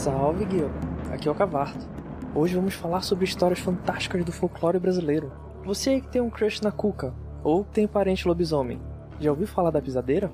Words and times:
Salve, 0.00 0.46
Guilherme. 0.46 0.74
Aqui 1.12 1.28
é 1.28 1.30
o 1.30 1.34
Cavarto. 1.34 1.86
Hoje 2.34 2.54
vamos 2.54 2.72
falar 2.72 3.02
sobre 3.02 3.26
histórias 3.26 3.58
fantásticas 3.58 4.24
do 4.24 4.32
folclore 4.32 4.78
brasileiro. 4.78 5.30
Você 5.62 5.90
aí 5.90 6.00
que 6.00 6.08
tem 6.08 6.22
um 6.22 6.30
crush 6.30 6.62
na 6.62 6.72
Cuca, 6.72 7.12
ou 7.44 7.64
tem 7.64 7.86
parente 7.86 8.26
lobisomem, 8.26 8.80
já 9.20 9.30
ouviu 9.30 9.46
falar 9.46 9.70
da 9.70 9.82
pisadeira? 9.82 10.32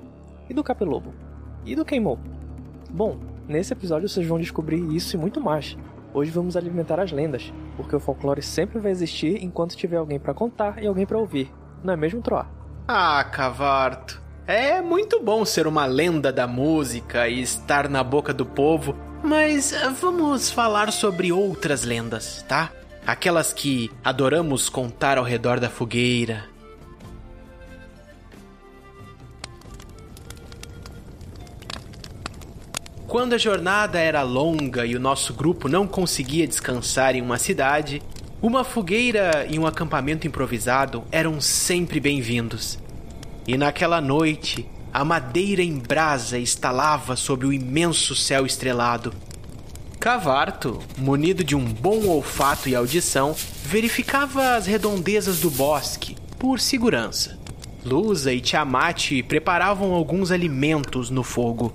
E 0.49 0.53
do 0.53 0.63
capelobo? 0.63 1.13
E 1.65 1.75
do 1.75 1.83
queimou? 1.83 2.17
Bom, 2.89 3.17
nesse 3.45 3.73
episódio 3.73 4.07
vocês 4.07 4.25
vão 4.25 4.39
descobrir 4.39 4.79
isso 4.95 5.17
e 5.17 5.19
muito 5.19 5.41
mais. 5.41 5.77
Hoje 6.13 6.31
vamos 6.31 6.55
alimentar 6.55 7.01
as 7.01 7.11
lendas, 7.11 7.51
porque 7.75 7.93
o 7.93 7.99
folclore 7.99 8.41
sempre 8.41 8.79
vai 8.79 8.93
existir 8.93 9.43
enquanto 9.43 9.75
tiver 9.75 9.97
alguém 9.97 10.17
para 10.17 10.33
contar 10.33 10.81
e 10.81 10.87
alguém 10.87 11.05
para 11.05 11.17
ouvir. 11.17 11.53
Não 11.83 11.93
é 11.93 11.97
mesmo, 11.97 12.21
Troar? 12.21 12.49
Ah, 12.87 13.21
Cavarto. 13.25 14.21
É 14.47 14.81
muito 14.81 15.21
bom 15.21 15.43
ser 15.43 15.67
uma 15.67 15.85
lenda 15.85 16.31
da 16.31 16.47
música 16.47 17.27
e 17.27 17.41
estar 17.41 17.89
na 17.89 18.01
boca 18.01 18.33
do 18.33 18.45
povo, 18.45 18.95
mas 19.23 19.73
vamos 19.99 20.49
falar 20.49 20.91
sobre 20.91 21.31
outras 21.31 21.83
lendas, 21.83 22.43
tá? 22.47 22.71
Aquelas 23.05 23.53
que 23.53 23.91
adoramos 24.03 24.69
contar 24.69 25.17
ao 25.17 25.23
redor 25.23 25.59
da 25.59 25.69
fogueira. 25.69 26.45
Quando 33.07 33.33
a 33.33 33.37
jornada 33.37 33.99
era 33.99 34.21
longa 34.21 34.85
e 34.85 34.95
o 34.95 34.99
nosso 34.99 35.33
grupo 35.33 35.69
não 35.69 35.87
conseguia 35.87 36.45
descansar 36.45 37.15
em 37.15 37.21
uma 37.21 37.37
cidade, 37.37 38.01
uma 38.41 38.63
fogueira 38.63 39.47
e 39.49 39.57
um 39.57 39.65
acampamento 39.65 40.27
improvisado 40.27 41.03
eram 41.11 41.39
sempre 41.39 41.99
bem-vindos. 41.99 42.77
E 43.47 43.57
naquela 43.57 44.01
noite, 44.01 44.69
a 44.97 45.05
madeira 45.05 45.61
em 45.61 45.77
brasa 45.77 46.39
estalava 46.39 47.15
sob 47.15 47.45
o 47.45 47.53
imenso 47.53 48.15
céu 48.15 48.47
estrelado. 48.47 49.13
Cavarto, 49.99 50.79
munido 50.97 51.43
de 51.43 51.55
um 51.55 51.63
bom 51.63 52.07
olfato 52.07 52.67
e 52.67 52.75
audição, 52.75 53.35
verificava 53.63 54.55
as 54.55 54.65
redondezas 54.65 55.39
do 55.39 55.51
bosque, 55.51 56.17
por 56.39 56.59
segurança. 56.59 57.37
Lusa 57.85 58.33
e 58.33 58.41
Tiamat 58.41 59.21
preparavam 59.27 59.93
alguns 59.93 60.31
alimentos 60.31 61.11
no 61.11 61.23
fogo. 61.23 61.71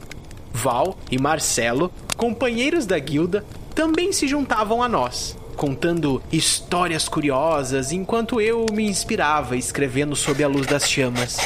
Val 0.52 0.98
e 1.08 1.16
Marcelo, 1.16 1.92
companheiros 2.16 2.86
da 2.86 2.98
guilda, 2.98 3.46
também 3.72 4.12
se 4.12 4.26
juntavam 4.26 4.82
a 4.82 4.88
nós, 4.88 5.38
contando 5.54 6.20
histórias 6.32 7.08
curiosas 7.08 7.92
enquanto 7.92 8.40
eu 8.40 8.66
me 8.72 8.84
inspirava 8.84 9.56
escrevendo 9.56 10.16
sob 10.16 10.42
a 10.42 10.48
luz 10.48 10.66
das 10.66 10.90
chamas. 10.90 11.38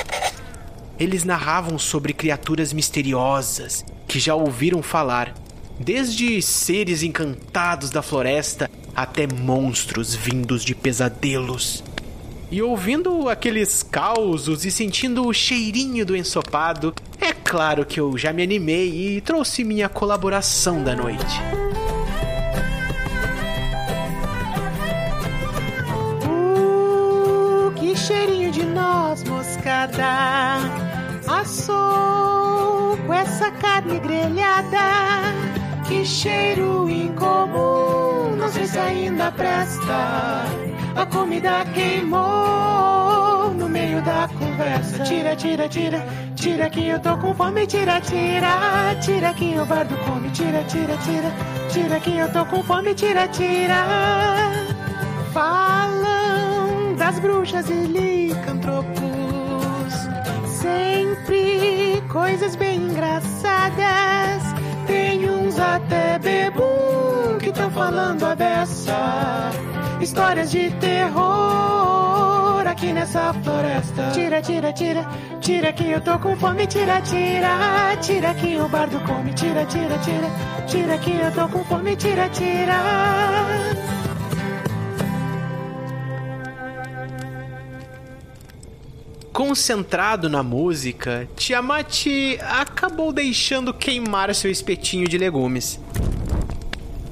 Eles 0.98 1.24
narravam 1.24 1.78
sobre 1.78 2.12
criaturas 2.12 2.72
misteriosas 2.72 3.84
que 4.08 4.18
já 4.18 4.34
ouviram 4.34 4.82
falar, 4.82 5.34
desde 5.78 6.40
seres 6.40 7.02
encantados 7.02 7.90
da 7.90 8.00
floresta 8.00 8.70
até 8.94 9.26
monstros 9.26 10.14
vindos 10.14 10.64
de 10.64 10.74
pesadelos. 10.74 11.84
E 12.50 12.62
ouvindo 12.62 13.28
aqueles 13.28 13.82
causos 13.82 14.64
e 14.64 14.70
sentindo 14.70 15.26
o 15.26 15.34
cheirinho 15.34 16.06
do 16.06 16.16
ensopado, 16.16 16.94
é 17.20 17.32
claro 17.32 17.84
que 17.84 18.00
eu 18.00 18.16
já 18.16 18.32
me 18.32 18.42
animei 18.42 19.16
e 19.16 19.20
trouxe 19.20 19.64
minha 19.64 19.88
colaboração 19.88 20.82
da 20.82 20.96
noite. 20.96 21.40
Uh, 26.24 27.70
que 27.74 27.94
cheirinho 27.96 28.50
de 28.50 28.64
noz 28.64 29.24
moscada 29.24 30.85
Assou 31.28 32.96
com 33.06 33.12
essa 33.12 33.50
carne 33.50 33.98
grelhada 33.98 34.78
Que 35.86 36.04
cheiro 36.04 36.88
incomum 36.88 38.36
Não 38.36 38.48
sei 38.48 38.66
se 38.66 38.78
ainda 38.78 39.32
presta. 39.32 40.44
A 40.94 41.06
comida 41.06 41.64
queimou 41.74 43.52
No 43.54 43.68
meio 43.68 44.00
da 44.02 44.28
conversa. 44.28 45.02
Tira, 45.02 45.34
tira, 45.34 45.68
tira 45.68 46.06
Tira 46.36 46.70
que 46.70 46.86
eu 46.86 47.00
tô 47.00 47.16
com 47.18 47.34
fome. 47.34 47.66
Tira, 47.66 48.00
tira 48.00 48.96
Tira 49.00 49.34
que 49.34 49.58
o 49.58 49.66
bardo 49.66 49.96
come. 50.04 50.30
Tira, 50.30 50.62
tira, 50.64 50.96
tira 50.98 51.32
Tira 51.70 52.00
que 52.00 52.16
eu 52.16 52.32
tô 52.32 52.44
com 52.46 52.62
fome. 52.62 52.94
Tira, 52.94 53.26
tira. 53.28 53.84
Falam 55.32 56.94
das 56.96 57.18
bruxas 57.18 57.68
e 57.68 57.74
licantropos 57.74 59.25
Sempre 60.66 62.02
coisas 62.08 62.56
bem 62.56 62.76
engraçadas. 62.90 64.42
Tem 64.84 65.30
uns 65.30 65.56
até 65.60 66.18
bebum 66.18 67.38
que 67.38 67.52
tão 67.52 67.70
falando 67.70 68.24
a 68.24 68.34
beça. 68.34 69.52
Histórias 70.00 70.50
de 70.50 70.72
terror 70.72 72.66
aqui 72.66 72.92
nessa 72.92 73.32
floresta. 73.32 74.10
Tira, 74.12 74.42
tira, 74.42 74.72
tira, 74.72 75.08
tira 75.40 75.72
que 75.72 75.88
eu 75.88 76.00
tô 76.00 76.18
com 76.18 76.34
fome. 76.34 76.66
Tira, 76.66 77.00
tira, 77.00 77.96
tira 78.00 78.34
que 78.34 78.56
o 78.56 78.68
bardo 78.68 78.98
come. 79.06 79.32
Tira, 79.34 79.64
tira, 79.66 79.96
tira, 79.98 80.28
tira 80.66 80.98
que 80.98 81.12
eu 81.12 81.30
tô 81.30 81.48
com 81.48 81.64
fome. 81.64 81.94
Tira, 81.94 82.28
tira 82.30 83.85
Concentrado 89.36 90.30
na 90.30 90.42
música, 90.42 91.28
Tiamat 91.36 92.06
acabou 92.40 93.12
deixando 93.12 93.74
queimar 93.74 94.34
seu 94.34 94.50
espetinho 94.50 95.06
de 95.06 95.18
legumes. 95.18 95.78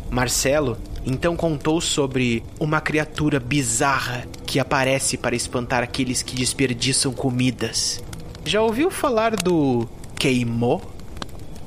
Marcelo 0.08 0.78
então 1.04 1.36
contou 1.36 1.82
sobre 1.82 2.42
uma 2.58 2.80
criatura 2.80 3.38
bizarra 3.38 4.24
que 4.46 4.58
aparece 4.58 5.18
para 5.18 5.36
espantar 5.36 5.82
aqueles 5.82 6.22
que 6.22 6.34
desperdiçam 6.34 7.12
comidas. 7.12 8.02
Já 8.42 8.62
ouviu 8.62 8.90
falar 8.90 9.36
do 9.36 9.86
queimou? 10.18 10.80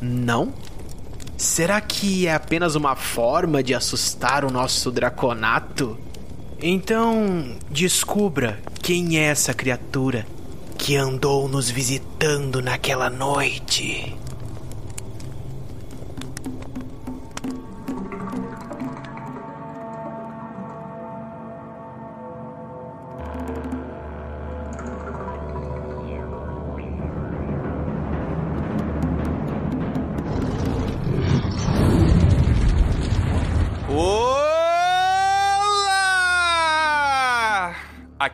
Não? 0.02 0.52
Será 1.38 1.80
que 1.80 2.26
é 2.26 2.34
apenas 2.34 2.74
uma 2.74 2.96
forma 2.96 3.62
de 3.62 3.76
assustar 3.76 4.44
o 4.44 4.50
nosso 4.50 4.90
draconato? 4.92 5.96
Então, 6.60 7.56
descubra 7.70 8.60
quem 8.82 9.20
é 9.20 9.26
essa 9.26 9.54
criatura 9.54 10.26
que 10.78 10.96
andou 10.96 11.48
nos 11.48 11.70
visitando 11.70 12.62
naquela 12.62 13.10
noite. 13.10 14.16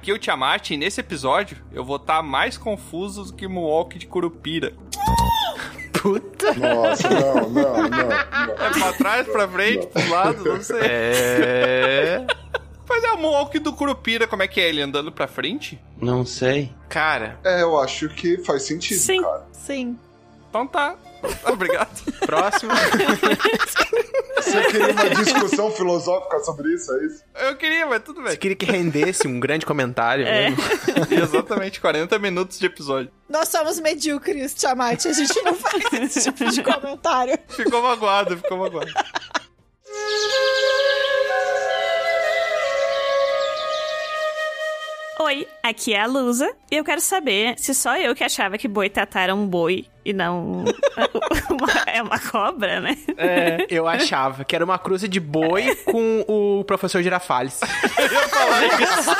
Aqui 0.03 0.11
é 0.11 0.13
o 0.15 0.19
Tiamat 0.19 0.69
e 0.71 0.75
nesse 0.75 0.99
episódio 0.99 1.55
eu 1.71 1.85
vou 1.85 1.95
estar 1.95 2.21
mais 2.21 2.57
confuso 2.57 3.23
do 3.23 3.31
que 3.33 3.47
Moonwalk 3.47 3.97
de 3.97 4.05
Curupira. 4.05 4.73
Puta! 5.97 6.53
Nossa, 6.55 7.09
não, 7.09 7.49
não, 7.49 7.87
não. 7.87 8.11
É 8.11 8.69
pra 8.77 8.91
trás, 8.97 9.25
pra 9.29 9.47
frente, 9.47 9.87
pros 9.87 10.09
lados, 10.09 10.43
não 10.43 10.61
sei. 10.61 10.81
É. 10.83 12.27
Mas 12.89 13.01
é 13.01 13.11
o 13.13 13.17
Moonwalk 13.17 13.57
do 13.59 13.71
Curupira, 13.71 14.27
como 14.27 14.43
é 14.43 14.47
que 14.49 14.59
é? 14.59 14.67
Ele 14.67 14.81
andando 14.81 15.09
pra 15.09 15.25
frente? 15.25 15.79
Não 16.01 16.25
sei. 16.25 16.69
Cara, 16.89 17.39
É, 17.41 17.61
eu 17.61 17.79
acho 17.79 18.09
que 18.09 18.39
faz 18.43 18.63
sentido, 18.63 18.99
Sim, 18.99 19.21
cara. 19.21 19.45
sim. 19.53 19.97
Então 20.49 20.67
tá. 20.67 20.97
Obrigado. 21.51 21.89
próximo. 22.25 22.71
Você 24.43 24.61
queria 24.65 24.91
uma 24.91 25.09
discussão 25.09 25.71
filosófica 25.71 26.39
sobre 26.39 26.73
isso, 26.73 26.91
é 26.93 27.05
isso? 27.05 27.23
Eu 27.35 27.55
queria, 27.55 27.85
mas 27.87 28.03
tudo 28.03 28.21
Você 28.21 28.29
bem. 28.29 28.37
queria 28.37 28.55
que 28.57 28.65
rendesse 28.65 29.27
um 29.27 29.39
grande 29.39 29.65
comentário 29.65 30.25
É. 30.27 30.49
mesmo? 30.49 30.63
Exatamente, 31.09 31.79
40 31.79 32.19
minutos 32.19 32.59
de 32.59 32.65
episódio. 32.65 33.11
Nós 33.29 33.47
somos 33.49 33.79
medíocres, 33.79 34.53
Tiamat. 34.53 35.05
A 35.05 35.13
gente 35.13 35.41
não 35.41 35.55
faz 35.55 35.83
esse 35.93 36.23
tipo 36.31 36.49
de 36.51 36.61
comentário. 36.61 37.37
Ficou 37.49 37.81
magoado, 37.81 38.37
ficou 38.37 38.57
magoado. 38.57 38.91
Oi, 45.19 45.47
aqui 45.61 45.93
é 45.93 46.01
a 46.01 46.05
Lusa 46.07 46.51
e 46.71 46.75
eu 46.75 46.83
quero 46.83 46.99
saber 46.99 47.53
se 47.57 47.73
só 47.75 47.95
eu 47.97 48.15
que 48.15 48.23
achava 48.23 48.57
que 48.57 48.67
boi 48.67 48.89
tatá 48.89 49.21
era 49.21 49.35
um 49.35 49.45
boi 49.47 49.85
e 50.03 50.11
não 50.11 50.63
uma- 51.49 51.83
é 51.85 52.01
uma 52.01 52.19
cobra, 52.19 52.79
né? 52.79 52.97
É, 53.15 53.67
eu 53.69 53.87
achava 53.87 54.43
que 54.43 54.55
era 54.55 54.65
uma 54.65 54.79
cruza 54.79 55.07
de 55.07 55.19
boi 55.19 55.75
com 55.85 56.25
o 56.27 56.63
professor 56.65 57.01
Girafales. 57.03 57.59
Eu 57.61 58.29
falar 58.29 58.65
isso. 58.81 59.11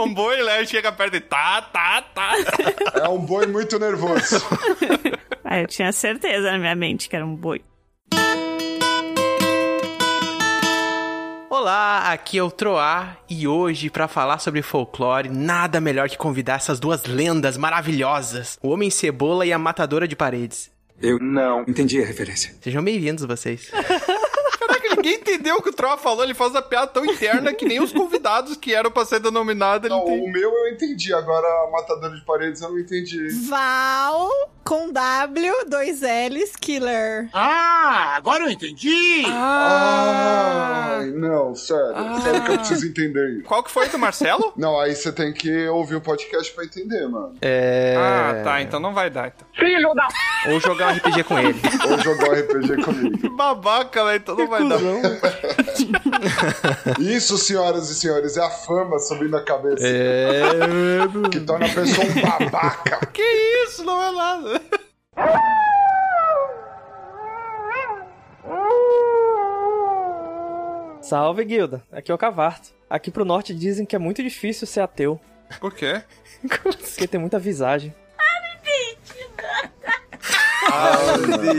Um 0.00 0.12
boi, 0.12 0.42
Léo, 0.42 0.66
chega 0.66 0.90
perto 0.90 1.16
e 1.16 1.20
tá, 1.20 1.62
tá, 1.62 2.02
tá. 2.02 2.32
É 2.96 3.08
um 3.08 3.18
boi 3.24 3.46
muito 3.46 3.78
nervoso. 3.78 4.42
Ah, 5.46 5.60
eu 5.60 5.66
tinha 5.68 5.92
certeza 5.92 6.50
na 6.52 6.58
minha 6.58 6.74
mente 6.74 7.06
que 7.06 7.14
era 7.14 7.24
um 7.24 7.36
boi. 7.36 7.60
Olá, 11.56 12.12
aqui 12.12 12.36
é 12.36 12.42
o 12.42 12.50
Troar 12.50 13.20
e 13.30 13.46
hoje, 13.46 13.88
pra 13.88 14.08
falar 14.08 14.40
sobre 14.40 14.60
folclore, 14.60 15.28
nada 15.28 15.80
melhor 15.80 16.08
que 16.08 16.18
convidar 16.18 16.54
essas 16.54 16.80
duas 16.80 17.04
lendas 17.04 17.56
maravilhosas: 17.56 18.58
o 18.60 18.70
Homem 18.70 18.90
Cebola 18.90 19.46
e 19.46 19.52
a 19.52 19.58
Matadora 19.58 20.08
de 20.08 20.16
Paredes. 20.16 20.68
Eu 21.00 21.20
não 21.20 21.62
entendi 21.62 22.02
a 22.02 22.04
referência. 22.04 22.56
Sejam 22.60 22.82
bem-vindos, 22.82 23.24
vocês. 23.24 23.70
Ninguém 24.96 25.14
entendeu 25.14 25.56
o 25.56 25.62
que 25.62 25.68
o 25.70 25.72
Troa 25.72 25.96
falou. 25.96 26.22
Ele 26.24 26.34
faz 26.34 26.54
a 26.54 26.62
piada 26.62 26.86
tão 26.88 27.04
interna 27.04 27.52
que 27.52 27.64
nem 27.64 27.80
os 27.82 27.92
convidados 27.92 28.56
que 28.56 28.74
eram 28.74 28.90
pra 28.90 29.04
ser 29.04 29.20
denominados 29.20 29.86
ele 29.88 29.94
Não, 29.94 30.04
tem. 30.04 30.20
o 30.20 30.32
meu 30.32 30.50
eu 30.50 30.68
entendi, 30.72 31.12
agora 31.12 31.46
a 31.46 31.70
matadora 31.70 32.14
de 32.14 32.24
paredes 32.24 32.60
eu 32.62 32.70
não 32.70 32.78
entendi. 32.78 33.28
Val 33.48 34.28
com 34.64 34.90
W, 34.90 35.52
dois 35.68 36.00
L's, 36.00 36.56
Killer. 36.56 37.28
Ai, 39.74 41.06
não, 41.10 41.54
sério. 41.54 41.94
Sério 42.22 42.42
que 42.44 42.50
eu 42.52 42.58
preciso 42.58 42.86
entender 42.86 43.30
isso. 43.38 43.44
Qual 43.44 43.62
que 43.62 43.70
foi 43.70 43.88
do 43.88 43.98
Marcelo? 43.98 44.52
Não, 44.56 44.78
aí 44.80 44.94
você 44.94 45.12
tem 45.12 45.32
que 45.32 45.66
ouvir 45.68 45.96
o 45.96 46.00
podcast 46.00 46.52
pra 46.54 46.64
entender, 46.64 47.06
mano. 47.08 47.34
É. 47.42 47.94
Ah, 47.98 48.40
tá. 48.42 48.62
Então 48.62 48.78
não 48.80 48.94
vai 48.94 49.10
dar. 49.10 49.28
Então. 49.28 49.46
Ou 50.52 50.60
jogar 50.60 50.88
um 50.92 50.96
RPG 50.96 51.24
com 51.24 51.38
ele. 51.38 51.60
Ou 51.90 51.98
jogar 51.98 52.30
um 52.30 52.32
RPG 52.34 52.82
comigo. 52.84 53.18
Que 53.18 53.28
babaca, 53.28 54.04
né? 54.04 54.16
Então 54.16 54.34
não 54.36 54.46
vai 54.46 54.66
dar. 54.66 54.78
Isso, 57.00 57.38
senhoras 57.38 57.88
e 57.90 57.94
senhores, 57.94 58.36
é 58.36 58.42
a 58.42 58.50
fama 58.50 58.98
subindo 58.98 59.36
a 59.36 59.42
cabeça. 59.42 59.86
É. 59.86 60.42
Que 61.30 61.40
torna 61.40 61.66
a 61.66 61.68
pessoa 61.68 62.06
um 62.06 62.20
babaca. 62.20 63.00
Que 63.12 63.22
isso? 63.66 63.84
Não 63.84 64.02
é 64.02 64.12
nada. 64.12 64.60
Salve, 71.00 71.44
guilda. 71.44 71.82
Aqui 71.92 72.10
é 72.10 72.14
o 72.14 72.18
Cavarto. 72.18 72.70
Aqui 72.88 73.10
pro 73.10 73.24
norte 73.24 73.54
dizem 73.54 73.84
que 73.86 73.94
é 73.94 73.98
muito 73.98 74.22
difícil 74.22 74.66
ser 74.66 74.80
ateu, 74.80 75.20
Por 75.60 75.74
quê? 75.74 76.02
porque 76.62 77.06
tem 77.06 77.20
muita 77.20 77.38
visagem. 77.38 77.94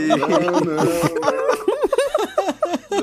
Não, 0.08 0.60
não. 0.60 1.75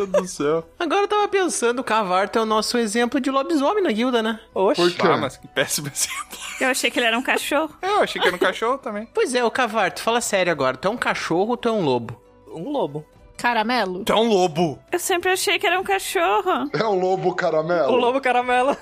Meu 0.04 0.08
Deus 0.08 0.24
do 0.24 0.36
céu. 0.44 0.70
Agora 0.80 1.02
eu 1.04 1.08
tava 1.08 1.28
pensando, 1.28 1.80
o 1.80 1.84
Cavarto 1.84 2.38
é 2.38 2.42
o 2.42 2.46
nosso 2.46 2.78
exemplo 2.78 3.20
de 3.20 3.32
lobisomem 3.32 3.84
na 3.84 3.92
guilda, 3.92 4.22
né? 4.22 4.40
Oxe, 4.54 4.82
Por 4.82 4.92
quê? 4.92 5.08
Ah, 5.08 5.18
mas 5.18 5.38
que 5.38 5.48
péssimo 5.48 5.88
exemplo. 5.94 6.38
Eu 6.60 6.68
achei 6.70 6.92
que 6.92 7.00
ele 7.00 7.08
era 7.08 7.18
um 7.18 7.24
cachorro. 7.24 7.74
Eu 7.82 8.02
achei 8.02 8.22
que 8.22 8.28
era 8.28 8.36
um 8.36 8.40
cachorro 8.40 8.78
também. 8.78 9.08
Pois 9.14 9.34
é, 9.34 9.44
o 9.44 9.52
Cavarto, 9.52 10.02
fala 10.02 10.22
sério 10.22 10.52
agora. 10.52 10.76
Tu 10.78 10.88
é 10.88 10.92
um 10.92 10.98
cachorro 10.98 11.52
ou 11.52 11.58
tu 11.58 11.70
é 11.70 11.72
um 11.72 11.84
lobo? 11.84 12.22
um 12.54 12.70
lobo. 12.70 13.06
Caramelo. 13.38 14.06
Tu 14.06 14.14
é 14.14 14.16
um 14.16 14.28
lobo. 14.28 14.80
Eu 14.92 15.00
sempre 15.00 15.32
achei 15.32 15.58
que 15.58 15.66
era 15.66 15.80
um 15.80 15.84
cachorro. 15.84 16.70
É 16.72 16.84
o 16.84 16.94
lobo 16.94 17.34
caramelo? 17.34 17.92
O 17.92 17.96
lobo 17.96 18.22
caramelo. 18.22 18.78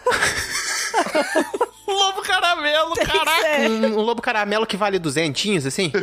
Um 1.87 1.93
lobo 1.93 2.21
caramelo, 2.21 2.93
caraca. 2.99 3.69
Um, 3.69 3.85
um 3.97 4.01
lobo 4.01 4.21
caramelo 4.21 4.65
que 4.67 4.75
vale 4.77 4.99
duzentinhos, 4.99 5.65
assim? 5.65 5.91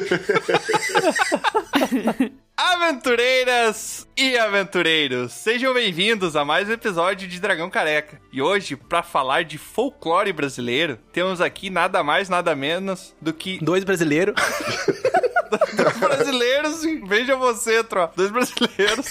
Aventureiras 2.60 4.04
e 4.16 4.36
aventureiros, 4.36 5.32
sejam 5.32 5.72
bem-vindos 5.72 6.34
a 6.34 6.44
mais 6.44 6.68
um 6.68 6.72
episódio 6.72 7.28
de 7.28 7.38
Dragão 7.38 7.70
Careca. 7.70 8.20
E 8.32 8.42
hoje, 8.42 8.74
pra 8.74 9.00
falar 9.00 9.44
de 9.44 9.56
folclore 9.56 10.32
brasileiro, 10.32 10.98
temos 11.12 11.40
aqui 11.40 11.70
nada 11.70 12.02
mais, 12.02 12.28
nada 12.28 12.56
menos 12.56 13.14
do 13.22 13.32
que 13.32 13.60
Dois 13.62 13.84
brasileiros. 13.84 14.34
dois 15.76 15.96
brasileiros, 15.98 16.82
veja 17.06 17.36
você, 17.36 17.84
Tro, 17.84 18.10
dois 18.16 18.32
brasileiros, 18.32 19.06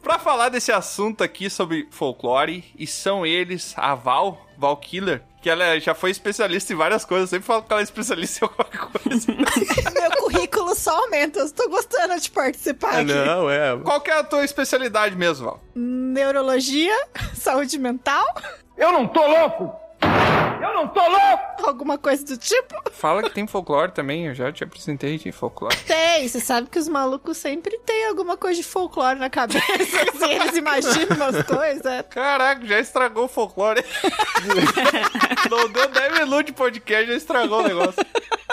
pra 0.00 0.20
falar 0.20 0.48
desse 0.48 0.70
assunto 0.70 1.24
aqui 1.24 1.50
sobre 1.50 1.88
folclore, 1.90 2.72
e 2.78 2.86
são 2.86 3.26
eles 3.26 3.74
a 3.76 3.96
Val, 3.96 4.46
Val 4.56 4.76
Killer, 4.76 5.24
que 5.46 5.50
ela 5.50 5.78
já 5.78 5.94
foi 5.94 6.10
especialista 6.10 6.72
em 6.72 6.76
várias 6.76 7.04
coisas, 7.04 7.30
eu 7.30 7.36
sempre 7.36 7.46
falo 7.46 7.62
que 7.62 7.72
ela 7.72 7.80
é 7.80 7.84
especialista 7.84 8.44
em 8.44 8.48
alguma 8.48 8.88
coisa. 8.88 9.26
Meu 9.94 10.10
currículo 10.18 10.74
só 10.74 11.04
aumenta. 11.04 11.38
Eu 11.38 11.46
estou 11.46 11.70
gostando 11.70 12.18
de 12.18 12.28
participar 12.32 12.94
aqui. 12.94 13.14
Não, 13.14 13.48
é. 13.48 13.76
Qual 13.76 14.00
que 14.00 14.10
é 14.10 14.18
a 14.18 14.24
tua 14.24 14.44
especialidade 14.44 15.14
mesmo, 15.14 15.46
Val? 15.46 15.62
Neurologia, 15.72 16.96
saúde 17.32 17.78
mental, 17.78 18.24
Eu 18.76 18.90
não 18.90 19.06
tô 19.06 19.24
louco! 19.24 19.72
Não 20.76 20.86
tô 20.88 21.00
louco! 21.00 21.46
alguma 21.68 21.98
coisa 21.98 22.24
do 22.24 22.36
tipo. 22.36 22.74
Fala 22.92 23.22
que 23.22 23.30
tem 23.30 23.46
folclore 23.46 23.92
também, 23.92 24.26
eu 24.26 24.34
já 24.34 24.52
te 24.52 24.62
apresentei 24.62 25.18
de 25.18 25.32
folclore. 25.32 25.76
Tem, 25.86 26.28
você 26.28 26.40
sabe 26.40 26.68
que 26.68 26.78
os 26.78 26.88
malucos 26.88 27.36
sempre 27.36 27.78
têm 27.78 28.06
alguma 28.06 28.36
coisa 28.36 28.60
de 28.60 28.66
folclore 28.66 29.18
na 29.18 29.30
cabeça. 29.30 29.62
assim, 30.14 30.32
eles 30.32 30.56
imaginam 30.56 31.16
umas 31.16 31.42
coisas. 31.44 32.04
Caraca, 32.10 32.66
já 32.66 32.78
estragou 32.78 33.24
o 33.24 33.28
folclore. 33.28 33.84
Não 35.50 35.68
deu 35.68 35.88
10 35.88 36.18
minutos 36.20 36.46
de 36.46 36.52
podcast, 36.52 37.06
já 37.06 37.16
estragou 37.16 37.60
o 37.60 37.68
negócio. 37.68 38.04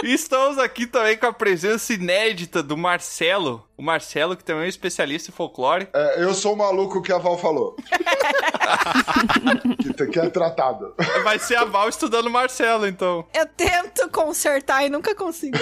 E 0.04 0.14
estamos 0.14 0.58
aqui 0.58 0.86
também 0.86 1.18
com 1.18 1.28
a 1.28 1.34
presença 1.34 1.94
inédita 1.94 2.62
do 2.62 2.76
Marcelo. 2.76 3.66
O 3.78 3.82
Marcelo, 3.82 4.36
que 4.36 4.44
também 4.44 4.64
é 4.64 4.66
um 4.66 4.70
especialista 4.70 5.32
em 5.32 5.34
folclore. 5.34 5.88
É, 5.94 6.24
eu 6.24 6.34
sou 6.34 6.54
o 6.54 6.58
maluco 6.58 7.02
que 7.02 7.12
a 7.12 7.18
Val 7.18 7.38
falou. 7.38 7.76
que, 9.98 10.08
que 10.08 10.20
é 10.20 10.30
tratado. 10.30 10.94
Vai 11.24 11.40
ser 11.40 11.56
a 11.56 11.66
Val 11.66 11.90
estudando 11.90 12.30
Marcelo, 12.30 12.88
então. 12.88 13.26
Eu 13.34 13.46
tento 13.46 14.10
consertar 14.10 14.86
e 14.86 14.90
nunca 14.90 15.16
consigo. 15.16 15.58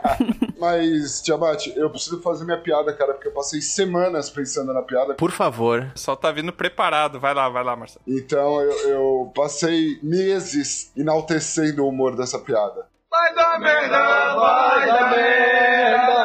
Mas, 0.58 1.22
Tiamat, 1.22 1.68
eu 1.68 1.88
preciso 1.90 2.20
fazer 2.20 2.44
minha 2.44 2.60
piada, 2.60 2.92
cara, 2.92 3.14
porque 3.14 3.28
eu 3.28 3.32
passei 3.32 3.60
semanas 3.60 4.28
pensando 4.28 4.72
na 4.72 4.82
piada. 4.82 5.14
Por 5.14 5.30
favor. 5.30 5.90
Pessoal 5.92 6.16
tá 6.16 6.30
vindo 6.30 6.52
preparado. 6.52 7.18
Vai 7.18 7.34
lá, 7.34 7.48
vai 7.48 7.64
lá, 7.64 7.74
Marcelo. 7.76 8.02
Então 8.06 8.60
eu, 8.60 8.88
eu 8.88 9.32
passei 9.34 9.98
meses 10.02 10.92
enaltecendo 10.96 11.84
o 11.84 11.88
humor 11.88 12.16
dessa 12.16 12.38
piada. 12.38 12.89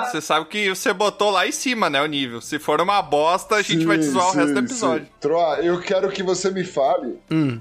Você 0.06 0.21
sabe 0.21 0.45
que 0.45 0.69
você 0.69 0.94
botou 0.94 1.30
lá 1.31 1.45
em 1.47 1.51
cima, 1.51 1.89
né, 1.89 2.01
o 2.01 2.06
nível. 2.06 2.39
Se 2.42 2.57
for 2.59 2.80
uma 2.80 3.02
bosta, 3.02 3.56
a 3.56 3.61
gente 3.61 3.85
vai 3.85 3.97
te 3.97 4.06
zoar 4.06 4.30
o 4.30 4.31
Sim, 4.31 4.37
resto 4.37 4.54
do 4.54 4.59
sim, 4.59 4.66
episódio. 4.66 5.06
sim. 5.06 5.11
Troa, 5.19 5.57
eu 5.57 5.80
quero 5.81 6.09
que 6.09 6.23
você 6.23 6.52
me 6.52 6.64
fale 6.64 7.19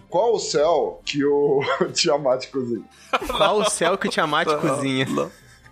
qual 0.08 0.34
o 0.34 0.38
céu 0.38 1.00
que 1.04 1.24
o 1.24 1.62
Tiamat 1.92 2.46
cozinha. 2.50 2.84
Qual 3.36 3.58
o 3.58 3.70
céu 3.70 3.96
que 3.98 4.06
o 4.08 4.10
Tiamat 4.10 4.46
cozinha? 4.60 5.06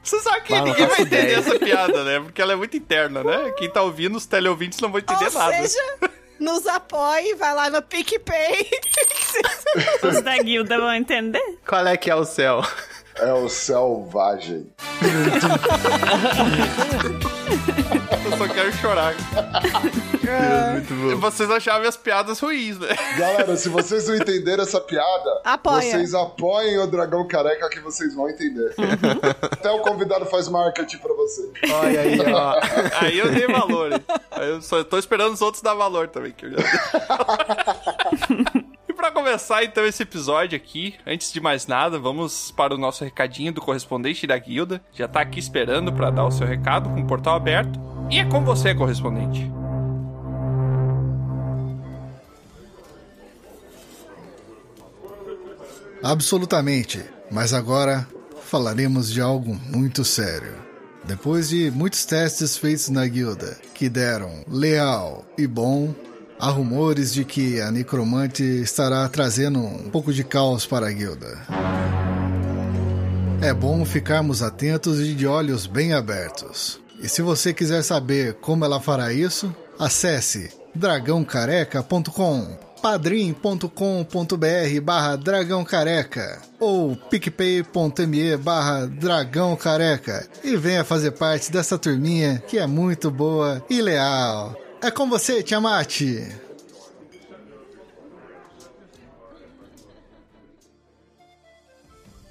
Você 0.02 0.18
sabe 0.20 0.40
que 0.40 0.52
não 0.52 0.64
ninguém 0.64 0.86
vai 0.86 1.02
entender 1.02 1.22
ideia. 1.22 1.36
essa 1.38 1.58
piada, 1.58 2.02
né? 2.04 2.18
Porque 2.20 2.42
ela 2.42 2.54
é 2.54 2.56
muito 2.56 2.76
interna, 2.76 3.22
né? 3.22 3.52
Quem 3.56 3.70
tá 3.70 3.82
ouvindo, 3.82 4.16
os 4.16 4.26
teleouvintes 4.26 4.80
não 4.80 4.90
vão 4.90 4.98
entender 4.98 5.26
Ou 5.26 5.32
nada. 5.32 5.52
seja, 5.68 5.80
nos 6.40 6.66
apoie, 6.66 7.34
vai 7.36 7.54
lá 7.54 7.70
no 7.70 7.80
PicPay. 7.82 8.68
Os 10.02 10.20
da 10.22 10.36
guilda 10.38 10.76
vão 10.78 10.92
entender. 10.92 11.58
Qual 11.66 11.86
é 11.86 11.96
que 11.96 12.10
é 12.10 12.16
o 12.16 12.24
céu? 12.24 12.64
É 13.16 13.32
o 13.32 13.48
selvagem. 13.48 14.70
Eu 18.24 18.38
só 18.38 18.48
quero 18.48 18.72
chorar. 18.72 19.14
Vocês 21.18 21.50
achavam 21.50 21.86
as 21.88 21.96
piadas 21.96 22.38
ruins, 22.40 22.78
né? 22.78 22.88
Galera, 23.18 23.56
se 23.56 23.68
vocês 23.68 24.08
não 24.08 24.16
entenderam 24.16 24.62
essa 24.62 24.80
piada, 24.80 25.40
Apoia. 25.44 25.82
vocês 25.82 26.14
apoiem 26.14 26.78
o 26.78 26.86
Dragão 26.86 27.26
Careca 27.28 27.68
que 27.68 27.80
vocês 27.80 28.14
vão 28.14 28.28
entender. 28.30 28.74
Até 29.42 29.70
o 29.70 29.80
convidado 29.80 30.24
faz 30.26 30.48
marketing 30.48 30.98
pra 30.98 31.12
você. 31.14 31.50
Olha 31.70 32.00
aí, 32.00 32.18
ó. 32.20 32.60
Aí 33.04 33.18
eu 33.18 33.30
dei 33.32 33.46
valor. 33.46 33.92
hein? 33.92 34.04
Aí 34.30 34.48
eu 34.48 34.62
só 34.62 34.82
tô 34.84 34.98
esperando 34.98 35.34
os 35.34 35.42
outros 35.42 35.62
dar 35.62 35.74
valor 35.74 36.08
também. 36.08 36.32
Que 36.32 36.46
eu 36.46 36.52
já... 36.52 36.58
pra 39.02 39.10
começar 39.10 39.64
então 39.64 39.84
esse 39.84 40.04
episódio 40.04 40.54
aqui, 40.54 40.94
antes 41.04 41.32
de 41.32 41.40
mais 41.40 41.66
nada, 41.66 41.98
vamos 41.98 42.52
para 42.52 42.72
o 42.72 42.78
nosso 42.78 43.02
recadinho 43.02 43.52
do 43.52 43.60
correspondente 43.60 44.28
da 44.28 44.38
guilda. 44.38 44.80
Já 44.92 45.08
tá 45.08 45.22
aqui 45.22 45.40
esperando 45.40 45.92
pra 45.92 46.08
dar 46.08 46.24
o 46.24 46.30
seu 46.30 46.46
recado 46.46 46.88
com 46.88 47.00
o 47.00 47.06
portal 47.08 47.34
aberto. 47.34 47.80
E 48.08 48.20
é 48.20 48.24
com 48.24 48.44
você, 48.44 48.72
correspondente. 48.72 49.50
Absolutamente. 56.00 57.04
Mas 57.28 57.52
agora 57.52 58.06
falaremos 58.44 59.10
de 59.10 59.20
algo 59.20 59.52
muito 59.66 60.04
sério. 60.04 60.54
Depois 61.02 61.48
de 61.48 61.72
muitos 61.72 62.04
testes 62.04 62.56
feitos 62.56 62.88
na 62.88 63.04
guilda, 63.08 63.58
que 63.74 63.88
deram 63.88 64.44
leal 64.46 65.26
e 65.36 65.44
bom, 65.44 65.92
há 66.38 66.50
rumores 66.50 67.12
de 67.12 67.24
que 67.24 67.60
a 67.60 67.70
necromante 67.70 68.42
estará 68.42 69.08
trazendo 69.08 69.58
um 69.58 69.90
pouco 69.90 70.12
de 70.12 70.24
caos 70.24 70.66
para 70.66 70.88
a 70.88 70.92
guilda. 70.92 71.38
É 73.40 73.52
bom 73.52 73.84
ficarmos 73.84 74.42
atentos 74.42 75.00
e 75.00 75.14
de 75.14 75.26
olhos 75.26 75.66
bem 75.66 75.92
abertos. 75.92 76.80
E 77.02 77.08
se 77.08 77.22
você 77.22 77.52
quiser 77.52 77.82
saber 77.82 78.34
como 78.34 78.64
ela 78.64 78.80
fará 78.80 79.12
isso, 79.12 79.54
acesse 79.78 80.50
dragãocareca.com 80.74 82.72
padrim.com.br 82.82 84.80
barra 84.82 85.16
dragão 85.16 85.64
careca 85.64 86.40
ou 86.58 86.96
picpay.me 86.96 88.36
barra 88.36 88.86
dragão 88.86 89.54
careca 89.54 90.26
e 90.42 90.56
venha 90.56 90.84
fazer 90.84 91.12
parte 91.12 91.50
dessa 91.52 91.78
turminha 91.78 92.42
que 92.46 92.58
é 92.58 92.66
muito 92.66 93.10
boa 93.10 93.64
e 93.70 93.80
leal. 93.80 94.61
É 94.82 94.90
com 94.90 95.08
você, 95.08 95.44
Tiamat. 95.44 96.00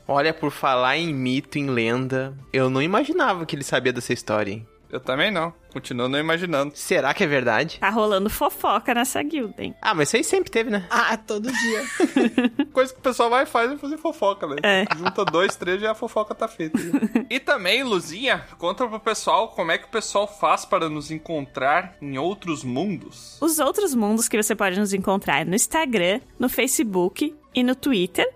Olha, 0.06 0.34
por 0.34 0.52
falar 0.52 0.98
em 0.98 1.14
mito, 1.14 1.58
em 1.58 1.70
lenda, 1.70 2.38
eu 2.52 2.70
não 2.70 2.82
imaginava 2.82 3.46
que 3.46 3.56
ele 3.56 3.64
sabia 3.64 3.94
dessa 3.94 4.12
história. 4.12 4.52
Hein? 4.52 4.68
Eu 4.92 5.00
também 5.00 5.32
não. 5.32 5.54
Continuo 5.72 6.10
não 6.10 6.20
imaginando. 6.20 6.74
Será 6.76 7.14
que 7.14 7.24
é 7.24 7.28
verdade? 7.28 7.80
Tá 7.80 7.90
rolando 7.90 8.30
fofoca 8.30 8.94
nessa 8.94 9.24
guilda, 9.24 9.64
hein? 9.64 9.74
Ah, 9.82 9.94
mas 9.94 10.10
isso 10.10 10.18
aí 10.18 10.24
sempre 10.24 10.52
teve, 10.52 10.70
né? 10.70 10.86
Ah, 10.90 11.16
todo 11.16 11.50
dia. 11.50 11.82
Coisa 12.74 12.94
que 12.94 13.00
o 13.00 13.02
pessoal 13.02 13.30
vai 13.30 13.44
e 13.44 13.46
faz 13.46 13.72
é 13.72 13.78
fazer 13.78 13.98
fofoca, 13.98 14.48
né? 14.48 14.58
É. 14.62 14.86
Junta 14.98 15.24
dois, 15.24 15.56
três 15.56 15.82
e 15.82 15.88
a 15.88 15.96
fofoca 15.96 16.36
tá 16.36 16.48
feita. 16.48 16.78
e 17.30 17.40
também, 17.40 17.84
Luzinha, 17.84 18.46
conta 18.58 18.86
pro 18.86 19.00
pessoal 19.00 19.48
como 19.50 19.72
é 19.72 19.78
que 19.78 19.86
o 19.86 19.92
pessoal 19.92 20.28
faz 20.28 20.66
para 20.66 20.90
nos 20.90 21.10
encontrar 21.10 21.96
em 22.02 22.18
outros 22.18 22.64
mundos. 22.64 23.38
Os 23.40 23.60
outros 23.60 23.96
mundos 23.96 24.28
que 24.28 24.42
você 24.42 24.54
pode 24.54 24.78
nos 24.78 24.92
encontrar 24.92 25.46
no 25.46 25.56
Instagram, 25.56 26.20
no 26.38 26.50
Facebook 26.50 27.34
e 27.56 27.64
no 27.64 27.76
Twitter. 27.76 28.30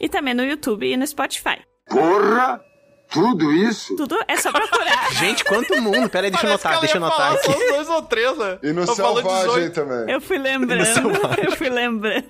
E 0.00 0.08
também 0.08 0.32
no 0.32 0.44
YouTube 0.44 0.86
e 0.86 0.96
no 0.96 1.06
Spotify. 1.06 1.60
Porra! 1.86 2.67
Tudo 3.10 3.50
isso? 3.52 3.96
Tudo 3.96 4.16
é 4.28 4.36
só 4.36 4.52
procurar. 4.52 5.12
Gente, 5.18 5.44
quanto 5.44 5.80
mundo! 5.80 6.08
Pera 6.10 6.26
aí, 6.26 6.30
deixa 6.30 6.46
eu 6.46 6.50
notar, 6.50 6.80
deixa 6.80 6.96
eu 6.96 7.00
notar 7.00 7.32
aqui. 7.34 7.52
dois 7.52 7.88
ou 7.88 8.02
três, 8.02 8.36
né? 8.36 8.58
E 8.62 8.72
no 8.72 8.82
Eu 8.82 8.94
Selvagem 8.94 9.46
18. 9.46 9.74
também. 9.74 10.14
Eu 10.14 10.20
fui 10.20 10.38
lembrando, 10.38 11.10
eu 11.42 11.56
fui 11.56 11.68
lembrando. 11.70 12.26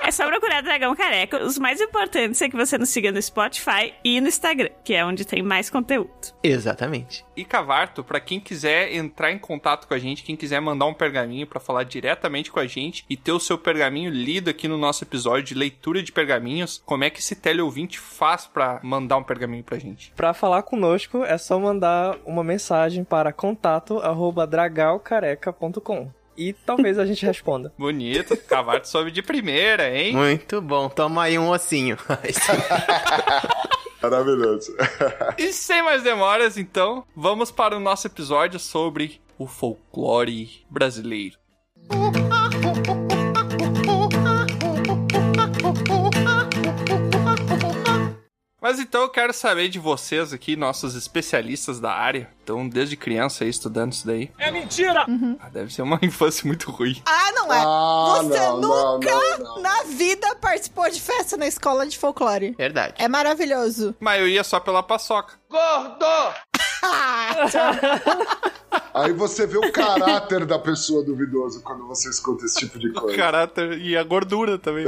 É 0.00 0.10
só 0.10 0.26
procurar 0.26 0.62
Dragão 0.62 0.94
Careca. 0.96 1.44
Os 1.44 1.58
mais 1.58 1.80
importantes 1.80 2.40
é 2.40 2.48
que 2.48 2.56
você 2.56 2.78
nos 2.78 2.88
siga 2.88 3.12
no 3.12 3.20
Spotify 3.20 3.92
e 4.02 4.20
no 4.20 4.28
Instagram, 4.28 4.70
que 4.82 4.94
é 4.94 5.04
onde 5.04 5.24
tem 5.24 5.42
mais 5.42 5.68
conteúdo. 5.68 6.10
Exatamente. 6.42 7.24
E 7.36 7.44
Cavarto, 7.44 8.02
pra 8.02 8.20
quem 8.20 8.40
quiser 8.40 8.94
entrar 8.94 9.30
em 9.32 9.38
contato 9.38 9.86
com 9.86 9.94
a 9.94 9.98
gente, 9.98 10.22
quem 10.22 10.36
quiser 10.36 10.60
mandar 10.60 10.86
um 10.86 10.94
pergaminho 10.94 11.46
pra 11.46 11.60
falar 11.60 11.84
diretamente 11.84 12.50
com 12.50 12.60
a 12.60 12.66
gente 12.66 13.04
e 13.10 13.16
ter 13.16 13.32
o 13.32 13.40
seu 13.40 13.58
pergaminho 13.58 14.10
lido 14.10 14.48
aqui 14.48 14.66
no 14.68 14.78
nosso 14.78 15.04
episódio 15.04 15.42
de 15.44 15.54
leitura 15.54 16.02
de 16.02 16.12
pergaminhos, 16.12 16.80
como 16.86 17.04
é 17.04 17.10
que 17.10 17.20
esse 17.20 17.34
teleouvinte 17.34 17.98
faz 17.98 18.46
pra 18.46 18.80
mandar 18.82 19.16
um 19.18 19.22
pergaminho 19.22 19.64
pra 19.64 19.78
gente? 19.78 20.13
Pra 20.16 20.32
falar 20.32 20.62
conosco 20.62 21.24
é 21.24 21.36
só 21.36 21.58
mandar 21.58 22.16
uma 22.24 22.44
mensagem 22.44 23.04
para 23.04 23.32
contato@dragalcareca.com 23.32 26.08
e 26.36 26.52
talvez 26.52 26.98
a 26.98 27.06
gente 27.06 27.24
responda. 27.24 27.72
Bonito, 27.78 28.36
Cavarto 28.36 28.88
soube 28.88 29.10
de 29.10 29.22
primeira, 29.22 29.96
hein? 29.96 30.14
Muito 30.14 30.60
bom. 30.60 30.88
Toma 30.88 31.24
aí 31.24 31.38
um 31.38 31.50
ossinho. 31.50 31.96
Maravilhoso. 34.02 34.74
E 35.38 35.52
sem 35.52 35.82
mais 35.82 36.02
demoras, 36.02 36.58
então, 36.58 37.04
vamos 37.16 37.50
para 37.50 37.76
o 37.76 37.80
nosso 37.80 38.06
episódio 38.06 38.60
sobre 38.60 39.20
o 39.38 39.46
folclore 39.46 40.64
brasileiro. 40.68 41.36
Mas 48.64 48.80
então 48.80 49.02
eu 49.02 49.10
quero 49.10 49.34
saber 49.34 49.68
de 49.68 49.78
vocês 49.78 50.32
aqui, 50.32 50.56
nossos 50.56 50.94
especialistas 50.94 51.78
da 51.78 51.92
área. 51.92 52.30
Então, 52.44 52.68
desde 52.68 52.94
criança 52.94 53.42
aí 53.42 53.48
estudando 53.48 53.92
isso 53.94 54.06
daí. 54.06 54.30
É 54.38 54.50
mentira! 54.50 55.06
Ah, 55.40 55.48
deve 55.48 55.72
ser 55.72 55.80
uma 55.80 55.98
infância 56.04 56.46
muito 56.46 56.70
ruim. 56.70 57.00
Ah, 57.06 57.32
não 57.32 57.50
é. 57.52 57.58
Ah, 57.58 58.18
Você 58.22 58.38
não, 58.38 58.60
nunca 58.60 59.10
não, 59.10 59.38
não. 59.38 59.62
na 59.62 59.82
vida 59.84 60.36
participou 60.36 60.88
de 60.90 61.00
festa 61.00 61.38
na 61.38 61.46
escola 61.46 61.86
de 61.86 61.98
folclore. 61.98 62.54
Verdade. 62.58 62.94
É 62.98 63.08
maravilhoso. 63.08 63.94
Mas 63.98 64.20
eu 64.20 64.28
ia 64.28 64.44
só 64.44 64.60
pela 64.60 64.82
paçoca. 64.82 65.32
Gordo! 65.48 66.04
Ah, 66.86 67.34
Aí 68.92 69.12
você 69.12 69.46
vê 69.46 69.56
o 69.56 69.72
caráter 69.72 70.44
da 70.44 70.58
pessoa 70.58 71.02
duvidoso 71.04 71.62
quando 71.62 71.86
você 71.86 72.08
escuta 72.10 72.44
esse 72.44 72.58
tipo 72.58 72.78
de 72.78 72.88
O 72.88 72.92
coisa. 72.92 73.16
caráter 73.16 73.78
e 73.80 73.96
a 73.96 74.02
gordura 74.04 74.58
também. 74.58 74.84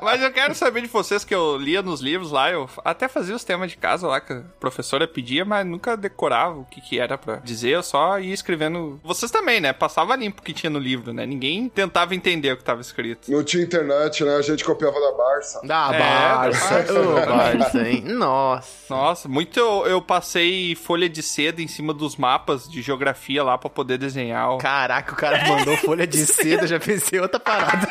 Mas 0.00 0.22
eu 0.22 0.32
quero 0.32 0.54
saber 0.54 0.80
de 0.80 0.86
vocês 0.88 1.24
que 1.24 1.34
eu 1.34 1.56
lia 1.56 1.82
nos 1.82 2.00
livros 2.00 2.30
lá, 2.32 2.50
eu 2.50 2.68
até 2.84 3.06
fazia 3.08 3.34
os 3.36 3.44
temas 3.44 3.70
de 3.70 3.76
casa 3.76 4.06
lá 4.08 4.20
que 4.20 4.32
a 4.32 4.42
professora 4.58 5.06
pedia, 5.06 5.44
mas 5.44 5.66
nunca 5.66 5.96
decorava 5.96 6.21
o 6.30 6.64
que 6.64 6.80
que 6.80 6.98
era 7.00 7.18
pra 7.18 7.36
dizer, 7.36 7.70
eu 7.70 7.82
só 7.82 8.18
ia 8.18 8.32
escrevendo. 8.32 9.00
Vocês 9.02 9.30
também, 9.30 9.60
né? 9.60 9.72
Passava 9.72 10.14
limpo 10.14 10.40
o 10.40 10.44
que 10.44 10.52
tinha 10.52 10.70
no 10.70 10.78
livro, 10.78 11.12
né? 11.12 11.26
Ninguém 11.26 11.68
tentava 11.68 12.14
entender 12.14 12.52
o 12.52 12.56
que 12.56 12.64
tava 12.64 12.80
escrito. 12.80 13.30
Não 13.30 13.42
tinha 13.42 13.62
internet, 13.64 14.22
né? 14.24 14.36
A 14.36 14.42
gente 14.42 14.64
copiava 14.64 15.00
da 15.00 15.12
Barça. 15.16 15.60
Da 15.66 15.90
É, 15.94 15.98
Barça. 15.98 16.82
da 16.82 17.26
Barça. 17.26 17.88
Hein? 17.88 18.02
Nossa. 18.06 18.94
Nossa, 18.94 19.28
muito 19.28 19.58
eu, 19.58 19.86
eu 19.86 20.02
passei 20.02 20.74
folha 20.74 21.08
de 21.08 21.22
seda 21.22 21.60
em 21.62 21.68
cima 21.68 21.92
dos 21.94 22.16
mapas 22.16 22.68
de 22.68 22.82
geografia 22.82 23.42
lá 23.42 23.56
pra 23.58 23.70
poder 23.70 23.98
desenhar. 23.98 24.50
ó. 24.50 24.58
Caraca, 24.58 25.12
o 25.14 25.16
cara 25.16 25.46
mandou 25.48 25.76
folha 25.78 26.06
de 26.06 26.18
seda, 26.26 26.66
já 26.66 26.78
pensei 26.78 27.18
outra 27.18 27.40
parada. 27.40 27.88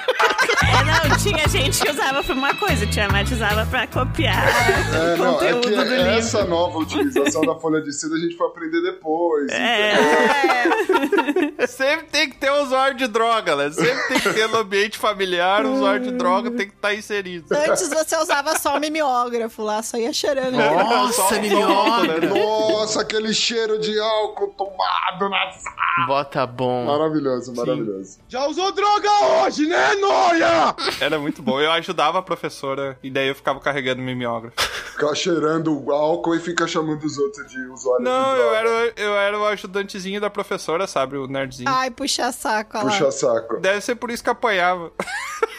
É, 0.63 1.09
não, 1.09 1.17
tinha 1.17 1.47
gente 1.47 1.81
que 1.81 1.89
usava 1.89 2.23
pra 2.23 2.33
uma 2.35 2.53
coisa, 2.55 2.85
o 2.85 2.89
Tiamat 2.89 3.31
usava 3.31 3.65
pra 3.65 3.87
copiar 3.87 4.47
É, 4.93 5.13
o 5.15 5.17
não, 5.17 5.25
é 5.29 5.33
conteúdo 5.33 5.67
que 5.67 5.75
do 5.75 5.83
livro. 5.83 6.09
essa 6.11 6.45
nova 6.45 6.77
utilização 6.77 7.41
da 7.41 7.55
folha 7.55 7.81
de 7.81 7.91
seda 7.91 8.15
gente 8.21 8.37
foi 8.37 8.47
aprender 8.47 8.81
depois. 8.81 9.51
É. 9.51 9.93
Sempre 11.67 12.07
tem 12.07 12.29
que 12.29 12.37
ter 12.37 12.51
um 12.51 12.63
usuário 12.63 12.97
de 12.97 13.07
droga, 13.07 13.55
né? 13.55 13.71
Sempre 13.71 14.07
tem 14.07 14.19
que 14.19 14.33
ter 14.33 14.47
no 14.47 14.57
ambiente 14.57 14.97
familiar, 14.97 15.65
o 15.65 15.73
usuário 15.73 16.01
de 16.03 16.11
droga 16.11 16.51
tem 16.51 16.67
que 16.67 16.73
estar 16.75 16.93
inserido. 16.93 17.45
antes 17.51 17.87
você 17.87 18.17
usava 18.17 18.57
só 18.57 18.77
o 18.77 18.79
mimeógrafo 18.79 19.61
lá, 19.63 19.81
só 19.83 19.97
ia 19.97 20.13
cheirando. 20.13 20.55
Nossa, 20.57 21.13
só 21.13 21.39
mimeógrafo. 21.39 22.33
né? 22.33 22.43
Nossa, 22.43 23.01
aquele 23.01 23.33
cheiro 23.33 23.79
de 23.79 23.97
álcool 23.99 24.53
tomado 24.57 25.29
na 25.29 25.51
sala. 25.51 26.07
Bota 26.07 26.47
bom. 26.47 26.85
Maravilhoso, 26.85 27.53
maravilhoso. 27.53 28.19
Já 28.27 28.45
usou 28.47 28.71
droga 28.71 29.09
hoje, 29.43 29.67
né, 29.67 29.95
Noia? 29.95 30.75
Era 30.99 31.19
muito 31.19 31.41
bom. 31.41 31.59
Eu 31.59 31.71
ajudava 31.73 32.19
a 32.19 32.21
professora 32.21 32.97
e 33.03 33.11
daí 33.11 33.27
eu 33.27 33.35
ficava 33.35 33.59
carregando 33.59 34.01
mimeógrafo. 34.01 34.55
Ficar 34.91 35.13
cheirando 35.15 35.77
o 35.85 35.91
álcool 35.91 36.35
e 36.35 36.39
fica 36.39 36.65
chamando 36.67 37.03
os 37.03 37.17
outros 37.17 37.47
de 37.47 37.59
usuário 37.67 38.03
Não, 38.05 38.10
de 38.33 38.39
eu 38.39 38.55
era, 38.55 38.93
eu 38.97 39.17
era 39.17 39.39
o 39.39 39.45
ajudantezinho 39.45 40.19
da 40.21 40.29
professora, 40.29 40.87
sabe? 40.87 41.17
O 41.17 41.27
nerdzinho. 41.27 41.69
Ai, 41.69 41.89
puxa 41.91 42.31
saco, 42.31 42.77
olha 42.77 42.85
lá. 42.85 42.91
Puxa 42.91 43.11
saco. 43.11 43.57
Deve 43.59 43.81
ser 43.81 43.95
por 43.95 44.11
isso 44.11 44.23
que 44.23 44.29
apanhava. 44.29 44.91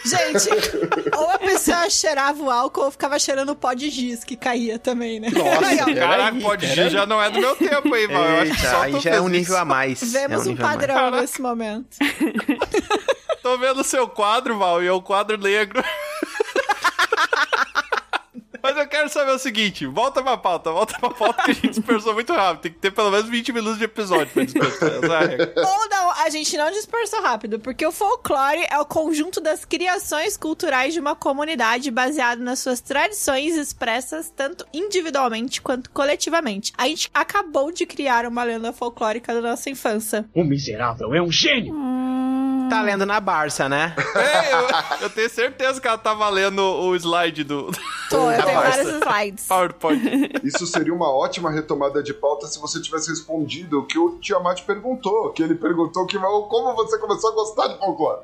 Gente, 0.05 0.49
ou 1.17 1.31
a 1.31 1.39
pessoa 1.39 1.89
cheirava 1.89 2.43
o 2.43 2.51
álcool 2.51 2.87
ou 2.87 2.91
ficava 2.91 3.19
cheirando 3.19 3.51
o 3.51 3.57
pó 3.57 3.73
de 3.73 3.89
giz 3.89 4.25
que 4.25 4.37
caía 4.37 4.79
também, 4.79 5.21
né? 5.21 5.29
Aí, 5.65 5.79
ó, 5.81 5.95
Caraca, 5.95 6.41
pode 6.41 6.67
ir, 6.67 6.91
já 6.91 7.07
não 7.07 7.23
é 7.23 7.31
do 7.31 7.39
meu 7.41 7.55
tempo 7.55 7.95
aí, 7.95 8.07
Val. 8.09 8.25
Eu 8.25 8.41
acho 8.43 8.53
que 8.53 8.67
só 8.67 8.83
aí 8.83 9.01
já 9.01 9.11
é 9.13 9.21
um 9.21 9.29
nível 9.29 9.55
isso. 9.55 9.63
a 9.63 9.65
mais. 9.65 10.03
é 10.15 10.29
Vemos 10.29 10.47
um 10.47 10.51
um 10.53 10.57
mais. 10.57 10.75
padrão 10.75 11.11
nesse 11.13 11.41
momento. 11.41 11.97
Tô 13.43 13.59
vendo 13.59 13.81
o 13.81 13.85
seu 13.85 14.09
quadro, 14.09 14.57
Val, 14.59 14.83
e 14.83 14.87
é 14.87 14.93
um 14.93 15.01
quadro 15.01 15.37
negro. 15.37 15.83
Mas 18.63 18.77
eu 18.77 18.87
quero 18.87 19.09
saber 19.09 19.33
o 19.33 19.39
seguinte, 19.39 19.87
volta 19.87 20.23
pra 20.23 20.37
pauta, 20.37 20.71
volta 20.71 20.99
pra 20.99 21.11
pauta 21.11 21.43
que 21.43 21.51
a 21.51 21.55
gente 21.55 21.71
dispersou 21.71 22.15
muito 22.15 22.33
rápido. 22.33 22.63
Tem 22.63 22.73
que 22.73 22.79
ter 22.79 22.91
pelo 22.93 23.11
menos 23.11 23.29
20 23.29 23.53
minutos 23.53 23.79
de 23.79 23.85
episódio 23.85 24.29
pra 24.33 24.45
dispersar. 24.45 24.93
Essa 24.93 25.17
a 25.17 25.21
regra. 25.21 25.53
Ou 25.57 25.89
não, 25.89 26.11
a 26.13 26.31
gente 26.31 26.57
não 26.57 26.71
dispersou 26.71 27.21
rápido, 27.23 27.59
porque 27.59 27.85
o 27.85 27.93
folclore 27.93 28.67
é 28.71 28.79
o 28.79 28.85
conjunto 28.85 29.41
das 29.41 29.65
criações 29.65 30.37
culturais 30.37 30.95
de 30.95 31.01
uma 31.01 31.17
comunidade 31.17 31.91
baseado 31.91 32.41
nas 32.41 32.61
suas 32.61 32.81
tradições 32.81 33.57
expressas 33.57 34.31
tanto 34.31 34.67
individualmente 34.73 35.61
quanto 35.61 35.91
coletivamente. 35.91 36.73
A 36.79 36.87
gente 36.87 37.11
acabou 37.13 37.73
de 37.73 37.85
criar 37.85 38.27
uma 38.27 38.45
lenda 38.45 38.73
folclórica 38.73 39.35
da 39.35 39.41
nossa 39.41 39.71
infância. 39.71 40.25
O 40.35 40.45
miserável 40.45 41.15
é 41.15 41.21
um 41.21 41.31
gênio! 41.31 41.75
Tá 42.73 42.81
lendo 42.81 43.05
na 43.05 43.21
Barça, 43.21 43.69
né? 43.69 43.95
É, 44.17 44.55
eu, 44.55 44.69
eu 45.03 45.11
tenho 45.11 45.29
certeza 45.29 45.79
que 45.79 45.87
ela 45.87 45.99
tá 45.99 46.15
valendo 46.15 46.61
o 46.61 46.97
slide 46.97 47.45
do 47.45 47.71
Tô, 48.09 48.31
eu 48.31 48.41
tenho 48.45 48.61
vários 48.61 48.89
slides. 48.89 49.47
PowerPoint. 49.47 50.41
Isso 50.45 50.67
seria 50.67 50.95
uma 50.95 51.11
ótima 51.11 51.51
retomada 51.51 52.03
de 52.03 52.15
pauta 52.15 52.47
se 52.47 52.59
você 52.59 52.81
tivesse 52.81 53.11
respondido 53.11 53.81
o 53.81 53.87
que 53.87 53.99
o 53.99 54.19
Tiamat 54.21 54.63
perguntou. 54.63 55.33
Que 55.33 55.43
ele 55.43 55.55
perguntou 55.55 56.07
que, 56.07 56.19
como 56.19 56.75
você 56.75 56.99
começou 56.99 57.33
a 57.33 57.35
gostar 57.35 57.69
de 57.69 57.79
folclore. 57.79 58.21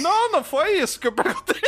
Não, 0.00 0.32
não 0.32 0.42
foi 0.42 0.78
isso 0.78 0.98
que 0.98 1.08
eu 1.08 1.12
perguntei. 1.12 1.60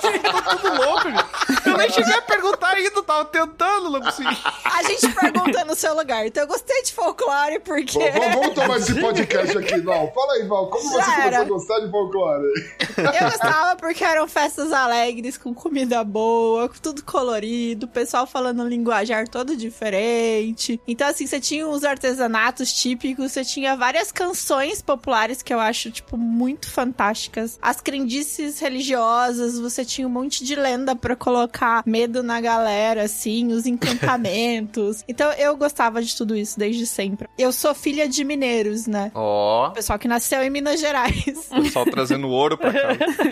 Vocês 0.00 0.14
estão 0.16 0.56
tudo 0.56 0.84
louco, 0.84 1.10
gente. 1.10 1.68
Eu 1.68 1.76
nem 1.76 1.90
cheguei 1.90 2.14
a 2.14 2.22
perguntar 2.22 2.70
ainda, 2.70 3.02
tava 3.02 3.24
tentando, 3.26 3.90
não 3.90 4.00
consegui. 4.00 4.36
A 4.64 4.82
gente 4.82 5.08
pergunta 5.14 5.64
no 5.64 5.74
seu 5.74 5.94
lugar. 5.94 6.26
Então 6.26 6.42
eu 6.42 6.46
gostei 6.46 6.82
de 6.82 6.92
folclore 6.92 7.58
porque. 7.60 7.98
Vamos, 8.10 8.54
tomar 8.54 8.78
esse 8.78 9.00
podcast 9.00 9.58
aqui, 9.58 9.80
Val. 9.80 10.12
Fala 10.14 10.32
aí, 10.34 10.46
Val, 10.46 10.68
como 10.68 10.84
você 10.84 10.96
Já 10.96 11.04
começou 11.04 11.24
era. 11.24 11.33
A 11.34 11.44
gostar 11.44 11.80
de 11.80 11.90
folclore? 11.90 12.44
Eu 12.96 13.30
gostava 13.30 13.76
porque 13.76 14.04
eram 14.04 14.26
festas 14.28 14.72
alegres, 14.72 15.36
com 15.36 15.54
comida 15.54 16.02
boa, 16.04 16.68
com 16.68 16.78
tudo 16.80 17.04
colorido, 17.04 17.86
o 17.86 17.88
pessoal 17.88 18.26
falando 18.26 18.62
um 18.62 18.68
linguajar 18.68 19.28
todo 19.28 19.56
diferente. 19.56 20.80
Então, 20.86 21.08
assim, 21.08 21.26
você 21.26 21.40
tinha 21.40 21.66
os 21.66 21.84
artesanatos 21.84 22.72
típicos, 22.72 23.32
você 23.32 23.44
tinha 23.44 23.76
várias 23.76 24.10
canções 24.10 24.80
populares 24.80 25.42
que 25.42 25.52
eu 25.52 25.60
acho, 25.60 25.90
tipo, 25.90 26.16
muito 26.16 26.70
fantásticas. 26.70 27.58
As 27.60 27.80
crendices 27.80 28.58
religiosas, 28.58 29.58
você 29.58 29.84
tinha 29.84 30.06
um 30.06 30.10
monte 30.10 30.44
de 30.44 30.54
lenda 30.54 30.94
pra 30.96 31.16
colocar 31.16 31.44
colocar 31.44 31.82
medo 31.86 32.22
na 32.22 32.40
galera, 32.40 33.02
assim, 33.02 33.52
os 33.52 33.66
encantamentos. 33.66 35.04
então 35.08 35.32
eu 35.32 35.56
gostava 35.56 36.02
de 36.02 36.14
tudo 36.14 36.36
isso 36.36 36.58
desde 36.58 36.86
sempre. 36.86 37.28
Eu 37.38 37.52
sou 37.52 37.74
filha 37.74 38.08
de 38.08 38.24
mineiros, 38.24 38.86
né? 38.86 39.10
Ó, 39.14 39.70
Pessoal 39.70 39.98
que 39.98 40.08
nasceu 40.08 40.42
em 40.42 40.50
Minas 40.50 40.80
Gerais. 40.80 41.23
O 41.30 41.62
pessoal 41.62 41.84
trazendo 41.86 42.28
ouro 42.28 42.56
pra 42.58 42.72
cá. 42.72 42.88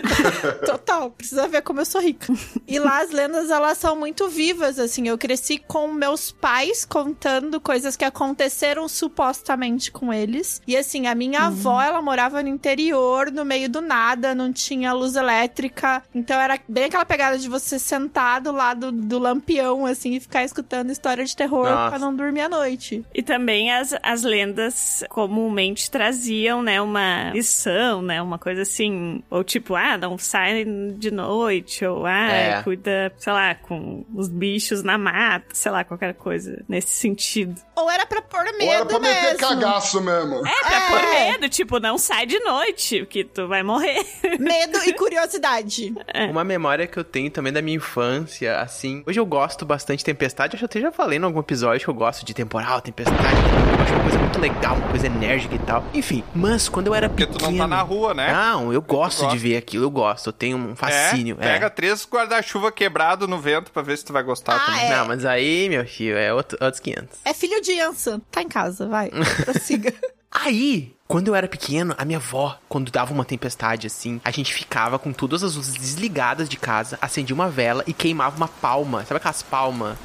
Total, 0.65 1.11
precisa 1.11 1.47
ver 1.47 1.61
como 1.61 1.81
eu 1.81 1.85
sou 1.85 2.01
rica. 2.01 2.33
E 2.67 2.79
lá 2.79 3.01
as 3.01 3.11
lendas, 3.11 3.49
elas 3.49 3.77
são 3.77 3.95
muito 3.95 4.27
vivas, 4.29 4.79
assim. 4.79 5.07
Eu 5.07 5.17
cresci 5.17 5.57
com 5.57 5.91
meus 5.91 6.31
pais 6.31 6.85
contando 6.85 7.59
coisas 7.59 7.95
que 7.95 8.05
aconteceram 8.05 8.87
supostamente 8.87 9.91
com 9.91 10.13
eles. 10.13 10.61
E 10.67 10.75
assim, 10.77 11.07
a 11.07 11.15
minha 11.15 11.41
avó, 11.41 11.81
ela 11.81 12.01
morava 12.01 12.41
no 12.41 12.49
interior, 12.49 13.31
no 13.31 13.45
meio 13.45 13.69
do 13.69 13.81
nada, 13.81 14.33
não 14.33 14.51
tinha 14.51 14.93
luz 14.93 15.15
elétrica. 15.15 16.03
Então 16.13 16.39
era 16.39 16.59
bem 16.67 16.85
aquela 16.85 17.05
pegada 17.05 17.37
de 17.37 17.49
você 17.49 17.77
sentar 17.77 18.41
do 18.41 18.51
lado 18.51 18.91
do 18.91 19.19
lampião, 19.19 19.85
assim, 19.85 20.15
e 20.15 20.19
ficar 20.19 20.43
escutando 20.43 20.91
história 20.91 21.23
de 21.23 21.35
terror 21.35 21.69
Nossa. 21.69 21.89
pra 21.89 21.99
não 21.99 22.15
dormir 22.15 22.41
à 22.41 22.49
noite. 22.49 23.03
E 23.13 23.21
também 23.21 23.71
as, 23.71 23.95
as 24.01 24.23
lendas 24.23 25.03
comumente 25.09 25.89
traziam, 25.89 26.61
né, 26.61 26.81
uma 26.81 27.31
lição, 27.31 27.72
né, 28.01 28.21
uma 28.21 28.37
coisa 28.37 28.61
assim, 28.61 29.23
ou 29.29 29.43
tipo, 29.43 29.75
ah, 29.75 29.97
não 29.97 30.17
sai 30.17 30.65
de 30.65 31.11
noite, 31.11 31.85
ou 31.85 32.05
ah, 32.05 32.27
É. 32.31 32.63
cuida, 32.63 33.11
sei 33.17 33.33
lá, 33.33 33.55
com 33.55 34.05
os 34.13 34.27
bichos 34.29 34.83
na 34.83 34.97
mata, 34.97 35.47
sei 35.53 35.71
lá, 35.71 35.83
qualquer 35.83 36.13
coisa 36.13 36.63
nesse 36.67 36.89
sentido. 36.89 37.59
Ou 37.75 37.89
era 37.89 38.05
pra 38.05 38.21
pôr 38.21 38.43
medo 38.43 38.63
Ou 38.65 38.71
era 38.73 38.85
pra 38.85 38.99
meter 38.99 39.23
mesmo. 39.23 39.39
cagaço 39.39 40.01
mesmo. 40.01 40.35
É, 40.47 40.69
pra 40.69 40.81
pôr 40.89 41.09
medo, 41.09 41.49
tipo, 41.49 41.79
não 41.79 41.97
sai 41.97 42.25
de 42.25 42.39
noite, 42.39 43.05
que 43.09 43.23
tu 43.23 43.47
vai 43.47 43.63
morrer. 43.63 44.03
Medo 44.39 44.77
e 44.85 44.93
curiosidade. 44.93 45.93
Uma 46.29 46.43
memória 46.43 46.87
que 46.87 46.97
eu 46.97 47.03
tenho 47.03 47.29
também 47.29 47.51
da 47.53 47.61
minha 47.61 47.77
infância, 47.77 48.59
assim. 48.59 49.03
Hoje 49.07 49.19
eu 49.19 49.25
gosto 49.25 49.65
bastante 49.65 49.99
de 49.99 50.05
tempestade. 50.05 50.55
Acho 50.55 50.59
que 50.59 50.63
eu 50.63 50.65
até 50.65 50.81
já 50.81 50.91
falei 50.91 51.17
em 51.19 51.23
algum 51.23 51.39
episódio 51.39 51.83
que 51.83 51.89
eu 51.89 51.93
gosto 51.93 52.25
de 52.25 52.33
temporal, 52.33 52.81
tempestade. 52.81 53.72
Uma 53.91 54.01
coisa 54.01 54.17
muito 54.19 54.39
legal, 54.39 54.75
uma 54.75 54.87
coisa 54.89 55.07
enérgica 55.07 55.55
e 55.55 55.59
tal. 55.59 55.83
Enfim, 55.93 56.23
mas 56.33 56.67
quando 56.69 56.87
eu 56.87 56.95
era 56.95 57.09
Porque 57.09 57.25
pequeno. 57.25 57.39
tu 57.47 57.51
não 57.51 57.57
tá 57.57 57.67
na 57.67 57.81
rua, 57.81 58.13
né? 58.13 58.31
Não, 58.31 58.71
eu 58.73 58.81
gosto 58.81 59.21
gosta. 59.21 59.27
de 59.35 59.37
ver 59.37 59.57
aquilo, 59.57 59.85
eu 59.85 59.91
gosto. 59.91 60.27
Eu 60.27 60.33
tenho 60.33 60.57
um 60.57 60.75
fascínio. 60.75 61.37
É, 61.39 61.53
pega 61.53 61.69
três 61.69 62.07
guarda-chuva 62.09 62.71
quebrado 62.71 63.27
no 63.27 63.39
vento 63.39 63.71
pra 63.71 63.81
ver 63.81 63.97
se 63.97 64.05
tu 64.05 64.13
vai 64.13 64.23
gostar 64.23 64.55
Ah, 64.55 64.59
também. 64.65 64.85
é. 64.85 64.95
Não, 64.97 65.07
mas 65.07 65.25
aí, 65.25 65.69
meu 65.69 65.85
filho, 65.85 66.17
é 66.17 66.33
outro, 66.33 66.57
outros 66.61 66.79
500. 66.79 67.19
É 67.25 67.33
filho 67.33 67.61
de 67.61 67.71
Yansan. 67.73 68.19
Tá 68.31 68.41
em 68.41 68.47
casa, 68.47 68.87
vai. 68.87 69.09
Prossiga. 69.45 69.93
Aí, 70.31 70.91
quando 71.07 71.27
eu 71.27 71.35
era 71.35 71.47
pequeno, 71.47 71.93
a 71.95 72.03
minha 72.03 72.17
avó, 72.17 72.57
quando 72.67 72.91
dava 72.91 73.13
uma 73.13 73.23
tempestade 73.23 73.85
assim, 73.85 74.19
a 74.25 74.31
gente 74.31 74.51
ficava 74.51 74.97
com 74.97 75.13
todas 75.13 75.43
as 75.43 75.55
luzes 75.55 75.75
desligadas 75.75 76.49
de 76.49 76.57
casa, 76.57 76.97
acendia 76.99 77.35
uma 77.35 77.49
vela 77.49 77.83
e 77.85 77.93
queimava 77.93 78.35
uma 78.35 78.47
palma. 78.47 79.05
Sabe 79.05 79.17
aquelas 79.17 79.43
palmas? 79.43 79.95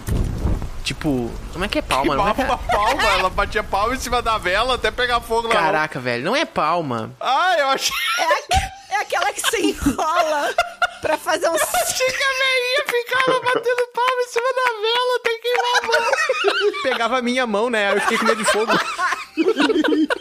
Tipo, 0.88 1.30
como 1.52 1.64
é 1.66 1.68
que 1.68 1.78
é 1.78 1.83
palma? 1.83 2.14
Não 2.16 2.26
é 2.26 2.33
Queimava 2.35 2.54
uma 2.62 2.73
palma, 2.73 3.02
ela 3.18 3.28
batia 3.28 3.62
palma 3.62 3.95
em 3.95 3.99
cima 3.99 4.23
da 4.23 4.38
vela 4.38 4.75
até 4.76 4.90
pegar 4.90 5.21
fogo 5.21 5.47
na 5.47 5.52
mão. 5.54 5.62
Caraca, 5.62 6.00
velho, 6.00 6.25
não 6.25 6.35
é 6.35 6.47
palma. 6.47 7.11
Ah, 7.21 7.54
eu 7.59 7.68
achei 7.68 7.95
É, 8.18 8.23
a- 8.25 8.97
é 8.97 8.97
aquela 9.02 9.30
que 9.35 9.42
se 9.42 9.61
enrola 9.61 10.54
pra 11.02 11.18
fazer 11.18 11.47
um. 11.47 11.52
que 11.52 11.59
a 11.59 11.66
velhinha 11.68 12.85
ficava 12.87 13.38
batendo 13.38 13.88
palma 13.95 14.23
em 14.23 14.28
cima 14.28 14.49
da 14.54 14.64
vela 14.80 15.16
até 15.18 15.30
queimar 15.42 15.76
a 15.76 15.87
mão. 15.87 16.83
Pegava 16.83 17.18
a 17.18 17.23
minha 17.23 17.47
mão, 17.47 17.68
né? 17.68 17.88
Aí 17.90 17.95
eu 17.97 18.00
fiquei 18.00 18.16
com 18.16 18.25
medo 18.25 18.42
de 18.42 18.50
fogo. 18.50 18.73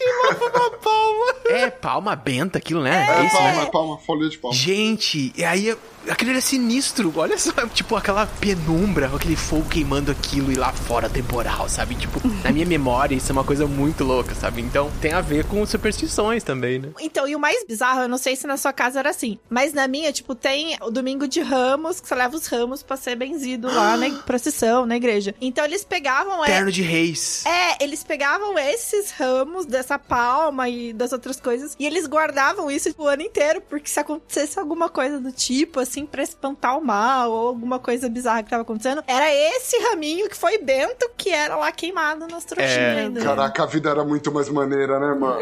Uma 0.00 0.70
palma. 0.78 1.34
É, 1.46 1.70
palma 1.70 2.16
benta 2.16 2.56
aquilo, 2.58 2.82
né? 2.82 3.06
É, 3.06 3.20
É, 3.20 3.26
isso, 3.26 3.36
palma, 3.36 3.64
né? 3.64 3.70
palma, 3.70 3.98
folha 3.98 4.28
de 4.28 4.38
palma. 4.38 4.56
Gente, 4.56 5.32
e 5.36 5.44
aí 5.44 5.76
aquilo 6.08 6.30
era 6.30 6.40
sinistro. 6.40 7.12
Olha 7.16 7.38
só, 7.38 7.52
tipo, 7.72 7.96
aquela 7.96 8.26
penumbra, 8.26 9.10
aquele 9.14 9.36
fogo 9.36 9.68
queimando 9.68 10.10
aquilo 10.10 10.50
e 10.52 10.54
lá 10.54 10.72
fora 10.72 11.08
temporal, 11.08 11.68
sabe? 11.68 11.94
Tipo, 11.94 12.20
na 12.44 12.50
minha 12.52 12.66
memória, 12.66 13.14
isso 13.14 13.30
é 13.30 13.32
uma 13.32 13.44
coisa 13.44 13.66
muito 13.66 14.04
louca, 14.04 14.34
sabe? 14.34 14.60
Então 14.62 14.90
tem 15.00 15.12
a 15.12 15.20
ver 15.20 15.44
com 15.44 15.64
superstições 15.66 16.42
também, 16.44 16.78
né? 16.78 16.88
Então, 17.00 17.26
e 17.28 17.34
o 17.36 17.40
mais 17.40 17.64
bizarro, 17.66 18.02
eu 18.02 18.08
não 18.08 18.18
sei 18.18 18.36
se 18.36 18.46
na 18.46 18.56
sua 18.56 18.72
casa 18.72 18.98
era 18.98 19.10
assim, 19.10 19.38
mas 19.48 19.72
na 19.72 19.86
minha, 19.88 20.12
tipo, 20.12 20.34
tem 20.34 20.76
o 20.80 20.90
domingo 20.90 21.26
de 21.28 21.40
ramos, 21.40 22.00
que 22.00 22.08
você 22.08 22.14
leva 22.14 22.36
os 22.36 22.46
ramos 22.46 22.82
pra 22.82 22.96
ser 22.96 23.16
benzido 23.16 23.68
lá 23.72 23.96
na 23.98 24.10
procissão, 24.22 24.86
na 24.86 24.96
igreja. 24.96 25.34
Então 25.40 25.64
eles 25.64 25.84
pegavam. 25.84 26.44
é- 26.44 26.48
Terno 26.48 26.72
de 26.72 26.82
reis. 26.82 27.44
É, 27.46 27.82
eles 27.84 28.02
pegavam 28.04 28.58
esses 28.58 29.10
ramos 29.12 29.66
dessa 29.66 29.98
palma 29.98 30.68
e 30.68 30.92
das 30.92 31.12
outras 31.12 31.40
coisas 31.40 31.74
e 31.78 31.86
eles 31.86 32.06
guardavam 32.06 32.70
isso 32.70 32.88
tipo, 32.90 33.04
o 33.04 33.08
ano 33.08 33.22
inteiro, 33.22 33.60
porque 33.68 33.88
se 33.88 33.98
acontecesse 34.00 34.58
alguma 34.58 34.88
coisa 34.88 35.20
do 35.20 35.32
tipo, 35.32 35.80
assim, 35.80 35.89
pra 36.06 36.22
espantar 36.22 36.78
o 36.78 36.84
mal 36.84 37.30
ou 37.30 37.48
alguma 37.48 37.78
coisa 37.78 38.08
bizarra 38.08 38.42
que 38.42 38.50
tava 38.50 38.62
acontecendo, 38.62 39.02
era 39.06 39.32
esse 39.32 39.76
raminho 39.88 40.28
que 40.28 40.36
foi 40.36 40.58
bento 40.58 41.10
que 41.16 41.30
era 41.30 41.56
lá 41.56 41.70
queimado 41.72 42.26
nas 42.26 42.44
trouxinhas 42.44 42.78
É, 42.78 43.00
ainda. 43.00 43.20
Caraca, 43.22 43.62
a 43.62 43.66
vida 43.66 43.90
era 43.90 44.04
muito 44.04 44.32
mais 44.32 44.48
maneira, 44.48 44.98
né, 44.98 45.14
mano? 45.14 45.40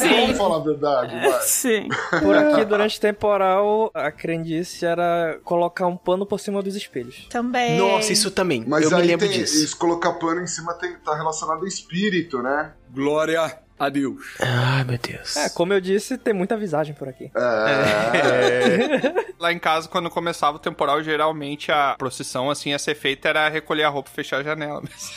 Sim. 0.00 0.08
Vamos 0.22 0.36
falar 0.36 0.56
a 0.56 0.60
verdade, 0.60 1.20
vai. 1.28 1.42
Sim. 1.42 1.88
Por 2.22 2.36
aqui, 2.36 2.64
durante 2.64 3.00
temporal, 3.00 3.90
a 3.94 4.10
crendice 4.10 4.84
era 4.84 5.38
colocar 5.44 5.86
um 5.86 5.96
pano 5.96 6.26
por 6.26 6.40
cima 6.40 6.62
dos 6.62 6.74
espelhos. 6.76 7.26
Também. 7.30 7.78
Nossa, 7.78 8.12
isso 8.12 8.30
também. 8.30 8.64
Mas 8.66 8.84
eu 8.90 8.96
me 8.96 9.02
lembro 9.04 9.28
tem, 9.28 9.38
disso. 9.40 9.64
isso 9.64 9.76
colocar 9.76 10.12
pano 10.14 10.40
em 10.40 10.46
cima 10.46 10.74
tem, 10.74 10.94
tá 10.98 11.14
relacionado 11.14 11.64
a 11.64 11.68
espírito, 11.68 12.42
né? 12.42 12.72
Glória 12.90 13.63
a 13.78 13.88
Deus. 13.88 14.36
Ai, 14.40 14.84
meu 14.84 14.98
Deus. 14.98 15.36
É, 15.36 15.48
como 15.50 15.72
eu 15.72 15.80
disse, 15.80 16.16
tem 16.16 16.32
muita 16.32 16.56
visagem 16.56 16.94
por 16.94 17.08
aqui. 17.08 17.30
É. 17.34 19.34
Lá 19.38 19.52
em 19.52 19.58
casa, 19.58 19.88
quando 19.88 20.08
começava 20.08 20.56
o 20.56 20.60
temporal, 20.60 21.02
geralmente 21.02 21.72
a 21.72 21.94
procissão, 21.98 22.50
assim, 22.50 22.70
ia 22.70 22.78
ser 22.78 22.94
feita 22.94 23.28
era 23.28 23.48
recolher 23.48 23.84
a 23.84 23.88
roupa 23.88 24.10
e 24.10 24.14
fechar 24.14 24.38
a 24.38 24.42
janela 24.42 24.80
mesmo. 24.80 25.10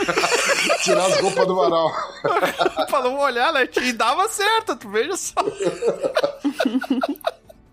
Tirar 0.82 1.06
as 1.06 1.20
roupas 1.20 1.46
do 1.46 1.54
varal. 1.54 1.92
não 3.04 3.18
olhar, 3.18 3.52
né? 3.52 3.68
E 3.82 3.92
dava 3.92 4.28
certo, 4.28 4.76
tu 4.76 4.88
veja 4.88 5.16
só. 5.16 5.34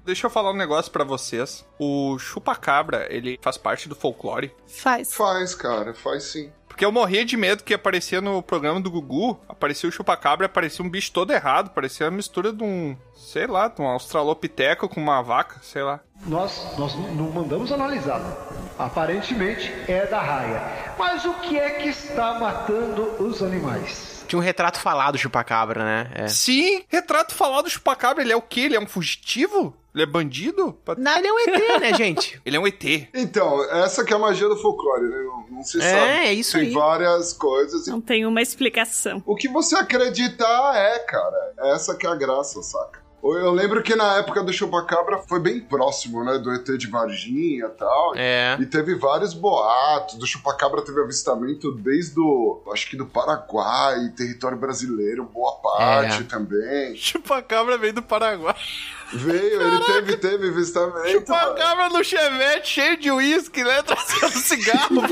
Deixa 0.06 0.28
eu 0.28 0.30
falar 0.30 0.52
um 0.52 0.56
negócio 0.56 0.92
pra 0.92 1.04
vocês. 1.04 1.66
O 1.78 2.18
chupacabra, 2.18 3.08
ele 3.10 3.38
faz 3.42 3.58
parte 3.58 3.90
do 3.90 3.96
folclore. 3.96 4.54
Faz. 4.66 5.14
Faz, 5.14 5.54
cara, 5.54 5.94
faz 5.94 6.24
sim. 6.24 6.50
Porque 6.78 6.86
eu 6.86 6.92
morria 6.92 7.26
de 7.26 7.36
medo 7.36 7.64
que 7.64 7.74
aparecia 7.74 8.22
no 8.22 8.40
programa 8.40 8.80
do 8.80 8.92
Gugu, 8.92 9.40
aparecia 9.50 9.90
o 9.90 9.92
chupacabra, 9.92 10.46
aparecia 10.46 10.86
um 10.86 10.90
bicho 10.90 11.12
todo 11.12 11.34
errado, 11.34 11.72
parecia 11.72 12.06
uma 12.06 12.12
mistura 12.16 12.54
de 12.54 12.64
um, 12.64 12.96
sei 13.16 13.48
lá, 13.48 13.68
de 13.68 13.82
um 13.82 13.88
australopiteco 13.88 14.88
com 14.88 15.02
uma 15.02 15.24
vaca, 15.24 15.60
sei 15.64 15.82
lá. 15.82 16.02
Nós, 16.28 16.78
nós 16.78 16.94
não 17.16 17.32
mandamos 17.32 17.72
analisar. 17.72 18.22
Aparentemente 18.78 19.74
é 19.88 20.06
da 20.06 20.22
raia. 20.22 20.94
Mas 21.00 21.26
o 21.26 21.34
que 21.40 21.58
é 21.58 21.72
que 21.72 21.90
está 21.90 22.36
matando 22.40 23.24
os 23.24 23.42
animais? 23.42 24.24
Tinha 24.28 24.38
um 24.38 24.44
retrato 24.44 24.80
falado 24.80 25.14
do 25.14 25.18
chupacabra, 25.18 25.84
né? 25.84 26.12
É. 26.14 26.28
Sim, 26.28 26.84
retrato 26.88 27.34
falado 27.34 27.64
do 27.64 27.72
chupacabra, 27.72 28.22
ele 28.22 28.34
é 28.34 28.36
o 28.36 28.42
quê? 28.42 28.62
Ele 28.62 28.76
é 28.76 28.80
um 28.80 28.86
fugitivo? 28.86 29.76
Ele 29.98 30.04
é 30.04 30.06
bandido? 30.06 30.78
Na... 30.98 31.18
Ele 31.18 31.28
é 31.28 31.34
um 31.34 31.40
ET, 31.40 31.82
né, 31.82 31.94
gente? 31.96 32.40
Ele 32.46 32.56
é 32.56 32.60
um 32.60 32.68
ET. 32.68 32.84
Então, 33.16 33.64
essa 33.72 34.06
que 34.06 34.14
é 34.14 34.16
a 34.16 34.20
magia 34.20 34.48
do 34.48 34.56
folclore, 34.56 35.02
né? 35.08 35.18
Não, 35.24 35.46
não 35.58 35.64
se 35.64 35.80
É, 35.82 35.82
sabe. 35.82 36.12
é 36.28 36.34
isso 36.34 36.56
Tem 36.58 36.68
aí. 36.68 36.74
várias 36.74 37.34
coisas. 37.34 37.88
Não 37.88 38.00
tem 38.00 38.26
uma 38.26 38.42
explicação. 38.42 39.24
O 39.26 39.36
que 39.36 39.48
você 39.48 39.76
acreditar 39.76 40.74
é, 40.76 41.00
cara. 41.00 41.54
Essa 41.74 41.96
que 41.96 42.06
é 42.06 42.10
a 42.12 42.16
graça, 42.16 42.62
saca? 42.62 43.08
Eu 43.24 43.52
lembro 43.52 43.82
que 43.84 43.94
na 43.96 44.20
época 44.20 44.42
do 44.44 44.54
Chupacabra 44.54 45.18
foi 45.18 45.40
bem 45.40 45.60
próximo, 45.60 46.24
né? 46.24 46.38
Do 46.38 46.54
ET 46.54 46.64
de 46.78 46.88
Varginha 46.88 47.66
e 47.66 47.70
tal. 47.78 48.14
É. 48.16 48.56
E 48.60 48.66
teve 48.66 48.96
vários 48.96 49.34
boatos. 49.34 50.16
Do 50.16 50.26
Chupacabra 50.26 50.82
teve 50.84 51.02
avistamento 51.02 51.72
desde 51.74 52.18
o. 52.20 52.62
Acho 52.72 52.88
que 52.90 52.96
do 52.96 53.06
Paraguai, 53.08 53.98
território 54.16 54.58
brasileiro, 54.58 55.26
boa 55.26 55.54
parte 55.56 56.22
É. 56.22 56.24
também. 56.24 56.96
Chupacabra 56.96 57.78
veio 57.78 57.94
do 57.94 58.04
Paraguai. 58.04 58.56
Veio, 59.14 59.62
ele 59.62 59.84
teve, 59.86 60.18
teve 60.18 60.48
avistamento. 60.50 61.10
Chupacabra 61.10 61.90
no 61.90 62.04
chevette 62.04 62.68
cheio 62.70 62.98
de 62.98 63.12
uísque, 63.12 63.64
né? 63.64 63.82
Trazendo 63.84 64.38
cigarro. 64.40 65.02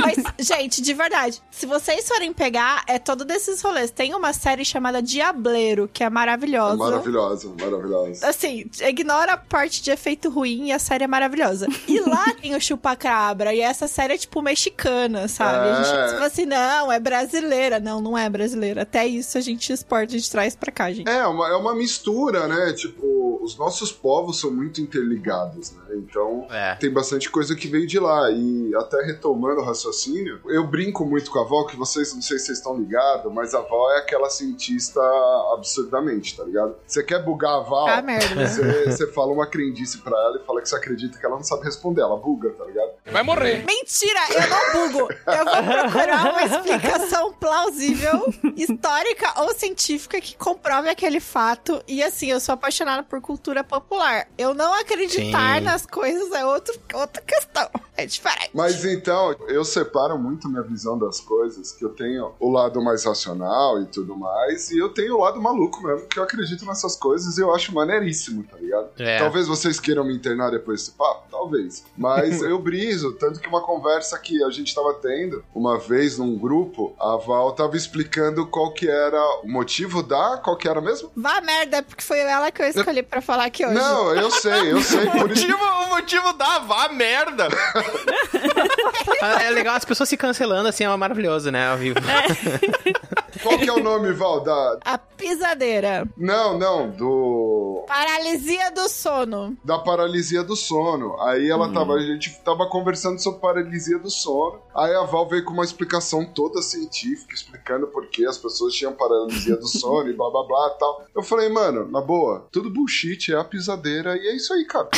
Mas, 0.00 0.16
gente, 0.38 0.80
de 0.82 0.94
verdade, 0.94 1.40
se 1.50 1.66
vocês 1.66 2.06
forem 2.08 2.32
pegar, 2.32 2.82
é 2.86 2.98
todo 2.98 3.24
desses 3.24 3.60
rolês. 3.62 3.90
Tem 3.90 4.14
uma 4.14 4.32
série 4.32 4.64
chamada 4.64 5.02
Diableiro, 5.02 5.88
que 5.92 6.02
é 6.02 6.06
É 6.06 6.10
maravilhosa. 6.10 6.76
maravilhosa, 6.76 7.54
maravilhosa. 7.60 8.26
Assim, 8.26 8.64
ignora 8.80 9.34
a 9.34 9.36
parte 9.36 9.82
de 9.82 9.90
efeito 9.90 10.30
ruim 10.30 10.68
e 10.68 10.72
a 10.72 10.78
série 10.78 11.04
é 11.04 11.06
maravilhosa. 11.06 11.66
E 11.86 12.00
lá 12.00 12.24
tem 12.40 12.54
o 12.54 12.60
Chupacabra, 12.60 13.54
e 13.54 13.60
essa 13.60 13.86
série 13.86 14.14
é 14.14 14.18
tipo 14.18 14.40
mexicana, 14.42 15.28
sabe? 15.28 15.68
A 15.68 15.82
gente 15.82 15.94
É. 15.96 16.08
fala 16.14 16.26
assim, 16.26 16.46
não, 16.46 16.90
é 16.90 16.98
brasileira. 16.98 17.78
Não, 17.78 18.00
não 18.00 18.16
é 18.16 18.28
brasileira. 18.28 18.82
Até 18.82 19.06
isso 19.06 19.36
a 19.38 19.40
gente 19.40 19.72
exporta, 19.72 20.14
a 20.14 20.18
gente 20.18 20.30
traz 20.30 20.56
pra 20.56 20.72
cá, 20.72 20.90
gente. 20.90 21.08
É, 21.08 21.26
uma, 21.26 21.48
é 21.48 21.54
uma 21.54 21.74
mistura, 21.78 22.46
né? 22.46 22.72
Tipo, 22.74 23.38
os 23.42 23.56
nossos 23.56 23.90
povos 23.92 24.38
são 24.40 24.50
muito 24.50 24.80
interligados, 24.80 25.72
né? 25.72 25.82
Então, 25.94 26.46
É. 26.50 26.74
tem 26.74 26.90
bastante 26.92 27.30
coisa 27.30 27.54
que 27.56 27.68
veio 27.68 27.86
de 27.86 27.98
lá. 27.98 28.30
E 28.30 28.74
até 28.76 29.00
retomando 29.02 29.60
o 29.60 29.64
raciocínio, 29.64 30.40
eu 30.46 30.66
brinco 30.66 31.04
muito 31.06 31.30
com 31.30 31.38
a 31.38 31.42
avó, 31.42 31.64
que 31.64 31.76
vocês, 31.76 32.12
não 32.14 32.20
sei 32.20 32.38
se 32.38 32.46
vocês 32.46 32.58
estão 32.58 32.76
ligados, 32.76 33.32
mas 33.32 33.54
a 33.54 33.58
avó 33.60 33.90
é 33.92 33.98
aquela 33.98 34.28
cientista 34.28 35.00
absurdamente, 35.54 36.36
tá 36.36 36.44
ligado? 36.44 36.74
Você 36.86 37.02
quer 37.02 37.22
bugar 37.24 37.52
a 37.52 37.56
avó, 37.58 37.86
Ah, 37.88 38.02
você, 38.34 38.84
você 38.90 39.06
fala 39.12 39.32
uma 39.32 39.46
crendice 39.46 39.98
pra 39.98 40.16
ela 40.16 40.40
e 40.42 40.46
fala 40.46 40.60
que 40.60 40.68
você 40.68 40.76
acredita 40.76 41.18
que 41.18 41.24
ela 41.24 41.36
não 41.36 41.44
sabe 41.44 41.64
responder. 41.64 42.02
Ela 42.02 42.16
buga, 42.16 42.50
tá 42.50 42.64
ligado? 42.64 42.90
Vai 43.10 43.22
morrer. 43.22 43.64
Mentira, 43.64 44.20
eu 44.30 44.48
não 44.48 44.88
bugo. 44.92 45.12
Eu 45.12 45.44
vou 45.44 45.72
procurar 45.82 46.30
uma 46.32 46.44
explicação 46.44 47.32
plausível, 47.34 48.26
histórica 48.56 49.40
ou 49.42 49.54
científica 49.54 50.20
que 50.20 50.36
comprove 50.36 50.88
aquele 50.88 51.20
fato. 51.20 51.67
E 51.86 52.02
assim, 52.02 52.30
eu 52.30 52.40
sou 52.40 52.54
apaixonada 52.54 53.02
por 53.02 53.20
cultura 53.20 53.62
popular. 53.64 54.28
Eu 54.36 54.54
não 54.54 54.72
acreditar 54.74 55.58
Sim. 55.58 55.64
nas 55.64 55.86
coisas 55.86 56.30
é 56.32 56.44
outro, 56.44 56.74
outra 56.94 57.22
questão. 57.22 57.68
É 57.96 58.06
diferente. 58.06 58.50
Mas 58.54 58.84
então, 58.84 59.34
eu 59.48 59.64
separo 59.64 60.16
muito 60.16 60.48
minha 60.48 60.62
visão 60.62 60.96
das 60.96 61.20
coisas, 61.20 61.72
que 61.72 61.84
eu 61.84 61.88
tenho 61.90 62.32
o 62.38 62.48
lado 62.48 62.80
mais 62.80 63.04
racional 63.04 63.82
e 63.82 63.86
tudo 63.86 64.16
mais, 64.16 64.70
e 64.70 64.78
eu 64.78 64.88
tenho 64.90 65.16
o 65.16 65.20
lado 65.20 65.40
maluco 65.42 65.82
mesmo, 65.82 66.06
que 66.06 66.18
eu 66.18 66.22
acredito 66.22 66.64
nessas 66.64 66.94
coisas 66.94 67.36
e 67.36 67.40
eu 67.40 67.52
acho 67.52 67.74
maneiríssimo, 67.74 68.44
tá 68.44 68.56
ligado? 68.56 68.90
É. 68.98 69.18
Talvez 69.18 69.48
vocês 69.48 69.80
queiram 69.80 70.04
me 70.04 70.14
internar 70.14 70.50
depois 70.50 70.80
desse 70.80 70.92
papo, 70.92 71.26
talvez. 71.28 71.84
Mas 71.96 72.40
eu 72.42 72.58
briso, 72.60 73.14
tanto 73.14 73.40
que 73.40 73.48
uma 73.48 73.62
conversa 73.62 74.16
que 74.18 74.44
a 74.44 74.50
gente 74.50 74.72
tava 74.72 74.94
tendo 74.94 75.44
uma 75.52 75.76
vez 75.76 76.18
num 76.18 76.38
grupo, 76.38 76.94
a 77.00 77.16
Val 77.16 77.52
tava 77.52 77.76
explicando 77.76 78.46
qual 78.46 78.72
que 78.72 78.88
era 78.88 79.20
o 79.42 79.48
motivo 79.48 80.02
da. 80.02 80.38
Qual 80.38 80.56
que 80.56 80.68
era 80.68 80.80
mesmo? 80.80 81.10
Vá 81.16 81.40
merda, 81.40 81.57
porque 81.66 82.02
foi 82.02 82.20
ela 82.20 82.50
que 82.50 82.62
eu 82.62 82.66
escolhi 82.66 83.02
pra 83.02 83.20
falar 83.20 83.44
aqui 83.46 83.64
hoje. 83.64 83.74
Não, 83.74 84.14
eu 84.14 84.30
sei, 84.30 84.72
eu 84.72 84.80
sei. 84.82 85.06
O 85.08 85.10
Por 85.12 85.30
isso, 85.32 85.46
motivo, 85.48 85.64
o 85.64 85.88
motivo 85.88 86.32
da 86.34 86.58
vá 86.60 86.88
merda. 86.88 87.48
Ah, 89.20 89.42
É 89.42 89.50
legal, 89.50 89.74
as 89.74 89.84
pessoas 89.84 90.08
se 90.08 90.16
cancelando 90.16 90.68
assim 90.68 90.84
é 90.84 90.96
maravilhoso, 90.96 91.50
né? 91.50 91.68
Ao 91.68 91.76
vivo. 91.76 91.98
qual 93.42 93.58
que 93.58 93.68
é 93.68 93.72
o 93.72 93.82
nome, 93.82 94.12
Val? 94.12 94.40
Da... 94.40 94.78
A 94.84 94.98
pisadeira. 94.98 96.04
Não, 96.16 96.56
não, 96.56 96.88
do. 96.90 97.57
Paralisia 97.88 98.70
do 98.70 98.88
sono. 98.88 99.56
da 99.64 99.78
paralisia 99.78 100.42
do 100.44 100.54
sono. 100.54 101.18
Aí 101.22 101.48
ela 101.48 101.72
tava, 101.72 101.94
a 101.94 102.00
gente 102.00 102.38
tava 102.44 102.68
conversando 102.68 103.18
sobre 103.18 103.40
paralisia 103.40 103.98
do 103.98 104.10
sono. 104.10 104.60
Aí 104.76 104.94
a 104.94 105.04
Val 105.04 105.26
veio 105.28 105.44
com 105.44 105.54
uma 105.54 105.64
explicação 105.64 106.24
toda 106.24 106.60
científica, 106.60 107.34
explicando 107.34 107.86
por 107.86 108.06
que 108.08 108.26
as 108.26 108.36
pessoas 108.36 108.74
tinham 108.74 108.92
paralisia 108.92 109.56
do 109.56 109.66
sono 109.66 110.10
e 110.10 110.12
blá 110.12 110.30
blá 110.30 110.44
blá 110.44 110.72
e 110.74 110.78
tal. 110.78 111.06
Eu 111.16 111.22
falei, 111.22 111.48
mano, 111.48 111.88
na 111.90 112.00
boa, 112.00 112.46
tudo 112.52 112.70
bullshit, 112.70 113.32
é 113.32 113.36
a 113.36 113.44
pisadeira 113.44 114.16
e 114.16 114.28
é 114.28 114.36
isso 114.36 114.52
aí, 114.52 114.64
cara. 114.66 114.88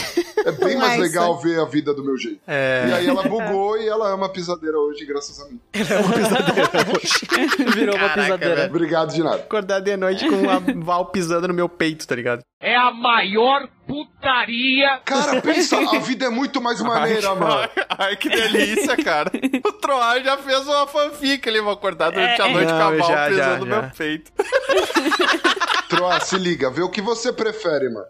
É 0.44 0.53
bem 0.53 0.74
é 0.74 0.79
mais 0.79 0.92
isso 0.94 1.03
legal 1.03 1.38
ver 1.38 1.61
a 1.61 1.64
vida 1.64 1.94
do 1.94 2.05
meu 2.05 2.16
jeito. 2.18 2.40
É. 2.46 2.87
E 2.88 2.92
aí 2.92 3.07
ela 3.07 3.22
bugou 3.22 3.79
e 3.79 3.88
ela 3.88 4.11
ama 4.12 4.26
a 4.26 4.31
pisadeira 4.31 4.79
hoje, 4.79 5.07
graças 5.07 5.40
a 5.40 5.44
mim. 5.46 5.61
Virou 7.72 7.96
uma 7.96 8.09
Caraca, 8.09 8.22
pisadeira. 8.22 8.57
velho. 8.57 8.70
Obrigado 8.70 9.14
de 9.14 9.22
nada. 9.22 9.37
Acordar 9.37 9.81
de 9.81 9.96
noite 9.96 10.29
com 10.29 10.37
uma 10.37 10.61
Val 10.85 11.07
pisando 11.07 11.48
no 11.48 11.55
meu 11.55 11.68
peito, 11.68 12.07
tá 12.07 12.14
ligado? 12.14 12.42
É 12.62 12.77
a 12.77 12.90
maior 12.90 13.68
putaria. 13.87 15.01
Cara, 15.07 15.40
pensa, 15.40 15.79
a 15.79 15.99
vida 15.99 16.27
é 16.27 16.29
muito 16.29 16.61
mais 16.61 16.79
maneira, 16.83 17.35
mano. 17.35 17.55
Ai, 17.55 17.70
ai, 18.11 18.16
que 18.16 18.29
delícia, 18.29 18.96
cara. 19.03 19.31
O 19.66 19.73
Troar 19.73 20.23
já 20.23 20.37
fez 20.37 20.66
uma 20.66 20.87
fanfic 20.87 21.49
ali, 21.49 21.61
vou 21.61 21.73
acordar 21.73 22.11
durante 22.11 22.40
a 22.42 22.49
É. 22.49 22.53
noite 22.53 22.68
com 22.70 22.75
a 22.79 22.96
já, 22.99 23.29
pisando 23.29 23.37
já, 23.37 23.59
no 23.59 23.66
já. 23.66 23.81
meu 23.83 23.90
peito. 23.90 24.31
Troa, 25.88 26.20
se 26.20 26.37
liga, 26.37 26.70
vê 26.70 26.83
o 26.83 26.90
que 26.90 27.01
você 27.01 27.33
prefere, 27.33 27.88
mano. 27.88 28.07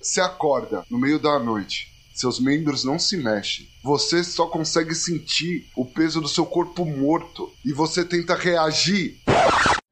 Você 0.00 0.20
acorda 0.20 0.84
no 0.90 0.98
meio 0.98 1.18
da 1.18 1.38
noite, 1.38 1.88
seus 2.14 2.38
membros 2.38 2.84
não 2.84 2.98
se 2.98 3.16
mexem. 3.16 3.66
Você 3.82 4.22
só 4.22 4.46
consegue 4.46 4.94
sentir 4.94 5.66
o 5.74 5.84
peso 5.86 6.20
do 6.20 6.28
seu 6.28 6.44
corpo 6.44 6.84
morto 6.84 7.50
e 7.64 7.72
você 7.72 8.04
tenta 8.04 8.34
reagir. 8.36 9.16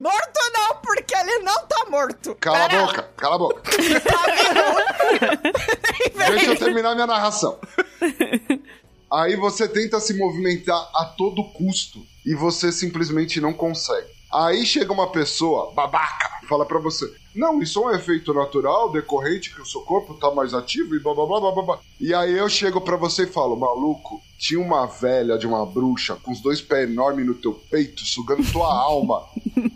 Morto 0.00 0.40
não, 0.54 0.76
porque 0.76 1.14
ele 1.14 1.40
não 1.40 1.66
tá 1.66 1.84
morto. 1.90 2.34
Cala 2.36 2.64
a 2.64 2.68
Pera, 2.70 2.86
boca, 2.86 3.02
cala 3.18 3.34
a 3.34 3.38
boca. 3.38 3.62
Tá 6.16 6.30
Deixa 6.30 6.52
eu 6.52 6.58
terminar 6.58 6.94
minha 6.94 7.06
narração. 7.06 7.58
Aí 9.12 9.36
você 9.36 9.68
tenta 9.68 10.00
se 10.00 10.16
movimentar 10.16 10.90
a 10.94 11.04
todo 11.04 11.52
custo 11.52 11.98
e 12.24 12.34
você 12.34 12.72
simplesmente 12.72 13.40
não 13.42 13.52
consegue. 13.52 14.08
Aí 14.32 14.64
chega 14.64 14.92
uma 14.92 15.08
pessoa 15.08 15.72
babaca, 15.72 16.28
fala 16.48 16.64
pra 16.64 16.78
você: 16.78 17.10
Não, 17.34 17.60
isso 17.60 17.80
é 17.82 17.86
um 17.86 17.94
efeito 17.94 18.32
natural 18.32 18.90
decorrente 18.92 19.52
que 19.54 19.60
o 19.60 19.66
seu 19.66 19.80
corpo 19.82 20.14
tá 20.14 20.30
mais 20.30 20.54
ativo 20.54 20.94
e 20.94 21.00
blá 21.00 21.14
blá 21.14 21.26
blá 21.26 21.40
blá 21.40 21.52
blá. 21.52 21.62
blá." 21.62 21.78
E 22.00 22.14
aí 22.14 22.36
eu 22.36 22.48
chego 22.48 22.80
pra 22.80 22.96
você 22.96 23.24
e 23.24 23.26
falo: 23.26 23.56
Maluco, 23.56 24.20
tinha 24.38 24.60
uma 24.60 24.86
velha 24.86 25.36
de 25.36 25.46
uma 25.46 25.66
bruxa 25.66 26.16
com 26.22 26.30
os 26.32 26.40
dois 26.40 26.60
pés 26.60 26.88
enormes 26.88 27.26
no 27.26 27.34
teu 27.34 27.52
peito, 27.52 28.02
sugando 28.04 28.42
tua 28.52 28.66
alma. 28.72 29.22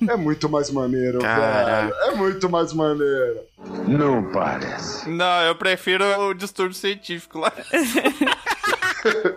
É 0.09 0.17
muito 0.17 0.49
mais 0.49 0.71
maneiro, 0.71 1.19
Caralho. 1.19 1.89
velho. 1.93 2.13
É 2.13 2.15
muito 2.17 2.49
mais 2.49 2.73
maneiro. 2.73 3.41
Não 3.89 4.31
parece. 4.31 5.09
Não, 5.09 5.43
eu 5.43 5.55
prefiro 5.57 6.05
o 6.29 6.35
distúrbio 6.35 6.75
científico 6.77 7.39
lá. 7.39 7.53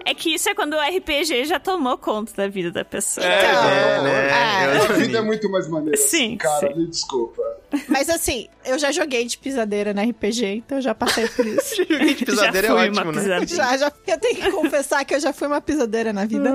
É 0.05 0.13
que 0.13 0.33
isso 0.33 0.49
é 0.49 0.55
quando 0.55 0.73
o 0.73 0.79
RPG 0.79 1.45
já 1.45 1.59
tomou 1.59 1.97
conta 1.97 2.31
da 2.35 2.47
vida 2.47 2.71
da 2.71 2.85
pessoa. 2.85 3.25
É, 3.25 3.45
É, 3.45 4.01
né? 4.01 4.27
é. 4.27 4.77
É 4.77 4.81
A 4.81 4.93
vida 4.93 5.17
é 5.17 5.21
muito 5.21 5.49
mais 5.49 5.67
maneira. 5.67 5.97
Sim, 5.97 6.37
Cara, 6.37 6.67
sim. 6.73 6.79
me 6.79 6.87
desculpa. 6.87 7.41
Mas 7.87 8.09
assim, 8.09 8.47
eu 8.65 8.79
já 8.79 8.91
joguei 8.91 9.25
de 9.25 9.37
pisadeira 9.37 9.93
na 9.93 10.03
RPG, 10.03 10.45
então 10.45 10.77
eu 10.77 10.81
já 10.81 10.95
passei 10.95 11.27
por 11.27 11.45
isso. 11.47 11.75
Joguinho 11.75 12.15
de 12.15 12.25
pisadeira 12.25 12.67
é 12.67 12.69
já 12.69 12.75
fui 12.77 12.87
ótimo, 12.89 13.11
uma 13.11 13.11
né? 13.21 13.45
Já, 13.47 13.77
já. 13.77 13.91
Eu 14.07 14.17
tenho 14.19 14.35
que 14.35 14.51
confessar 14.51 15.03
que 15.05 15.15
eu 15.15 15.19
já 15.19 15.33
fui 15.33 15.47
uma 15.47 15.61
pisadeira 15.61 16.13
na 16.13 16.25
vida. 16.25 16.51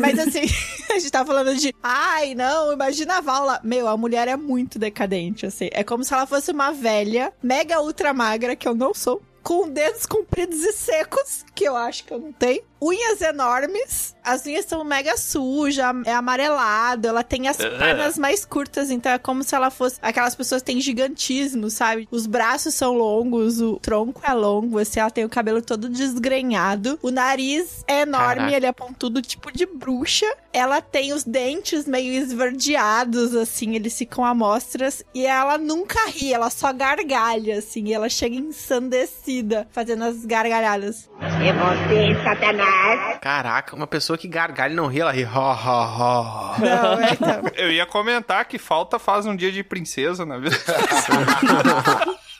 Mas 0.00 0.18
assim, 0.18 0.42
a 0.90 0.98
gente 0.98 1.10
tá 1.10 1.24
falando 1.24 1.54
de. 1.54 1.74
Ai, 1.82 2.34
não, 2.34 2.72
imagina 2.72 3.18
a 3.18 3.20
Val 3.20 3.44
lá. 3.46 3.60
Meu, 3.62 3.86
a 3.88 3.96
mulher 3.96 4.28
é 4.28 4.36
muito 4.36 4.78
decadente, 4.78 5.46
assim. 5.46 5.68
É 5.72 5.84
como 5.84 6.02
se 6.04 6.12
ela 6.12 6.26
fosse 6.26 6.50
uma 6.50 6.72
velha, 6.72 7.32
mega 7.42 7.80
ultra 7.80 8.12
magra, 8.12 8.56
que 8.56 8.66
eu 8.66 8.74
não 8.74 8.92
sou. 8.92 9.22
Com 9.46 9.68
dedos 9.68 10.06
compridos 10.06 10.58
e 10.64 10.72
secos, 10.72 11.44
que 11.54 11.62
eu 11.62 11.76
acho 11.76 12.02
que 12.02 12.12
eu 12.12 12.18
não 12.18 12.32
tenho. 12.32 12.64
Unhas 12.80 13.20
enormes. 13.20 14.14
As 14.22 14.44
unhas 14.44 14.64
são 14.66 14.82
mega 14.84 15.16
sujas, 15.16 15.84
é 16.04 16.12
amarelado. 16.12 17.06
Ela 17.06 17.22
tem 17.22 17.46
as 17.48 17.56
pernas 17.56 18.18
mais 18.18 18.44
curtas, 18.44 18.90
então 18.90 19.12
é 19.12 19.18
como 19.18 19.42
se 19.44 19.54
ela 19.54 19.70
fosse. 19.70 19.98
Aquelas 20.02 20.34
pessoas 20.34 20.62
que 20.62 20.66
têm 20.66 20.80
gigantismo, 20.80 21.70
sabe? 21.70 22.08
Os 22.10 22.26
braços 22.26 22.74
são 22.74 22.92
longos, 22.92 23.60
o 23.60 23.76
tronco 23.76 24.20
é 24.24 24.32
longo, 24.32 24.78
assim, 24.78 24.98
ela 24.98 25.10
tem 25.10 25.24
o 25.24 25.28
cabelo 25.28 25.62
todo 25.62 25.88
desgrenhado. 25.88 26.98
O 27.02 27.10
nariz 27.10 27.84
é 27.86 28.00
enorme, 28.00 28.36
Caraca. 28.36 28.56
ele 28.56 28.66
é 28.66 28.72
pontudo, 28.72 29.22
tipo 29.22 29.52
de 29.52 29.64
bruxa. 29.64 30.26
Ela 30.52 30.80
tem 30.80 31.12
os 31.12 31.22
dentes 31.22 31.86
meio 31.86 32.12
esverdeados, 32.12 33.34
assim, 33.36 33.74
eles 33.76 33.96
ficam 33.96 34.24
amostras. 34.24 35.04
E 35.14 35.24
ela 35.24 35.56
nunca 35.56 35.98
ri, 36.08 36.32
ela 36.32 36.50
só 36.50 36.72
gargalha, 36.72 37.58
assim. 37.58 37.84
E 37.86 37.94
ela 37.94 38.08
chega 38.08 38.34
ensandecida, 38.34 39.68
fazendo 39.70 40.04
as 40.04 40.24
gargalhadas. 40.24 41.08
É 41.20 41.52
você, 41.52 42.24
Satanás. 42.24 42.65
Caraca, 43.20 43.74
uma 43.74 43.86
pessoa 43.86 44.16
que 44.18 44.28
gargalha 44.28 44.72
e 44.72 44.76
não 44.76 44.86
ri, 44.86 45.00
ela 45.00 45.12
ri. 45.12 45.24
Ho, 45.24 45.28
ho, 45.28 46.54
ho. 46.54 46.60
Não, 46.60 47.00
é 47.00 47.12
então. 47.12 47.42
Eu 47.56 47.72
ia 47.72 47.86
comentar 47.86 48.44
que 48.44 48.58
falta 48.58 48.98
faz 48.98 49.26
um 49.26 49.34
dia 49.34 49.50
de 49.50 49.62
princesa 49.62 50.24
na 50.24 50.38
vida. 50.38 50.56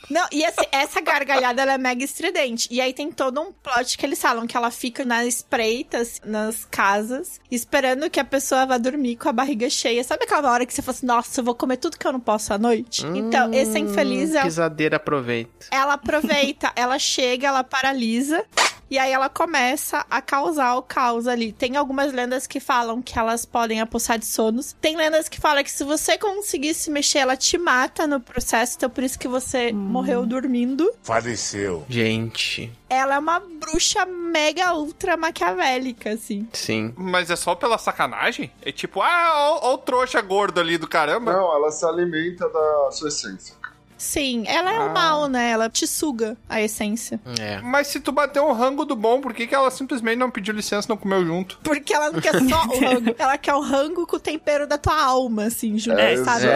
Não, 0.08 0.24
e 0.30 0.44
esse- 0.44 0.68
essa 0.70 1.00
gargalhada 1.00 1.62
ela 1.62 1.72
é 1.72 1.78
mega 1.78 2.04
estridente. 2.04 2.68
E 2.70 2.80
aí 2.80 2.92
tem 2.92 3.10
todo 3.10 3.40
um 3.40 3.52
plot 3.52 3.98
que 3.98 4.06
eles 4.06 4.20
falam 4.22 4.46
que 4.46 4.56
ela 4.56 4.70
fica 4.70 5.04
nas 5.04 5.26
espreitas, 5.26 6.20
nas 6.24 6.64
casas, 6.64 7.40
esperando 7.50 8.08
que 8.08 8.20
a 8.20 8.24
pessoa 8.24 8.64
vá 8.66 8.78
dormir 8.78 9.16
com 9.16 9.28
a 9.28 9.32
barriga 9.32 9.68
cheia. 9.68 10.04
Sabe 10.04 10.22
aquela 10.24 10.52
hora 10.52 10.64
que 10.64 10.72
você 10.72 10.80
fala 10.80 10.96
assim, 10.96 11.06
nossa, 11.06 11.40
eu 11.40 11.44
vou 11.44 11.56
comer 11.56 11.78
tudo 11.78 11.98
que 11.98 12.06
eu 12.06 12.12
não 12.12 12.20
posso 12.20 12.54
à 12.54 12.58
noite? 12.58 13.04
então, 13.16 13.52
esse 13.52 13.76
infeliz 13.80 14.32
é, 14.36 14.42
Pisadeira 14.42 14.96
aproveita. 14.96 15.66
ela 15.72 15.94
aproveita, 15.94 16.70
ela 16.76 16.98
chega, 17.00 17.48
ela 17.48 17.64
paralisa. 17.64 18.44
E 18.90 18.99
aí 18.99 19.12
ela 19.12 19.29
começa 19.29 20.07
a 20.09 20.20
causar 20.22 20.75
o 20.77 20.83
caos 20.83 21.27
ali. 21.27 21.53
Tem 21.53 21.77
algumas 21.77 22.12
lendas 22.12 22.46
que 22.46 22.61
falam 22.61 23.03
que 23.03 23.18
elas 23.18 23.44
podem 23.44 23.81
apossar 23.81 24.18
de 24.18 24.27
sonos. 24.27 24.75
Tem 24.81 24.96
lendas 24.96 25.29
que 25.29 25.40
falam 25.40 25.64
que 25.64 25.70
se 25.70 25.83
você 25.85 26.16
conseguir 26.16 26.72
se 26.75 26.90
mexer, 26.90 27.18
ela 27.18 27.37
te 27.37 27.59
mata 27.59 28.07
no 28.07 28.20
processo. 28.20 28.75
Então 28.77 28.88
por 28.90 29.03
isso 29.03 29.18
que 29.18 29.27
você 29.29 29.72
morreu 29.72 30.25
dormindo. 30.25 30.90
Faleceu. 31.03 31.85
Gente, 31.88 32.72
Ela 32.88 33.16
é 33.16 33.18
uma 33.18 33.40
bruxa 33.40 34.07
mega 34.07 34.72
ultra 34.75 35.16
maquiavélica, 35.16 36.11
assim. 36.11 36.49
sim. 36.53 36.94
Mas 36.96 37.31
é 37.31 37.37
só 37.37 37.55
pela 37.55 37.79
sacanagem? 37.79 38.53
É 38.62 38.70
tipo, 38.70 39.01
ah, 39.03 39.33
ó, 39.35 39.70
ó 39.70 39.75
o 39.75 39.79
trouxa 39.79 40.20
gordo 40.20 40.61
ali 40.61 40.79
do 40.79 40.87
caramba. 40.87 41.33
Não, 41.33 41.53
ela 41.55 41.70
se 41.72 41.85
alimenta 41.85 42.49
da 42.49 42.90
sua 42.92 43.09
essência. 43.09 43.55
Sim, 43.98 44.44
ela 44.46 44.72
é 44.72 44.78
o 44.80 44.92
mal, 44.92 45.26
né? 45.28 45.50
Ela 45.50 45.68
te 45.70 45.87
suga 45.87 46.37
a 46.48 46.61
essência. 46.61 47.18
É. 47.38 47.61
Mas 47.62 47.87
se 47.88 47.98
tu 48.00 48.12
bater 48.12 48.40
um 48.42 48.52
rango 48.52 48.85
do 48.85 48.94
bom, 48.94 49.20
por 49.20 49.32
que, 49.32 49.46
que 49.46 49.54
ela 49.54 49.70
simplesmente 49.70 50.18
não 50.18 50.30
pediu 50.30 50.54
licença 50.54 50.87
e 50.87 50.90
não 50.90 50.96
comeu 50.96 51.24
junto? 51.24 51.59
Porque 51.62 51.94
ela 51.94 52.11
não 52.11 52.20
quer 52.20 52.32
só 52.35 52.64
o 52.66 52.80
rango. 52.80 53.14
Ela 53.18 53.38
quer 53.38 53.54
o 53.54 53.61
rango 53.61 54.06
com 54.06 54.16
o 54.16 54.20
tempero 54.20 54.66
da 54.66 54.76
tua 54.78 55.00
alma, 55.02 55.44
assim, 55.44 55.78
junto, 55.78 55.98
É, 55.98 56.16
sabe? 56.22 56.46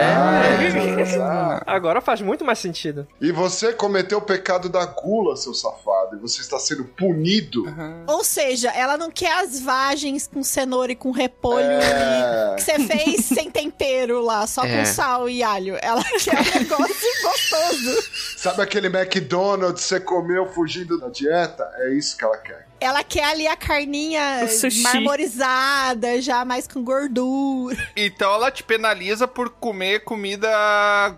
exato. 1.01 1.63
Agora 1.67 2.01
faz 2.01 2.21
muito 2.21 2.45
mais 2.45 2.59
sentido. 2.59 3.07
E 3.19 3.31
você 3.31 3.73
cometeu 3.73 4.19
o 4.19 4.21
pecado 4.21 4.69
da 4.69 4.85
gula, 4.85 5.35
seu 5.35 5.53
safado, 5.53 6.15
e 6.15 6.19
você 6.19 6.41
está 6.41 6.59
sendo 6.59 6.85
punido. 6.85 7.63
Ou 8.07 8.23
seja, 8.23 8.69
ela 8.71 8.97
não 8.97 9.09
quer 9.09 9.33
as 9.43 9.59
vagens 9.59 10.27
com 10.27 10.43
cenoura 10.43 10.91
e 10.91 10.95
com 10.95 11.11
repolho 11.11 11.65
É. 11.65 12.55
que 12.55 12.61
você 12.63 12.79
fez 12.79 13.25
sem 13.25 13.49
tempero 13.49 14.21
lá, 14.21 14.45
só 14.47 14.63
É. 14.63 14.77
com 14.79 14.85
sal 14.85 15.29
e 15.29 15.41
alho. 15.43 15.77
Ela 15.81 16.03
quer 16.03 16.39
um 16.39 16.59
negócio 16.59 16.95
gostoso. 17.31 18.37
Sabe 18.37 18.61
aquele 18.61 18.87
McDonald's 18.87 19.83
que 19.83 19.87
você 19.87 19.99
comeu 19.99 20.47
fugindo 20.47 20.99
da 20.99 21.09
dieta? 21.09 21.69
É 21.77 21.93
isso 21.93 22.17
que 22.17 22.23
ela 22.23 22.37
quer. 22.37 22.67
Ela 22.79 23.03
quer 23.03 23.25
ali 23.25 23.47
a 23.47 23.55
carninha 23.55 24.47
marmorizada, 24.83 26.19
já 26.19 26.43
mais 26.43 26.67
com 26.67 26.83
gordura. 26.83 27.77
Então 27.95 28.33
ela 28.33 28.49
te 28.49 28.63
penaliza 28.63 29.27
por 29.27 29.49
comer 29.49 30.03
comida 30.03 30.49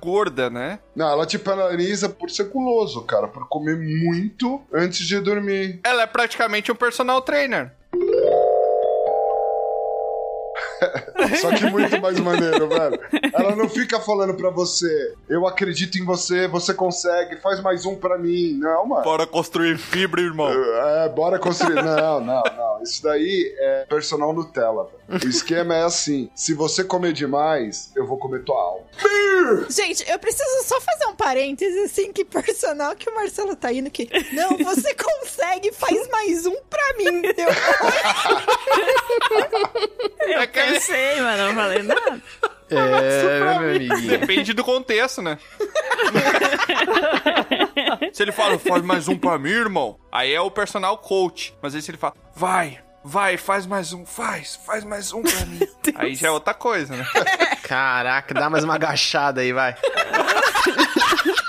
gorda, 0.01 0.49
né? 0.49 0.79
Não, 0.93 1.09
ela 1.09 1.25
te 1.25 1.39
penaliza 1.39 2.09
por 2.09 2.29
ser 2.29 2.49
guloso, 2.49 3.01
cara, 3.03 3.29
por 3.29 3.47
comer 3.47 3.77
muito 3.77 4.61
antes 4.73 5.07
de 5.07 5.17
dormir. 5.21 5.79
Ela 5.85 6.03
é 6.03 6.07
praticamente 6.07 6.69
um 6.69 6.75
personal 6.75 7.21
trainer. 7.21 7.71
Só 11.41 11.49
que 11.55 11.65
muito 11.65 11.99
mais 12.01 12.19
maneiro, 12.19 12.67
velho. 12.67 12.99
Ela 13.33 13.55
não 13.55 13.69
fica 13.69 13.99
falando 13.99 14.33
pra 14.35 14.49
você, 14.49 15.13
eu 15.29 15.47
acredito 15.47 15.97
em 15.97 16.05
você, 16.05 16.47
você 16.47 16.73
consegue, 16.73 17.37
faz 17.37 17.61
mais 17.61 17.85
um 17.85 17.95
pra 17.95 18.17
mim. 18.17 18.53
Não, 18.59 18.85
mano. 18.85 19.03
Bora 19.03 19.25
construir 19.27 19.77
fibra, 19.77 20.21
irmão. 20.21 20.49
É, 20.51 21.09
bora 21.09 21.39
construir. 21.39 21.75
Não, 21.75 22.19
não, 22.19 22.43
não. 22.43 22.83
Isso 22.83 23.01
daí 23.03 23.53
é 23.57 23.85
personal 23.89 24.33
Nutella. 24.33 24.85
velho. 25.09 25.25
O 25.25 25.27
esquema 25.29 25.75
é 25.75 25.83
assim: 25.83 26.29
se 26.35 26.53
você 26.53 26.83
comer 26.83 27.13
demais, 27.13 27.91
eu 27.95 28.05
vou 28.07 28.17
comer 28.17 28.43
tua 28.43 28.59
alma. 28.59 28.85
Gente, 29.69 30.09
eu 30.09 30.17
preciso 30.19 30.63
só 30.63 30.79
fazer 30.79 31.05
um 31.07 31.15
parêntese, 31.15 31.77
assim, 31.79 32.13
que 32.13 32.23
personal 32.23 32.95
que 32.95 33.09
o 33.09 33.15
Marcelo 33.15 33.55
tá 33.55 33.71
indo 33.73 33.89
que. 33.91 34.09
Não, 34.33 34.57
você 34.57 34.93
consegue, 34.95 35.71
faz 35.73 36.07
mais 36.09 36.45
um 36.45 36.55
pra 36.69 36.93
mim. 36.97 37.21
Deu. 37.21 37.49
Eu 40.25 40.47
pensei, 40.47 41.19
mas 41.23 41.39
não 41.39 41.55
falei 41.55 41.83
nada. 41.83 42.21
É, 42.69 43.39
meu 43.39 43.49
amiguinho. 43.49 44.19
Depende 44.19 44.53
do 44.53 44.63
contexto, 44.63 45.21
né? 45.21 45.37
se 48.11 48.23
ele 48.23 48.31
fala, 48.31 48.57
faz 48.57 48.81
mais 48.81 49.07
um 49.07 49.17
pra 49.17 49.37
mim, 49.37 49.49
irmão, 49.49 49.99
aí 50.11 50.33
é 50.33 50.41
o 50.41 50.49
personal 50.49 50.97
coach. 50.97 51.55
Mas 51.61 51.75
aí 51.75 51.81
se 51.81 51.91
ele 51.91 51.97
fala, 51.97 52.13
vai, 52.35 52.79
vai, 53.03 53.37
faz 53.37 53.65
mais 53.65 53.93
um, 53.93 54.05
faz, 54.05 54.59
faz 54.65 54.83
mais 54.83 55.13
um 55.13 55.21
pra 55.21 55.45
mim. 55.45 55.59
Aí 55.95 56.15
já 56.15 56.29
é 56.29 56.31
outra 56.31 56.53
coisa, 56.53 56.95
né? 56.95 57.05
Caraca, 57.63 58.33
dá 58.33 58.49
mais 58.49 58.63
uma 58.63 58.75
agachada 58.75 59.41
aí, 59.41 59.53
vai. 59.53 59.75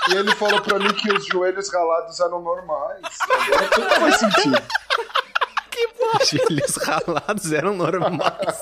E 0.09 0.15
ele 0.15 0.35
falou 0.35 0.61
pra 0.61 0.77
mim 0.77 0.93
que 0.93 1.11
os 1.11 1.25
joelhos 1.25 1.73
ralados 1.73 2.19
eram 2.19 2.41
normais. 2.41 3.01
Agora 3.29 3.67
tudo 3.69 3.89
faz 3.89 4.19
sentido. 4.19 4.61
Filhos 6.25 6.75
ralados 6.83 7.51
eram 7.51 7.75
normais. 7.75 8.59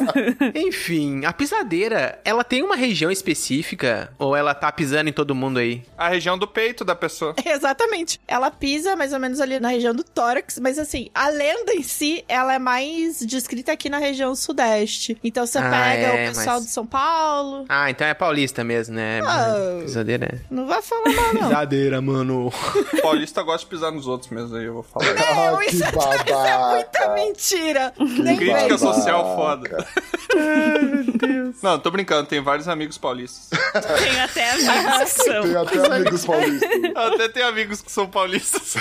Enfim, 0.56 1.26
a 1.26 1.34
pisadeira, 1.34 2.20
ela 2.26 2.44
tem 2.44 2.62
uma 2.64 2.76
região 2.76 3.12
específica? 3.12 4.12
Ou 4.18 4.36
ela 4.36 4.54
tá 4.54 4.72
pisando 4.72 5.10
em 5.10 5.14
todo 5.14 5.36
mundo 5.36 5.60
aí? 5.60 5.84
A 5.98 6.10
região 6.10 6.38
do 6.38 6.48
peito 6.48 6.84
da 6.84 6.96
pessoa. 6.96 7.36
Exatamente. 7.46 8.20
Ela 8.28 8.52
pisa 8.52 8.96
mais 8.96 9.14
ou 9.14 9.20
menos 9.20 9.40
ali 9.40 9.60
na 9.60 9.70
região 9.70 9.94
do 9.94 10.04
tórax, 10.04 10.60
mas 10.60 10.78
assim, 10.80 11.10
a 11.14 11.30
lenda 11.30 11.74
em 11.74 11.84
si, 11.84 12.24
ela 12.28 12.54
é 12.54 12.60
mais 12.60 13.20
descrita 13.20 13.72
aqui 13.72 13.90
na 13.90 13.98
região 13.98 14.36
sudeste. 14.36 15.18
Então 15.24 15.46
você 15.46 15.58
Ah, 15.60 15.70
pega 15.70 16.08
é, 16.08 16.26
o 16.26 16.28
pessoal 16.34 16.56
mas- 16.58 16.66
de 16.66 16.72
São 16.72 16.86
Paulo. 16.86 17.66
Ah, 17.70 17.90
então 17.90 18.06
é 18.08 18.14
paulista 18.14 18.64
mesmo, 18.64 18.96
né? 18.96 19.22
Ah. 19.26 19.80
Pisadeira 19.82 20.26
é. 20.26 20.40
Não 20.50 20.68
vai 20.68 20.82
falar 20.82 21.10
mal, 21.14 21.34
não. 21.34 21.48
Pisadeira, 21.50 22.02
mano. 22.02 22.52
Paulista 23.02 23.42
gosta 23.44 23.60
de 23.60 23.66
pisar 23.68 23.92
nos 23.92 24.08
outros 24.08 24.30
mesmo, 24.32 24.56
aí 24.56 24.66
eu 24.66 24.74
vou 24.74 24.84
falar. 24.84 25.14
Não, 25.14 25.54
Ah, 25.54 25.58
que 25.60 25.76
isso, 25.76 25.84
é- 25.84 25.88
isso 25.90 26.00
é 26.00 26.58
muita 26.58 27.00
babaca. 27.00 27.14
Mentira. 27.44 27.94
Nem 28.00 28.38
Crítica 28.38 28.78
social 28.78 29.36
foda. 29.36 29.86
Não, 31.62 31.78
tô 31.80 31.92
brincando, 31.92 32.28
tem 32.28 32.42
vários 32.42 32.68
amigos 32.68 32.98
paulistas. 32.98 33.50
Tem 34.00 34.20
até 34.22 34.52
amigos 34.52 35.14
que 35.14 35.24
são. 35.24 35.44
Tem 35.44 35.56
até 35.56 35.96
amigos 35.96 36.26
paulistas. 36.26 36.70
Até 36.96 37.30
tem 37.30 37.44
amigos 37.44 37.82
que 37.82 37.92
são 37.92 38.08
paulistas. 38.08 38.76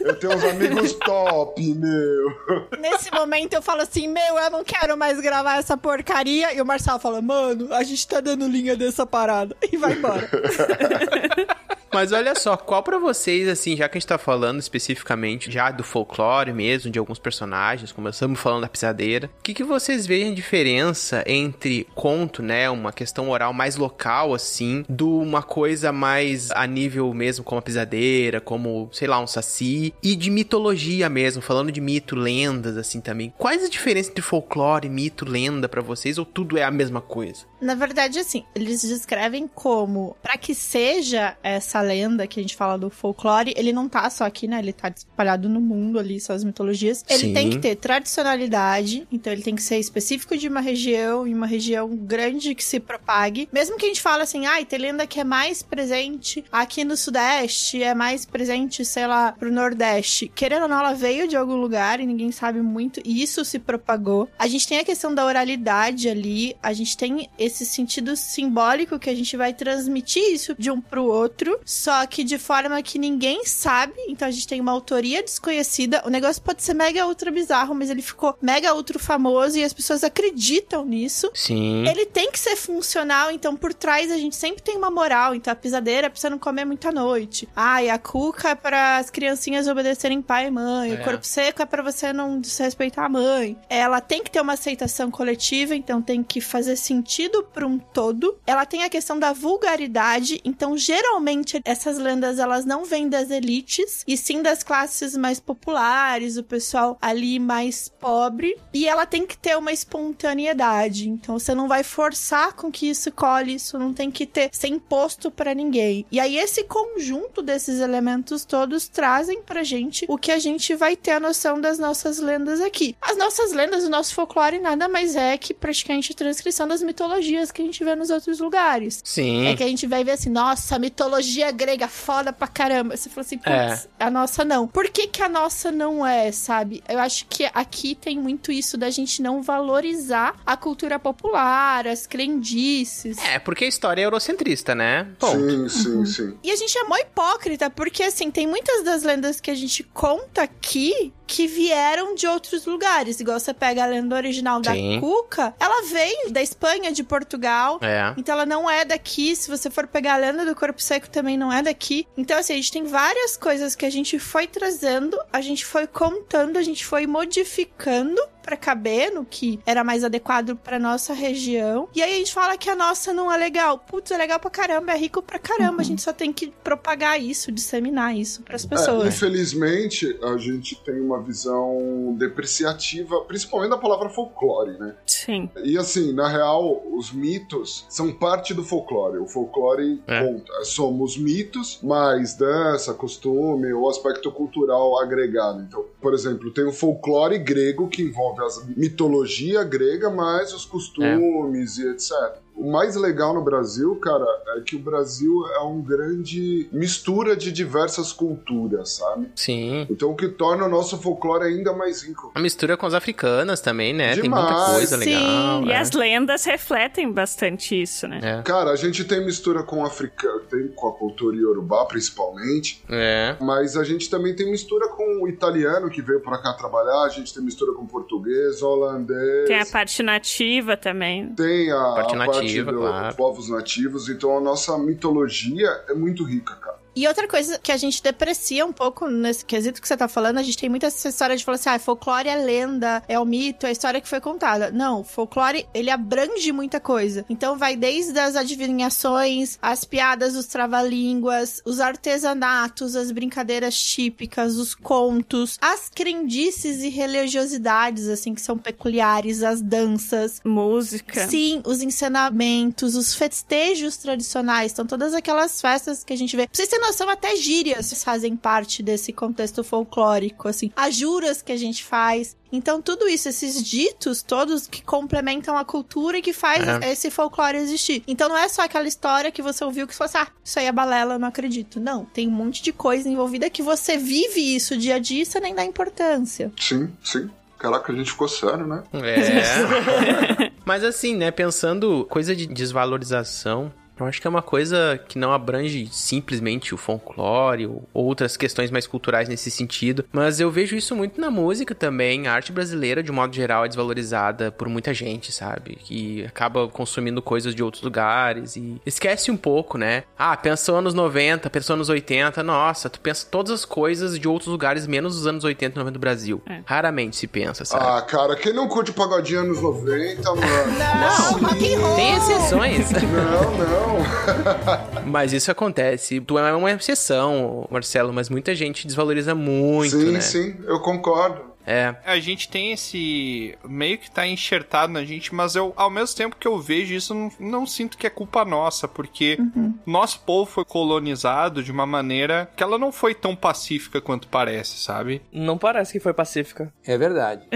Eu 0.00 0.16
tenho 0.16 0.36
uns 0.36 0.44
amigos 0.44 0.92
top, 0.94 1.62
meu. 1.74 2.70
Nesse 2.80 3.10
momento 3.12 3.54
eu 3.54 3.62
falo 3.62 3.82
assim, 3.82 4.08
meu, 4.08 4.38
eu 4.38 4.50
não 4.50 4.64
quero 4.64 4.96
mais 4.96 5.20
gravar 5.20 5.58
essa 5.58 5.76
porcaria. 5.76 6.54
E 6.54 6.60
o 6.60 6.66
Marcelo 6.66 6.98
fala, 6.98 7.20
mano, 7.20 7.72
a 7.72 7.82
gente 7.82 8.06
tá 8.06 8.20
dando 8.20 8.48
linha 8.48 8.76
dessa 8.76 9.06
parada. 9.06 9.56
E 9.70 9.76
vai 9.76 9.92
embora. 9.92 10.28
Mas 11.94 12.10
olha 12.10 12.34
só, 12.34 12.56
qual 12.56 12.82
pra 12.82 12.98
vocês, 12.98 13.46
assim, 13.46 13.76
já 13.76 13.88
que 13.88 13.96
a 13.96 14.00
gente 14.00 14.08
tá 14.08 14.18
falando 14.18 14.58
especificamente 14.58 15.48
já 15.48 15.70
do 15.70 15.84
folclore 15.84 16.52
mesmo, 16.52 16.90
de 16.90 16.98
alguns 16.98 17.20
personagens, 17.20 17.92
começamos 17.92 18.40
falando 18.40 18.62
da 18.62 18.68
pisadeira, 18.68 19.30
o 19.38 19.42
que, 19.44 19.54
que 19.54 19.62
vocês 19.62 20.04
veem 20.04 20.32
a 20.32 20.34
diferença 20.34 21.22
entre 21.24 21.86
conto, 21.94 22.42
né, 22.42 22.68
uma 22.68 22.92
questão 22.92 23.30
oral 23.30 23.52
mais 23.52 23.76
local, 23.76 24.34
assim, 24.34 24.84
do 24.88 25.08
uma 25.20 25.40
coisa 25.40 25.92
mais 25.92 26.50
a 26.50 26.66
nível 26.66 27.14
mesmo, 27.14 27.44
como 27.44 27.60
a 27.60 27.62
pisadeira, 27.62 28.40
como, 28.40 28.88
sei 28.90 29.06
lá, 29.06 29.20
um 29.20 29.26
saci, 29.28 29.94
e 30.02 30.16
de 30.16 30.32
mitologia 30.32 31.08
mesmo, 31.08 31.40
falando 31.40 31.70
de 31.70 31.80
mito, 31.80 32.16
lendas, 32.16 32.76
assim, 32.76 33.00
também. 33.00 33.32
Quais 33.38 33.62
as 33.62 33.70
diferenças 33.70 34.10
entre 34.10 34.20
folclore, 34.20 34.88
mito, 34.88 35.24
lenda 35.24 35.68
pra 35.68 35.80
vocês, 35.80 36.18
ou 36.18 36.24
tudo 36.24 36.58
é 36.58 36.64
a 36.64 36.72
mesma 36.72 37.00
coisa? 37.00 37.44
Na 37.64 37.74
verdade, 37.74 38.18
assim, 38.18 38.44
eles 38.54 38.82
descrevem 38.82 39.48
como, 39.48 40.14
pra 40.22 40.36
que 40.36 40.54
seja 40.54 41.34
essa 41.42 41.80
lenda 41.80 42.26
que 42.26 42.38
a 42.38 42.42
gente 42.42 42.54
fala 42.54 42.76
do 42.76 42.90
folclore, 42.90 43.54
ele 43.56 43.72
não 43.72 43.88
tá 43.88 44.08
só 44.10 44.24
aqui, 44.24 44.46
né? 44.46 44.58
Ele 44.58 44.72
tá 44.72 44.92
espalhado 44.94 45.48
no 45.48 45.62
mundo 45.62 45.98
ali, 45.98 46.20
só 46.20 46.34
as 46.34 46.44
mitologias. 46.44 47.02
Ele 47.08 47.28
Sim. 47.28 47.32
tem 47.32 47.48
que 47.48 47.58
ter 47.58 47.76
tradicionalidade, 47.76 49.08
então 49.10 49.32
ele 49.32 49.40
tem 49.40 49.54
que 49.54 49.62
ser 49.62 49.78
específico 49.78 50.36
de 50.36 50.46
uma 50.46 50.60
região, 50.60 51.26
e 51.26 51.32
uma 51.32 51.46
região 51.46 51.88
grande 51.96 52.54
que 52.54 52.62
se 52.62 52.78
propague. 52.78 53.48
Mesmo 53.50 53.78
que 53.78 53.86
a 53.86 53.88
gente 53.88 54.02
fale 54.02 54.22
assim, 54.22 54.44
ai, 54.44 54.66
tem 54.66 54.78
lenda 54.78 55.06
que 55.06 55.20
é 55.20 55.24
mais 55.24 55.62
presente 55.62 56.44
aqui 56.52 56.84
no 56.84 56.98
Sudeste, 56.98 57.82
é 57.82 57.94
mais 57.94 58.26
presente, 58.26 58.84
sei 58.84 59.06
lá, 59.06 59.32
pro 59.32 59.50
Nordeste. 59.50 60.30
Querendo 60.34 60.64
ou 60.64 60.68
não, 60.68 60.80
ela 60.80 60.92
veio 60.92 61.26
de 61.26 61.34
algum 61.34 61.56
lugar 61.56 61.98
e 61.98 62.04
ninguém 62.04 62.30
sabe 62.30 62.60
muito, 62.60 63.00
e 63.02 63.22
isso 63.22 63.42
se 63.42 63.58
propagou. 63.58 64.28
A 64.38 64.46
gente 64.46 64.68
tem 64.68 64.78
a 64.78 64.84
questão 64.84 65.14
da 65.14 65.24
oralidade 65.24 66.10
ali, 66.10 66.54
a 66.62 66.74
gente 66.74 66.94
tem 66.94 67.30
esse 67.38 67.53
sentido 67.62 68.16
simbólico 68.16 68.98
que 68.98 69.10
a 69.10 69.14
gente 69.14 69.36
vai 69.36 69.52
transmitir 69.52 70.22
isso 70.32 70.54
de 70.58 70.70
um 70.70 70.80
pro 70.80 71.04
outro, 71.04 71.60
só 71.64 72.06
que 72.06 72.24
de 72.24 72.38
forma 72.38 72.82
que 72.82 72.98
ninguém 72.98 73.44
sabe, 73.44 73.94
então 74.08 74.26
a 74.26 74.30
gente 74.30 74.48
tem 74.48 74.60
uma 74.60 74.72
autoria 74.72 75.22
desconhecida. 75.22 76.02
O 76.06 76.10
negócio 76.10 76.40
pode 76.40 76.62
ser 76.62 76.72
mega 76.74 77.06
ultra 77.06 77.30
bizarro, 77.30 77.74
mas 77.74 77.90
ele 77.90 78.00
ficou 78.00 78.36
mega 78.40 78.74
ultra 78.74 78.98
famoso 78.98 79.58
e 79.58 79.64
as 79.64 79.72
pessoas 79.72 80.02
acreditam 80.02 80.84
nisso. 80.84 81.30
Sim. 81.34 81.86
Ele 81.86 82.06
tem 82.06 82.30
que 82.30 82.38
ser 82.38 82.56
funcional, 82.56 83.30
então 83.30 83.54
por 83.56 83.74
trás 83.74 84.10
a 84.10 84.16
gente 84.16 84.36
sempre 84.36 84.62
tem 84.62 84.76
uma 84.76 84.90
moral. 84.90 85.34
Então 85.34 85.52
a 85.52 85.56
pisadeira 85.56 86.06
é 86.06 86.10
pra 86.10 86.18
você 86.18 86.30
não 86.30 86.38
comer 86.38 86.64
muita 86.64 86.90
noite. 86.90 87.48
Ah, 87.54 87.82
e 87.82 87.90
a 87.90 87.98
cuca 87.98 88.50
é 88.50 88.54
para 88.54 88.96
as 88.96 89.10
criancinhas 89.10 89.68
obedecerem 89.68 90.22
pai 90.22 90.46
e 90.46 90.50
mãe. 90.50 90.92
É. 90.92 90.94
O 90.94 91.04
corpo 91.04 91.26
seco 91.26 91.62
é 91.62 91.66
pra 91.66 91.82
você 91.82 92.12
não 92.12 92.40
desrespeitar 92.40 93.04
a 93.04 93.08
mãe. 93.08 93.56
Ela 93.68 94.00
tem 94.00 94.22
que 94.22 94.30
ter 94.30 94.40
uma 94.40 94.54
aceitação 94.54 95.10
coletiva, 95.10 95.74
então 95.74 96.00
tem 96.00 96.22
que 96.22 96.40
fazer 96.40 96.76
sentido 96.76 97.43
pra 97.44 97.66
um 97.66 97.78
todo. 97.78 98.38
Ela 98.46 98.66
tem 98.66 98.84
a 98.84 98.90
questão 98.90 99.18
da 99.18 99.32
vulgaridade, 99.32 100.40
então 100.44 100.76
geralmente 100.76 101.60
essas 101.64 101.98
lendas 101.98 102.38
elas 102.38 102.64
não 102.64 102.84
vêm 102.84 103.08
das 103.08 103.30
elites, 103.30 104.04
e 104.06 104.16
sim 104.16 104.42
das 104.42 104.62
classes 104.62 105.16
mais 105.16 105.38
populares, 105.40 106.36
o 106.36 106.42
pessoal 106.42 106.98
ali 107.00 107.38
mais 107.38 107.88
pobre. 107.88 108.56
E 108.72 108.88
ela 108.88 109.06
tem 109.06 109.26
que 109.26 109.36
ter 109.36 109.56
uma 109.56 109.72
espontaneidade, 109.72 111.08
então 111.08 111.38
você 111.38 111.54
não 111.54 111.68
vai 111.68 111.82
forçar 111.82 112.54
com 112.54 112.70
que 112.70 112.88
isso 112.88 113.10
colhe, 113.12 113.54
isso 113.54 113.78
não 113.78 113.92
tem 113.92 114.10
que 114.10 114.26
ter 114.26 114.50
ser 114.52 114.68
imposto 114.68 115.30
pra 115.30 115.54
ninguém. 115.54 116.06
E 116.10 116.20
aí 116.20 116.36
esse 116.36 116.64
conjunto 116.64 117.42
desses 117.42 117.80
elementos 117.80 118.44
todos 118.44 118.88
trazem 118.88 119.42
pra 119.42 119.62
gente 119.62 120.06
o 120.08 120.18
que 120.18 120.30
a 120.30 120.38
gente 120.38 120.74
vai 120.74 120.96
ter 120.96 121.12
a 121.12 121.20
noção 121.20 121.60
das 121.60 121.78
nossas 121.78 122.18
lendas 122.18 122.60
aqui. 122.60 122.96
As 123.00 123.16
nossas 123.16 123.52
lendas, 123.52 123.84
o 123.84 123.90
nosso 123.90 124.14
folclore 124.14 124.58
nada 124.58 124.88
mais 124.88 125.16
é 125.16 125.36
que 125.36 125.52
praticamente 125.52 126.12
a 126.12 126.16
transcrição 126.16 126.66
das 126.66 126.82
mitologias 126.82 127.23
que 127.52 127.62
a 127.62 127.64
gente 127.64 127.82
vê 127.84 127.94
nos 127.94 128.10
outros 128.10 128.38
lugares. 128.40 129.00
Sim. 129.04 129.46
É 129.46 129.56
que 129.56 129.62
a 129.62 129.66
gente 129.66 129.86
vai 129.86 130.04
ver 130.04 130.12
assim, 130.12 130.30
nossa, 130.30 130.76
a 130.76 130.78
mitologia 130.78 131.50
grega 131.50 131.88
foda 131.88 132.32
pra 132.32 132.46
caramba. 132.46 132.96
Você 132.96 133.08
falou 133.08 133.24
assim, 133.24 133.38
putz, 133.38 133.88
a 133.98 134.10
nossa 134.10 134.44
não. 134.44 134.66
Por 134.66 134.88
que 134.88 135.06
que 135.06 135.22
a 135.22 135.28
nossa 135.28 135.70
não 135.70 136.06
é, 136.06 136.30
sabe? 136.32 136.82
Eu 136.88 136.98
acho 136.98 137.26
que 137.26 137.48
aqui 137.54 137.94
tem 137.94 138.18
muito 138.18 138.52
isso 138.52 138.76
da 138.76 138.90
gente 138.90 139.22
não 139.22 139.42
valorizar 139.42 140.34
a 140.44 140.56
cultura 140.56 140.98
popular, 140.98 141.86
as 141.86 142.06
crendices. 142.06 143.18
É, 143.18 143.38
porque 143.38 143.64
a 143.64 143.68
história 143.68 144.02
é 144.02 144.04
eurocentrista, 144.04 144.74
né? 144.74 145.04
Sim, 145.04 145.14
Ponto. 145.18 145.68
sim, 145.68 146.06
sim. 146.06 146.38
E 146.42 146.50
a 146.50 146.56
gente 146.56 146.76
é 146.78 146.84
mó 146.84 146.96
hipócrita, 146.96 147.70
porque 147.70 148.02
assim, 148.02 148.30
tem 148.30 148.46
muitas 148.46 148.84
das 148.84 149.02
lendas 149.02 149.40
que 149.40 149.50
a 149.50 149.54
gente 149.54 149.82
conta 149.82 150.42
aqui 150.42 151.12
que 151.26 151.46
vieram 151.46 152.14
de 152.14 152.26
outros 152.26 152.66
lugares. 152.66 153.18
Igual 153.20 153.40
você 153.40 153.54
pega 153.54 153.82
a 153.82 153.86
lenda 153.86 154.14
original 154.14 154.60
da 154.60 154.72
Sim. 154.72 155.00
Cuca, 155.00 155.54
ela 155.58 155.82
veio 155.86 156.30
da 156.30 156.42
Espanha, 156.42 156.92
de 156.92 157.02
Portugal. 157.14 157.78
É. 157.80 158.12
Então 158.16 158.34
ela 158.34 158.44
não 158.44 158.68
é 158.68 158.84
daqui. 158.84 159.36
Se 159.36 159.48
você 159.48 159.70
for 159.70 159.86
pegar 159.86 160.14
a 160.14 160.16
lenda 160.16 160.44
do 160.44 160.54
corpo 160.54 160.82
seco, 160.82 161.08
também 161.08 161.38
não 161.38 161.52
é 161.52 161.62
daqui. 161.62 162.08
Então, 162.16 162.36
assim, 162.36 162.54
a 162.54 162.56
gente 162.56 162.72
tem 162.72 162.84
várias 162.84 163.36
coisas 163.36 163.76
que 163.76 163.86
a 163.86 163.90
gente 163.90 164.18
foi 164.18 164.48
trazendo, 164.48 165.16
a 165.32 165.40
gente 165.40 165.64
foi 165.64 165.86
contando, 165.86 166.56
a 166.56 166.62
gente 166.62 166.84
foi 166.84 167.06
modificando 167.06 168.20
pra 168.44 168.56
caber 168.56 169.10
no 169.12 169.24
que 169.24 169.58
era 169.64 169.82
mais 169.82 170.04
adequado 170.04 170.54
pra 170.56 170.78
nossa 170.78 171.12
região. 171.14 171.88
E 171.94 172.02
aí 172.02 172.12
a 172.14 172.18
gente 172.18 172.32
fala 172.32 172.56
que 172.58 172.68
a 172.68 172.76
nossa 172.76 173.12
não 173.12 173.32
é 173.32 173.36
legal. 173.36 173.78
Putz, 173.78 174.10
é 174.10 174.16
legal 174.16 174.38
pra 174.38 174.50
caramba, 174.50 174.92
é 174.92 174.96
rico 174.96 175.22
pra 175.22 175.38
caramba. 175.38 175.80
A 175.80 175.84
gente 175.84 176.02
só 176.02 176.12
tem 176.12 176.32
que 176.32 176.48
propagar 176.62 177.20
isso, 177.20 177.50
disseminar 177.50 178.14
isso 178.16 178.42
pras 178.42 178.64
É, 178.64 178.68
pessoas. 178.68 179.08
infelizmente, 179.08 180.18
a 180.22 180.36
gente 180.36 180.76
tem 180.84 181.00
uma 181.00 181.22
visão 181.22 182.14
depreciativa, 182.18 183.20
principalmente 183.22 183.70
da 183.70 183.78
palavra 183.78 184.08
folclore, 184.10 184.78
né? 184.78 184.94
Sim. 185.06 185.48
E 185.64 185.78
assim, 185.78 186.12
na 186.12 186.28
real, 186.28 186.82
os 186.92 187.12
mitos 187.12 187.86
são 187.88 188.12
parte 188.12 188.52
do 188.52 188.62
folclore. 188.62 189.18
O 189.18 189.26
folclore 189.26 190.02
É. 190.06 190.22
conta. 190.22 190.64
Somos 190.64 191.16
mitos, 191.16 191.78
mais 191.82 192.34
dança, 192.34 192.92
costume, 192.92 193.72
ou 193.72 193.88
aspecto 193.88 194.30
cultural 194.30 195.00
agregado. 195.00 195.62
Então, 195.62 195.84
por 196.00 196.12
exemplo, 196.12 196.52
tem 196.52 196.64
o 196.66 196.72
folclore 196.72 197.38
grego 197.38 197.88
que 197.88 198.02
envolve 198.02 198.33
a 198.42 198.48
mitologia 198.76 199.62
grega, 199.64 200.10
mais 200.10 200.52
os 200.52 200.64
costumes 200.64 201.78
e 201.78 201.88
etc. 201.88 202.43
O 202.54 202.70
mais 202.70 202.94
legal 202.96 203.34
no 203.34 203.42
Brasil, 203.42 203.94
cara, 203.96 204.24
é 204.56 204.60
que 204.60 204.76
o 204.76 204.78
Brasil 204.78 205.44
é 205.54 205.60
um 205.60 205.80
grande 205.82 206.68
mistura 206.72 207.36
de 207.36 207.50
diversas 207.50 208.12
culturas, 208.12 208.90
sabe? 208.96 209.28
Sim. 209.34 209.86
Então, 209.90 210.10
o 210.10 210.16
que 210.16 210.28
torna 210.28 210.64
o 210.64 210.68
nosso 210.68 210.96
folclore 210.98 211.44
ainda 211.44 211.72
mais 211.72 212.02
rico. 212.02 212.30
A 212.34 212.40
mistura 212.40 212.76
com 212.76 212.86
as 212.86 212.94
africanas 212.94 213.60
também, 213.60 213.92
né? 213.92 214.14
Tem 214.14 214.28
muita 214.28 214.46
Demais. 214.46 214.72
coisa 214.72 214.98
Sim, 214.98 215.04
legal. 215.14 215.62
e 215.62 215.66
né? 215.66 215.76
as 215.76 215.92
lendas 215.92 216.44
refletem 216.44 217.10
bastante 217.10 217.80
isso, 217.80 218.06
né? 218.06 218.20
É. 218.22 218.42
Cara, 218.42 218.70
a 218.70 218.76
gente 218.76 219.04
tem 219.04 219.24
mistura 219.24 219.62
com 219.62 219.84
africano, 219.84 220.40
tem 220.40 220.68
com 220.68 220.88
a 220.88 220.92
cultura 220.92 221.36
iorubá, 221.36 221.84
principalmente. 221.86 222.82
É. 222.88 223.36
Mas 223.40 223.76
a 223.76 223.84
gente 223.84 224.08
também 224.08 224.34
tem 224.34 224.50
mistura 224.50 224.88
com 224.88 225.22
o 225.22 225.28
italiano 225.28 225.90
que 225.90 226.00
veio 226.00 226.20
pra 226.20 226.38
cá 226.38 226.52
trabalhar, 226.52 227.02
a 227.02 227.08
gente 227.08 227.34
tem 227.34 227.42
mistura 227.42 227.72
com 227.72 227.86
português, 227.86 228.62
holandês. 228.62 229.48
Tem 229.48 229.60
a 229.60 229.66
parte 229.66 230.02
nativa 230.02 230.76
também. 230.76 231.28
tem 231.34 231.70
a, 231.70 231.94
Parte 231.94 232.14
a 232.14 232.18
nativa, 232.44 232.72
parte 232.72 232.82
dos 232.82 232.90
claro. 232.90 233.16
povos 233.16 233.48
nativos, 233.48 234.08
então 234.08 234.36
a 234.36 234.40
nossa 234.40 234.78
mitologia 234.78 235.68
é 235.88 235.94
muito 235.94 236.24
rica, 236.24 236.54
cara. 236.56 236.83
E 236.96 237.06
outra 237.08 237.26
coisa 237.26 237.58
que 237.58 237.72
a 237.72 237.76
gente 237.76 238.02
deprecia 238.02 238.64
um 238.64 238.72
pouco 238.72 239.08
nesse 239.08 239.44
quesito 239.44 239.80
que 239.80 239.88
você 239.88 239.96
tá 239.96 240.08
falando, 240.08 240.38
a 240.38 240.42
gente 240.42 240.58
tem 240.58 240.68
muita 240.68 240.86
essa 240.86 241.08
história 241.08 241.36
de 241.36 241.44
falar 241.44 241.56
assim, 241.56 241.68
ah, 241.70 241.78
folclore 241.78 242.28
é 242.28 242.36
lenda, 242.36 243.02
é 243.08 243.18
o 243.18 243.24
mito, 243.24 243.66
é 243.66 243.70
a 243.70 243.72
história 243.72 244.00
que 244.00 244.08
foi 244.08 244.20
contada. 244.20 244.70
Não, 244.70 245.02
folclore, 245.02 245.66
ele 245.74 245.90
abrange 245.90 246.52
muita 246.52 246.78
coisa. 246.78 247.24
Então 247.28 247.58
vai 247.58 247.76
desde 247.76 248.18
as 248.18 248.36
adivinhações, 248.36 249.58
as 249.60 249.84
piadas 249.84 250.34
dos 250.34 250.46
trava-línguas, 250.46 251.60
os 251.64 251.80
artesanatos, 251.80 252.94
as 252.94 253.10
brincadeiras 253.10 253.76
típicas, 253.76 254.56
os 254.56 254.74
contos, 254.74 255.58
as 255.60 255.88
crendices 255.88 256.82
e 256.82 256.88
religiosidades, 256.88 258.08
assim, 258.08 258.34
que 258.34 258.40
são 258.40 258.56
peculiares, 258.56 259.42
as 259.42 259.60
danças, 259.60 260.40
Música. 260.44 261.26
Sim, 261.28 261.62
os 261.64 261.82
encenamentos, 261.82 262.94
os 262.94 263.14
festejos 263.14 263.96
tradicionais, 263.96 264.72
então 264.72 264.86
todas 264.86 265.14
aquelas 265.14 265.60
festas 265.60 266.04
que 266.04 266.12
a 266.12 266.16
gente 266.16 266.36
vê. 266.36 266.46
Pra 266.46 266.54
vocês 266.54 266.68
terem 266.68 266.83
noção, 266.86 267.08
até 267.08 267.34
gírias 267.36 268.02
fazem 268.02 268.36
parte 268.36 268.82
desse 268.82 269.12
contexto 269.12 269.62
folclórico, 269.64 270.48
assim. 270.48 270.70
As 270.76 270.94
juras 270.94 271.42
que 271.42 271.52
a 271.52 271.56
gente 271.56 271.82
faz. 271.84 272.36
Então, 272.52 272.80
tudo 272.80 273.08
isso, 273.08 273.28
esses 273.28 273.62
ditos 273.64 274.22
todos 274.22 274.66
que 274.68 274.82
complementam 274.82 275.56
a 275.56 275.64
cultura 275.64 276.18
e 276.18 276.22
que 276.22 276.32
faz 276.32 276.62
É. 276.66 276.92
esse 276.92 277.10
folclore 277.10 277.56
existir. 277.58 278.02
Então, 278.06 278.28
não 278.28 278.36
é 278.36 278.48
só 278.48 278.62
aquela 278.62 278.86
história 278.86 279.30
que 279.32 279.42
você 279.42 279.64
ouviu 279.64 279.86
que 279.86 279.94
você 279.94 279.98
falou 279.98 280.10
assim, 280.22 280.30
ah, 280.30 280.32
isso 280.44 280.58
aí 280.58 280.66
é 280.66 280.72
balela, 280.72 281.14
eu 281.14 281.18
não 281.18 281.28
acredito. 281.28 281.80
Não, 281.80 282.04
tem 282.04 282.28
um 282.28 282.32
monte 282.32 282.62
de 282.62 282.72
coisa 282.72 283.08
envolvida 283.08 283.50
que 283.50 283.62
você 283.62 283.96
vive 283.96 284.54
isso 284.54 284.76
dia 284.76 284.96
a 284.96 284.98
dia 284.98 285.22
e 285.22 285.26
você 285.26 285.40
nem 285.40 285.54
dá 285.54 285.64
importância. 285.64 286.52
Sim, 286.60 286.92
sim. 287.02 287.28
Caraca, 287.58 287.92
a 287.92 287.96
gente 287.96 288.10
ficou 288.10 288.28
sério, 288.28 288.66
né? 288.66 288.82
É. 288.92 290.50
Mas 290.66 290.84
assim, 290.84 291.16
né, 291.16 291.30
pensando 291.30 292.06
coisa 292.10 292.36
de 292.36 292.46
desvalorização, 292.46 293.72
eu 293.98 294.06
acho 294.06 294.20
que 294.20 294.26
é 294.26 294.30
uma 294.30 294.42
coisa 294.42 295.00
que 295.08 295.18
não 295.18 295.32
abrange 295.32 295.88
simplesmente 295.92 296.74
o 296.74 296.78
folclore 296.78 297.66
ou 297.66 297.86
outras 297.92 298.36
questões 298.36 298.70
mais 298.70 298.86
culturais 298.86 299.28
nesse 299.28 299.50
sentido, 299.50 300.04
mas 300.12 300.40
eu 300.40 300.50
vejo 300.50 300.76
isso 300.76 300.96
muito 300.96 301.20
na 301.20 301.30
música 301.30 301.74
também. 301.74 302.26
A 302.26 302.32
arte 302.32 302.52
brasileira, 302.52 303.02
de 303.02 303.12
modo 303.12 303.34
geral, 303.34 303.64
é 303.64 303.68
desvalorizada 303.68 304.50
por 304.50 304.68
muita 304.68 304.92
gente, 304.92 305.30
sabe? 305.32 305.76
Que 305.76 306.24
acaba 306.24 306.68
consumindo 306.68 307.22
coisas 307.22 307.54
de 307.54 307.62
outros 307.62 307.82
lugares 307.82 308.56
e 308.56 308.80
esquece 308.84 309.30
um 309.30 309.36
pouco, 309.36 309.78
né? 309.78 310.04
Ah, 310.18 310.36
pensou 310.36 310.76
anos 310.76 310.94
90, 310.94 311.48
pensou 311.50 311.74
anos 311.74 311.88
80, 311.88 312.42
nossa, 312.42 312.90
tu 312.90 313.00
pensa 313.00 313.26
todas 313.30 313.52
as 313.52 313.64
coisas 313.64 314.18
de 314.18 314.26
outros 314.28 314.50
lugares, 314.50 314.86
menos 314.86 315.16
os 315.16 315.26
anos 315.26 315.44
80 315.44 315.76
e 315.76 315.78
90 315.78 315.92
do 315.92 315.98
Brasil. 315.98 316.42
Raramente 316.64 317.16
se 317.16 317.26
pensa, 317.26 317.64
sabe? 317.64 317.84
Ah, 317.86 318.02
cara, 318.02 318.36
quem 318.36 318.52
não 318.52 318.68
curte 318.68 318.92
pagodinho 318.92 319.40
anos 319.40 319.60
90, 319.60 320.34
mano? 320.34 320.42
Não, 320.78 321.38
roll! 321.78 321.96
Tem 321.96 322.16
exceções. 322.16 322.90
Não, 322.90 323.58
não. 323.58 323.83
Mas 325.06 325.32
isso 325.32 325.50
acontece. 325.50 326.20
Tu 326.20 326.38
é 326.38 326.52
uma 326.52 326.70
exceção, 326.70 327.66
Marcelo, 327.70 328.12
mas 328.12 328.28
muita 328.28 328.54
gente 328.54 328.86
desvaloriza 328.86 329.34
muito, 329.34 329.98
sim, 329.98 330.12
né? 330.12 330.20
sim, 330.20 330.56
eu 330.66 330.80
concordo. 330.80 331.53
É. 331.66 331.94
A 332.04 332.18
gente 332.18 332.48
tem 332.48 332.72
esse. 332.72 333.56
meio 333.64 333.98
que 333.98 334.10
tá 334.10 334.26
enxertado 334.26 334.92
na 334.92 335.04
gente, 335.04 335.34
mas 335.34 335.56
eu, 335.56 335.72
ao 335.76 335.90
mesmo 335.90 336.16
tempo 336.16 336.36
que 336.36 336.46
eu 336.46 336.58
vejo 336.58 336.94
isso, 336.94 337.14
não, 337.14 337.30
não 337.38 337.66
sinto 337.66 337.96
que 337.96 338.06
é 338.06 338.10
culpa 338.10 338.44
nossa, 338.44 338.86
porque 338.86 339.38
nosso 339.86 340.20
povo 340.20 340.50
foi 340.50 340.64
colonizado 340.64 341.62
de 341.62 341.72
uma 341.72 341.86
maneira 341.86 342.50
que 342.56 342.62
ela 342.62 342.78
não 342.78 342.92
foi 342.92 343.14
tão 343.14 343.34
pacífica 343.34 344.00
quanto 344.00 344.28
parece, 344.28 344.78
sabe? 344.78 345.22
Não 345.32 345.58
parece 345.58 345.92
que 345.92 346.00
foi 346.00 346.12
pacífica. 346.12 346.72
É 346.84 346.96
verdade. 346.96 347.42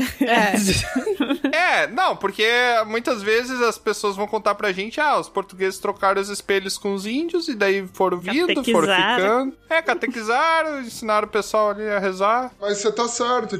É, 1.52 1.86
não, 1.88 2.16
porque 2.16 2.46
muitas 2.86 3.22
vezes 3.22 3.60
as 3.60 3.78
pessoas 3.78 4.16
vão 4.16 4.26
contar 4.26 4.54
pra 4.54 4.72
gente, 4.72 5.00
ah, 5.00 5.18
os 5.18 5.28
portugueses 5.28 5.78
trocaram 5.78 6.20
os 6.20 6.28
espelhos 6.28 6.78
com 6.78 6.94
os 6.94 7.06
índios 7.06 7.48
e 7.48 7.54
daí 7.54 7.86
foram 7.92 8.18
vindo, 8.18 8.64
foram 8.64 8.88
ficando. 8.94 9.56
É, 9.68 9.82
catequizaram, 9.82 10.80
ensinaram 10.80 11.26
o 11.26 11.30
pessoal 11.30 11.70
ali 11.70 11.88
a 11.88 11.98
rezar. 11.98 12.52
Mas 12.60 12.78
você 12.78 12.92
tá 12.92 13.08
certo, 13.08 13.58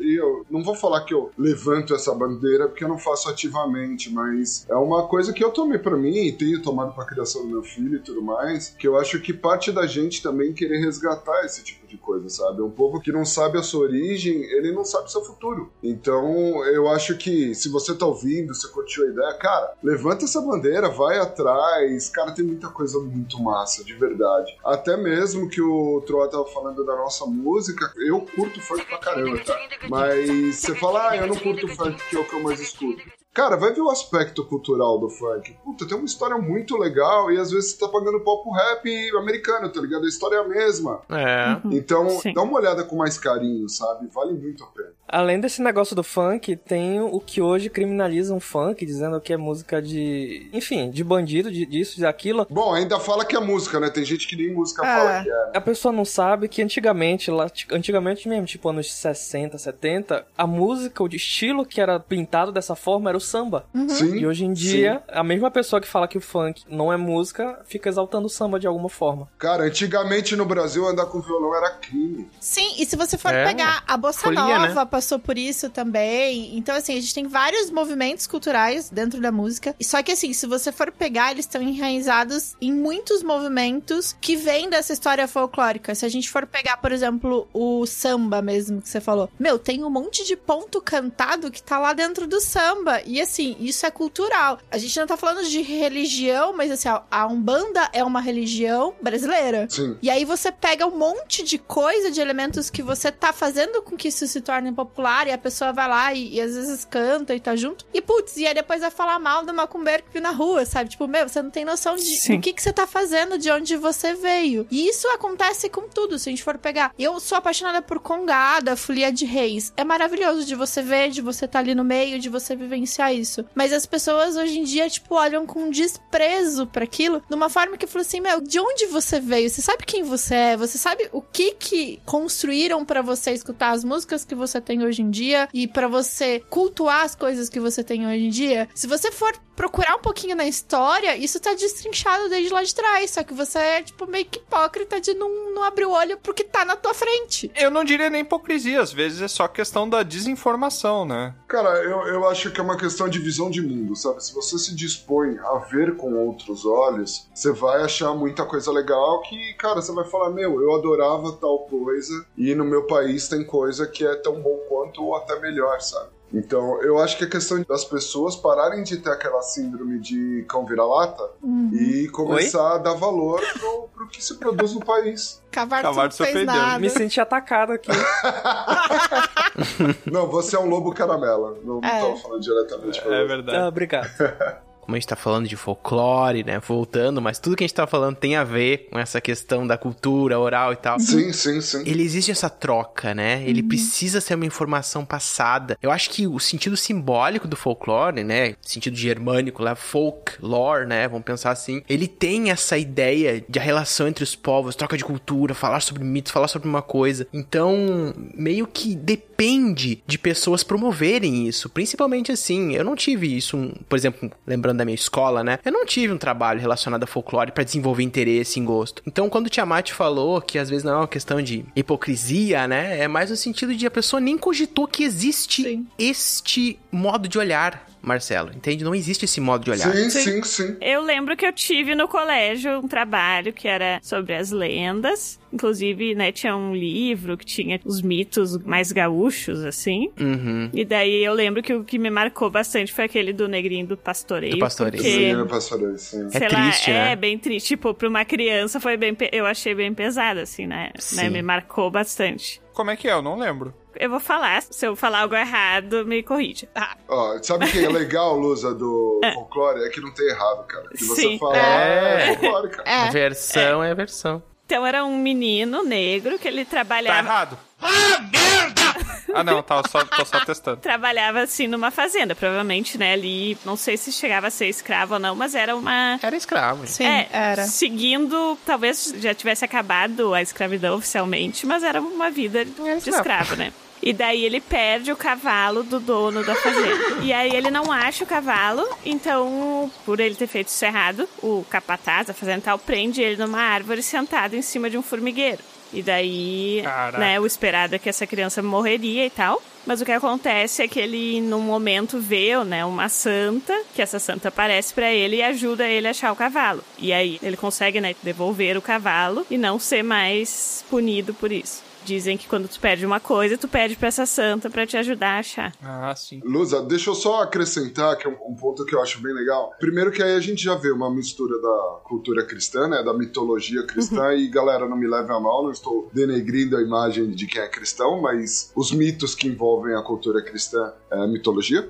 E 0.00 0.14
eu 0.18 0.44
não 0.50 0.62
vou 0.62 0.74
falar 0.74 1.04
que 1.04 1.14
eu 1.14 1.30
levanto 1.36 1.94
essa 1.94 2.14
bandeira 2.14 2.68
porque 2.68 2.84
eu 2.84 2.88
não 2.88 2.98
faço 2.98 3.28
ativamente, 3.28 4.12
mas 4.12 4.66
é 4.68 4.74
uma 4.74 5.06
coisa 5.06 5.32
que 5.32 5.42
eu 5.42 5.50
tomei 5.50 5.78
pra 5.78 5.96
mim 5.96 6.16
e 6.16 6.32
tenho 6.32 6.62
tomado 6.62 6.94
pra 6.94 7.04
criação 7.04 7.42
do 7.42 7.48
meu 7.48 7.62
filho 7.62 7.96
e 7.96 8.00
tudo 8.00 8.22
mais, 8.22 8.74
que 8.78 8.86
eu 8.86 8.98
acho 8.98 9.20
que 9.20 9.32
parte 9.32 9.72
da 9.72 9.86
gente 9.86 10.22
também 10.22 10.52
querer 10.52 10.78
resgatar 10.78 11.44
esse 11.44 11.62
tipo 11.62 11.79
de 11.90 11.98
coisa, 11.98 12.28
sabe? 12.28 12.62
Um 12.62 12.70
povo 12.70 13.00
que 13.00 13.12
não 13.12 13.24
sabe 13.24 13.58
a 13.58 13.62
sua 13.62 13.82
origem, 13.82 14.42
ele 14.44 14.72
não 14.72 14.84
sabe 14.84 15.06
o 15.06 15.08
seu 15.08 15.22
futuro. 15.22 15.70
Então, 15.82 16.64
eu 16.66 16.88
acho 16.88 17.16
que 17.16 17.54
se 17.54 17.68
você 17.68 17.94
tá 17.94 18.06
ouvindo, 18.06 18.54
você 18.54 18.68
curtiu 18.68 19.06
a 19.06 19.10
ideia, 19.10 19.34
cara, 19.34 19.74
levanta 19.82 20.24
essa 20.24 20.40
bandeira, 20.40 20.88
vai 20.88 21.18
atrás. 21.18 22.08
Cara, 22.08 22.32
tem 22.32 22.44
muita 22.44 22.68
coisa 22.68 22.98
muito 23.00 23.42
massa, 23.42 23.84
de 23.84 23.94
verdade. 23.94 24.56
Até 24.64 24.96
mesmo 24.96 25.48
que 25.48 25.60
o 25.60 26.02
Troa 26.06 26.28
tava 26.28 26.46
falando 26.46 26.84
da 26.84 26.96
nossa 26.96 27.26
música, 27.26 27.92
eu 27.96 28.20
curto 28.20 28.60
funk 28.60 28.84
pra 28.86 28.98
caramba, 28.98 29.44
tá? 29.44 29.58
Mas 29.88 30.56
você 30.56 30.74
fala, 30.74 31.10
ah, 31.10 31.16
eu 31.16 31.26
não 31.26 31.36
curto 31.36 31.66
funk, 31.68 32.02
que 32.08 32.16
é 32.16 32.20
o 32.20 32.24
que 32.24 32.34
eu 32.34 32.42
mais 32.42 32.60
escuto. 32.60 33.02
Cara, 33.32 33.56
vai 33.56 33.72
ver 33.72 33.80
o 33.80 33.90
aspecto 33.90 34.44
cultural 34.44 34.98
do 34.98 35.08
funk. 35.08 35.56
Puta, 35.64 35.86
tem 35.86 35.96
uma 35.96 36.04
história 36.06 36.36
muito 36.36 36.76
legal 36.76 37.30
e 37.30 37.38
às 37.38 37.50
vezes 37.52 37.70
você 37.72 37.78
tá 37.78 37.88
pagando 37.88 38.20
pau 38.20 38.42
pro 38.42 38.50
rap 38.52 39.10
americano, 39.16 39.68
tá 39.70 39.80
ligado? 39.80 40.04
A 40.04 40.08
história 40.08 40.36
é 40.36 40.40
a 40.40 40.48
mesma. 40.48 41.00
É. 41.10 41.56
Então, 41.70 42.10
Sim. 42.10 42.32
dá 42.32 42.42
uma 42.42 42.58
olhada 42.58 42.82
com 42.82 42.96
mais 42.96 43.16
carinho, 43.16 43.68
sabe? 43.68 44.08
Vale 44.12 44.32
muito 44.32 44.64
a 44.64 44.66
pena. 44.66 44.90
Além 45.06 45.40
desse 45.40 45.60
negócio 45.62 45.94
do 45.94 46.02
funk, 46.04 46.54
tem 46.56 47.00
o 47.00 47.18
que 47.20 47.40
hoje 47.40 47.68
criminaliza 47.68 48.32
um 48.34 48.38
funk, 48.40 48.84
dizendo 48.86 49.20
que 49.20 49.32
é 49.32 49.36
música 49.36 49.80
de. 49.82 50.48
Enfim, 50.52 50.88
de 50.90 51.02
bandido, 51.02 51.50
de, 51.50 51.66
disso, 51.66 51.96
de 51.96 52.06
aquilo. 52.06 52.46
Bom, 52.48 52.72
ainda 52.72 52.98
fala 53.00 53.24
que 53.24 53.34
é 53.36 53.40
música, 53.40 53.80
né? 53.80 53.90
Tem 53.90 54.04
gente 54.04 54.28
que 54.28 54.36
nem 54.36 54.52
música 54.54 54.82
Ah. 54.82 54.98
fala 54.98 55.22
que 55.24 55.30
é. 55.30 55.50
A 55.56 55.60
pessoa 55.60 55.90
não 55.92 56.04
sabe 56.04 56.48
que 56.48 56.62
antigamente, 56.62 57.28
lá, 57.30 57.46
antigamente 57.72 58.28
mesmo, 58.28 58.46
tipo 58.46 58.68
anos 58.68 58.92
60, 58.92 59.58
70, 59.58 60.24
a 60.38 60.46
música, 60.46 61.02
o 61.02 61.08
estilo 61.08 61.64
que 61.66 61.80
era 61.80 61.98
pintado 61.98 62.52
dessa 62.52 62.76
forma 62.76 63.10
era 63.10 63.19
o 63.20 63.22
samba. 63.22 63.66
Sim. 63.88 64.16
E 64.16 64.26
hoje 64.26 64.44
em 64.44 64.52
dia, 64.52 65.02
a 65.08 65.22
mesma 65.22 65.50
pessoa 65.50 65.80
que 65.80 65.86
fala 65.88 66.08
que 66.08 66.18
o 66.18 66.20
funk 66.20 66.62
não 66.68 66.92
é 66.92 66.96
música, 66.96 67.60
fica 67.66 67.88
exaltando 67.88 68.26
o 68.26 68.30
samba 68.30 68.58
de 68.58 68.66
alguma 68.66 68.88
forma. 68.88 69.28
Cara, 69.38 69.64
antigamente 69.64 70.34
no 70.36 70.44
Brasil 70.44 70.86
andar 70.86 71.06
com 71.06 71.20
violão 71.20 71.54
era 71.54 71.70
crime. 71.70 72.28
Sim, 72.40 72.74
e 72.78 72.86
se 72.86 72.96
você 72.96 73.16
for 73.16 73.32
É, 73.32 73.44
pegar 73.44 73.82
a 73.86 73.96
Bossa 73.96 74.20
folia, 74.20 74.58
Nova, 74.58 74.84
passou 74.86 75.18
por 75.18 75.38
isso 75.38 75.70
também. 75.70 76.56
Então, 76.56 76.74
assim, 76.74 76.96
a 76.96 77.00
gente 77.00 77.14
tem 77.14 77.26
vários 77.26 77.70
movimentos 77.70 78.26
culturais 78.26 78.90
dentro 78.90 79.20
da 79.20 79.30
música. 79.30 79.74
E 79.78 79.84
Só 79.84 80.02
que, 80.02 80.12
assim, 80.12 80.32
se 80.32 80.46
você 80.46 80.72
for 80.72 80.90
pegar, 80.90 81.30
eles 81.32 81.44
estão 81.44 81.62
enraizados 81.62 82.56
em 82.60 82.72
muitos 82.72 83.22
movimentos 83.22 84.16
que 84.20 84.36
vêm 84.36 84.68
dessa 84.70 84.92
história 84.92 85.26
folclórica. 85.28 85.94
Se 85.94 86.04
a 86.06 86.08
gente 86.08 86.30
for 86.30 86.46
pegar, 86.46 86.76
por 86.78 86.92
exemplo, 86.92 87.48
o 87.52 87.86
samba 87.86 88.40
mesmo 88.42 88.80
que 88.80 88.88
você 88.88 89.00
falou. 89.00 89.28
Meu, 89.38 89.58
tem 89.58 89.84
um 89.84 89.90
monte 89.90 90.26
de 90.26 90.36
ponto 90.36 90.80
cantado 90.80 91.50
que 91.50 91.62
tá 91.62 91.78
lá 91.78 91.92
dentro 91.92 92.26
do 92.26 92.40
samba. 92.40 93.02
E, 93.10 93.20
assim, 93.20 93.56
isso 93.60 93.84
é 93.86 93.90
cultural. 93.90 94.58
A 94.70 94.78
gente 94.78 94.98
não 94.98 95.06
tá 95.06 95.16
falando 95.16 95.46
de 95.48 95.60
religião, 95.62 96.52
mas, 96.56 96.70
assim, 96.70 96.88
a- 96.88 97.02
a 97.10 97.26
Umbanda 97.26 97.88
é 97.92 98.02
uma 98.04 98.20
religião 98.20 98.94
brasileira. 99.02 99.66
Sim. 99.68 99.96
E 100.02 100.08
aí 100.10 100.24
você 100.24 100.50
pega 100.52 100.86
um 100.86 100.96
monte 100.96 101.42
de 101.42 101.58
coisa, 101.58 102.10
de 102.10 102.20
elementos 102.20 102.70
que 102.70 102.82
você 102.82 103.10
tá 103.10 103.32
fazendo 103.32 103.82
com 103.82 103.96
que 103.96 104.08
isso 104.08 104.26
se 104.26 104.40
torne 104.40 104.72
popular 104.72 105.26
e 105.26 105.32
a 105.32 105.38
pessoa 105.38 105.72
vai 105.72 105.88
lá 105.88 106.12
e, 106.14 106.34
e 106.34 106.40
às 106.40 106.54
vezes 106.54 106.84
canta 106.84 107.34
e 107.34 107.40
tá 107.40 107.56
junto. 107.56 107.84
E 107.92 108.00
putz, 108.00 108.36
e 108.36 108.46
aí 108.46 108.54
depois 108.54 108.80
vai 108.80 108.90
falar 108.90 109.18
mal 109.18 109.44
do 109.44 109.52
macumbeiro 109.52 110.02
que 110.04 110.12
viu 110.12 110.22
na 110.22 110.30
rua, 110.30 110.64
sabe? 110.64 110.90
Tipo, 110.90 111.06
meu, 111.06 111.28
você 111.28 111.42
não 111.42 111.50
tem 111.50 111.64
noção 111.64 111.96
de 111.96 112.02
Sim. 112.02 112.36
do 112.36 112.42
que, 112.42 112.52
que 112.52 112.62
você 112.62 112.72
tá 112.72 112.86
fazendo, 112.86 113.38
de 113.38 113.50
onde 113.50 113.76
você 113.76 114.14
veio. 114.14 114.66
E 114.70 114.88
isso 114.88 115.08
acontece 115.08 115.68
com 115.68 115.88
tudo, 115.88 116.18
se 116.18 116.28
a 116.28 116.32
gente 116.32 116.42
for 116.42 116.56
pegar. 116.58 116.92
Eu 116.98 117.18
sou 117.20 117.36
apaixonada 117.38 117.82
por 117.82 117.98
Congada, 118.00 118.76
Folia 118.76 119.10
de 119.12 119.24
Reis. 119.24 119.72
É 119.76 119.84
maravilhoso 119.84 120.44
de 120.44 120.54
você 120.54 120.82
ver, 120.82 121.10
de 121.10 121.20
você 121.20 121.44
estar 121.46 121.58
ali 121.60 121.74
no 121.74 121.84
meio, 121.84 122.18
de 122.18 122.28
você 122.28 122.54
vivenciar 122.54 122.99
isso. 123.08 123.44
Mas 123.54 123.72
as 123.72 123.86
pessoas 123.86 124.36
hoje 124.36 124.58
em 124.58 124.64
dia, 124.64 124.88
tipo, 124.88 125.14
olham 125.14 125.46
com 125.46 125.70
desprezo 125.70 126.66
pra 126.66 126.84
aquilo, 126.84 127.22
de 127.28 127.34
uma 127.34 127.48
forma 127.48 127.76
que 127.76 127.86
falou 127.86 128.02
assim: 128.06 128.20
meu, 128.20 128.40
de 128.40 128.58
onde 128.58 128.86
você 128.86 129.20
veio? 129.20 129.48
Você 129.48 129.62
sabe 129.62 129.84
quem 129.84 130.02
você 130.02 130.34
é? 130.34 130.56
Você 130.56 130.78
sabe 130.78 131.08
o 131.12 131.22
que 131.22 131.52
que 131.54 132.00
construíram 132.04 132.84
pra 132.84 133.02
você 133.02 133.32
escutar 133.32 133.70
as 133.70 133.84
músicas 133.84 134.24
que 134.24 134.34
você 134.34 134.60
tem 134.60 134.82
hoje 134.82 135.02
em 135.02 135.10
dia 135.10 135.48
e 135.52 135.66
pra 135.66 135.88
você 135.88 136.40
cultuar 136.50 137.04
as 137.04 137.14
coisas 137.14 137.48
que 137.48 137.60
você 137.60 137.82
tem 137.84 138.06
hoje 138.06 138.24
em 138.24 138.30
dia? 138.30 138.68
Se 138.74 138.86
você 138.86 139.10
for 139.12 139.32
procurar 139.60 139.94
um 139.96 140.00
pouquinho 140.00 140.34
na 140.34 140.46
história, 140.46 141.14
isso 141.18 141.38
tá 141.38 141.52
destrinchado 141.52 142.30
desde 142.30 142.50
lá 142.50 142.62
de 142.62 142.74
trás. 142.74 143.10
Só 143.10 143.22
que 143.22 143.34
você 143.34 143.58
é, 143.58 143.82
tipo, 143.82 144.06
meio 144.06 144.24
que 144.24 144.38
hipócrita 144.38 144.98
de 144.98 145.12
não, 145.12 145.52
não 145.52 145.62
abrir 145.62 145.84
o 145.84 145.90
olho 145.90 146.16
pro 146.16 146.32
que 146.32 146.44
tá 146.44 146.64
na 146.64 146.76
tua 146.76 146.94
frente. 146.94 147.52
Eu 147.54 147.70
não 147.70 147.84
diria 147.84 148.08
nem 148.08 148.22
hipocrisia, 148.22 148.80
às 148.80 148.90
vezes 148.90 149.20
é 149.20 149.28
só 149.28 149.46
questão 149.46 149.86
da 149.86 150.02
desinformação, 150.02 151.04
né? 151.04 151.34
Cara, 151.46 151.68
eu, 151.84 152.06
eu 152.06 152.26
acho 152.26 152.50
que 152.50 152.58
é 152.58 152.64
uma 152.64 152.78
questão 152.78 153.06
de 153.06 153.18
visão 153.18 153.50
de 153.50 153.60
mundo, 153.60 153.94
sabe? 153.94 154.24
Se 154.24 154.32
você 154.32 154.58
se 154.58 154.74
dispõe 154.74 155.38
a 155.38 155.58
ver 155.58 155.94
com 155.94 156.14
outros 156.14 156.64
olhos, 156.64 157.28
você 157.34 157.52
vai 157.52 157.82
achar 157.82 158.14
muita 158.14 158.46
coisa 158.46 158.72
legal 158.72 159.20
que, 159.20 159.52
cara, 159.58 159.82
você 159.82 159.92
vai 159.92 160.06
falar, 160.06 160.30
meu, 160.30 160.62
eu 160.62 160.74
adorava 160.74 161.32
tal 161.32 161.66
coisa 161.66 162.24
e 162.34 162.54
no 162.54 162.64
meu 162.64 162.86
país 162.86 163.28
tem 163.28 163.44
coisa 163.44 163.86
que 163.86 164.06
é 164.06 164.14
tão 164.14 164.40
bom 164.40 164.56
quanto 164.70 165.04
ou 165.04 165.14
até 165.14 165.38
melhor, 165.38 165.78
sabe? 165.82 166.19
Então, 166.32 166.80
eu 166.82 167.00
acho 167.00 167.18
que 167.18 167.24
é 167.24 167.26
questão 167.26 167.60
das 167.68 167.84
pessoas 167.84 168.36
pararem 168.36 168.84
de 168.84 168.98
ter 168.98 169.10
aquela 169.10 169.42
síndrome 169.42 169.98
de 169.98 170.44
cão 170.48 170.64
vira-lata 170.64 171.28
e 171.72 172.08
começar 172.12 172.76
a 172.76 172.78
dar 172.78 172.94
valor 172.94 173.40
pro, 173.58 173.88
pro 173.92 174.06
que 174.08 174.22
se 174.22 174.36
produz 174.36 174.72
no 174.72 174.78
país. 174.84 175.42
Não 175.82 176.10
se 176.12 176.18
fez 176.18 176.36
ofendeu. 176.36 176.46
nada. 176.54 176.78
Me 176.78 176.88
senti 176.88 177.20
atacado 177.20 177.72
aqui. 177.72 177.90
Não, 180.10 180.26
você 180.28 180.56
é 180.56 180.60
um 180.60 180.68
lobo 180.68 180.92
caramela. 180.94 181.56
Não, 181.64 181.80
não 181.80 181.88
É. 181.88 182.00
tava 182.00 182.16
falando 182.16 182.40
diretamente 182.42 183.00
pra 183.02 183.14
É 183.14 183.20
você. 183.22 183.26
verdade. 183.28 183.58
Ah, 183.58 183.68
obrigado. 183.68 184.08
Como 184.90 184.96
a 184.96 184.98
gente 184.98 185.06
tá 185.06 185.14
falando 185.14 185.46
de 185.46 185.54
folclore, 185.54 186.42
né? 186.42 186.58
Voltando, 186.58 187.22
mas 187.22 187.38
tudo 187.38 187.54
que 187.54 187.62
a 187.62 187.66
gente 187.66 187.76
tá 187.76 187.86
falando 187.86 188.16
tem 188.16 188.34
a 188.34 188.42
ver 188.42 188.88
com 188.90 188.98
essa 188.98 189.20
questão 189.20 189.64
da 189.64 189.78
cultura 189.78 190.36
oral 190.36 190.72
e 190.72 190.76
tal. 190.76 190.98
Sim, 190.98 191.32
sim, 191.32 191.60
sim. 191.60 191.84
Ele 191.86 192.02
existe 192.02 192.32
essa 192.32 192.50
troca, 192.50 193.14
né? 193.14 193.40
Ele 193.46 193.62
precisa 193.62 194.20
ser 194.20 194.34
uma 194.34 194.46
informação 194.46 195.04
passada. 195.04 195.78
Eu 195.80 195.92
acho 195.92 196.10
que 196.10 196.26
o 196.26 196.40
sentido 196.40 196.76
simbólico 196.76 197.46
do 197.46 197.54
folclore, 197.54 198.24
né? 198.24 198.56
Sentido 198.60 198.96
germânico 198.96 199.62
lá, 199.62 199.76
folk, 199.76 200.32
lore, 200.42 200.86
né? 200.86 201.06
Vamos 201.06 201.24
pensar 201.24 201.52
assim. 201.52 201.84
Ele 201.88 202.08
tem 202.08 202.50
essa 202.50 202.76
ideia 202.76 203.44
de 203.48 203.60
a 203.60 203.62
relação 203.62 204.08
entre 204.08 204.24
os 204.24 204.34
povos, 204.34 204.74
troca 204.74 204.96
de 204.96 205.04
cultura, 205.04 205.54
falar 205.54 205.78
sobre 205.82 206.02
mitos, 206.02 206.32
falar 206.32 206.48
sobre 206.48 206.68
uma 206.68 206.82
coisa. 206.82 207.28
Então, 207.32 208.12
meio 208.34 208.66
que 208.66 208.96
depende 208.96 210.02
de 210.04 210.18
pessoas 210.18 210.64
promoverem 210.64 211.46
isso. 211.46 211.68
Principalmente 211.68 212.32
assim, 212.32 212.74
eu 212.74 212.84
não 212.84 212.96
tive 212.96 213.36
isso, 213.36 213.72
por 213.88 213.96
exemplo, 213.96 214.32
lembrando 214.44 214.79
da 214.80 214.84
minha 214.84 214.94
escola, 214.94 215.44
né? 215.44 215.58
Eu 215.64 215.72
não 215.72 215.84
tive 215.84 216.12
um 216.12 216.18
trabalho 216.18 216.60
relacionado 216.60 217.04
a 217.04 217.06
folclore 217.06 217.52
pra 217.52 217.62
desenvolver 217.62 218.02
interesse 218.02 218.58
em 218.58 218.64
gosto. 218.64 219.02
Então, 219.06 219.28
quando 219.28 219.46
o 219.46 219.50
Tiamat 219.50 219.92
falou 219.92 220.40
que 220.40 220.58
às 220.58 220.68
vezes 220.68 220.84
não 220.84 220.92
é 220.92 220.96
uma 220.96 221.08
questão 221.08 221.40
de 221.40 221.64
hipocrisia, 221.76 222.66
né? 222.66 222.98
É 222.98 223.08
mais 223.08 223.30
no 223.30 223.36
sentido 223.36 223.74
de 223.74 223.86
a 223.86 223.90
pessoa 223.90 224.20
nem 224.20 224.36
cogitou 224.36 224.86
que 224.86 225.04
existe 225.04 225.62
Sim. 225.62 225.86
este 225.98 226.78
modo 226.90 227.28
de 227.28 227.38
olhar, 227.38 227.86
Marcelo. 228.02 228.50
Entende? 228.54 228.84
Não 228.84 228.94
existe 228.94 229.24
esse 229.24 229.40
modo 229.40 229.64
de 229.64 229.70
olhar. 229.70 229.92
Sim, 229.92 230.10
sim, 230.10 230.42
sim. 230.42 230.76
Eu 230.80 231.02
lembro 231.02 231.36
que 231.36 231.46
eu 231.46 231.52
tive 231.52 231.94
no 231.94 232.08
colégio 232.08 232.78
um 232.78 232.88
trabalho 232.88 233.52
que 233.52 233.68
era 233.68 233.98
sobre 234.02 234.34
as 234.34 234.50
lendas. 234.50 235.38
Inclusive, 235.52 236.14
né, 236.14 236.30
tinha 236.30 236.56
um 236.56 236.74
livro 236.74 237.36
que 237.36 237.44
tinha 237.44 237.80
os 237.84 238.00
mitos 238.00 238.56
mais 238.58 238.92
gaúchos, 238.92 239.64
assim. 239.64 240.10
Uhum. 240.18 240.70
E 240.72 240.84
daí 240.84 241.24
eu 241.24 241.34
lembro 241.34 241.62
que 241.62 241.74
o 241.74 241.82
que 241.84 241.98
me 241.98 242.08
marcou 242.08 242.48
bastante 242.48 242.92
foi 242.92 243.04
aquele 243.04 243.32
do 243.32 243.48
negrinho 243.48 243.86
do 243.86 243.96
pastoreio. 243.96 244.54
Do 244.54 244.60
pastoreio. 244.60 245.02
Porque, 245.02 245.18
Menina 245.18 245.46
pastoreio, 245.46 245.98
sim. 245.98 246.26
É 246.26 246.38
sei 246.38 246.48
triste, 246.48 246.90
lá, 246.90 246.96
né? 246.96 247.12
é 247.12 247.16
bem 247.16 247.38
triste. 247.38 247.68
Tipo, 247.68 247.92
pra 247.92 248.08
uma 248.08 248.24
criança 248.24 248.78
foi 248.78 248.96
bem... 248.96 249.16
Eu 249.32 249.44
achei 249.44 249.74
bem 249.74 249.92
pesado, 249.92 250.40
assim, 250.40 250.66
né? 250.66 250.90
Sim. 250.98 251.16
né? 251.16 251.30
Me 251.30 251.42
marcou 251.42 251.90
bastante. 251.90 252.62
Como 252.72 252.90
é 252.90 252.96
que 252.96 253.08
é? 253.08 253.12
Eu 253.12 253.22
não 253.22 253.36
lembro. 253.36 253.74
Eu 253.96 254.10
vou 254.10 254.20
falar, 254.20 254.62
se 254.62 254.86
eu 254.86 254.94
falar 254.96 255.20
algo 255.20 255.34
errado, 255.34 256.04
me 256.06 256.22
corrija. 256.22 256.68
Ah, 256.74 256.96
Ó, 257.08 257.38
sabe 257.42 257.66
o 257.66 257.70
que 257.70 257.84
é 257.84 257.88
legal, 257.88 258.36
Lusa, 258.38 258.74
do 258.74 259.20
folclore? 259.34 259.82
É 259.84 259.88
que 259.88 260.00
não 260.00 260.12
tem 260.12 260.26
errado, 260.28 260.64
cara. 260.66 260.88
Que 260.90 261.04
você 261.04 261.20
Sim. 261.22 261.38
fala, 261.38 261.56
É. 261.56 262.30
é 262.30 262.36
folclore, 262.36 262.70
cara. 262.70 262.88
A 262.88 263.06
É. 263.06 263.10
versão 263.10 263.82
é, 263.84 263.90
a 263.90 263.94
versão. 263.94 264.42
Então 264.70 264.86
era 264.86 265.04
um 265.04 265.16
menino 265.16 265.82
negro 265.82 266.38
que 266.38 266.46
ele 266.46 266.64
Tá 266.64 266.70
trabalhava... 266.70 267.26
errado. 267.26 267.58
Ah, 267.82 267.88
merda! 268.20 269.10
Ah, 269.32 269.44
não, 269.44 269.62
tá, 269.62 269.80
só, 269.88 270.04
tô 270.04 270.24
só 270.24 270.40
testando. 270.44 270.78
trabalhava 270.78 271.42
assim 271.42 271.68
numa 271.68 271.92
fazenda, 271.92 272.34
provavelmente, 272.34 272.98
né? 272.98 273.12
Ali, 273.12 273.56
não 273.64 273.76
sei 273.76 273.96
se 273.96 274.10
chegava 274.10 274.48
a 274.48 274.50
ser 274.50 274.66
escravo 274.66 275.14
ou 275.14 275.20
não, 275.20 275.36
mas 275.36 275.54
era 275.54 275.76
uma. 275.76 276.18
Era 276.20 276.34
escravo. 276.36 276.84
Sim, 276.88 277.04
é, 277.04 277.28
era. 277.30 277.64
seguindo, 277.64 278.58
talvez 278.66 279.14
já 279.18 279.32
tivesse 279.32 279.64
acabado 279.64 280.34
a 280.34 280.42
escravidão 280.42 280.96
oficialmente, 280.96 281.64
mas 281.64 281.84
era 281.84 282.00
uma 282.02 282.28
vida 282.28 282.64
de 282.64 283.08
escravo, 283.08 283.54
né? 283.54 283.72
E 284.02 284.12
daí 284.12 284.44
ele 284.44 284.60
perde 284.60 285.12
o 285.12 285.16
cavalo 285.16 285.82
do 285.82 286.00
dono 286.00 286.44
da 286.44 286.54
fazenda. 286.54 287.22
E 287.22 287.32
aí 287.32 287.54
ele 287.54 287.70
não 287.70 287.92
acha 287.92 288.24
o 288.24 288.26
cavalo, 288.26 288.86
então, 289.04 289.90
por 290.06 290.20
ele 290.20 290.34
ter 290.34 290.46
feito 290.46 290.68
isso 290.68 290.84
errado, 290.84 291.28
o 291.42 291.64
capataz 291.68 292.26
da 292.26 292.34
fazenda 292.34 292.62
tal 292.62 292.78
prende 292.78 293.20
ele 293.20 293.36
numa 293.36 293.60
árvore 293.60 294.02
sentado 294.02 294.56
em 294.56 294.62
cima 294.62 294.88
de 294.88 294.96
um 294.96 295.02
formigueiro. 295.02 295.62
E 295.92 296.02
daí, 296.02 296.80
Caraca. 296.84 297.18
né, 297.18 297.40
o 297.40 297.46
esperado 297.46 297.94
é 297.94 297.98
que 297.98 298.08
essa 298.08 298.26
criança 298.26 298.62
morreria 298.62 299.26
e 299.26 299.30
tal. 299.30 299.60
Mas 299.86 300.00
o 300.00 300.04
que 300.04 300.12
acontece 300.12 300.82
é 300.82 300.88
que 300.88 301.00
ele, 301.00 301.40
num 301.40 301.60
momento, 301.60 302.18
vê 302.20 302.62
né, 302.64 302.84
uma 302.84 303.08
santa, 303.08 303.74
que 303.94 304.02
essa 304.02 304.18
santa 304.18 304.48
aparece 304.48 304.92
pra 304.92 305.10
ele 305.10 305.36
e 305.36 305.42
ajuda 305.42 305.88
ele 305.88 306.06
a 306.06 306.10
achar 306.10 306.30
o 306.32 306.36
cavalo. 306.36 306.84
E 306.98 307.12
aí 307.12 307.38
ele 307.42 307.56
consegue 307.56 308.00
né, 308.00 308.14
devolver 308.22 308.76
o 308.76 308.82
cavalo 308.82 309.46
e 309.50 309.56
não 309.56 309.78
ser 309.78 310.02
mais 310.02 310.84
punido 310.90 311.32
por 311.32 311.50
isso. 311.50 311.82
Dizem 312.04 312.36
que 312.36 312.48
quando 312.48 312.66
tu 312.68 312.78
perde 312.80 313.04
uma 313.06 313.20
coisa, 313.20 313.56
tu 313.58 313.68
pede 313.68 313.94
pra 313.96 314.08
essa 314.08 314.26
santa 314.26 314.68
pra 314.70 314.86
te 314.86 314.96
ajudar 314.96 315.36
a 315.36 315.38
achar. 315.38 315.72
Ah, 315.82 316.14
sim. 316.16 316.40
Lusa, 316.44 316.82
deixa 316.82 317.10
eu 317.10 317.14
só 317.14 317.42
acrescentar 317.42 318.16
que 318.16 318.26
é 318.26 318.30
um, 318.30 318.52
um 318.52 318.54
ponto 318.56 318.84
que 318.84 318.94
eu 318.94 319.02
acho 319.02 319.20
bem 319.20 319.32
legal. 319.34 319.72
Primeiro 319.78 320.10
que 320.10 320.22
aí 320.22 320.34
a 320.34 320.40
gente 320.40 320.62
já 320.62 320.74
vê 320.74 320.90
uma 320.90 321.10
mistura 321.10 321.60
da 321.60 322.00
cultura 322.04 322.44
cristã, 322.44 322.88
né, 322.88 323.02
da 323.02 323.12
mitologia 323.14 323.84
cristã 323.86 324.32
e 324.34 324.48
galera, 324.48 324.88
não 324.88 324.96
me 324.96 325.06
leve 325.06 325.30
a 325.32 325.38
mal, 325.38 325.62
não 325.62 325.70
estou 325.70 326.10
denegrindo 326.12 326.76
a 326.76 326.82
imagem 326.82 327.30
de 327.30 327.46
quem 327.46 327.62
é 327.62 327.68
cristão, 327.68 328.20
mas 328.20 328.72
os 328.74 328.90
mitos 328.92 329.34
que 329.34 329.46
envolvem 329.46 329.94
a 329.94 330.02
cultura 330.02 330.42
cristã 330.42 330.92
é 331.10 331.22
a 331.22 331.26
mitologia. 331.26 331.88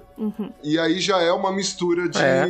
E 0.62 0.78
aí 0.78 1.00
já 1.00 1.20
é 1.22 1.32
uma 1.32 1.52
mistura 1.52 2.08
de 2.08 2.18
É. 2.18 2.46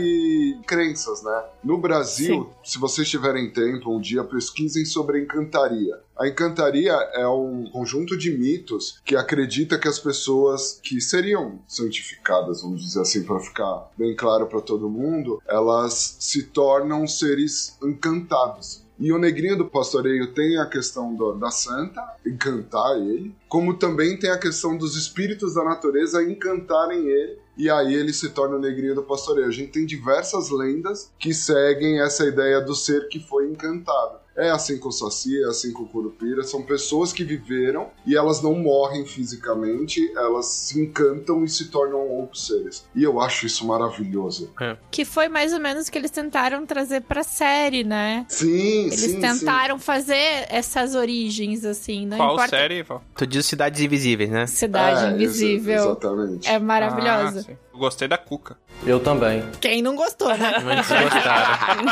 crenças, 0.66 1.22
né? 1.22 1.44
No 1.62 1.78
Brasil, 1.78 2.50
se 2.64 2.78
vocês 2.78 3.08
tiverem 3.08 3.50
tempo, 3.52 3.94
um 3.94 4.00
dia 4.00 4.24
pesquisem 4.24 4.84
sobre 4.84 5.20
encantaria. 5.22 6.00
A 6.20 6.28
encantaria 6.28 6.92
é 7.14 7.26
um 7.26 7.64
conjunto 7.72 8.14
de 8.14 8.30
mitos 8.36 9.00
que 9.06 9.16
acredita 9.16 9.78
que 9.78 9.88
as 9.88 9.98
pessoas 9.98 10.78
que 10.82 11.00
seriam 11.00 11.60
santificadas, 11.66 12.60
vamos 12.60 12.82
dizer 12.82 13.00
assim, 13.00 13.22
para 13.22 13.40
ficar 13.40 13.90
bem 13.96 14.14
claro 14.14 14.46
para 14.46 14.60
todo 14.60 14.90
mundo, 14.90 15.40
elas 15.48 16.16
se 16.20 16.42
tornam 16.42 17.06
seres 17.06 17.74
encantados. 17.82 18.82
E 18.98 19.10
o 19.14 19.18
negrinho 19.18 19.56
do 19.56 19.64
pastoreio 19.64 20.34
tem 20.34 20.58
a 20.58 20.66
questão 20.66 21.14
do- 21.14 21.32
da 21.32 21.50
santa, 21.50 22.02
encantar 22.26 22.98
ele, 22.98 23.34
como 23.48 23.78
também 23.78 24.18
tem 24.18 24.28
a 24.28 24.36
questão 24.36 24.76
dos 24.76 24.96
espíritos 24.96 25.54
da 25.54 25.64
natureza 25.64 26.22
encantarem 26.22 27.08
ele, 27.08 27.38
e 27.56 27.70
aí 27.70 27.94
ele 27.94 28.12
se 28.12 28.28
torna 28.28 28.56
o 28.56 28.60
negrinho 28.60 28.94
do 28.94 29.02
pastoreio. 29.02 29.48
A 29.48 29.50
gente 29.50 29.72
tem 29.72 29.86
diversas 29.86 30.50
lendas 30.50 31.10
que 31.18 31.32
seguem 31.32 31.98
essa 32.02 32.26
ideia 32.26 32.60
do 32.60 32.74
ser 32.74 33.08
que 33.08 33.18
foi 33.20 33.46
encantado. 33.48 34.18
É 34.40 34.50
assim 34.50 34.78
com 34.78 34.88
o 34.88 34.92
Saci, 34.92 35.42
é 35.42 35.46
assim 35.46 35.72
com 35.72 35.82
o 35.82 35.86
Curupira, 35.88 36.42
são 36.42 36.62
pessoas 36.62 37.12
que 37.12 37.22
viveram 37.24 37.88
e 38.06 38.16
elas 38.16 38.40
não 38.42 38.54
morrem 38.54 39.04
fisicamente, 39.04 40.00
elas 40.16 40.46
se 40.46 40.80
encantam 40.80 41.44
e 41.44 41.48
se 41.48 41.66
tornam 41.68 41.98
outros 42.08 42.46
seres. 42.46 42.84
E 42.94 43.02
eu 43.02 43.20
acho 43.20 43.46
isso 43.46 43.66
maravilhoso. 43.66 44.52
Que 44.90 45.04
foi 45.04 45.28
mais 45.28 45.52
ou 45.52 45.60
menos 45.60 45.88
o 45.88 45.92
que 45.92 45.98
eles 45.98 46.10
tentaram 46.10 46.64
trazer 46.66 47.02
pra 47.02 47.22
série, 47.22 47.84
né? 47.84 48.24
Sim, 48.28 48.86
Eles 48.86 49.00
sim, 49.00 49.20
tentaram 49.20 49.78
fazer 49.78 50.46
essas 50.48 50.94
origens, 50.94 51.64
assim, 51.64 52.06
não 52.06 52.16
Qual 52.16 52.32
importa. 52.34 52.56
série? 52.56 52.84
Tu 53.16 53.26
diz 53.26 53.46
Cidades 53.46 53.80
Invisíveis, 53.80 54.30
né? 54.30 54.46
Cidade 54.46 55.04
É, 55.06 55.14
Invisível. 55.14 55.74
exa- 55.74 55.84
exatamente. 55.86 56.48
É 56.48 56.58
maravilhosa. 56.58 57.40
Ah, 57.40 57.42
sim. 57.42 57.56
Eu 57.72 57.78
gostei 57.78 58.08
da 58.08 58.18
Cuca. 58.18 58.56
Eu 58.84 58.98
também. 59.00 59.44
Quem 59.60 59.80
não 59.82 59.94
gostou, 59.94 60.28
né? 60.36 60.58
Muitos 60.58 60.88
gostaram. 60.88 61.82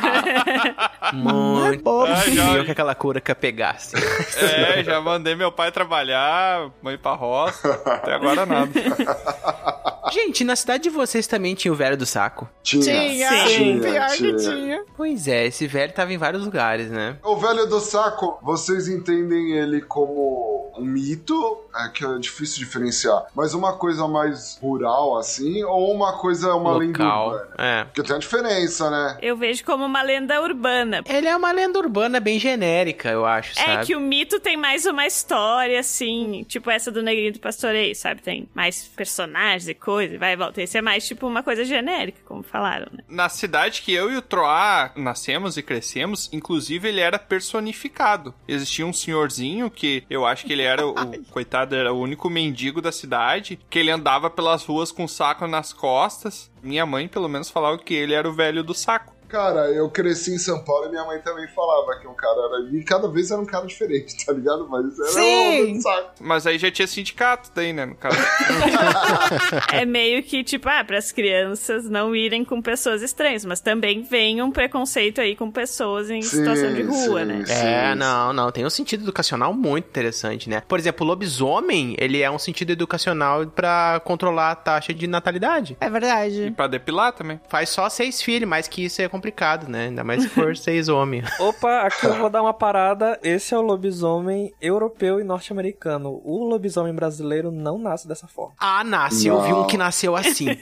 Muito. 1.15 1.83
Bobo. 1.83 2.07
Ah, 2.13 2.17
já- 2.29 2.47
Queria 2.49 2.65
que 2.65 2.71
aquela 2.73 2.95
cura 2.95 3.21
que 3.21 3.35
pegasse. 3.35 3.95
É, 4.39 4.83
já 4.85 5.01
mandei 5.01 5.35
meu 5.35 5.51
pai 5.51 5.73
trabalhar, 5.73 6.71
mãe 6.83 6.97
pra 6.97 7.13
roça. 7.15 7.69
Até 7.85 8.15
agora 8.15 8.47
nada. 8.47 8.71
Gente, 10.13 10.43
na 10.45 10.57
cidade 10.57 10.85
de 10.85 10.91
vocês 10.91 11.27
também 11.27 11.55
tinha 11.55 11.71
o 11.73 11.77
velho 11.77 11.97
do 11.97 12.07
saco? 12.07 12.49
Tinha, 12.63 12.83
Tinha, 12.83 13.31
tinha, 13.47 13.81
pior 13.81 14.09
que 14.11 14.17
tinha. 14.17 14.37
tinha. 14.37 14.85
Pois 14.97 15.29
é, 15.29 15.47
esse 15.47 15.67
velho 15.67 15.93
tava 15.93 16.13
em 16.13 16.17
vários 16.19 16.45
lugares, 16.45 16.91
né? 16.91 17.19
O 17.23 17.37
velho 17.37 17.67
do 17.67 17.79
saco, 17.81 18.39
vocês 18.43 18.89
entendem 18.89 19.53
ele 19.53 19.83
como 19.83 20.73
um 20.79 20.83
mito, 20.85 21.59
é 21.77 21.89
que 21.89 22.05
é 22.07 22.19
difícil 22.19 22.59
diferenciar, 22.59 23.27
mas 23.35 23.53
uma 23.53 23.75
coisa 23.75 24.07
mais 24.09 24.57
rural 24.63 25.19
assim, 25.19 25.63
ou 25.69 25.93
uma 25.95 26.13
coisa, 26.19 26.55
uma 26.55 26.77
lenda 26.77 27.03
Local. 27.05 27.29
urbana? 27.31 27.49
É. 27.59 27.85
Porque 27.85 28.03
tem 28.03 28.17
a 28.17 28.19
diferença, 28.19 28.91
né? 28.91 29.19
Eu 29.23 29.37
vejo 29.37 29.65
como 29.65 29.85
uma 29.85 30.03
lenda 30.03 30.41
urbana. 30.43 31.03
Ele 31.07 31.27
é 31.29 31.37
uma 31.37 31.53
lenda 31.53 31.79
urbana 31.79 32.21
bem 32.21 32.39
genérica, 32.39 33.11
eu 33.11 33.25
acho, 33.27 33.59
É 33.59 33.65
sabe? 33.65 33.87
que 33.87 33.97
o 33.97 34.01
mito 34.01 34.41
tem 34.41 34.57
mais 34.57 34.87
uma 34.87 35.07
história, 35.07 35.79
assim, 35.81 36.45
tipo 36.49 36.71
essa 36.71 36.91
do 36.91 37.03
Negrinho 37.03 37.33
do 37.33 37.41
Pastoreio, 37.41 37.95
sabe? 37.95 38.23
Tem 38.23 38.49
mais 38.55 38.85
personagens 38.89 39.69
e 39.69 39.75
coisa, 39.75 40.19
vai 40.19 40.33
e 40.33 40.37
volta. 40.37 40.63
Esse 40.63 40.79
é 40.79 40.83
mais 40.83 41.07
tipo 41.07 41.27
uma 41.27 41.43
coisa 41.43 41.65
genérica, 41.65 42.19
como 42.25 42.43
falaram, 42.43 42.87
né? 42.93 43.03
Na 43.09 43.29
cidade 43.29 43.83
que 43.83 43.93
eu 43.93 44.11
e 44.11 44.17
o 44.17 44.23
Troá 44.23 44.93
nascemos 44.97 45.57
e 45.57 45.63
crescemos, 45.63 46.29
inclusive 46.33 46.89
ele 46.89 47.01
era 47.01 47.19
personificado. 47.19 48.35
Existia 48.47 48.87
um 48.87 48.93
senhorzinho 48.93 49.71
que 49.71 50.05
eu 50.09 50.25
acho 50.27 50.47
que 50.47 50.53
ele 50.53 50.63
era 50.63 50.87
o, 50.87 50.91
o 50.93 51.25
coitado, 51.31 51.75
era 51.75 51.93
o 51.93 52.01
único 52.01 52.31
mendigo 52.31 52.81
da 52.81 52.93
cidade, 52.93 53.59
que 53.69 53.79
ele 53.79 53.91
andava 53.91 54.31
pelas 54.31 54.65
ruas 54.65 54.93
com 54.93 55.05
um 55.05 55.09
saco 55.09 55.47
nas 55.59 55.73
costas. 55.73 56.51
Minha 56.63 56.87
mãe, 56.87 57.09
pelo 57.09 57.29
menos, 57.29 57.51
falava 57.51 57.77
que 57.79 57.93
ele 57.93 58.15
era 58.15 58.29
o 58.29 58.33
velho 58.33 58.63
do 58.63 58.73
saco. 58.73 59.18
Cara, 59.29 59.71
eu 59.71 59.89
cresci 59.91 60.33
em 60.33 60.39
São 60.39 60.65
Paulo 60.65 60.87
e 60.87 60.89
minha 60.89 61.05
mãe 61.05 61.21
também 61.21 61.47
falava 61.49 61.99
que 62.01 62.07
um 62.07 62.15
cara 62.15 62.41
era. 62.47 62.71
E 62.77 62.83
cada 62.83 63.09
vez 63.09 63.31
era 63.31 63.41
um 63.41 63.45
cara 63.47 63.67
diferente, 63.67 64.25
tá 64.25 64.33
ligado? 64.33 64.67
Mas 64.69 64.99
era 64.99 65.09
Sim. 65.09 65.77
um 65.77 65.81
saco. 65.81 66.11
Mas 66.21 66.47
aí 66.47 66.59
já 66.59 66.71
tinha 66.71 66.87
sindicato 66.89 67.51
daí, 67.55 67.73
né, 67.73 67.87
no 67.87 67.95
caso. 67.95 68.17
É 69.73 69.85
meio 69.85 70.23
que, 70.23 70.43
tipo, 70.43 70.69
ah, 70.69 70.85
pras 70.85 71.13
crianças 71.13 71.89
não 71.89 72.15
irem 72.15 72.45
com 72.45 72.61
pessoas 72.63 73.03
estranhas, 73.03 73.45
mas 73.45 73.61
também 73.61 74.03
vem 74.03 74.41
um 74.43 74.51
preconceito 74.51 75.21
aí 75.21 75.37
com 75.37 75.51
pessoas 75.51 76.11
em 76.11 76.23
Sim, 76.23 76.39
situação 76.39 76.73
de 76.75 76.83
rua, 76.83 77.21
sim, 77.21 77.27
né? 77.27 77.45
sim. 77.47 77.53
É, 77.53 77.95
não, 77.95 78.33
não. 78.33 78.51
Tem 78.51 78.65
um 78.65 78.71
sentido 78.71 79.03
educacional 79.05 79.53
muito 79.53 79.87
interessante, 79.87 80.49
né? 80.49 80.63
Por 80.67 80.79
exemplo, 80.79 81.05
o 81.05 81.09
lobisomem, 81.09 81.95
ele 81.99 82.23
é 82.23 82.31
um 82.31 82.39
sentido 82.39 82.71
educacional 82.71 83.47
pra 83.47 84.01
controlar 84.05 84.53
a 84.53 84.57
taxa 84.57 84.93
de 84.95 85.07
natalidade. 85.07 85.77
É 85.81 85.87
E 85.87 85.91
verdade. 85.91 86.53
pra 86.57 86.67
depilar 86.67 87.13
também. 87.13 87.41
Faz 87.49 87.69
só 87.69 87.89
seis 87.89 88.23
filhos, 88.23 88.49
mas 88.49 88.67
que 88.69 88.85
isso 88.85 89.01
é 89.03 89.09
complicado, 89.19 89.69
né? 89.69 89.87
Ainda 89.87 90.05
mais 90.05 90.23
se 90.23 90.29
for 90.29 90.55
seis 90.57 90.89
homens. 90.89 91.29
Opa, 91.41 91.81
aqui 91.83 92.07
eu 92.07 92.15
vou 92.17 92.31
dar 92.31 92.41
uma 92.43 92.55
parada. 92.55 93.19
Esse 93.23 93.53
é 93.55 93.59
o 93.59 93.61
lobisomem 93.61 94.53
europeu 94.61 95.21
e 95.21 95.25
norte-americano. 95.25 96.21
O 96.25 96.45
lobisomem 96.49 96.95
brasileiro 96.95 97.51
não 97.51 97.79
nasce 97.79 98.07
dessa 98.07 98.27
forma. 98.29 98.55
Ah, 98.59 98.85
nasce. 98.85 99.27
Eu 99.27 99.41
vi 99.43 99.53
um 99.53 99.67
que 99.67 99.77
nasceu 99.77 100.15
assim. 100.17 100.47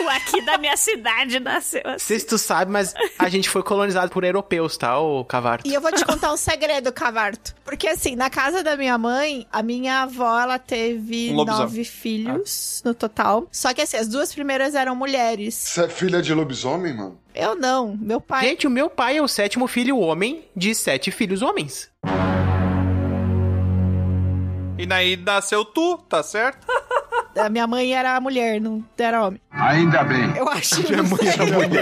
O 0.00 0.08
aqui 0.08 0.40
da 0.46 0.56
minha 0.56 0.78
cidade 0.78 1.38
nasceu 1.38 1.82
Não 1.84 1.92
assim. 1.92 2.06
sei 2.06 2.18
se 2.18 2.26
tu 2.26 2.38
sabe, 2.38 2.72
mas 2.72 2.94
a 3.18 3.28
gente 3.28 3.50
foi 3.50 3.62
colonizado 3.62 4.10
por 4.10 4.24
europeus, 4.24 4.74
tá, 4.78 4.98
ô 4.98 5.22
Cavarto? 5.26 5.68
E 5.68 5.74
eu 5.74 5.80
vou 5.82 5.92
te 5.92 6.02
contar 6.06 6.32
um 6.32 6.38
segredo, 6.38 6.90
Cavarto. 6.90 7.54
Porque 7.62 7.86
assim, 7.86 8.16
na 8.16 8.30
casa 8.30 8.62
da 8.62 8.78
minha 8.78 8.96
mãe, 8.96 9.46
a 9.52 9.62
minha 9.62 10.04
avó, 10.04 10.40
ela 10.40 10.58
teve 10.58 11.30
Um 11.32 11.44
nove 11.44 11.84
filhos 11.84 12.80
no 12.82 12.94
total. 12.94 13.46
Só 13.52 13.74
que 13.74 13.82
assim, 13.82 13.98
as 13.98 14.08
duas 14.08 14.32
primeiras 14.32 14.74
eram 14.74 14.96
mulheres. 14.96 15.54
Você 15.54 15.84
é 15.84 15.88
filha 15.88 16.22
de 16.22 16.32
lobisomem, 16.32 16.96
mano? 16.96 17.18
Eu 17.34 17.54
não, 17.54 17.96
meu 17.96 18.20
pai. 18.20 18.44
Gente, 18.44 18.66
o 18.66 18.70
meu 18.70 18.90
pai 18.90 19.16
é 19.16 19.22
o 19.22 19.28
sétimo 19.28 19.66
filho 19.66 19.98
homem 19.98 20.44
de 20.54 20.74
sete 20.74 21.10
filhos 21.10 21.42
homens. 21.42 21.90
E 24.78 24.86
daí 24.86 25.16
nasceu 25.16 25.64
tu, 25.64 25.98
tá 26.08 26.22
certo? 26.22 26.66
A 27.36 27.48
minha 27.48 27.66
mãe 27.66 27.94
era 27.94 28.20
mulher, 28.20 28.60
não 28.60 28.84
era 28.98 29.24
homem. 29.24 29.40
Ainda 29.50 30.02
bem. 30.04 30.36
Eu 30.36 30.48
acho. 30.48 30.82
Minha 30.88 31.02
mãe 31.02 31.18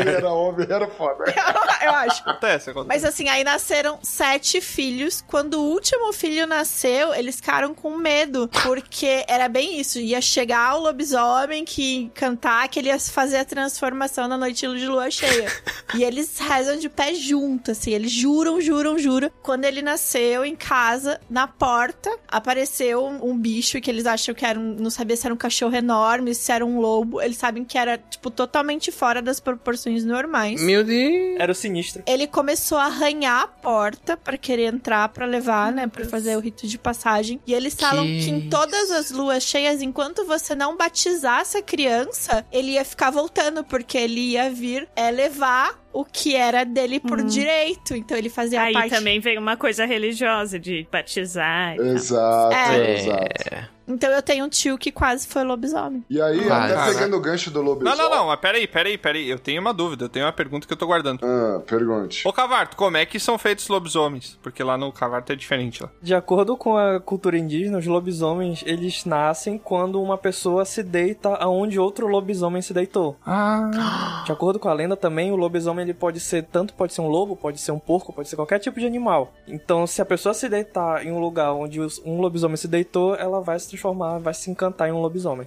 era 0.06 0.30
homem, 0.30 0.66
era 0.68 0.86
foda. 0.88 1.24
eu 1.82 1.90
acho. 1.90 2.22
Acontece, 2.22 2.70
acontece. 2.70 2.88
Mas 2.88 3.04
assim, 3.04 3.28
aí 3.28 3.42
nasceram 3.44 3.98
sete 4.02 4.60
filhos. 4.60 5.24
Quando 5.26 5.54
o 5.54 5.70
último 5.70 6.12
filho 6.12 6.46
nasceu, 6.46 7.14
eles 7.14 7.36
ficaram 7.36 7.74
com 7.74 7.96
medo. 7.96 8.48
Porque 8.62 9.24
era 9.26 9.48
bem 9.48 9.80
isso. 9.80 9.98
Ia 9.98 10.20
chegar 10.20 10.76
o 10.76 10.80
lobisomem 10.80 11.64
que 11.64 12.04
ia 12.04 12.10
cantar, 12.10 12.68
que 12.68 12.78
ele 12.78 12.88
ia 12.88 12.98
fazer 12.98 13.38
a 13.38 13.44
transformação 13.44 14.28
na 14.28 14.36
noite 14.36 14.66
de 14.66 14.86
lua 14.86 15.10
cheia. 15.10 15.50
e 15.94 16.04
eles 16.04 16.38
rezam 16.38 16.76
de 16.76 16.88
pé 16.88 17.14
junto, 17.14 17.70
assim. 17.70 17.92
Eles 17.92 18.12
juram, 18.12 18.60
juram, 18.60 18.98
juram. 18.98 19.30
Quando 19.42 19.64
ele 19.64 19.82
nasceu 19.82 20.44
em 20.44 20.56
casa, 20.56 21.20
na 21.28 21.46
porta, 21.46 22.14
apareceu 22.28 23.04
um, 23.04 23.30
um 23.30 23.38
bicho 23.38 23.80
que 23.80 23.90
eles 23.90 24.06
acham 24.06 24.34
que 24.34 24.44
era 24.44 24.58
um. 24.58 24.74
Não 24.74 24.90
sabia 24.90 25.16
se 25.16 25.26
era 25.26 25.34
um 25.34 25.37
cachorro 25.38 25.74
enorme, 25.74 26.34
se 26.34 26.52
era 26.52 26.64
um 26.64 26.80
lobo. 26.80 27.20
Eles 27.22 27.36
sabem 27.36 27.64
que 27.64 27.78
era, 27.78 27.96
tipo, 27.96 28.30
totalmente 28.30 28.92
fora 28.92 29.22
das 29.22 29.40
proporções 29.40 30.04
normais. 30.04 30.60
Meu 30.62 30.84
Deus. 30.84 31.36
Era 31.38 31.52
o 31.52 31.54
sinistro. 31.54 32.02
Ele 32.06 32.26
começou 32.26 32.76
a 32.76 32.84
arranhar 32.84 33.44
a 33.44 33.48
porta 33.48 34.16
pra 34.16 34.36
querer 34.36 34.74
entrar 34.74 35.08
pra 35.08 35.24
levar, 35.24 35.72
né, 35.72 35.86
Pra 35.86 36.04
fazer 36.04 36.36
o 36.36 36.40
rito 36.40 36.66
de 36.66 36.78
passagem. 36.78 37.40
E 37.46 37.54
eles 37.54 37.74
falam 37.74 38.04
Que 38.04 38.24
que 38.24 38.30
em 38.30 38.48
todas 38.48 38.90
as 38.90 39.10
luas 39.10 39.42
cheias, 39.42 39.80
enquanto 39.80 40.24
você 40.24 40.54
não 40.54 40.76
batizasse 40.76 41.56
a 41.56 41.62
criança, 41.62 42.44
ele 42.52 42.72
ia 42.72 42.84
ficar 42.84 43.10
voltando 43.10 43.64
porque 43.64 43.96
ele 43.96 44.20
ia 44.20 44.50
vir 44.50 44.88
é 44.96 45.10
levar 45.10 45.78
o 45.92 46.04
que 46.04 46.34
era 46.36 46.64
dele 46.64 47.00
por 47.00 47.22
direito. 47.22 47.94
Então 47.96 48.16
ele 48.16 48.28
fazia 48.28 48.62
Aí 48.62 48.72
parte 48.72 48.90
também 48.90 49.20
vem 49.20 49.38
uma 49.38 49.56
coisa 49.56 49.84
religiosa 49.84 50.58
de 50.58 50.86
batizar. 50.90 51.74
e 51.74 51.76
tal. 51.78 51.86
Exato, 51.86 52.54
É. 52.54 52.94
exato. 52.94 53.78
Então 53.90 54.10
eu 54.10 54.20
tenho 54.20 54.44
um 54.44 54.50
tio 54.50 54.76
que 54.76 54.92
quase 54.92 55.26
foi 55.26 55.42
lobisomem. 55.42 56.04
E 56.10 56.20
aí, 56.20 56.44
Quase. 56.44 56.74
até 56.74 56.92
pegando 56.92 57.16
o 57.16 57.20
gancho 57.20 57.50
do 57.50 57.60
Não, 57.62 57.70
lobisomem. 57.70 57.96
não, 57.98 58.10
não, 58.10 58.26
mas 58.26 58.38
peraí, 58.38 58.66
peraí, 58.68 58.98
peraí. 58.98 59.30
Eu 59.30 59.38
tenho 59.38 59.62
uma 59.62 59.72
dúvida, 59.72 60.04
eu 60.04 60.08
tenho 60.10 60.26
uma 60.26 60.32
pergunta 60.32 60.66
que 60.66 60.72
eu 60.74 60.76
tô 60.76 60.86
guardando. 60.86 61.20
Ah, 61.24 61.62
pergunte. 61.66 62.28
Ô, 62.28 62.30
Cavarto, 62.30 62.76
como 62.76 62.98
é 62.98 63.06
que 63.06 63.18
são 63.18 63.38
feitos 63.38 63.64
os 63.64 63.70
lobisomens? 63.70 64.38
Porque 64.42 64.62
lá 64.62 64.76
no 64.76 64.92
Cavarto 64.92 65.32
é 65.32 65.36
diferente 65.36 65.82
lá. 65.82 65.88
De 66.02 66.14
acordo 66.14 66.54
com 66.54 66.76
a 66.76 67.00
cultura 67.00 67.38
indígena, 67.38 67.78
os 67.78 67.86
lobisomens, 67.86 68.62
eles 68.66 69.06
nascem 69.06 69.56
quando 69.56 70.02
uma 70.02 70.18
pessoa 70.18 70.66
se 70.66 70.82
deita 70.82 71.30
aonde 71.36 71.80
outro 71.80 72.06
lobisomem 72.08 72.60
se 72.60 72.74
deitou. 72.74 73.16
Ah. 73.24 74.22
De 74.26 74.32
acordo 74.32 74.58
com 74.58 74.68
a 74.68 74.74
lenda 74.74 74.98
também, 74.98 75.32
o 75.32 75.36
lobisomem 75.36 75.77
ele 75.82 75.94
pode 75.94 76.20
ser 76.20 76.44
tanto 76.44 76.74
pode 76.74 76.92
ser 76.92 77.00
um 77.00 77.08
lobo, 77.08 77.36
pode 77.36 77.58
ser 77.60 77.72
um 77.72 77.78
porco, 77.78 78.12
pode 78.12 78.28
ser 78.28 78.36
qualquer 78.36 78.58
tipo 78.58 78.78
de 78.80 78.86
animal. 78.86 79.32
Então, 79.46 79.86
se 79.86 80.00
a 80.00 80.04
pessoa 80.04 80.34
se 80.34 80.48
deitar 80.48 81.04
em 81.04 81.10
um 81.12 81.18
lugar 81.18 81.52
onde 81.52 81.80
um 82.04 82.20
lobisomem 82.20 82.56
se 82.56 82.68
deitou, 82.68 83.14
ela 83.14 83.40
vai 83.40 83.58
se 83.58 83.68
transformar, 83.68 84.18
vai 84.18 84.34
se 84.34 84.50
encantar 84.50 84.88
em 84.88 84.92
um 84.92 85.00
lobisomem. 85.00 85.46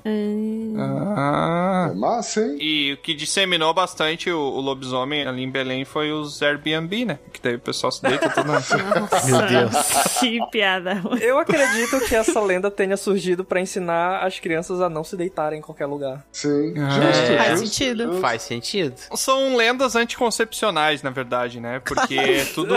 Ah. 0.78 1.90
É 1.92 1.96
massa, 1.96 2.42
hein? 2.42 2.58
E 2.60 2.94
o 2.94 2.98
que 2.98 3.14
disseminou 3.14 3.74
bastante 3.74 4.30
o, 4.32 4.40
o 4.40 4.62
lobisomem 4.62 5.28
ali 5.28 5.44
em 5.44 5.50
Belém 5.50 5.86
foi 5.86 6.12
os 6.12 6.42
Airbnb, 6.42 7.06
né? 7.06 7.20
Que 7.32 7.42
daí 7.42 7.56
o 7.56 7.60
pessoal 7.60 7.92
se 7.92 8.02
deita 8.02 8.30
tudo 8.30 8.52
assim. 8.52 8.76
Meu 9.30 9.48
Deus. 9.48 10.20
Que 10.20 10.40
piada. 10.52 11.02
Eu 11.20 11.40
acredito 11.40 12.00
que 12.08 12.16
essa 12.16 12.40
lenda 12.42 12.70
tenha 12.70 12.98
surgido 12.98 13.44
pra 13.44 13.60
ensinar 13.60 14.20
as 14.26 14.40
crianças 14.40 14.82
a 14.82 14.90
não 14.90 15.04
se 15.04 15.16
deitarem 15.16 15.60
em 15.60 15.62
qualquer 15.62 15.86
lugar. 15.86 16.26
Sim. 16.32 16.74
Ah. 16.78 16.90
Justo, 16.90 17.32
É. 17.32 17.38
Faz 17.38 17.60
justo, 17.60 17.76
sentido. 17.76 18.04
justo. 18.04 18.22
Faz 18.22 18.42
sentido. 18.42 18.96
São 19.16 19.56
lendas 19.56 19.96
anticoncepcionais, 20.22 21.02
na 21.02 21.10
verdade, 21.10 21.60
né? 21.60 21.80
Porque 21.80 22.18
é 22.18 22.46
tudo, 22.54 22.76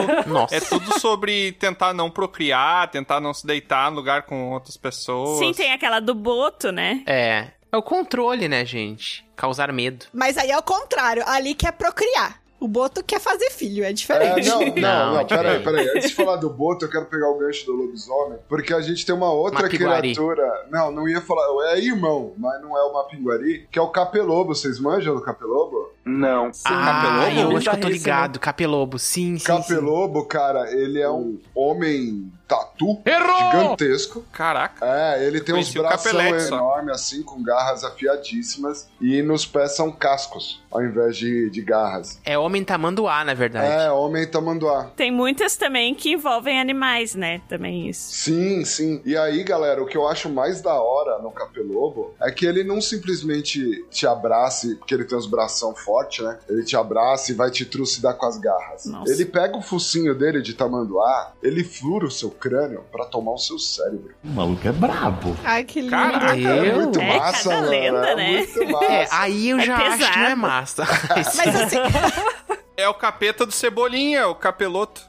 é 0.51 0.61
tudo 0.61 0.99
sobre 0.99 1.53
tentar 1.53 1.93
não 1.93 2.11
procriar, 2.11 2.91
tentar 2.91 3.21
não 3.21 3.35
se 3.35 3.47
deitar 3.47 3.91
no 3.91 3.97
lugar 3.97 4.23
com 4.23 4.53
outras 4.53 4.77
pessoas. 4.77 5.39
Sim, 5.39 5.53
tem 5.53 5.73
aquela 5.73 6.01
do 6.01 6.15
boto, 6.15 6.73
né? 6.73 7.03
É. 7.07 7.49
É 7.71 7.77
o 7.77 7.83
controle, 7.83 8.49
né, 8.49 8.65
gente? 8.65 9.25
Causar 9.35 9.73
medo. 9.73 10.07
Mas 10.13 10.39
aí 10.39 10.51
é 10.51 10.57
o 10.57 10.63
contrário. 10.63 11.25
Ali 11.27 11.55
quer 11.55 11.73
procriar. 11.73 12.41
O 12.61 12.69
Boto 12.69 13.05
quer 13.05 13.21
fazer 13.21 13.51
filho, 13.51 13.85
é 13.85 13.91
É, 13.91 13.93
diferente. 13.93 14.49
não, 14.49 14.61
não, 14.61 14.75
Não, 14.81 15.13
não, 15.15 15.21
é 15.21 15.25
peraí, 15.25 15.63
peraí. 15.63 15.89
Antes 15.91 16.09
de 16.11 16.15
falar 16.15 16.37
do 16.37 16.49
Boto, 16.49 16.87
eu 16.87 16.91
quero 16.91 17.05
pegar 17.07 17.29
o 17.29 17.37
gancho 17.39 17.67
do 17.67 17.73
lobisomem, 17.73 18.39
porque 18.49 18.73
a 18.73 18.81
gente 18.81 19.05
tem 19.05 19.15
uma 19.15 19.31
outra 19.31 19.63
Mapiguari. 19.63 20.15
criatura. 20.15 20.67
Não, 20.71 20.91
não 20.91 21.09
ia 21.09 21.21
falar. 21.21 21.45
É 21.75 21.79
irmão, 21.81 22.33
mas 22.39 22.61
não 22.63 22.77
é 22.79 22.83
o 22.85 22.93
Mapinguari, 22.95 23.69
que 23.71 23.79
é 23.79 23.83
o 23.83 23.89
Capelobo. 23.89 24.55
Vocês 24.55 24.79
manjam 24.81 25.15
do 25.15 25.21
Capelobo? 25.21 25.93
Não. 26.07 26.51
ah, 26.65 27.03
Capelobo? 27.29 27.53
eu 27.53 27.57
acho 27.59 27.71
que 27.71 27.77
eu 27.77 27.81
tô 27.81 27.89
ligado. 27.89 28.39
Capelobo, 28.39 28.99
sim, 28.99 29.37
sim. 29.39 29.45
Capelobo, 29.45 30.25
cara, 30.27 30.71
ele 30.73 31.01
é 31.01 31.11
um 31.11 31.39
homem 31.55 32.31
tatu 32.49 32.99
Errou! 33.05 33.37
gigantesco. 33.37 34.25
Caraca. 34.33 34.85
É, 34.87 35.27
ele 35.27 35.41
tem 35.41 35.55
uns 35.55 35.73
braços 35.73 36.07
enormes, 36.13 36.95
assim, 36.95 37.23
com 37.23 37.43
garras 37.43 37.85
afiadíssimas. 37.85 38.89
E 39.01 39.23
nos 39.23 39.45
pés 39.47 39.73
são 39.77 39.91
cascos, 39.91 40.63
ao 40.75 40.83
invés 40.83 41.17
de, 41.17 41.49
de 41.51 41.63
garras. 41.63 42.21
É 42.25 42.37
homem 42.37 42.65
tamanduá, 42.65 43.25
na 43.25 43.33
verdade. 43.33 43.71
É, 43.85 43.91
homem 43.93 44.27
tamanduá. 44.27 44.91
Tem 44.97 45.11
muitas 45.11 45.57
também 45.57 45.95
que 45.95 46.11
envolvem 46.13 46.61
animais, 46.61 47.15
né? 47.15 47.41
Também 47.49 47.89
isso. 47.89 48.13
Sim, 48.13 48.65
sim. 48.65 49.01
E 49.05 49.17
aí, 49.17 49.43
galera, 49.45 49.81
o 49.83 49.87
que 49.87 49.97
eu 49.97 50.09
acho 50.09 50.29
mais 50.29 50.61
da 50.61 50.75
hora 50.75 51.19
no 51.23 51.31
Capelobo 51.31 52.13
é 52.21 52.31
que 52.31 52.45
ele 52.45 52.65
não 52.65 52.81
simplesmente 52.81 53.85
te 53.91 54.07
abraça, 54.07 54.75
porque 54.79 54.95
ele 54.95 55.05
tem 55.05 55.17
os 55.17 55.27
bração 55.27 55.75
fortes, 55.75 56.25
né? 56.25 56.39
Ele 56.49 56.65
te 56.65 56.77
abraça 56.77 57.31
e 57.31 57.35
vai 57.35 57.51
te 57.51 57.65
trucidar 57.65 58.15
com 58.17 58.27
as 58.27 58.37
garras. 58.39 58.85
Nossa. 58.87 59.13
Ele 59.13 59.25
pega 59.25 59.57
o 59.57 59.63
focinho 59.63 60.15
dele 60.15 60.43
de 60.43 60.55
tamanduá, 60.55 61.33
ele 61.43 61.63
fura 61.63 62.07
o 62.07 62.11
seu 62.11 62.31
crânio 62.31 62.83
pra 62.91 63.05
tomar 63.05 63.33
o 63.33 63.39
seu 63.39 63.59
cérebro. 63.59 64.13
O 64.25 64.29
maluco 64.29 64.67
é 64.67 64.73
brabo. 64.73 65.37
Ai, 65.45 65.63
que 65.65 65.81
lindo. 65.81 65.91
Caraca. 65.93 66.35
É 66.37 66.75
muito 66.75 67.01
É, 67.01 67.19
massa, 67.19 67.49
cada 67.51 67.61
mano. 67.61 67.71
lenda, 67.71 68.09
é 68.09 68.17
né? 68.17 68.33
muito 68.39 68.73
massa. 68.73 68.85
É, 68.93 69.09
aí 69.11 69.51
eu 69.51 69.59
É 69.59 69.67
já 69.67 69.77
acho 69.77 70.13
que 70.13 70.19
não 70.19 70.25
é 70.25 70.29
pesado. 70.31 70.41
Massa. 70.65 70.85
Mas 71.37 71.57
assim, 71.57 71.77
É 72.77 72.89
o 72.89 72.95
capeta 72.95 73.47
do 73.47 73.53
Cebolinha, 73.53 74.27
o 74.27 74.35
capeloto. 74.35 75.01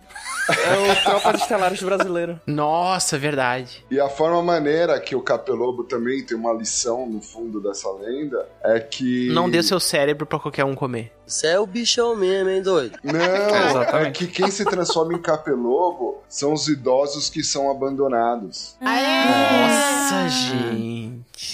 É 0.48 0.92
o 0.92 1.04
Tropa 1.04 1.34
de 1.34 1.42
Estelares 1.42 1.82
brasileiro. 1.82 2.40
Nossa, 2.46 3.18
verdade. 3.18 3.84
E 3.90 4.00
a 4.00 4.08
forma 4.08 4.40
maneira 4.44 5.00
que 5.00 5.16
o 5.16 5.22
Capelobo 5.22 5.84
também 5.84 6.24
tem 6.24 6.38
uma 6.38 6.54
lição 6.54 7.08
no 7.08 7.20
fundo 7.20 7.60
dessa 7.60 7.92
lenda 7.94 8.48
é 8.64 8.80
que. 8.80 9.30
Não 9.34 9.50
dê 9.50 9.64
seu 9.64 9.80
cérebro 9.80 10.28
pra 10.28 10.38
qualquer 10.38 10.64
um 10.64 10.76
comer. 10.76 11.12
Você 11.28 11.48
é 11.48 11.60
o 11.60 11.66
bichão 11.66 12.16
mesmo, 12.16 12.50
hein, 12.50 12.62
doido? 12.62 12.98
Não, 13.04 14.00
é 14.00 14.12
que 14.12 14.28
quem 14.28 14.50
se 14.52 14.64
transforma 14.64 15.14
em 15.14 15.22
capelobo 15.22 16.24
são 16.30 16.54
os 16.54 16.68
idosos 16.68 17.30
que 17.30 17.44
são 17.44 17.70
abandonados. 17.70 18.76
Nossa, 18.82 20.30
gente. 20.30 20.96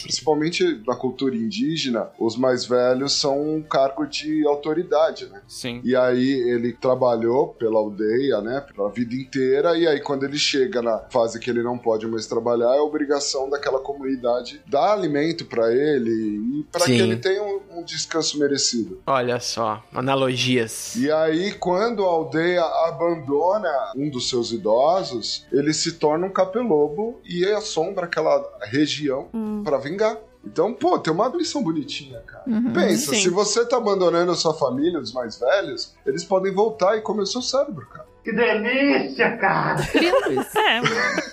Principalmente 0.04 0.82
na 0.86 0.96
cultura 0.96 1.36
indígena, 1.36 2.10
os 2.20 2.36
mais 2.38 2.66
velhos 2.66 3.14
são 3.14 3.56
um 3.56 3.62
cargo 3.62 4.06
de 4.06 4.46
autoridade, 4.46 5.26
né? 5.28 5.42
Sim. 5.48 5.82
E 5.84 5.96
aí 5.96 6.32
ele 6.50 6.74
trabalhou 6.74 7.48
pela 7.48 7.80
aldeia, 7.80 8.42
né, 8.42 8.62
pela 8.62 8.90
vida 8.90 9.16
inteira, 9.16 9.78
e 9.78 9.88
aí 9.88 10.00
quando 10.00 10.24
ele 10.24 10.38
chega 10.38 10.82
na 10.82 11.00
fase 11.10 11.40
que 11.40 11.50
ele 11.50 11.64
não 11.64 11.78
pode 11.78 12.06
mais 12.08 12.28
trabalhar, 12.28 12.76
é 12.76 12.80
obrigação 12.80 13.50
daquela 13.50 13.80
comunidade 13.80 14.62
dar 14.68 14.94
alimento 14.94 15.46
pra 15.46 15.72
ele 15.74 16.12
e 16.12 16.64
para 16.72 16.86
que 16.86 16.92
ele 16.94 17.18
tenha 17.18 17.44
um, 17.44 17.80
um 17.80 17.84
descanso 17.84 18.38
merecido. 18.40 19.02
Olha 19.08 19.40
só, 19.40 19.61
analogias. 19.94 20.96
E 20.96 21.12
aí, 21.12 21.54
quando 21.54 22.04
a 22.06 22.08
aldeia 22.10 22.64
abandona 22.88 23.70
um 23.96 24.10
dos 24.10 24.30
seus 24.30 24.52
idosos, 24.52 25.46
ele 25.52 25.74
se 25.74 25.94
torna 25.94 26.28
um 26.28 26.32
capelobo 26.32 27.20
e 27.26 27.46
assombra 27.46 28.06
aquela 28.06 28.44
região 28.64 29.30
pra 29.64 29.78
vingar. 29.78 30.18
Então, 30.44 30.74
pô, 30.74 30.98
tem 30.98 31.14
uma 31.14 31.28
lição 31.28 31.62
bonitinha, 31.64 32.20
cara. 32.22 32.44
Pensa, 32.74 33.12
sim. 33.14 33.22
se 33.22 33.30
você 33.30 33.64
tá 33.64 33.78
abandonando 33.78 34.32
a 34.32 34.36
sua 34.36 34.56
família, 34.56 35.00
os 35.00 35.14
mais 35.14 35.40
velhos, 35.40 35.94
eles 36.06 36.24
podem 36.24 36.52
voltar 36.52 36.98
e 36.98 37.02
comer 37.02 37.22
o 37.22 37.26
seu 37.28 37.42
cérebro, 37.44 37.86
cara. 37.88 38.08
Que 38.24 38.32
delícia, 38.32 39.38
cara! 39.38 39.80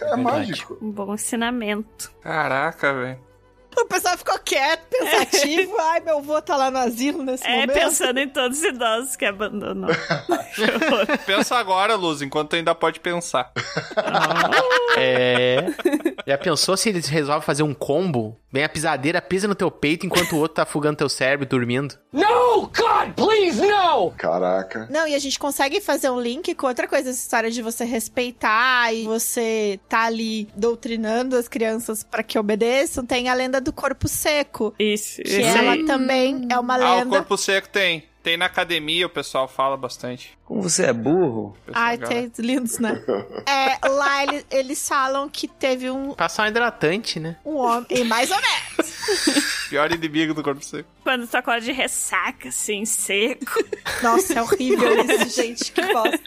É, 0.02 0.12
É 0.12 0.16
mágico. 0.16 0.76
um 0.80 0.90
bom 0.90 1.14
ensinamento. 1.14 2.10
Caraca, 2.20 2.92
velho. 2.92 3.18
O 3.82 3.86
pessoal 3.86 4.16
ficou 4.18 4.38
quieto, 4.40 4.82
pensativo. 4.90 5.76
Ai, 5.78 6.00
meu 6.00 6.18
avô 6.18 6.40
tá 6.42 6.56
lá 6.56 6.70
no 6.70 6.78
asilo 6.78 7.22
nesse 7.22 7.46
É, 7.46 7.60
momento. 7.60 7.72
pensando 7.72 8.18
em 8.18 8.28
todos 8.28 8.58
os 8.58 8.64
idosos 8.64 9.16
que 9.16 9.24
abandonou. 9.24 9.90
Pensa 11.26 11.56
agora, 11.56 11.94
Luz, 11.94 12.22
enquanto 12.22 12.56
ainda 12.56 12.74
pode 12.74 13.00
pensar. 13.00 13.52
É. 14.96 15.66
Já 16.26 16.36
pensou 16.36 16.76
se 16.76 16.88
eles 16.88 17.06
resolvem 17.08 17.42
fazer 17.44 17.62
um 17.62 17.72
combo? 17.74 18.38
Vem 18.50 18.64
a 18.64 18.68
pisadeira, 18.68 19.20
pisa 19.20 19.46
no 19.46 19.54
teu 19.54 19.70
peito 19.70 20.06
enquanto 20.06 20.32
o 20.32 20.38
outro 20.38 20.56
tá 20.56 20.62
afogando 20.62 20.96
teu 20.96 21.08
cérebro 21.08 21.44
e 21.44 21.48
dormindo. 21.48 21.98
No, 22.12 22.62
God, 22.62 23.12
please, 23.14 23.60
no! 23.60 24.10
Caraca. 24.12 24.88
Não, 24.90 25.06
e 25.06 25.14
a 25.14 25.18
gente 25.18 25.38
consegue 25.38 25.80
fazer 25.82 26.08
um 26.10 26.18
link 26.20 26.54
com 26.54 26.66
outra 26.66 26.88
coisa, 26.88 27.10
essa 27.10 27.18
história 27.18 27.50
de 27.50 27.60
você 27.60 27.84
respeitar 27.84 28.92
e 28.92 29.04
você 29.04 29.78
tá 29.88 30.04
ali 30.04 30.48
doutrinando 30.56 31.36
as 31.36 31.46
crianças 31.46 32.02
pra 32.02 32.22
que 32.22 32.38
obedeçam. 32.38 33.04
Tem 33.04 33.28
a 33.28 33.34
lenda 33.34 33.60
do 33.60 33.67
corpo 33.72 34.08
seco, 34.08 34.74
Isso, 34.78 35.22
que 35.22 35.28
isso 35.28 35.40
ela 35.58 35.72
aí. 35.72 35.84
também 35.84 36.46
é 36.50 36.58
uma 36.58 36.74
Ah, 36.74 36.78
o 36.78 36.98
lenda. 36.98 37.16
corpo 37.18 37.36
seco 37.36 37.68
tem. 37.68 38.06
Tem 38.22 38.36
na 38.36 38.46
academia, 38.46 39.06
o 39.06 39.08
pessoal 39.10 39.48
fala 39.48 39.76
bastante. 39.76 40.36
Como 40.44 40.60
você 40.60 40.86
é 40.86 40.92
burro? 40.92 41.56
Ai, 41.72 41.96
tem 41.96 42.30
lindos, 42.38 42.78
né? 42.78 43.02
É, 43.46 43.88
lá 43.88 44.22
ele- 44.24 44.44
eles 44.50 44.86
falam 44.86 45.28
que 45.30 45.46
teve 45.48 45.88
um, 45.90 46.12
Passar 46.12 46.42
um 46.44 46.46
hidratante, 46.48 47.18
né? 47.20 47.36
um 47.44 47.56
homem. 47.56 47.86
E 47.88 48.04
mais 48.04 48.30
ou 48.30 48.36
menos. 48.36 48.98
Pior 49.70 49.90
inimigo 49.92 50.34
do 50.34 50.42
corpo 50.42 50.62
seco. 50.62 50.88
Quando 51.02 51.26
tu 51.26 51.36
acorda 51.36 51.60
de 51.62 51.72
ressaca, 51.72 52.48
assim, 52.48 52.84
seco. 52.84 53.64
Nossa, 54.02 54.34
é 54.38 54.42
horrível 54.42 54.90
isso, 55.04 55.40
gente. 55.40 55.72
Que 55.72 55.80
bosta. 55.92 56.18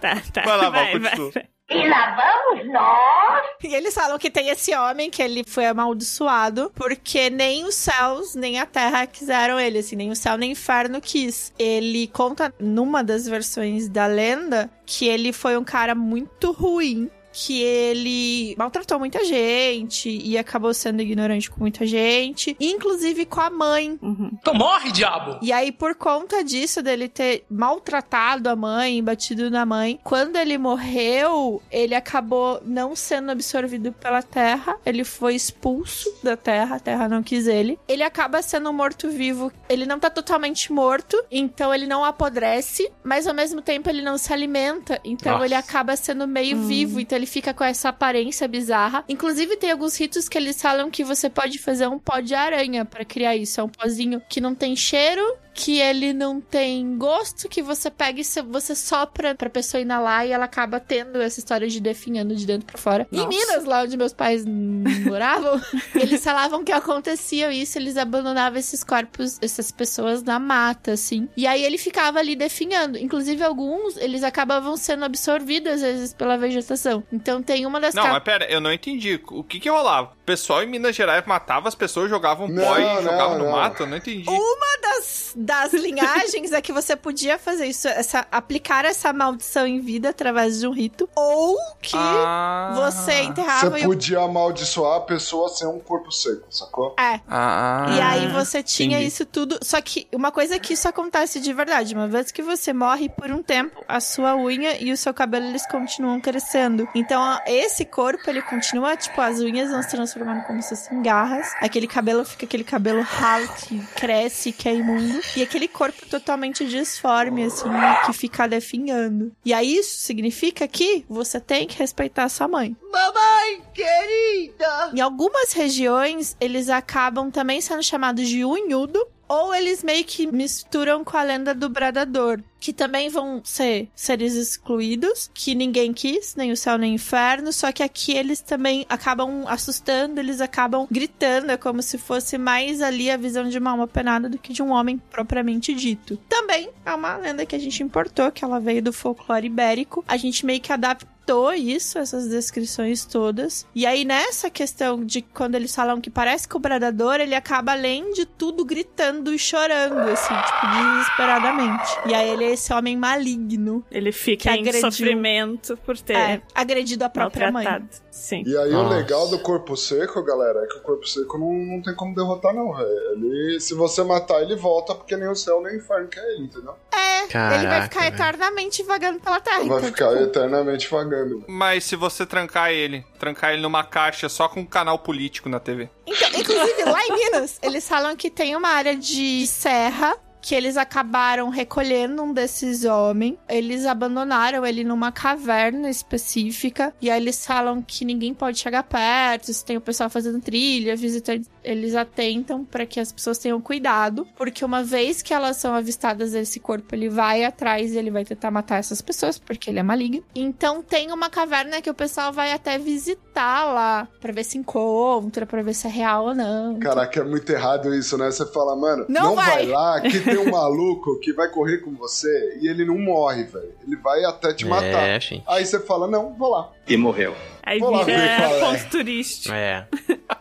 Tá, 0.00 0.22
tá. 0.32 0.42
Vai 0.42 0.56
lá, 0.58 0.68
vai, 0.70 0.92
continua. 0.92 1.30
vai. 1.30 1.46
E 1.68 1.88
lá 1.88 2.14
vamos 2.14 2.72
nós. 2.72 3.44
E 3.64 3.74
eles 3.74 3.92
falam 3.92 4.18
que 4.18 4.30
tem 4.30 4.50
esse 4.50 4.74
homem 4.76 5.10
que 5.10 5.20
ele 5.20 5.42
foi 5.44 5.66
amaldiçoado 5.66 6.70
porque 6.76 7.28
nem 7.28 7.64
os 7.64 7.74
céus 7.74 8.36
nem 8.36 8.60
a 8.60 8.66
terra 8.66 9.04
quiseram 9.06 9.58
ele, 9.58 9.78
assim, 9.78 9.96
nem 9.96 10.10
o 10.10 10.16
céu 10.16 10.36
nem 10.36 10.50
o 10.50 10.52
inferno 10.52 11.00
quis. 11.00 11.52
Ele 11.58 12.06
conta 12.08 12.54
numa 12.60 13.02
das 13.02 13.26
versões 13.26 13.88
da 13.88 14.06
lenda 14.06 14.70
que 14.84 15.08
ele 15.08 15.32
foi 15.32 15.56
um 15.56 15.64
cara 15.64 15.94
muito 15.94 16.52
ruim. 16.52 17.10
Que 17.38 17.62
ele 17.62 18.54
maltratou 18.56 18.98
muita 18.98 19.22
gente 19.24 20.08
e 20.08 20.38
acabou 20.38 20.72
sendo 20.72 21.02
ignorante 21.02 21.50
com 21.50 21.60
muita 21.60 21.84
gente, 21.84 22.56
inclusive 22.58 23.26
com 23.26 23.42
a 23.42 23.50
mãe. 23.50 23.98
Então 24.40 24.54
morre, 24.54 24.90
diabo! 24.90 25.38
E 25.42 25.52
aí, 25.52 25.70
por 25.70 25.94
conta 25.94 26.42
disso, 26.42 26.82
dele 26.82 27.08
ter 27.08 27.44
maltratado 27.50 28.48
a 28.48 28.56
mãe, 28.56 29.04
batido 29.04 29.50
na 29.50 29.66
mãe, 29.66 30.00
quando 30.02 30.36
ele 30.36 30.56
morreu, 30.56 31.60
ele 31.70 31.94
acabou 31.94 32.58
não 32.64 32.96
sendo 32.96 33.30
absorvido 33.30 33.92
pela 33.92 34.22
terra. 34.22 34.78
Ele 34.86 35.04
foi 35.04 35.34
expulso 35.34 36.08
da 36.22 36.38
terra, 36.38 36.76
a 36.76 36.80
terra 36.80 37.06
não 37.06 37.22
quis 37.22 37.46
ele. 37.46 37.78
Ele 37.86 38.02
acaba 38.02 38.40
sendo 38.40 38.70
um 38.70 38.72
morto-vivo. 38.72 39.52
Ele 39.68 39.84
não 39.84 39.98
tá 39.98 40.08
totalmente 40.08 40.72
morto, 40.72 41.22
então 41.30 41.74
ele 41.74 41.86
não 41.86 42.02
apodrece, 42.02 42.90
mas 43.04 43.26
ao 43.26 43.34
mesmo 43.34 43.60
tempo 43.60 43.90
ele 43.90 44.00
não 44.00 44.16
se 44.16 44.32
alimenta. 44.32 44.98
Então 45.04 45.32
Nossa. 45.34 45.44
ele 45.44 45.54
acaba 45.54 45.94
sendo 45.96 46.26
meio 46.26 46.62
vivo, 46.62 46.98
então 46.98 47.18
ele 47.18 47.25
fica 47.26 47.52
com 47.52 47.64
essa 47.64 47.88
aparência 47.88 48.46
bizarra. 48.48 49.04
Inclusive, 49.08 49.56
tem 49.56 49.70
alguns 49.70 49.98
ritos 49.98 50.28
que 50.28 50.38
eles 50.38 50.60
falam 50.60 50.90
que 50.90 51.04
você 51.04 51.28
pode 51.28 51.58
fazer 51.58 51.86
um 51.86 51.98
pó 51.98 52.20
de 52.20 52.34
aranha 52.34 52.84
pra 52.84 53.04
criar 53.04 53.36
isso. 53.36 53.60
É 53.60 53.64
um 53.64 53.68
pozinho 53.68 54.22
que 54.28 54.40
não 54.40 54.54
tem 54.54 54.74
cheiro, 54.74 55.22
que 55.56 55.80
ele 55.80 56.12
não 56.12 56.38
tem 56.38 56.98
gosto, 56.98 57.48
que 57.48 57.62
você 57.62 57.90
pega 57.90 58.20
e 58.20 58.24
você 58.42 58.74
sopra 58.74 59.34
pra 59.34 59.48
pessoa 59.48 59.80
inalar 59.80 60.26
e 60.26 60.30
ela 60.32 60.44
acaba 60.44 60.78
tendo 60.78 61.20
essa 61.20 61.40
história 61.40 61.66
de 61.66 61.80
definhando 61.80 62.36
de 62.36 62.46
dentro 62.46 62.66
pra 62.66 62.78
fora. 62.78 63.08
Em 63.10 63.16
Nossa. 63.16 63.28
Minas, 63.28 63.64
lá 63.64 63.82
onde 63.82 63.96
meus 63.96 64.12
pais 64.12 64.44
moravam, 65.06 65.60
eles 65.94 66.22
falavam 66.22 66.62
que 66.62 66.72
acontecia 66.72 67.50
isso, 67.52 67.78
eles 67.78 67.96
abandonavam 67.96 68.58
esses 68.58 68.84
corpos, 68.84 69.38
essas 69.40 69.72
pessoas 69.72 70.22
na 70.22 70.38
mata, 70.38 70.92
assim. 70.92 71.26
E 71.36 71.46
aí 71.46 71.64
ele 71.64 71.78
ficava 71.78 72.18
ali 72.18 72.36
definhando. 72.36 72.98
Inclusive, 72.98 73.42
alguns, 73.42 73.96
eles 73.96 74.22
acabavam 74.22 74.76
sendo 74.76 75.06
absorvidos, 75.06 75.72
às 75.72 75.80
vezes, 75.80 76.12
pela 76.14 76.36
vegetação. 76.36 77.02
Então 77.10 77.42
tem 77.42 77.64
uma 77.64 77.80
das 77.80 77.94
Não, 77.94 78.06
mas 78.08 78.22
pera, 78.22 78.44
eu 78.50 78.60
não 78.60 78.72
entendi. 78.72 79.18
O 79.30 79.42
que 79.42 79.58
que 79.58 79.70
rolava? 79.70 80.12
O 80.12 80.26
pessoal 80.26 80.62
em 80.62 80.66
Minas 80.66 80.94
Gerais 80.94 81.24
matava 81.24 81.66
as 81.68 81.74
pessoas, 81.74 82.10
jogavam 82.10 82.46
Não, 82.46 82.62
pó 82.62 82.78
e 82.78 82.84
não, 82.84 83.02
jogavam 83.02 83.38
no 83.38 83.44
não. 83.44 83.52
mato? 83.52 83.84
Eu 83.84 83.86
não 83.86 83.96
entendi. 83.96 84.28
Uma 84.28 84.80
das, 84.82 85.32
das 85.46 85.72
linhagens 85.72 86.52
é 86.52 86.60
que 86.60 86.72
você 86.72 86.96
podia 86.96 87.38
fazer 87.38 87.66
isso, 87.66 87.86
essa, 87.88 88.26
aplicar 88.30 88.84
essa 88.84 89.12
maldição 89.12 89.66
em 89.66 89.80
vida 89.80 90.10
através 90.10 90.60
de 90.60 90.66
um 90.66 90.72
rito, 90.72 91.08
ou 91.14 91.56
que 91.80 91.96
Ah. 91.96 92.72
você 92.74 93.22
enterrava 93.22 93.70
Você 93.70 93.78
e 93.80 93.84
podia 93.84 94.20
amaldiçoar 94.20 94.96
a 94.96 95.00
pessoa 95.00 95.48
sem 95.48 95.66
um 95.66 95.78
corpo 95.78 96.10
seco, 96.10 96.42
sacou? 96.50 96.94
É. 96.98 97.20
Ah, 97.28 97.86
E 97.96 98.00
aí 98.00 98.28
você 98.32 98.62
tinha 98.62 98.96
entendi. 98.96 99.06
isso 99.08 99.24
tudo. 99.24 99.58
Só 99.62 99.80
que 99.80 100.06
uma 100.12 100.30
coisa 100.32 100.58
que 100.58 100.72
isso 100.74 100.88
acontece 100.88 101.40
de 101.40 101.52
verdade. 101.52 101.94
Uma 101.94 102.08
vez 102.08 102.30
que 102.32 102.42
você 102.42 102.72
morre 102.72 103.08
por 103.08 103.30
um 103.30 103.42
tempo, 103.42 103.84
a 103.86 104.00
sua 104.00 104.36
unha 104.36 104.82
e 104.82 104.92
o 104.92 104.96
seu 104.96 105.14
cabelo 105.14 105.46
eles 105.46 105.66
continuam 105.66 106.20
crescendo. 106.20 106.88
Então 106.94 107.22
esse 107.46 107.84
corpo 107.84 108.28
ele 108.28 108.42
continua, 108.42 108.96
tipo, 108.96 109.20
as 109.20 109.38
unhas 109.38 109.70
vão 109.70 109.82
se 109.82 109.90
transformando 109.90 110.42
como 110.44 110.60
se 110.62 110.70
fossem 110.70 111.02
garras. 111.02 111.52
Aquele 111.60 111.86
cabelo 111.86 112.24
fica 112.24 112.44
aquele 112.46 112.64
cabelo 112.64 113.02
ralo 113.02 113.46
que 113.48 113.78
cresce, 113.94 114.52
que 114.52 114.68
é 114.68 114.74
imundo. 114.74 115.20
E 115.36 115.42
aquele 115.42 115.68
corpo 115.68 116.06
totalmente 116.06 116.66
disforme, 116.66 117.44
assim, 117.44 117.68
que 118.06 118.12
fica 118.14 118.48
definhando. 118.48 119.30
E 119.44 119.52
aí 119.52 119.76
isso 119.76 119.98
significa 119.98 120.66
que 120.66 121.04
você 121.06 121.38
tem 121.38 121.66
que 121.66 121.78
respeitar 121.78 122.24
a 122.24 122.28
sua 122.30 122.48
mãe. 122.48 122.74
Mamãe 122.90 123.62
querida! 123.74 124.92
Em 124.94 125.00
algumas 125.00 125.52
regiões, 125.52 126.34
eles 126.40 126.70
acabam 126.70 127.30
também 127.30 127.60
sendo 127.60 127.82
chamados 127.82 128.26
de 128.26 128.46
unhudo, 128.46 129.06
ou 129.28 129.54
eles 129.54 129.82
meio 129.82 130.04
que 130.04 130.26
misturam 130.26 131.04
com 131.04 131.16
a 131.16 131.22
lenda 131.22 131.54
do 131.54 131.68
bradador, 131.68 132.40
que 132.66 132.72
também 132.72 133.08
vão 133.08 133.40
ser 133.44 133.88
seres 133.94 134.34
excluídos, 134.34 135.30
que 135.32 135.54
ninguém 135.54 135.92
quis, 135.92 136.34
nem 136.34 136.50
o 136.50 136.56
céu 136.56 136.76
nem 136.76 136.90
o 136.90 136.94
inferno, 136.96 137.52
só 137.52 137.70
que 137.70 137.80
aqui 137.80 138.10
eles 138.10 138.40
também 138.40 138.84
acabam 138.88 139.44
assustando, 139.46 140.18
eles 140.18 140.40
acabam 140.40 140.84
gritando, 140.90 141.52
é 141.52 141.56
como 141.56 141.80
se 141.80 141.96
fosse 141.96 142.36
mais 142.36 142.82
ali 142.82 143.08
a 143.08 143.16
visão 143.16 143.48
de 143.48 143.56
uma 143.56 143.70
alma 143.70 143.86
penada 143.86 144.28
do 144.28 144.36
que 144.36 144.52
de 144.52 144.64
um 144.64 144.72
homem 144.72 145.00
propriamente 145.12 145.72
dito. 145.74 146.16
Também 146.28 146.68
é 146.84 146.92
uma 146.92 147.16
lenda 147.16 147.46
que 147.46 147.54
a 147.54 147.60
gente 147.60 147.84
importou, 147.84 148.32
que 148.32 148.44
ela 148.44 148.58
veio 148.58 148.82
do 148.82 148.92
folclore 148.92 149.46
ibérico, 149.46 150.04
a 150.08 150.16
gente 150.16 150.44
meio 150.44 150.60
que 150.60 150.72
adaptou 150.72 151.16
isso, 151.56 151.98
essas 151.98 152.28
descrições 152.28 153.04
todas. 153.04 153.66
E 153.74 153.84
aí, 153.84 154.04
nessa 154.04 154.48
questão 154.48 155.04
de 155.04 155.22
quando 155.22 155.56
eles 155.56 155.74
falam 155.74 156.00
que 156.00 156.08
parece 156.08 156.48
que 156.48 156.56
o 156.56 156.60
bradador, 156.60 157.16
ele 157.16 157.34
acaba, 157.34 157.72
além 157.72 158.12
de 158.12 158.24
tudo, 158.24 158.64
gritando 158.64 159.34
e 159.34 159.38
chorando, 159.38 159.98
assim, 159.98 160.34
tipo, 160.34 160.66
desesperadamente. 160.66 161.98
E 162.06 162.14
aí 162.14 162.30
ele 162.30 162.44
é 162.44 162.52
esse 162.56 162.72
homem 162.72 162.96
maligno. 162.96 163.84
Ele 163.90 164.10
Que 164.12 164.18
fica 164.18 164.50
em 164.50 164.60
agrediu- 164.60 164.80
sofrimento 164.80 165.76
por 165.78 165.98
ter 165.98 166.16
É, 166.16 166.42
agredido 166.54 167.04
a 167.04 167.08
própria 167.08 167.50
mãe. 167.52 167.66
Sim. 168.10 168.42
E 168.46 168.56
aí 168.56 168.70
Nossa. 168.70 168.94
o 168.94 168.98
legal 168.98 169.28
do 169.28 169.38
corpo 169.38 169.76
seco, 169.76 170.22
galera, 170.22 170.60
é 170.64 170.66
que 170.66 170.78
o 170.78 170.80
corpo 170.80 171.06
seco 171.06 171.36
não, 171.38 171.52
não 171.52 171.82
tem 171.82 171.94
como 171.94 172.14
derrotar, 172.14 172.54
não, 172.54 172.72
velho. 172.74 172.88
Ele, 173.12 173.60
se 173.60 173.74
você 173.74 174.02
matar, 174.02 174.40
ele 174.42 174.56
volta, 174.56 174.94
porque 174.94 175.16
nem 175.16 175.28
o 175.28 175.34
céu 175.34 175.60
nem 175.62 175.74
o 175.74 175.76
inferno 175.78 176.08
quer 176.08 176.24
ele, 176.32 176.44
entendeu? 176.44 176.74
É, 176.92 177.18
ele 177.24 177.28
vai 177.28 177.28
Caraca, 177.62 177.82
ficar 177.88 178.00
velho. 178.04 178.14
eternamente 178.14 178.82
vagando 178.84 179.20
pela 179.20 179.38
terra. 179.40 179.58
Vai 179.58 179.66
então, 179.66 179.80
ficar 179.82 180.08
tipo, 180.10 180.22
eternamente 180.22 180.88
vagando. 180.90 181.44
Mas 181.46 181.84
se 181.84 181.94
você 181.94 182.24
trancar 182.24 182.70
ele, 182.70 183.04
trancar 183.18 183.52
ele 183.52 183.60
numa 183.62 183.84
caixa 183.84 184.28
só 184.28 184.48
com 184.48 184.60
um 184.60 184.66
canal 184.66 184.98
político 184.98 185.48
na 185.48 185.60
TV. 185.60 185.90
Então, 186.06 186.28
inclusive, 186.40 186.84
lá 186.84 187.04
em 187.04 187.12
Minas, 187.12 187.58
eles 187.62 187.86
falam 187.86 188.16
que 188.16 188.30
tem 188.30 188.56
uma 188.56 188.68
área 188.70 188.96
de 188.96 189.46
serra 189.46 190.16
que 190.46 190.54
eles 190.54 190.76
acabaram 190.76 191.48
recolhendo 191.48 192.22
um 192.22 192.32
desses 192.32 192.84
homens. 192.84 193.36
Eles 193.48 193.84
abandonaram 193.84 194.64
ele 194.64 194.84
numa 194.84 195.10
caverna 195.10 195.90
específica. 195.90 196.94
E 197.02 197.10
aí 197.10 197.20
eles 197.20 197.44
falam 197.44 197.82
que 197.82 198.04
ninguém 198.04 198.32
pode 198.32 198.60
chegar 198.60 198.84
perto. 198.84 199.52
Se 199.52 199.64
tem 199.64 199.76
o 199.76 199.80
pessoal 199.80 200.08
fazendo 200.08 200.40
trilha, 200.40 200.94
visitantes, 200.94 201.50
eles 201.66 201.94
atentam 201.94 202.64
para 202.64 202.86
que 202.86 203.00
as 203.00 203.12
pessoas 203.12 203.38
tenham 203.38 203.60
cuidado. 203.60 204.26
Porque 204.36 204.64
uma 204.64 204.82
vez 204.82 205.20
que 205.20 205.34
elas 205.34 205.56
são 205.56 205.74
avistadas, 205.74 206.32
esse 206.34 206.60
corpo 206.60 206.94
ele 206.94 207.08
vai 207.08 207.44
atrás 207.44 207.92
e 207.92 207.98
ele 207.98 208.10
vai 208.10 208.24
tentar 208.24 208.50
matar 208.50 208.78
essas 208.78 209.02
pessoas, 209.02 209.38
porque 209.38 209.68
ele 209.68 209.78
é 209.78 209.82
maligno. 209.82 210.24
Então 210.34 210.82
tem 210.82 211.12
uma 211.12 211.28
caverna 211.28 211.82
que 211.82 211.90
o 211.90 211.94
pessoal 211.94 212.32
vai 212.32 212.52
até 212.52 212.78
visitar 212.78 213.64
lá 213.64 214.08
pra 214.20 214.32
ver 214.32 214.44
se 214.44 214.56
encontra, 214.56 215.44
pra 215.44 215.62
ver 215.62 215.74
se 215.74 215.86
é 215.86 215.90
real 215.90 216.26
ou 216.26 216.34
não. 216.34 216.78
Caraca, 216.78 217.20
é 217.20 217.24
muito 217.24 217.50
errado 217.50 217.94
isso, 217.94 218.16
né? 218.16 218.30
Você 218.30 218.46
fala, 218.46 218.76
mano, 218.76 219.04
Não 219.08 219.22
não, 219.22 219.34
vai. 219.34 219.46
vai. 219.46 219.66
lá 219.66 220.00
que 220.00 220.20
tem 220.20 220.38
um 220.38 220.50
maluco 220.52 221.18
que 221.20 221.32
vai 221.32 221.48
correr 221.50 221.78
com 221.78 221.92
você 221.94 222.58
e 222.60 222.68
ele 222.68 222.84
não 222.84 222.98
morre, 222.98 223.44
velho. 223.44 223.72
Ele 223.86 223.96
vai 223.96 224.24
até 224.24 224.52
te 224.52 224.64
matar. 224.64 224.86
É. 224.86 225.18
Aí 225.46 225.64
você 225.66 225.80
fala, 225.80 226.06
não, 226.06 226.34
vou 226.34 226.50
lá. 226.50 226.70
E 226.86 226.96
morreu. 226.96 227.34
Aí 227.66 227.80
Vou 227.80 227.90
lá 227.90 228.04
ver 228.04 228.16
vira 228.16 228.22
é. 228.22 228.60
ponto 228.60 228.88
turístico. 228.88 229.52
É. 229.52 229.88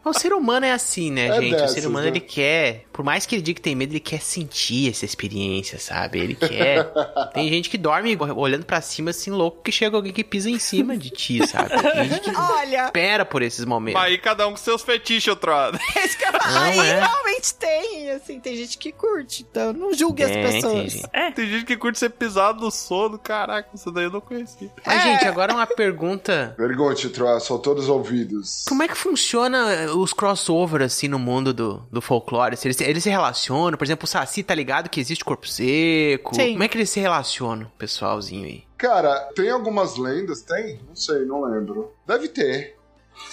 O 0.04 0.14
ser 0.14 0.32
humano 0.32 0.68
é 0.68 0.72
assim, 0.72 1.10
né, 1.10 1.30
É 1.30 1.42
gente? 1.42 1.56
o 1.56 1.58
dessas, 1.58 1.72
ser 1.72 1.88
humano, 1.88 2.04
né? 2.06 2.12
ele 2.12 2.20
quer, 2.20 2.86
por 2.94 3.04
mais 3.04 3.26
que 3.26 3.34
ele 3.34 3.42
diga 3.42 3.56
que 3.56 3.62
tem 3.62 3.74
medo, 3.74 3.92
ele 3.94 4.00
quer 4.00 4.22
sentir 4.22 4.92
essa 4.92 5.04
experiência, 5.06 5.80
sabe? 5.80 6.20
Ele 6.20 6.36
quer. 6.36 6.86
tem 7.34 7.50
gente 7.50 7.68
que 7.68 7.80
dorme 7.80 8.16
olhando 8.36 8.64
pra 8.64 8.80
cima 8.82 9.10
assim, 9.10 9.32
louco, 9.32 9.64
que 9.64 9.72
chega 9.72 9.96
alguém 9.96 10.14
que 10.14 10.24
pisa 10.24 10.48
em 10.48 10.60
cima 10.60 10.96
de 10.96 11.10
ti, 11.10 11.48
sabe? 11.48 11.70
Tem 11.70 12.10
gente 12.10 12.30
que 12.30 12.36
Olha, 12.38 12.86
espera 12.86 13.26
por 13.26 13.42
esses 13.42 13.66
momentos. 13.66 14.00
Mas 14.00 14.12
aí 14.12 14.18
cada 14.20 14.48
um 14.48 14.52
com 14.52 14.58
seus 14.58 14.84
fetiches, 14.84 15.28
ô 15.28 15.36
troado. 15.36 15.80
é 15.98 16.06
isso 16.06 16.18
que 16.20 16.24
eu 16.26 16.32
falo. 16.32 16.54
Não, 16.54 16.62
Aí 16.62 16.80
é. 16.80 17.00
realmente 17.00 17.56
tem, 17.56 18.12
assim, 18.12 18.40
tem 18.40 18.56
gente 18.56 18.78
que 18.78 18.92
curte. 18.92 19.44
Então 19.50 19.74
não 19.74 19.92
julgue 19.92 20.24
as 20.24 20.32
pessoas. 20.32 20.74
tem 20.74 20.90
gente. 20.90 21.34
Tem 21.34 21.50
gente 21.50 21.66
que 21.66 21.76
curte 21.76 21.98
ser 21.98 22.12
pisado 22.12 22.62
no 22.62 22.70
sono. 22.70 23.18
Caraca, 23.18 23.70
isso 23.74 23.92
daí 23.92 24.04
eu 24.04 24.12
não 24.12 24.22
conhecia. 24.22 24.70
Mas, 24.86 25.02
gente, 25.02 25.26
agora 25.26 25.52
uma 25.52 25.66
pergunta. 25.66 26.54
Pergunte, 26.56 27.10
Troa, 27.16 27.40
sou 27.40 27.58
todos 27.58 27.88
ouvidos. 27.88 28.66
Como 28.68 28.84
é 28.84 28.88
que 28.90 28.98
funciona 28.98 29.92
os 29.96 30.12
crossover, 30.12 30.82
assim, 30.82 31.08
no 31.08 31.18
mundo 31.18 31.54
do, 31.54 31.82
do 31.90 32.02
folclore? 32.02 32.58
Eles, 32.62 32.82
eles 32.82 33.04
se 33.04 33.10
relacionam? 33.10 33.78
Por 33.78 33.86
exemplo, 33.86 34.04
o 34.04 34.08
Saci 34.08 34.44
tá 34.44 34.54
ligado 34.54 34.90
que 34.90 35.00
existe 35.00 35.24
corpo 35.24 35.48
seco? 35.48 36.36
Sim. 36.36 36.52
Como 36.52 36.64
é 36.64 36.68
que 36.68 36.78
eles 36.78 36.90
se 36.90 37.00
relacionam, 37.00 37.72
pessoalzinho 37.78 38.46
aí? 38.46 38.64
Cara, 38.78 39.30
tem 39.34 39.50
algumas 39.50 39.96
lendas? 39.96 40.42
Tem? 40.42 40.82
Não 40.86 40.96
sei, 40.96 41.24
não 41.24 41.42
lembro. 41.46 41.94
Deve 42.06 42.28
ter. 42.28 42.76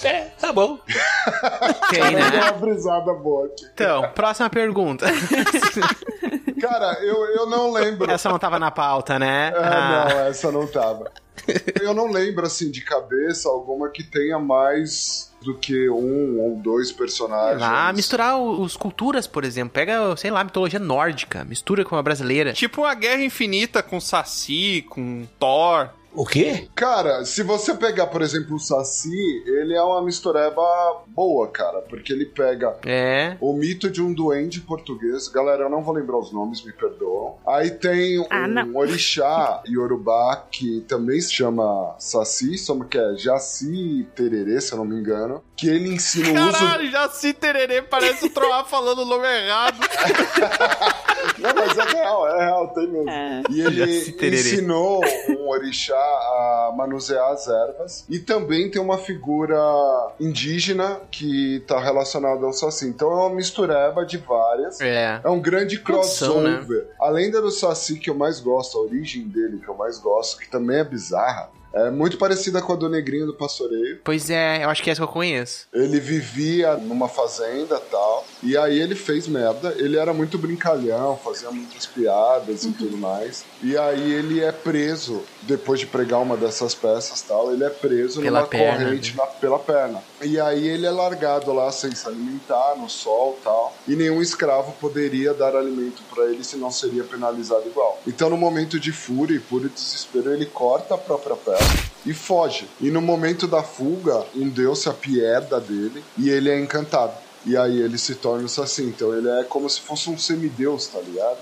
É, 0.05 0.27
tá 0.41 0.53
bom. 0.53 0.79
Tem, 1.91 2.01
Deu 2.03 2.13
né? 2.13 2.41
uma 2.41 2.53
brisada 2.53 3.13
boa 3.15 3.47
aqui. 3.47 3.67
Então, 3.75 4.09
próxima 4.15 4.49
pergunta. 4.49 5.07
Cara, 6.63 6.97
eu, 7.03 7.27
eu 7.35 7.47
não 7.47 7.73
lembro. 7.73 8.09
Essa 8.09 8.29
não 8.29 8.39
tava 8.39 8.57
na 8.57 8.71
pauta, 8.71 9.19
né? 9.19 9.53
Ah, 9.57 10.07
não, 10.09 10.21
essa 10.21 10.53
não 10.53 10.65
tava. 10.65 11.11
Eu 11.81 11.93
não 11.93 12.09
lembro, 12.09 12.47
assim, 12.47 12.71
de 12.71 12.81
cabeça 12.83 13.49
alguma 13.49 13.89
que 13.89 14.05
tenha 14.05 14.39
mais 14.39 15.33
do 15.43 15.59
que 15.59 15.91
um 15.91 16.41
ou 16.41 16.57
dois 16.57 16.93
personagens. 16.93 17.61
Lá, 17.61 17.93
misturar 17.93 18.39
os 18.39 18.77
culturas, 18.77 19.27
por 19.27 19.45
exemplo. 19.45 19.75
Pega, 19.75 20.17
sei 20.17 20.31
lá, 20.31 20.45
mitologia 20.45 20.79
nórdica, 20.79 21.45
mistura 21.45 21.85
com 21.85 21.97
a 21.97 22.03
brasileira. 22.03 22.53
Tipo 22.53 22.83
uma 22.83 22.95
guerra 22.95 23.25
infinita 23.25 23.83
com 23.83 24.01
Saci, 24.01 24.87
com 24.89 25.27
Thor. 25.41 25.91
O 26.15 26.27
quê? 26.27 26.69
Cara, 26.75 27.25
se 27.25 27.43
você 27.43 27.75
pegar, 27.75 28.07
por 28.09 28.21
exemplo, 28.21 28.57
o 28.57 28.61
Saci, 28.61 29.43
ele 29.47 29.75
é 29.75 29.83
uma 29.83 30.03
mistureba 30.03 30.63
boa, 31.07 31.49
cara, 31.49 31.81
porque 31.83 32.13
ele 32.13 32.27
pega 32.27 32.77
É. 32.85 33.37
o 33.41 33.53
mito 33.55 33.89
de 33.89 34.03
um 34.03 34.13
duende 34.13 34.61
português. 34.61 35.29
Galera, 35.29 35.63
eu 35.65 35.71
não 35.71 35.83
vou 35.83 35.95
lembrar 35.95 36.19
os 36.19 36.31
nomes, 36.33 36.63
me 36.65 36.73
perdoam. 36.73 37.37
Aí 37.47 37.71
tem 37.71 38.21
um 38.21 38.27
Ah, 38.29 38.47
não. 38.47 38.77
orixá 38.77 39.63
yorubá 39.67 40.37
que 40.51 40.83
também 40.83 41.19
se 41.21 41.33
chama 41.33 41.95
Saci, 41.99 42.59
só 42.59 42.73
que 42.85 42.99
é 42.99 43.15
Jaci 43.17 44.07
Tererê, 44.15 44.61
se 44.61 44.73
eu 44.73 44.79
não 44.79 44.85
me 44.85 44.97
engano, 44.97 45.43
que 45.57 45.67
ele 45.69 45.95
ensina 45.95 46.29
o 46.29 46.49
uso 46.49 46.59
Caralho, 46.59 47.11
se 47.13 47.33
tererê, 47.33 47.81
parece 47.83 48.27
o 48.27 48.31
Troá 48.31 48.65
falando 48.69 48.99
o 49.01 49.05
nome 49.07 49.27
errado. 49.27 49.79
Não, 51.39 51.55
mas 51.55 51.79
é 51.79 51.83
real, 51.97 52.29
é 52.29 52.45
real, 52.45 52.69
tem 52.75 52.89
mesmo. 52.89 53.09
É. 53.11 53.43
E 53.51 53.61
ele 53.63 54.37
ensinou 54.37 55.01
um 55.31 55.49
orixá 55.49 56.02
a 56.03 56.73
manusear 56.77 57.31
as 57.31 57.47
ervas. 57.49 58.05
E 58.09 58.19
também 58.19 58.71
tem 58.71 58.81
uma 58.81 58.99
figura 58.99 59.57
indígena 60.21 61.01
que 61.11 61.63
tá 61.67 61.81
relacionada 61.81 62.45
ao 62.45 62.53
Saci. 62.53 62.87
Então 62.87 63.11
é 63.11 63.15
uma 63.15 63.31
mistureba 63.35 64.05
de 64.05 64.19
várias. 64.19 64.81
É. 64.81 65.21
É 65.23 65.29
um 65.29 65.41
grande 65.41 65.77
né? 65.77 65.83
crossover. 65.83 66.89
A 67.01 67.09
lenda 67.09 67.41
do 67.41 67.51
Saci 67.51 67.99
que 67.99 68.11
eu 68.11 68.15
mais 68.15 68.41
gosto, 68.41 68.79
a 68.79 68.83
origem 68.83 69.29
dele 69.29 69.59
que 69.59 69.69
eu 69.69 69.75
mais 69.75 69.99
gosto, 69.99 70.39
que 70.39 70.51
também 70.51 70.79
é 70.79 70.85
bizarra, 70.85 71.51
é 71.73 71.91
muito 71.91 72.19
parecida 72.19 72.61
com 72.61 72.75
a 72.75 72.77
do 72.77 72.89
Negrinho 72.89 73.27
do 73.27 73.35
Pastoreio. 73.35 74.01
Pois 74.05 74.29
é, 74.29 74.63
eu 74.63 74.69
acho 74.69 74.83
que 74.83 74.91
é 74.91 74.93
essa 74.93 75.01
que 75.01 75.05
eu 75.05 75.13
conheço. 75.13 75.67
Ele 75.73 75.99
vivia 75.99 76.77
numa 76.77 77.09
fazenda 77.09 77.81
tal. 77.91 78.27
E 78.43 78.57
aí 78.57 78.79
ele 78.79 78.95
fez 78.95 79.27
merda. 79.27 79.75
Ele 79.79 79.97
era 79.97 80.13
muito 80.13 80.37
brincalhão, 80.37 81.17
fazia 81.17 81.51
muitas 81.51 81.87
piadas 81.87 82.65
e 82.65 82.73
tudo 82.73 82.97
mais. 82.99 83.45
E 83.63 83.77
aí 83.77 84.13
ele 84.13 84.41
é 84.41 84.53
preso, 84.53 85.23
depois 85.43 85.81
de 85.81 85.87
pregar 85.87 86.21
uma 86.21 86.37
dessas 86.37 86.75
peças 86.75 87.21
tal, 87.23 87.53
ele 87.53 87.65
é 87.65 87.71
preso 87.71 88.21
Pela 88.21 88.41
numa 88.41 88.49
perna, 88.49 88.85
corrente 88.85 89.17
na- 89.17 89.27
pela 89.27 89.59
perna. 89.59 90.03
E 90.23 90.39
aí 90.41 90.67
ele 90.69 90.87
é 90.87 90.91
largado 90.91 91.53
lá 91.53 91.71
sem 91.73 91.95
se 91.95 92.07
alimentar, 92.07 92.75
no 92.79 92.89
sol 92.89 93.39
tal. 93.43 93.75
E 93.89 93.97
nenhum 93.97 94.23
escravo 94.23 94.73
poderia 94.81 95.35
dar 95.35 95.55
alimento 95.57 96.03
pra 96.15 96.25
ele, 96.27 96.45
senão 96.45 96.71
seria 96.71 97.05
penalizado 97.05 97.63
igual. 97.67 98.01
Então 98.07 98.31
no 98.31 98.37
momento 98.37 98.79
de 98.79 98.93
fúria 98.93 99.35
e 99.37 99.41
puro 99.41 99.69
desespero, 99.69 100.33
ele 100.33 100.47
corta 100.47 100.95
a 100.95 100.99
própria 100.99 101.37
perna 101.37 101.83
e 102.07 102.13
foge. 102.15 102.69
E 102.81 102.91
no 102.91 103.01
momento 103.01 103.47
da 103.47 103.63
fuga, 103.63 104.25
um 104.35 104.49
deus 104.49 104.81
se 104.81 104.89
apieda 104.89 105.59
dele 105.61 106.03
e 106.17 106.31
ele 106.31 106.51
é 106.51 106.59
encantado. 106.59 107.13
E 107.45 107.57
aí 107.57 107.81
ele 107.81 107.99
se 107.99 108.15
torna 108.17 108.45
o 108.45 108.49
Saci. 108.49 108.83
Então 108.85 109.13
ele 109.17 109.29
é 109.29 109.45
como 109.45 109.69
se 109.69 109.81
fosse 109.81 110.09
um 110.11 110.17
semideus, 110.19 110.87
tá 110.87 111.01
ligado? 111.01 111.39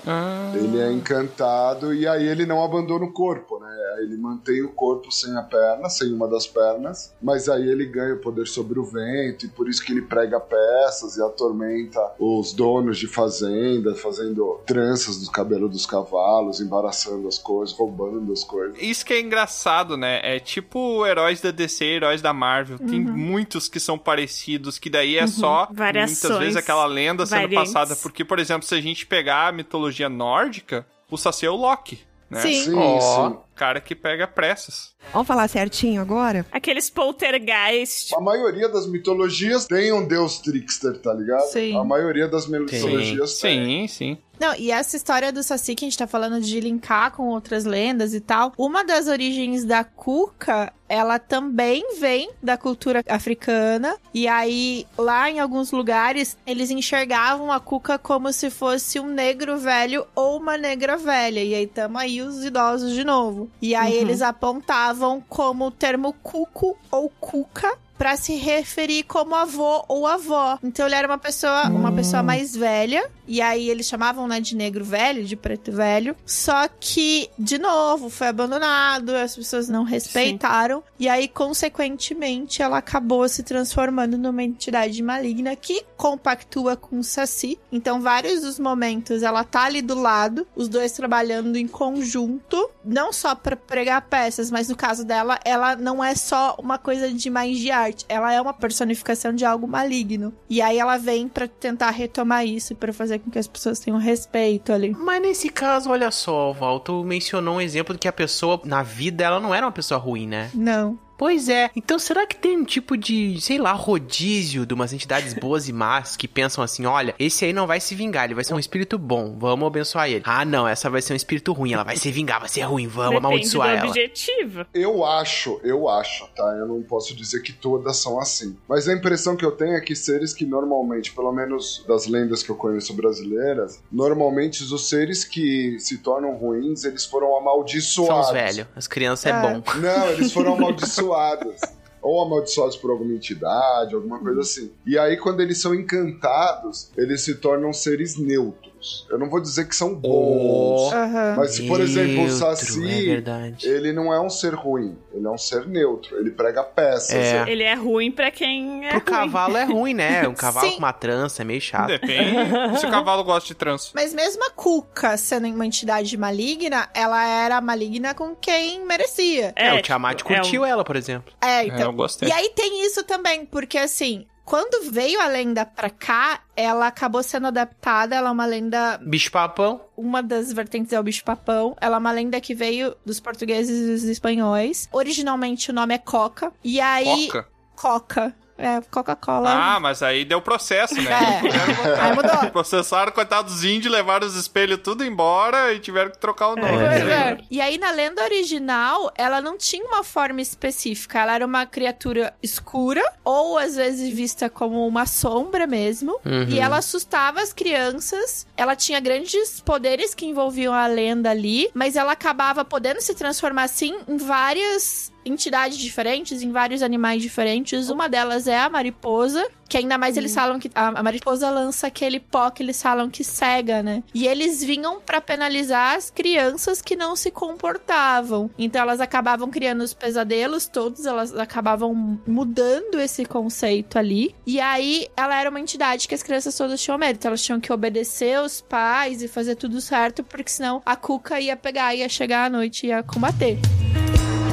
Ele 0.55 0.79
é 0.79 0.91
encantado 0.91 1.93
e 1.93 2.07
aí 2.07 2.27
ele 2.27 2.45
não 2.45 2.63
abandona 2.63 3.05
o 3.05 3.11
corpo, 3.13 3.59
né? 3.59 3.69
Ele 4.01 4.17
mantém 4.17 4.63
o 4.63 4.69
corpo 4.69 5.11
sem 5.11 5.35
a 5.37 5.43
perna, 5.43 5.89
sem 5.89 6.11
uma 6.11 6.27
das 6.27 6.47
pernas, 6.47 7.13
mas 7.21 7.47
aí 7.47 7.67
ele 7.69 7.85
ganha 7.85 8.15
o 8.15 8.19
poder 8.19 8.47
sobre 8.47 8.79
o 8.79 8.83
vento 8.83 9.45
e 9.45 9.49
por 9.49 9.69
isso 9.69 9.83
que 9.83 9.91
ele 9.91 10.01
prega 10.01 10.39
peças 10.39 11.17
e 11.17 11.21
atormenta 11.21 11.99
os 12.19 12.51
donos 12.53 12.97
de 12.97 13.07
fazenda, 13.07 13.93
fazendo 13.95 14.59
tranças 14.65 15.19
do 15.23 15.29
cabelo 15.31 15.69
dos 15.69 15.85
cavalos, 15.85 16.59
embaraçando 16.59 17.27
as 17.27 17.37
coisas, 17.37 17.75
roubando 17.75 18.31
as 18.33 18.43
coisas. 18.43 18.75
Isso 18.81 19.05
que 19.05 19.13
é 19.13 19.19
engraçado, 19.19 19.95
né? 19.95 20.19
É 20.23 20.39
tipo 20.39 21.05
heróis 21.05 21.41
da 21.41 21.51
DC, 21.51 21.85
heróis 21.85 22.21
da 22.21 22.33
Marvel. 22.33 22.79
Tem 22.79 23.01
Uhum. 23.05 23.13
muitos 23.17 23.67
que 23.67 23.79
são 23.79 23.97
parecidos, 23.97 24.77
que 24.79 24.89
daí 24.89 25.17
é 25.17 25.27
só 25.27 25.67
Variações, 25.93 26.21
muitas 26.23 26.39
vezes 26.39 26.55
aquela 26.57 26.85
lenda 26.85 27.25
sendo 27.25 27.41
variantes. 27.41 27.73
passada. 27.73 27.95
Porque, 27.95 28.23
por 28.25 28.39
exemplo, 28.39 28.67
se 28.67 28.75
a 28.75 28.81
gente 28.81 29.05
pegar 29.05 29.47
a 29.47 29.51
mitologia 29.51 30.09
nórdica, 30.09 30.85
o 31.09 31.17
Saci 31.17 31.45
é 31.45 31.49
o 31.49 31.55
Loki. 31.55 31.99
Né? 32.29 32.39
Sim. 32.39 32.63
Sim, 32.63 32.75
Ó, 32.77 33.29
sim. 33.29 33.37
cara 33.55 33.81
que 33.81 33.93
pega 33.93 34.25
pressas. 34.25 34.93
Vamos 35.11 35.27
falar 35.27 35.49
certinho 35.49 36.01
agora? 36.01 36.45
Aqueles 36.49 36.89
poltergeist. 36.89 38.15
A 38.15 38.21
maioria 38.21 38.69
das 38.69 38.87
mitologias 38.87 39.65
tem 39.65 39.91
um 39.91 40.07
deus 40.07 40.39
trickster, 40.39 40.97
tá 40.99 41.13
ligado? 41.13 41.43
Sim. 41.51 41.75
A 41.77 41.83
maioria 41.83 42.29
das 42.29 42.47
mitologias 42.47 43.37
tem. 43.39 43.65
Sim, 43.65 43.87
sim. 43.87 44.17
Não, 44.41 44.55
e 44.55 44.71
essa 44.71 44.95
história 44.97 45.31
do 45.31 45.43
Saci 45.43 45.75
que 45.75 45.85
a 45.85 45.87
gente 45.87 45.95
tá 45.99 46.07
falando 46.07 46.41
de 46.41 46.59
linkar 46.59 47.11
com 47.11 47.27
outras 47.27 47.63
lendas 47.63 48.11
e 48.15 48.19
tal, 48.19 48.51
uma 48.57 48.83
das 48.83 49.05
origens 49.07 49.63
da 49.63 49.83
cuca, 49.83 50.73
ela 50.89 51.19
também 51.19 51.99
vem 51.99 52.31
da 52.41 52.57
cultura 52.57 53.03
africana. 53.07 53.95
E 54.11 54.27
aí, 54.27 54.87
lá 54.97 55.29
em 55.29 55.39
alguns 55.39 55.71
lugares, 55.71 56.35
eles 56.43 56.71
enxergavam 56.71 57.51
a 57.51 57.59
cuca 57.59 57.99
como 57.99 58.33
se 58.33 58.49
fosse 58.49 58.99
um 58.99 59.05
negro 59.05 59.59
velho 59.59 60.07
ou 60.15 60.37
uma 60.37 60.57
negra 60.57 60.97
velha. 60.97 61.43
E 61.43 61.53
aí, 61.53 61.67
tamo 61.67 61.99
aí 61.99 62.19
os 62.19 62.43
idosos 62.43 62.93
de 62.93 63.03
novo. 63.03 63.47
E 63.61 63.75
aí, 63.75 63.93
Uhum. 63.93 64.01
eles 64.01 64.23
apontavam 64.23 65.23
como 65.29 65.67
o 65.67 65.71
termo 65.71 66.13
cuco 66.23 66.75
ou 66.89 67.11
cuca 67.19 67.77
pra 68.01 68.17
se 68.17 68.33
referir 68.33 69.03
como 69.03 69.35
avô 69.35 69.85
ou 69.87 70.07
avó. 70.07 70.57
Então 70.63 70.87
ele 70.87 70.95
era 70.95 71.07
uma 71.07 71.19
pessoa, 71.19 71.69
uma 71.69 71.91
pessoa 71.91 72.23
mais 72.23 72.55
velha, 72.55 73.07
e 73.27 73.39
aí 73.39 73.69
eles 73.69 73.85
chamavam, 73.85 74.27
né, 74.27 74.39
de 74.39 74.55
negro 74.55 74.83
velho, 74.83 75.23
de 75.23 75.35
preto 75.35 75.71
velho. 75.71 76.15
Só 76.25 76.67
que, 76.67 77.29
de 77.37 77.59
novo, 77.59 78.09
foi 78.09 78.29
abandonado, 78.29 79.15
as 79.15 79.35
pessoas 79.35 79.69
não 79.69 79.83
respeitaram, 79.83 80.83
e 80.99 81.07
aí, 81.07 81.27
consequentemente, 81.27 82.63
ela 82.63 82.79
acabou 82.79 83.29
se 83.29 83.43
transformando 83.43 84.17
numa 84.17 84.41
entidade 84.41 84.99
maligna 85.03 85.55
que 85.55 85.85
compactua 85.95 86.75
com 86.75 86.97
o 86.97 87.03
Saci. 87.03 87.59
Então, 87.71 88.01
vários 88.01 88.41
dos 88.41 88.57
momentos 88.57 89.21
ela 89.21 89.43
tá 89.43 89.65
ali 89.65 89.83
do 89.83 89.93
lado, 89.93 90.47
os 90.55 90.67
dois 90.67 90.91
trabalhando 90.93 91.55
em 91.55 91.67
conjunto, 91.67 92.67
não 92.83 93.13
só 93.13 93.35
pra 93.35 93.55
pregar 93.55 94.01
peças, 94.01 94.49
mas 94.49 94.69
no 94.69 94.75
caso 94.75 95.05
dela, 95.05 95.39
ela 95.45 95.75
não 95.75 96.03
é 96.03 96.15
só 96.15 96.55
uma 96.57 96.79
coisa 96.79 97.13
de 97.13 97.29
magia 97.29 97.90
ela 98.07 98.33
é 98.33 98.41
uma 98.41 98.53
personificação 98.53 99.33
de 99.33 99.45
algo 99.45 99.67
maligno. 99.67 100.33
E 100.49 100.61
aí 100.61 100.79
ela 100.79 100.97
vem 100.97 101.27
pra 101.27 101.47
tentar 101.47 101.89
retomar 101.91 102.45
isso, 102.45 102.75
pra 102.75 102.93
fazer 102.93 103.19
com 103.19 103.29
que 103.29 103.39
as 103.39 103.47
pessoas 103.47 103.79
tenham 103.79 103.99
respeito 103.99 104.71
ali. 104.71 104.95
Mas 104.97 105.21
nesse 105.21 105.49
caso, 105.49 105.89
olha 105.89 106.11
só, 106.11 106.51
Val, 106.51 106.79
tu 106.79 107.03
mencionou 107.03 107.55
um 107.55 107.61
exemplo 107.61 107.93
de 107.93 107.99
que 107.99 108.07
a 108.07 108.13
pessoa, 108.13 108.59
na 108.65 108.83
vida, 108.83 109.23
ela 109.23 109.39
não 109.39 109.53
era 109.53 109.65
uma 109.65 109.71
pessoa 109.71 109.99
ruim, 109.99 110.27
né? 110.27 110.49
Não. 110.53 110.97
Pois 111.21 111.47
é. 111.49 111.69
Então 111.75 111.99
será 111.99 112.25
que 112.25 112.35
tem 112.35 112.57
um 112.57 112.65
tipo 112.65 112.97
de, 112.97 113.39
sei 113.39 113.59
lá, 113.59 113.73
rodízio 113.73 114.65
de 114.65 114.73
umas 114.73 114.91
entidades 114.91 115.35
boas 115.35 115.69
e 115.69 115.71
más 115.71 116.17
que 116.17 116.27
pensam 116.27 116.63
assim: 116.63 116.87
olha, 116.87 117.13
esse 117.19 117.45
aí 117.45 117.53
não 117.53 117.67
vai 117.67 117.79
se 117.79 117.93
vingar, 117.93 118.25
ele 118.25 118.33
vai 118.33 118.43
ser 118.43 118.55
um 118.55 118.59
espírito 118.59 118.97
bom, 118.97 119.37
vamos 119.37 119.67
abençoar 119.67 120.09
ele. 120.09 120.23
Ah, 120.25 120.43
não, 120.43 120.67
essa 120.67 120.89
vai 120.89 120.99
ser 120.99 121.13
um 121.13 121.15
espírito 121.15 121.53
ruim, 121.53 121.73
ela 121.73 121.83
vai 121.83 121.95
se 121.95 122.09
vingar, 122.09 122.39
vai 122.39 122.49
ser 122.49 122.61
ruim, 122.61 122.87
vamos 122.87 123.11
Depende 123.11 123.21
do 123.21 123.27
amaldiçoar 123.27 123.69
ela. 123.69 123.87
objetivo. 123.87 124.65
Eu 124.73 125.05
acho, 125.05 125.61
eu 125.63 125.87
acho, 125.87 126.27
tá? 126.35 126.55
Eu 126.57 126.65
não 126.65 126.81
posso 126.81 127.15
dizer 127.15 127.43
que 127.43 127.53
todas 127.53 127.97
são 127.97 128.19
assim. 128.19 128.57
Mas 128.67 128.87
a 128.87 128.93
impressão 128.93 129.35
que 129.35 129.45
eu 129.45 129.51
tenho 129.51 129.75
é 129.75 129.81
que 129.81 129.95
seres 129.95 130.33
que 130.33 130.43
normalmente, 130.43 131.13
pelo 131.13 131.31
menos 131.31 131.85
das 131.87 132.07
lendas 132.07 132.41
que 132.41 132.49
eu 132.49 132.55
conheço 132.55 132.95
brasileiras, 132.95 133.79
normalmente 133.91 134.63
os 134.63 134.89
seres 134.89 135.23
que 135.23 135.77
se 135.79 135.99
tornam 135.99 136.33
ruins, 136.35 136.83
eles 136.83 137.05
foram 137.05 137.37
amaldiçoados. 137.37 138.25
São 138.27 138.35
os 138.35 138.41
velhos, 138.41 138.67
as 138.75 138.87
crianças 138.87 139.27
é, 139.27 139.29
É. 139.29 139.39
bom. 139.39 139.61
Não, 139.75 140.07
eles 140.13 140.33
foram 140.33 140.55
amaldiçoados. 140.57 141.10
Ou 142.01 142.19
amaldiçoados 142.23 142.77
por 142.77 142.89
alguma 142.89 143.13
entidade, 143.13 143.93
alguma 143.93 144.17
coisa 144.17 144.41
assim. 144.41 144.71
E 144.85 144.97
aí, 144.97 145.17
quando 145.17 145.39
eles 145.39 145.59
são 145.59 145.75
encantados, 145.75 146.89
eles 146.97 147.21
se 147.21 147.35
tornam 147.35 147.71
seres 147.71 148.17
neutros. 148.17 148.70
Eu 149.09 149.19
não 149.19 149.29
vou 149.29 149.39
dizer 149.39 149.67
que 149.67 149.75
são 149.75 149.93
bons. 149.93 150.91
Aham. 150.93 151.35
Mas 151.37 151.51
se, 151.55 151.67
por 151.67 151.79
exemplo, 151.81 152.13
o 152.13 152.27
Neutro, 152.27 152.35
Saci, 152.35 153.09
É 153.11 153.67
ele 153.69 153.93
não 153.93 154.13
é 154.13 154.19
um 154.19 154.29
ser 154.29 154.53
ruim, 154.55 154.97
ele 155.13 155.25
é 155.25 155.29
um 155.29 155.37
ser 155.37 155.67
neutro, 155.67 156.17
ele 156.17 156.31
prega 156.31 156.63
peças. 156.63 157.11
É. 157.11 157.45
Ele 157.47 157.63
é 157.63 157.73
ruim 157.75 158.11
pra 158.11 158.31
quem 158.31 158.85
é 158.85 158.89
Pro 158.89 158.99
ruim. 158.99 159.05
cavalo 159.05 159.57
é 159.57 159.63
ruim, 159.63 159.93
né? 159.93 160.27
Um 160.27 160.33
cavalo 160.33 160.65
Sim. 160.67 160.73
com 160.73 160.79
uma 160.79 160.93
trança 160.93 161.41
é 161.41 161.45
meio 161.45 161.61
chato. 161.61 161.87
Depende 161.87 162.35
se 162.79 162.85
o 162.85 162.89
cavalo 162.89 163.23
gosta 163.23 163.47
de 163.47 163.55
trança. 163.55 163.91
Mas 163.93 164.13
mesmo 164.13 164.43
a 164.45 164.49
Cuca 164.51 165.15
sendo 165.17 165.47
uma 165.47 165.65
entidade 165.65 166.15
maligna, 166.17 166.89
ela 166.93 167.23
era 167.23 167.61
maligna 167.61 168.13
com 168.13 168.35
quem 168.35 168.85
merecia. 168.85 169.53
É, 169.55 169.73
o 169.73 169.81
Tiamat 169.81 170.21
é 170.21 170.23
curtiu 170.23 170.61
um- 170.61 170.65
ela, 170.65 170.83
por 170.83 170.95
exemplo. 170.95 171.31
É, 171.41 171.61
É, 171.61 171.67
então. 171.67 171.81
eu 171.81 171.93
gostei. 171.93 172.29
E 172.29 172.31
aí 172.31 172.49
tem 172.55 172.85
isso 172.85 173.03
também, 173.03 173.45
porque 173.45 173.77
assim, 173.77 174.25
quando 174.51 174.91
veio 174.91 175.21
a 175.21 175.27
lenda 175.27 175.65
pra 175.65 175.89
cá, 175.89 176.41
ela 176.57 176.87
acabou 176.87 177.23
sendo 177.23 177.47
adaptada, 177.47 178.17
ela 178.17 178.27
é 178.27 178.31
uma 178.33 178.45
lenda 178.45 178.97
Bicho 178.97 179.31
papão. 179.31 179.79
uma 179.95 180.21
das 180.21 180.51
vertentes 180.51 180.91
é 180.91 180.99
o 180.99 181.03
bicho 181.03 181.23
papão. 181.23 181.73
Ela 181.79 181.95
é 181.95 181.99
uma 181.99 182.11
lenda 182.11 182.41
que 182.41 182.53
veio 182.53 182.93
dos 183.05 183.21
portugueses 183.21 183.79
e 183.79 183.91
dos 183.93 184.03
espanhóis. 184.03 184.89
Originalmente 184.91 185.71
o 185.71 185.73
nome 185.73 185.95
é 185.95 185.97
Coca. 185.97 186.51
E 186.61 186.81
aí. 186.81 187.27
Coca? 187.27 187.47
Coca. 187.77 188.35
É, 188.61 188.79
Coca-Cola. 188.91 189.49
Ah, 189.51 189.79
mas 189.79 190.03
aí 190.03 190.23
deu 190.23 190.39
processo, 190.41 190.95
né? 191.01 191.11
É. 191.41 192.01
Aí 192.01 192.15
mudou. 192.15 192.31
Processaram, 192.51 193.11
coitados 193.11 193.55
dos 193.55 193.63
índios, 193.63 193.91
levaram 193.91 194.27
os 194.27 194.35
espelhos 194.35 194.79
tudo 194.83 195.03
embora 195.03 195.73
e 195.73 195.79
tiveram 195.79 196.11
que 196.11 196.17
trocar 196.17 196.49
o 196.49 196.55
nome. 196.55 196.71
Pois 196.71 197.07
é. 197.07 197.37
E 197.49 197.59
aí, 197.59 197.77
na 197.77 197.91
lenda 197.91 198.23
original, 198.23 199.11
ela 199.15 199.41
não 199.41 199.57
tinha 199.57 199.83
uma 199.85 200.03
forma 200.03 200.41
específica. 200.41 201.19
Ela 201.19 201.35
era 201.35 201.45
uma 201.45 201.65
criatura 201.65 202.33
escura, 202.41 203.03
ou 203.23 203.57
às 203.57 203.75
vezes 203.75 204.13
vista 204.13 204.49
como 204.49 204.85
uma 204.87 205.05
sombra 205.05 205.65
mesmo. 205.65 206.19
Uhum. 206.25 206.47
E 206.47 206.59
ela 206.59 206.77
assustava 206.77 207.41
as 207.41 207.53
crianças. 207.53 208.45
Ela 208.55 208.75
tinha 208.75 208.99
grandes 208.99 209.59
poderes 209.61 210.13
que 210.13 210.25
envolviam 210.25 210.73
a 210.73 210.87
lenda 210.87 211.31
ali, 211.31 211.69
mas 211.73 211.95
ela 211.95 212.11
acabava 212.11 212.63
podendo 212.63 213.01
se 213.01 213.15
transformar, 213.15 213.63
assim, 213.63 213.97
em 214.07 214.17
várias 214.17 215.11
entidades 215.25 215.77
diferentes, 215.77 216.41
em 216.41 216.51
vários 216.51 216.81
animais 216.81 217.21
diferentes. 217.21 217.89
Uma 217.89 218.07
delas 218.07 218.47
é 218.47 218.57
a 218.57 218.69
mariposa, 218.69 219.47
que 219.67 219.77
ainda 219.77 219.97
mais 219.97 220.17
eles 220.17 220.35
falam 220.35 220.59
que 220.59 220.69
a 220.75 221.01
mariposa 221.01 221.49
lança 221.49 221.87
aquele 221.87 222.19
pó 222.19 222.49
que 222.49 222.61
eles 222.61 222.81
falam 222.81 223.09
que 223.09 223.23
cega, 223.23 223.81
né? 223.81 224.03
E 224.13 224.27
eles 224.27 224.61
vinham 224.61 224.99
pra 224.99 225.21
penalizar 225.21 225.95
as 225.95 226.09
crianças 226.09 226.81
que 226.81 226.95
não 226.95 227.15
se 227.15 227.31
comportavam. 227.31 228.49
Então 228.57 228.81
elas 228.81 228.99
acabavam 228.99 229.49
criando 229.49 229.81
os 229.81 229.93
pesadelos 229.93 230.67
todos, 230.67 231.05
elas 231.05 231.33
acabavam 231.33 232.19
mudando 232.27 232.99
esse 232.99 233.23
conceito 233.23 233.97
ali. 233.97 234.35
E 234.45 234.59
aí 234.59 235.07
ela 235.15 235.39
era 235.39 235.49
uma 235.49 235.59
entidade 235.59 236.07
que 236.07 236.15
as 236.15 236.23
crianças 236.23 236.55
todas 236.55 236.81
tinham 236.81 236.97
medo. 236.97 237.15
Então 237.15 237.29
elas 237.29 237.41
tinham 237.41 237.59
que 237.59 237.71
obedecer 237.71 238.41
os 238.41 238.59
pais 238.59 239.21
e 239.23 239.27
fazer 239.27 239.55
tudo 239.55 239.79
certo, 239.79 240.21
porque 240.21 240.51
senão 240.51 240.81
a 240.85 240.97
Cuca 240.97 241.39
ia 241.39 241.55
pegar, 241.55 241.95
ia 241.95 242.09
chegar 242.09 242.45
à 242.45 242.49
noite 242.49 242.87
e 242.87 242.89
ia 242.89 243.01
combater. 243.03 243.57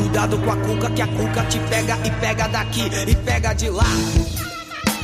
Cuidado 0.09 0.39
com 0.39 0.51
a 0.51 0.57
cuca, 0.57 0.91
que 0.91 1.03
a 1.03 1.07
cuca 1.07 1.45
te 1.51 1.59
pega 1.69 1.95
e 2.03 2.11
pega 2.19 2.49
daqui 2.49 2.81
e 3.07 3.15
pega 3.15 3.53
de 3.53 3.69
lá. 3.69 3.85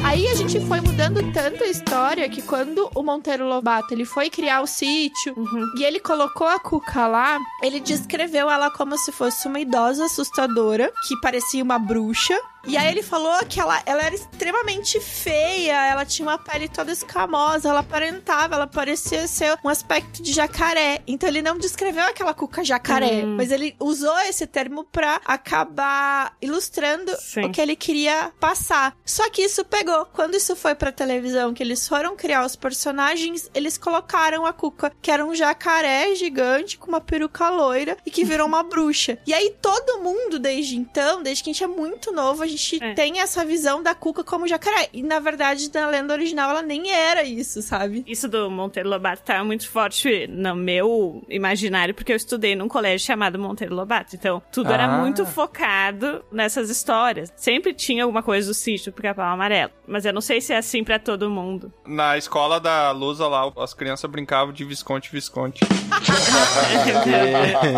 Aí 0.03 0.27
a 0.29 0.35
gente 0.35 0.59
foi 0.61 0.81
mudando 0.81 1.31
tanto 1.31 1.63
a 1.63 1.67
história 1.67 2.27
que 2.31 2.41
quando 2.41 2.91
o 2.95 3.03
Monteiro 3.03 3.47
Lobato 3.47 3.93
ele 3.93 4.07
foi 4.07 4.31
criar 4.31 4.63
o 4.63 4.67
sítio 4.67 5.35
e 5.77 5.85
ele 5.85 6.01
colocou 6.01 6.47
a 6.47 6.59
Cuca 6.59 7.07
lá, 7.07 7.39
ele 7.63 7.81
descreveu 7.81 8.49
ela 8.49 8.71
como 8.71 8.97
se 8.97 9.13
fosse 9.13 9.47
uma 9.47 9.61
idosa 9.61 10.07
assustadora 10.07 10.91
que 11.07 11.21
parecia 11.21 11.63
uma 11.63 11.79
bruxa. 11.79 12.35
E 12.67 12.77
aí 12.77 12.89
ele 12.89 13.03
falou 13.03 13.35
que 13.47 13.61
ela, 13.61 13.83
ela 13.85 14.03
era 14.03 14.15
extremamente 14.15 14.99
feia, 15.01 15.87
ela 15.87 16.05
tinha 16.05 16.27
uma 16.29 16.39
pele 16.39 16.69
toda 16.69 16.91
escamosa, 16.93 17.69
ela 17.69 17.81
aparentava, 17.81 18.55
ela 18.55 18.67
parecia 18.67 19.27
ser 19.29 19.59
um 19.65 19.69
aspecto 19.69 20.23
de 20.23 20.33
jacaré. 20.33 21.03
Então 21.07 21.29
ele 21.29 21.43
não 21.43 21.59
descreveu 21.59 22.05
aquela 22.05 22.33
cuca 22.35 22.65
jacaré, 22.65 23.25
Hum. 23.25 23.37
mas 23.37 23.51
ele 23.51 23.77
usou 23.79 24.17
esse 24.21 24.47
termo 24.47 24.85
pra 24.85 25.21
acabar 25.25 26.37
ilustrando 26.41 27.15
Sim. 27.19 27.45
o 27.47 27.51
que 27.53 27.61
ele 27.61 27.77
queria 27.77 28.33
passar. 28.41 28.97
Só 29.05 29.29
que 29.31 29.43
isso 29.43 29.65
pegou. 29.65 30.07
Quando 30.07 30.35
isso 30.35 30.57
foi 30.57 30.75
pra 30.75 30.91
televisão, 30.93 31.53
que 31.55 31.63
eles 31.63 31.87
foram 31.87 32.17
criar 32.17 32.45
os 32.45 32.57
personagens, 32.57 33.49
eles 33.55 33.77
colocaram 33.79 34.47
a 34.47 34.53
Cuca, 34.53 34.93
que 35.03 35.11
era 35.11 35.25
um 35.25 35.35
jacaré 35.35 36.15
gigante 36.15 36.79
com 36.79 36.89
uma 36.89 37.01
peruca 37.01 37.49
loira 37.51 37.97
e 38.07 38.11
que 38.11 38.25
virou 38.25 38.47
uma 38.47 38.63
bruxa. 38.63 39.19
E 39.27 39.33
aí 39.35 39.55
todo 39.61 40.01
mundo, 40.03 40.39
desde 40.39 40.77
então, 40.77 41.23
desde 41.23 41.43
que 41.45 41.51
a 41.51 41.53
gente 41.53 41.65
é 41.65 41.67
muito 41.67 42.13
novo, 42.13 42.43
a 42.43 42.47
gente 42.57 42.79
tem 42.95 43.21
essa 43.21 43.45
visão 43.45 43.83
da 43.83 43.95
Cuca 43.95 44.23
como 44.25 44.47
jacaré. 44.49 44.89
E 44.93 45.03
na 45.03 45.19
verdade, 45.19 45.71
na 45.73 45.87
lenda 45.89 46.13
original, 46.15 46.51
ela 46.51 46.63
nem 46.63 46.91
era 46.93 47.23
isso, 47.23 47.61
sabe? 47.63 48.05
Isso 48.07 48.29
do 48.29 48.51
Monteiro 48.51 48.89
Lobato 48.89 49.23
tá 49.23 49.43
muito 49.45 49.69
forte 49.69 50.27
no 50.29 50.55
meu 50.55 51.23
imaginário, 51.29 51.95
porque 51.95 52.13
eu 52.13 52.17
estudei 52.17 52.55
num 52.55 52.69
colégio 52.69 53.07
chamado 53.07 53.39
Monteiro 53.39 53.75
Lobato. 53.75 54.15
Então, 54.17 54.43
tudo 54.53 54.73
era 54.73 54.85
Ah. 54.85 54.99
muito 54.99 55.25
focado 55.27 56.25
nessas 56.31 56.71
histórias. 56.71 57.33
Sempre 57.37 57.75
tinha 57.75 58.05
alguma 58.05 58.23
coisa 58.23 58.49
do 58.49 58.55
sítio 58.55 58.93
do 58.93 58.95
pica-pau 58.95 59.25
amarelo. 59.27 59.71
Mas 59.87 60.05
eu 60.05 60.13
não 60.13 60.21
sei 60.21 60.41
se 60.41 60.53
é 60.53 60.57
assim 60.59 60.83
pra 60.85 60.99
todo 60.99 61.29
mundo. 61.31 61.73
Na 61.87 62.17
escola 62.17 62.59
da 62.61 62.91
Lusa 62.91 63.27
lá, 63.29 63.51
as 63.59 63.75
crianças 63.75 64.11
brincavam 64.11 64.53
de 64.53 64.65
Visconde 64.65 65.09
Visconde. 65.13 65.61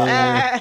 É. 0.07 0.61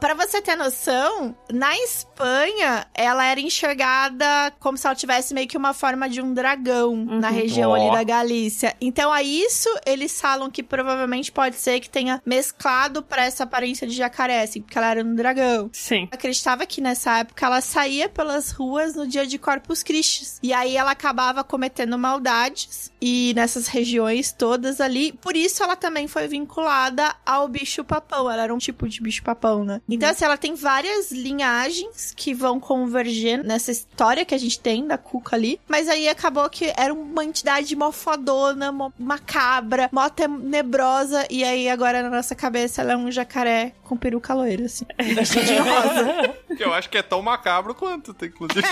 Pra 0.00 0.14
você 0.14 0.40
ter 0.40 0.54
noção, 0.56 1.34
na 1.52 1.76
Espanha, 1.78 2.86
ela 2.94 3.17
era 3.24 3.40
enxergada 3.40 4.52
como 4.58 4.76
se 4.76 4.86
ela 4.86 4.96
tivesse 4.96 5.34
meio 5.34 5.48
que 5.48 5.56
uma 5.56 5.74
forma 5.74 6.08
de 6.08 6.20
um 6.20 6.32
dragão 6.32 6.96
na 6.96 7.30
região 7.30 7.70
Ó. 7.70 7.74
ali 7.74 7.90
da 7.90 8.02
Galícia. 8.02 8.74
Então, 8.80 9.12
a 9.12 9.22
isso, 9.22 9.68
eles 9.86 10.20
falam 10.20 10.50
que 10.50 10.62
provavelmente 10.62 11.30
pode 11.32 11.56
ser 11.56 11.80
que 11.80 11.88
tenha 11.88 12.22
mesclado 12.24 13.02
pra 13.02 13.24
essa 13.24 13.44
aparência 13.44 13.86
de 13.86 13.94
jacaré, 13.94 14.42
assim, 14.42 14.60
porque 14.60 14.76
ela 14.76 14.90
era 14.90 15.04
um 15.04 15.14
dragão. 15.14 15.70
Sim. 15.72 16.08
Acreditava 16.10 16.66
que 16.66 16.80
nessa 16.80 17.18
época 17.18 17.46
ela 17.46 17.60
saía 17.60 18.08
pelas 18.08 18.50
ruas 18.50 18.94
no 18.94 19.06
dia 19.06 19.26
de 19.26 19.38
Corpus 19.38 19.82
Christi. 19.82 20.38
E 20.42 20.52
aí 20.52 20.76
ela 20.76 20.92
acabava 20.92 21.44
cometendo 21.44 21.98
maldades 21.98 22.90
e 23.00 23.32
nessas 23.34 23.66
regiões 23.66 24.32
todas 24.32 24.80
ali. 24.80 25.12
Por 25.12 25.36
isso 25.36 25.62
ela 25.62 25.76
também 25.76 26.08
foi 26.08 26.26
vinculada 26.28 27.14
ao 27.24 27.48
bicho-papão. 27.48 28.30
Ela 28.30 28.44
era 28.44 28.54
um 28.54 28.58
tipo 28.58 28.88
de 28.88 29.00
bicho-papão, 29.00 29.64
né? 29.64 29.80
Então, 29.88 30.08
assim, 30.08 30.24
ela 30.24 30.36
tem 30.36 30.54
várias 30.54 31.10
linhagens 31.10 32.12
que 32.16 32.34
vão 32.34 32.58
converger 32.60 33.42
nessa 33.44 33.70
história 33.70 34.24
que 34.24 34.34
a 34.34 34.38
gente 34.38 34.58
tem 34.60 34.86
da 34.86 34.98
Cuca 34.98 35.36
ali. 35.36 35.60
Mas 35.68 35.88
aí 35.88 36.08
acabou 36.08 36.48
que 36.50 36.72
era 36.76 36.92
uma 36.92 37.24
entidade 37.24 37.74
mó 37.76 37.92
fodona, 37.92 38.72
mó 38.72 38.90
macabra, 38.98 39.88
mó 39.92 40.08
tenebrosa. 40.08 41.26
E 41.30 41.44
aí 41.44 41.68
agora 41.68 42.02
na 42.02 42.10
nossa 42.10 42.34
cabeça 42.34 42.82
ela 42.82 42.92
é 42.92 42.96
um 42.96 43.10
jacaré 43.10 43.72
com 43.84 43.96
peruca 43.96 44.34
loira, 44.34 44.66
assim. 44.66 44.84
Vestido 45.14 45.46
de 45.46 45.56
rosa. 45.56 46.34
Que 46.56 46.64
eu 46.64 46.72
acho 46.72 46.90
que 46.90 46.98
é 46.98 47.02
tão 47.02 47.22
macabro 47.22 47.74
quanto, 47.74 48.12
tá, 48.12 48.26
inclusive. 48.26 48.62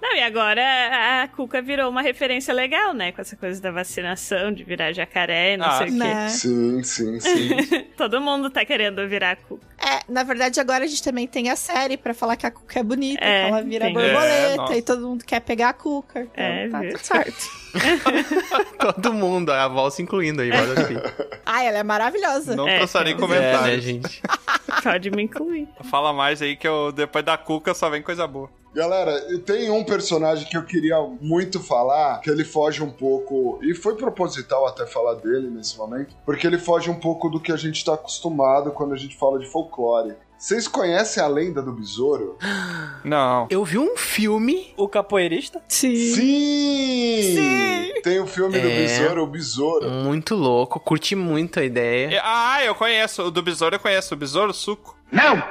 Não, 0.00 0.16
e 0.16 0.22
agora 0.22 1.22
a 1.22 1.28
Cuca 1.28 1.60
virou 1.60 1.90
uma 1.90 2.02
referência 2.10 2.52
legal, 2.54 2.92
né? 2.94 3.12
Com 3.12 3.20
essa 3.20 3.36
coisa 3.36 3.60
da 3.60 3.70
vacinação, 3.70 4.52
de 4.52 4.62
virar 4.64 4.92
jacaré, 4.92 5.56
não 5.56 5.66
Ah, 5.66 5.78
sei 5.78 5.86
o 5.88 5.90
quê. 5.90 5.96
né? 5.98 6.28
Sim, 6.28 6.82
sim, 6.82 7.20
sim. 7.20 7.48
Todo 7.96 8.20
mundo 8.20 8.50
tá 8.50 8.64
querendo 8.64 9.06
virar 9.08 9.32
a 9.32 9.36
Cuca. 9.36 9.66
É, 9.78 10.00
na 10.12 10.22
verdade, 10.22 10.60
agora 10.60 10.84
a 10.84 10.86
gente 10.86 11.02
também 11.02 11.26
tem 11.26 11.48
a 11.50 11.56
série 11.56 11.96
pra 11.96 12.12
falar 12.12 12.36
que 12.36 12.46
a 12.46 12.50
Cuca 12.50 12.78
é 12.80 12.82
bonita, 12.82 13.24
É, 13.24 13.44
que 13.44 13.48
ela 13.50 13.62
vira 13.62 13.84
tem. 13.86 13.94
borboleta 13.94 14.74
É, 14.74 14.78
e 14.78 14.82
todo 14.82 15.08
mundo 15.08 15.24
quer 15.24 15.40
pegar 15.40 15.70
a 15.70 15.72
Cuca. 15.72 16.20
Então, 16.20 16.44
É, 16.44 16.68
tá 16.68 16.80
viu? 16.80 16.92
tudo 16.92 17.04
certo. 17.04 17.60
Todo 18.78 19.12
mundo, 19.12 19.50
a 19.52 19.68
Val 19.68 19.90
se 19.90 20.02
incluindo 20.02 20.42
aí, 20.42 20.50
pode 20.50 20.72
assim. 20.80 20.96
Ai, 21.46 21.66
ela 21.68 21.78
é 21.78 21.82
maravilhosa. 21.82 22.56
Não 22.56 22.66
É, 22.68 22.78
trouxarei 22.78 23.12
é, 23.12 23.16
É, 23.16 23.18
né, 23.18 23.20
comentários. 23.26 23.84
gente? 23.84 24.22
Pode 24.82 25.10
me 25.10 25.22
incluir. 25.22 25.68
Fala 25.90 26.12
mais 26.12 26.40
aí 26.42 26.56
que 26.56 26.66
eu, 26.66 26.90
depois 26.92 27.24
da 27.24 27.36
Cuca 27.38 27.72
só 27.74 27.88
vem 27.88 28.02
coisa 28.02 28.26
boa. 28.26 28.50
Galera, 28.74 29.20
tem 29.40 29.68
um 29.70 29.82
personagem 29.82 30.48
que 30.48 30.56
eu 30.56 30.62
queria 30.64 30.96
muito 31.20 31.58
falar, 31.60 32.20
que 32.20 32.30
ele 32.30 32.44
foge 32.44 32.82
um 32.82 32.90
pouco, 32.90 33.58
e 33.62 33.74
foi 33.74 33.96
proposital 33.96 34.66
até 34.66 34.86
falar 34.86 35.14
dele 35.14 35.50
nesse 35.50 35.76
momento, 35.76 36.14
porque 36.24 36.46
ele 36.46 36.58
foge 36.58 36.88
um 36.88 36.94
pouco 36.94 37.28
do 37.28 37.40
que 37.40 37.50
a 37.50 37.56
gente 37.56 37.84
tá 37.84 37.94
acostumado 37.94 38.70
quando 38.70 38.94
a 38.94 38.96
gente 38.96 39.16
fala 39.16 39.38
de 39.40 39.46
folclore. 39.46 40.14
Vocês 40.38 40.66
conhecem 40.66 41.22
a 41.22 41.26
lenda 41.26 41.60
do 41.60 41.70
besouro? 41.70 42.38
Não. 43.04 43.46
Eu 43.50 43.62
vi 43.62 43.76
um 43.76 43.94
filme. 43.94 44.72
O 44.74 44.88
capoeirista? 44.88 45.60
Sim. 45.68 45.94
Sim! 47.34 47.92
Tem 48.02 48.18
o 48.20 48.26
filme 48.26 48.58
do 48.58 48.66
É. 48.66 48.76
besouro, 48.86 49.22
o 49.24 49.26
besouro. 49.26 49.90
Muito 49.90 50.34
louco, 50.34 50.80
curti 50.80 51.14
muito 51.14 51.60
a 51.60 51.64
ideia. 51.64 52.22
Ah, 52.24 52.64
eu 52.64 52.74
conheço. 52.74 53.24
O 53.24 53.30
do 53.30 53.42
besouro 53.42 53.74
eu 53.76 53.80
conheço. 53.80 54.14
O 54.14 54.16
besouro 54.16 54.54
suco. 54.54 54.96
Não! 55.12 55.42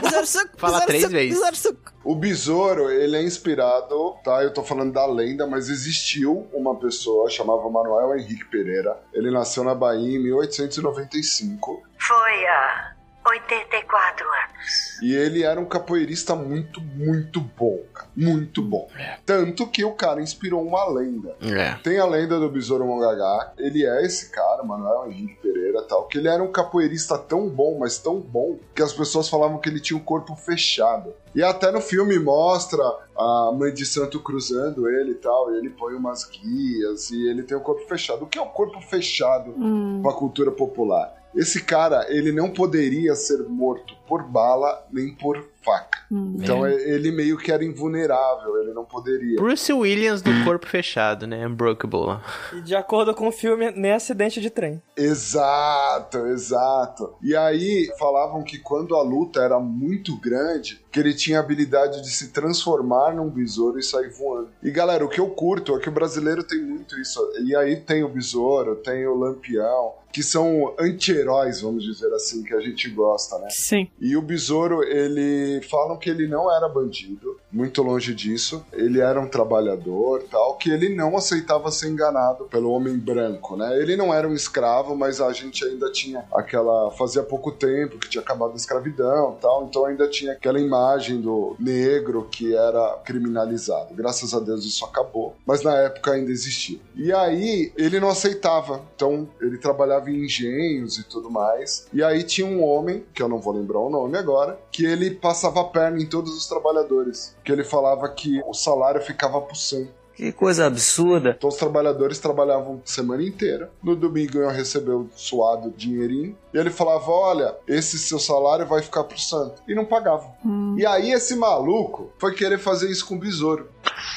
Besouro 0.00 0.26
suco, 0.26 0.48
Fala 0.56 0.80
três 0.86 1.06
vezes. 1.10 1.34
besouro 1.38 1.56
suco. 1.56 1.92
O 2.02 2.14
besouro, 2.14 2.90
ele 2.90 3.16
é 3.16 3.22
inspirado, 3.22 4.14
tá? 4.24 4.42
Eu 4.42 4.52
tô 4.52 4.62
falando 4.62 4.92
da 4.92 5.04
lenda, 5.06 5.46
mas 5.46 5.68
existiu 5.68 6.48
uma 6.52 6.74
pessoa 6.78 7.28
chamava 7.28 7.68
Manuel 7.68 8.16
Henrique 8.18 8.44
Pereira. 8.46 8.98
Ele 9.12 9.30
nasceu 9.30 9.62
na 9.64 9.74
Bahia 9.74 10.16
em 10.16 10.22
1895. 10.22 11.82
Foi 11.98 12.46
há 12.46 12.94
84 13.30 14.26
anos. 14.26 15.02
E 15.02 15.14
ele 15.14 15.42
era 15.42 15.58
um 15.60 15.64
capoeirista 15.64 16.34
muito, 16.34 16.80
muito 16.80 17.40
bom, 17.40 17.78
cara. 17.94 18.08
Muito 18.16 18.60
bom. 18.62 18.88
Tanto 19.24 19.66
que 19.66 19.84
o 19.84 19.92
cara 19.92 20.20
inspirou 20.20 20.62
uma 20.66 20.84
lenda. 20.88 21.34
É. 21.40 21.74
Tem 21.82 21.98
a 21.98 22.04
lenda 22.06 22.38
do 22.38 22.48
Besouro 22.50 22.84
Mongagá. 22.86 23.52
Ele 23.58 23.86
é 23.86 24.04
esse 24.04 24.30
cara, 24.30 24.62
Manuel 24.62 25.10
Henrique 25.10 25.36
Pereira 25.40 25.82
tal. 25.82 26.06
Que 26.06 26.18
ele 26.18 26.28
era 26.28 26.42
um 26.42 26.50
capoeirista 26.52 27.16
tão 27.16 27.48
bom, 27.48 27.78
mas 27.78 27.98
tão 27.98 28.20
bom, 28.20 28.58
que 28.74 28.82
as 28.82 28.92
pessoas 28.92 29.28
falavam 29.28 29.58
que 29.58 29.68
ele 29.68 29.80
tinha 29.80 29.96
o 29.98 30.02
corpo 30.02 30.34
fechado. 30.36 31.14
E 31.34 31.42
até 31.42 31.70
no 31.70 31.80
filme 31.80 32.18
mostra 32.18 32.82
a 33.16 33.52
mãe 33.54 33.72
de 33.72 33.86
santo 33.86 34.20
cruzando 34.20 34.88
ele 34.88 35.12
e 35.12 35.14
tal. 35.14 35.54
E 35.54 35.58
ele 35.58 35.70
põe 35.70 35.94
umas 35.94 36.24
guias 36.24 37.10
e 37.10 37.28
ele 37.28 37.42
tem 37.44 37.56
o 37.56 37.60
corpo 37.60 37.86
fechado. 37.88 38.24
O 38.24 38.26
que 38.26 38.38
é 38.38 38.42
o 38.42 38.46
corpo 38.46 38.80
fechado 38.80 39.54
Hum. 39.56 40.00
para 40.02 40.10
a 40.12 40.14
cultura 40.14 40.50
popular? 40.50 41.19
Esse 41.34 41.62
cara, 41.62 42.06
ele 42.08 42.32
não 42.32 42.50
poderia 42.50 43.14
ser 43.14 43.38
morto 43.48 43.99
por 44.10 44.24
bala 44.24 44.84
nem 44.90 45.14
por 45.14 45.40
faca. 45.62 46.00
Então 46.10 46.66
É. 46.66 46.72
ele 46.74 47.12
meio 47.12 47.38
que 47.38 47.52
era 47.52 47.64
invulnerável, 47.64 48.60
ele 48.60 48.72
não 48.72 48.84
poderia. 48.84 49.36
Bruce 49.36 49.72
Williams 49.72 50.20
do 50.20 50.32
corpo 50.42 50.66
fechado, 50.66 51.28
né? 51.28 51.46
Unbreakable. 51.46 52.18
E 52.54 52.60
de 52.60 52.74
acordo 52.74 53.14
com 53.14 53.28
o 53.28 53.32
filme, 53.32 53.70
nem 53.70 53.92
acidente 53.92 54.40
de 54.40 54.50
trem. 54.50 54.82
Exato, 54.96 56.26
exato. 56.26 57.14
E 57.22 57.36
aí 57.36 57.88
falavam 57.98 58.42
que 58.42 58.58
quando 58.58 58.96
a 58.96 59.02
luta 59.02 59.40
era 59.42 59.60
muito 59.60 60.16
grande, 60.16 60.80
que 60.90 60.98
ele 60.98 61.14
tinha 61.14 61.38
a 61.38 61.42
habilidade 61.42 62.02
de 62.02 62.10
se 62.10 62.32
transformar 62.32 63.14
num 63.14 63.30
besouro 63.30 63.78
e 63.78 63.82
sair 63.82 64.10
voando. 64.10 64.48
E 64.62 64.72
galera, 64.72 65.04
o 65.04 65.08
que 65.08 65.20
eu 65.20 65.28
curto 65.28 65.76
é 65.76 65.78
que 65.78 65.88
o 65.88 65.92
brasileiro 65.92 66.42
tem 66.42 66.60
muito 66.60 66.98
isso. 66.98 67.20
E 67.44 67.54
aí 67.54 67.76
tem 67.76 68.02
o 68.02 68.08
besouro, 68.08 68.74
tem 68.76 69.06
o 69.06 69.14
lampião, 69.14 69.92
que 70.12 70.24
são 70.24 70.74
anti-heróis, 70.76 71.60
vamos 71.60 71.84
dizer 71.84 72.12
assim, 72.12 72.42
que 72.42 72.52
a 72.52 72.60
gente 72.60 72.88
gosta, 72.90 73.38
né? 73.38 73.46
Sim. 73.50 73.88
E 74.00 74.16
o 74.16 74.22
besouro, 74.22 74.82
ele 74.82 75.60
falam 75.68 75.98
que 75.98 76.08
ele 76.08 76.26
não 76.26 76.50
era 76.50 76.68
bandido, 76.68 77.38
muito 77.52 77.82
longe 77.82 78.14
disso. 78.14 78.64
Ele 78.72 79.00
era 79.00 79.20
um 79.20 79.28
trabalhador, 79.28 80.24
tal, 80.30 80.56
que 80.56 80.70
ele 80.70 80.94
não 80.94 81.16
aceitava 81.16 81.70
ser 81.70 81.88
enganado 81.88 82.44
pelo 82.44 82.70
homem 82.70 82.96
branco, 82.96 83.56
né? 83.56 83.76
Ele 83.78 83.96
não 83.96 84.12
era 84.12 84.28
um 84.28 84.34
escravo, 84.34 84.94
mas 84.96 85.20
a 85.20 85.32
gente 85.32 85.64
ainda 85.64 85.90
tinha 85.90 86.24
aquela 86.32 86.90
fazia 86.92 87.22
pouco 87.22 87.52
tempo 87.52 87.98
que 87.98 88.08
tinha 88.08 88.22
acabado 88.22 88.52
a 88.52 88.56
escravidão, 88.56 89.36
tal, 89.40 89.64
então 89.64 89.84
ainda 89.84 90.08
tinha 90.08 90.32
aquela 90.32 90.58
imagem 90.58 91.20
do 91.20 91.56
negro 91.58 92.28
que 92.30 92.54
era 92.54 92.98
criminalizado. 93.04 93.94
Graças 93.94 94.34
a 94.34 94.40
Deus 94.40 94.64
isso 94.64 94.84
acabou, 94.84 95.34
mas 95.46 95.62
na 95.62 95.74
época 95.76 96.12
ainda 96.12 96.30
existia. 96.30 96.78
E 96.94 97.12
aí 97.12 97.72
ele 97.76 98.00
não 98.00 98.08
aceitava. 98.08 98.82
Então 98.94 99.28
ele 99.40 99.58
trabalhava 99.58 100.10
em 100.10 100.24
engenhos 100.24 100.98
e 100.98 101.04
tudo 101.04 101.30
mais. 101.30 101.86
E 101.92 102.02
aí 102.02 102.22
tinha 102.22 102.46
um 102.46 102.62
homem, 102.62 103.04
que 103.14 103.22
eu 103.22 103.28
não 103.28 103.38
vou 103.38 103.54
lembrar 103.54 103.78
o 103.78 103.90
nome 103.90 104.16
agora, 104.16 104.58
que 104.80 104.86
ele 104.86 105.10
passava 105.10 105.60
a 105.60 105.64
perna 105.64 106.00
em 106.00 106.06
todos 106.06 106.34
os 106.34 106.46
trabalhadores. 106.46 107.36
Que 107.44 107.52
ele 107.52 107.62
falava 107.62 108.08
que 108.08 108.42
o 108.46 108.54
salário 108.54 109.02
ficava 109.02 109.38
pro 109.38 109.54
santo. 109.54 109.90
Que 110.14 110.32
coisa 110.32 110.64
absurda. 110.64 111.34
Então 111.36 111.50
os 111.50 111.56
trabalhadores 111.56 112.18
trabalhavam 112.18 112.80
semana 112.82 113.22
inteira. 113.22 113.70
No 113.82 113.94
domingo 113.94 114.38
iam 114.38 114.50
receber 114.50 114.92
o 114.92 115.10
suado 115.14 115.70
dinheirinho. 115.76 116.34
E 116.54 116.56
ele 116.56 116.70
falava: 116.70 117.10
Olha, 117.10 117.54
esse 117.68 117.98
seu 117.98 118.18
salário 118.18 118.66
vai 118.66 118.80
ficar 118.80 119.04
pro 119.04 119.20
santo. 119.20 119.62
E 119.68 119.74
não 119.74 119.84
pagavam. 119.84 120.32
E 120.78 120.86
aí 120.86 121.12
esse 121.12 121.36
maluco 121.36 122.10
foi 122.18 122.34
querer 122.34 122.58
fazer 122.58 122.90
isso 122.90 123.06
com 123.06 123.16
o 123.16 123.20
besouro. 123.20 123.68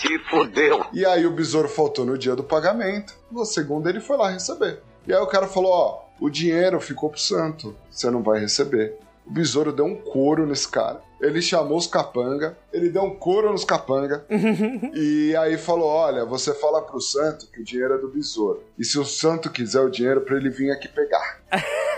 Se 0.01 0.17
fodeu. 0.29 0.85
E 0.93 1.05
aí 1.05 1.25
o 1.25 1.31
besouro 1.31 1.67
faltou 1.67 2.05
no 2.05 2.17
dia 2.17 2.37
do 2.37 2.43
pagamento. 2.43 3.13
No 3.29 3.43
segundo 3.43 3.89
ele 3.89 3.99
foi 3.99 4.15
lá 4.15 4.29
receber. 4.29 4.81
E 5.05 5.13
aí 5.13 5.19
o 5.19 5.27
cara 5.27 5.45
falou: 5.45 5.71
Ó, 5.71 6.03
o 6.21 6.29
dinheiro 6.29 6.79
ficou 6.79 7.09
pro 7.09 7.19
santo. 7.19 7.75
Você 7.89 8.09
não 8.09 8.23
vai 8.23 8.39
receber. 8.39 8.97
O 9.25 9.31
besouro 9.31 9.71
deu 9.71 9.85
um 9.85 9.95
couro 9.95 10.45
nesse 10.45 10.67
cara. 10.67 11.01
Ele 11.21 11.41
chamou 11.41 11.77
os 11.77 11.87
capanga, 11.87 12.57
ele 12.73 12.89
deu 12.89 13.03
um 13.03 13.15
couro 13.15 13.49
nos 13.51 13.63
capanga 13.63 14.25
e 14.93 15.33
aí 15.37 15.57
falou: 15.57 15.87
Olha, 15.87 16.25
você 16.25 16.53
fala 16.53 16.81
pro 16.81 16.99
santo 16.99 17.47
que 17.47 17.61
o 17.61 17.63
dinheiro 17.63 17.93
é 17.93 17.97
do 17.97 18.09
besouro. 18.09 18.61
E 18.77 18.83
se 18.83 18.99
o 18.99 19.05
santo 19.05 19.49
quiser 19.49 19.79
o 19.79 19.89
dinheiro, 19.89 20.21
pra 20.21 20.35
ele 20.35 20.49
vir 20.49 20.71
aqui 20.71 20.89
pegar. 20.89 21.41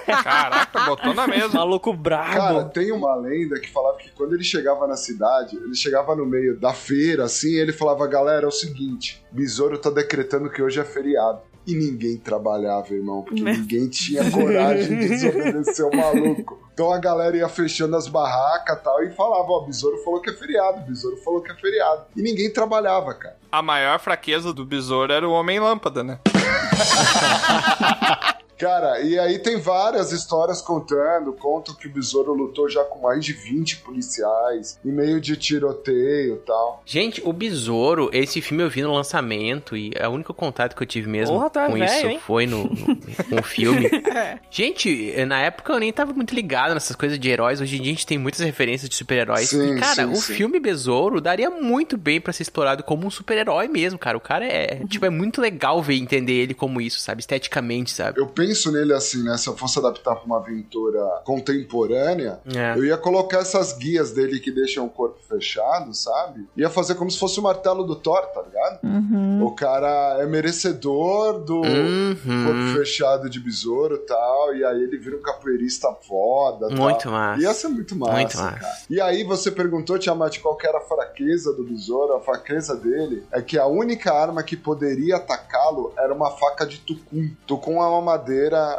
Caraca, 0.05 0.81
botou 0.81 1.13
na 1.15 1.27
mesa. 1.27 1.57
Maluco 1.57 1.91
brabo. 1.91 2.33
Cara, 2.33 2.65
tem 2.65 2.91
uma 2.91 3.15
lenda 3.15 3.59
que 3.59 3.71
falava 3.71 3.97
que 3.97 4.11
quando 4.11 4.33
ele 4.33 4.43
chegava 4.43 4.85
na 4.85 4.95
cidade, 4.95 5.55
ele 5.57 5.73
chegava 5.73 6.15
no 6.15 6.25
meio 6.25 6.59
da 6.59 6.73
feira, 6.73 7.23
assim, 7.23 7.53
e 7.53 7.59
ele 7.59 7.73
falava: 7.73 8.05
Galera, 8.05 8.45
é 8.45 8.47
o 8.47 8.51
seguinte, 8.51 9.25
besouro 9.31 9.79
tá 9.79 9.89
decretando 9.89 10.51
que 10.51 10.61
hoje 10.61 10.79
é 10.79 10.85
feriado. 10.85 11.41
E 11.67 11.73
ninguém 11.73 12.17
trabalhava, 12.17 12.93
irmão, 12.93 13.23
porque 13.23 13.41
ninguém 13.41 13.89
tinha 13.89 14.29
coragem 14.29 14.99
de 14.99 15.09
desobedecer 15.09 15.85
o 15.85 15.89
maluco. 15.95 16.59
Então 16.73 16.91
a 16.91 16.99
galera 16.99 17.35
ia 17.35 17.49
fechando 17.49 17.95
as 17.95 18.07
barracas 18.07 18.77
e 18.77 18.83
tal 18.83 19.03
e 19.03 19.11
falava, 19.11 19.49
ó, 19.49 19.63
o 19.63 19.65
besouro 19.65 19.97
falou 20.03 20.21
que 20.21 20.29
é 20.29 20.33
feriado, 20.33 20.81
o 20.81 20.85
besouro 20.85 21.17
falou 21.17 21.41
que 21.41 21.51
é 21.51 21.55
feriado. 21.55 22.03
E 22.15 22.21
ninguém 22.21 22.51
trabalhava, 22.51 23.13
cara. 23.13 23.37
A 23.51 23.61
maior 23.61 23.99
fraqueza 23.99 24.53
do 24.53 24.65
besouro 24.65 25.11
era 25.11 25.27
o 25.27 25.31
Homem-Lâmpada, 25.31 26.03
né? 26.03 26.19
Cara, 28.57 29.01
e 29.01 29.17
aí 29.19 29.39
tem 29.39 29.59
várias 29.59 30.11
histórias 30.11 30.61
contando, 30.61 31.33
contam 31.33 31.75
que 31.75 31.87
o 31.87 31.91
Besouro 31.91 32.33
lutou 32.33 32.69
já 32.69 32.83
com 32.83 32.99
mais 33.01 33.23
de 33.23 33.33
20 33.33 33.77
policiais, 33.77 34.79
em 34.83 34.91
meio 34.91 35.19
de 35.19 35.35
tiroteio 35.35 36.35
e 36.35 36.39
tal. 36.45 36.81
Gente, 36.85 37.21
o 37.25 37.33
Besouro, 37.33 38.09
esse 38.13 38.41
filme 38.41 38.63
eu 38.63 38.69
vi 38.69 38.81
no 38.81 38.93
lançamento 38.93 39.75
e 39.75 39.91
é 39.95 40.07
o 40.07 40.11
único 40.11 40.33
contato 40.33 40.75
que 40.75 40.81
eu 40.83 40.87
tive 40.87 41.09
mesmo 41.09 41.35
Porra, 41.35 41.49
tá 41.49 41.65
com 41.67 41.73
velho, 41.73 41.85
isso 41.85 42.07
hein? 42.07 42.19
foi 42.25 42.45
no, 42.45 42.63
no 42.65 42.95
com 43.29 43.39
o 43.39 43.43
filme. 43.43 43.89
Gente, 44.49 45.13
na 45.25 45.41
época 45.41 45.73
eu 45.73 45.79
nem 45.79 45.91
tava 45.91 46.13
muito 46.13 46.33
ligado 46.33 46.73
nessas 46.73 46.95
coisas 46.95 47.19
de 47.19 47.29
heróis. 47.29 47.59
Hoje 47.61 47.77
em 47.77 47.81
dia 47.81 47.91
a 47.91 47.95
gente 47.95 48.05
tem 48.05 48.17
muitas 48.17 48.41
referências 48.41 48.89
de 48.89 48.95
super-heróis. 48.95 49.49
Sim, 49.49 49.75
E, 49.75 49.79
cara, 49.79 50.05
sim, 50.07 50.11
o 50.11 50.15
sim. 50.15 50.33
filme 50.33 50.59
Besouro 50.59 51.19
daria 51.19 51.49
muito 51.49 51.97
bem 51.97 52.21
pra 52.21 52.31
ser 52.33 52.43
explorado 52.43 52.83
como 52.83 53.05
um 53.05 53.11
super-herói 53.11 53.67
mesmo, 53.67 53.99
cara. 53.99 54.17
O 54.17 54.21
cara 54.21 54.45
é, 54.45 54.81
tipo, 54.87 55.05
é 55.05 55.09
muito 55.09 55.41
legal 55.41 55.81
ver 55.81 55.95
entender 55.95 56.33
ele 56.33 56.53
como 56.53 56.79
isso, 56.79 56.99
sabe? 56.99 57.19
Esteticamente, 57.21 57.91
sabe? 57.91 58.19
Eu 58.19 58.27
penso 58.45 58.71
nele 58.71 58.93
assim, 58.93 59.23
né? 59.23 59.37
Se 59.37 59.47
eu 59.47 59.55
fosse 59.57 59.79
adaptar 59.79 60.15
pra 60.15 60.25
uma 60.25 60.37
aventura 60.37 60.99
contemporânea, 61.23 62.39
É. 62.53 62.77
eu 62.77 62.85
ia 62.85 62.97
colocar 62.97 63.39
essas 63.39 63.73
guias 63.73 64.11
dele 64.11 64.39
que 64.39 64.51
deixam 64.51 64.85
o 64.85 64.89
corpo 64.89 65.19
fechado, 65.27 65.93
sabe? 65.93 66.47
Ia 66.55 66.69
fazer 66.69 66.95
como 66.95 67.09
se 67.09 67.17
fosse 67.19 67.39
o 67.39 67.43
martelo 67.43 67.83
do 67.83 67.95
Thor, 67.95 68.21
tá 68.27 68.41
ligado? 68.41 68.79
O 69.43 69.51
cara 69.55 70.17
é 70.19 70.25
merecedor 70.25 71.39
do 71.43 71.61
Uhum. 71.61 72.15
corpo 72.45 72.77
fechado 72.77 73.29
de 73.29 73.39
besouro 73.39 73.95
e 73.95 73.99
tal, 73.99 74.55
e 74.55 74.63
aí 74.63 74.81
ele 74.83 74.97
vira 74.97 75.17
um 75.17 75.21
capoeirista 75.21 75.91
foda. 76.07 76.67
tal. 76.69 76.77
Muito 76.77 77.09
massa. 77.09 77.41
Ia 77.41 77.53
ser 77.53 77.67
muito 77.69 77.95
massa. 77.95 78.13
Muito 78.13 78.37
massa. 78.37 78.51
cara. 78.59 78.73
E 78.89 79.01
aí 79.01 79.23
você 79.23 79.51
perguntou, 79.51 79.97
Tiamat, 79.97 80.39
qual 80.39 80.55
que 80.55 80.67
era 80.67 80.77
a 80.77 80.81
fraqueza 80.81 81.53
do 81.53 81.63
besouro? 81.63 82.13
A 82.15 82.21
fraqueza 82.21 82.75
dele 82.75 83.23
é 83.31 83.41
que 83.41 83.57
a 83.57 83.65
única 83.65 84.13
arma 84.13 84.43
que 84.43 84.55
poderia 84.55 85.15
atacá-lo 85.17 85.91
era 85.97 86.13
uma 86.13 86.31
faca 86.31 86.65
de 86.65 86.79
tucum. 86.79 87.29
Tucum 87.47 87.81
é 87.83 87.87
uma 87.87 88.01
madeira 88.01 88.34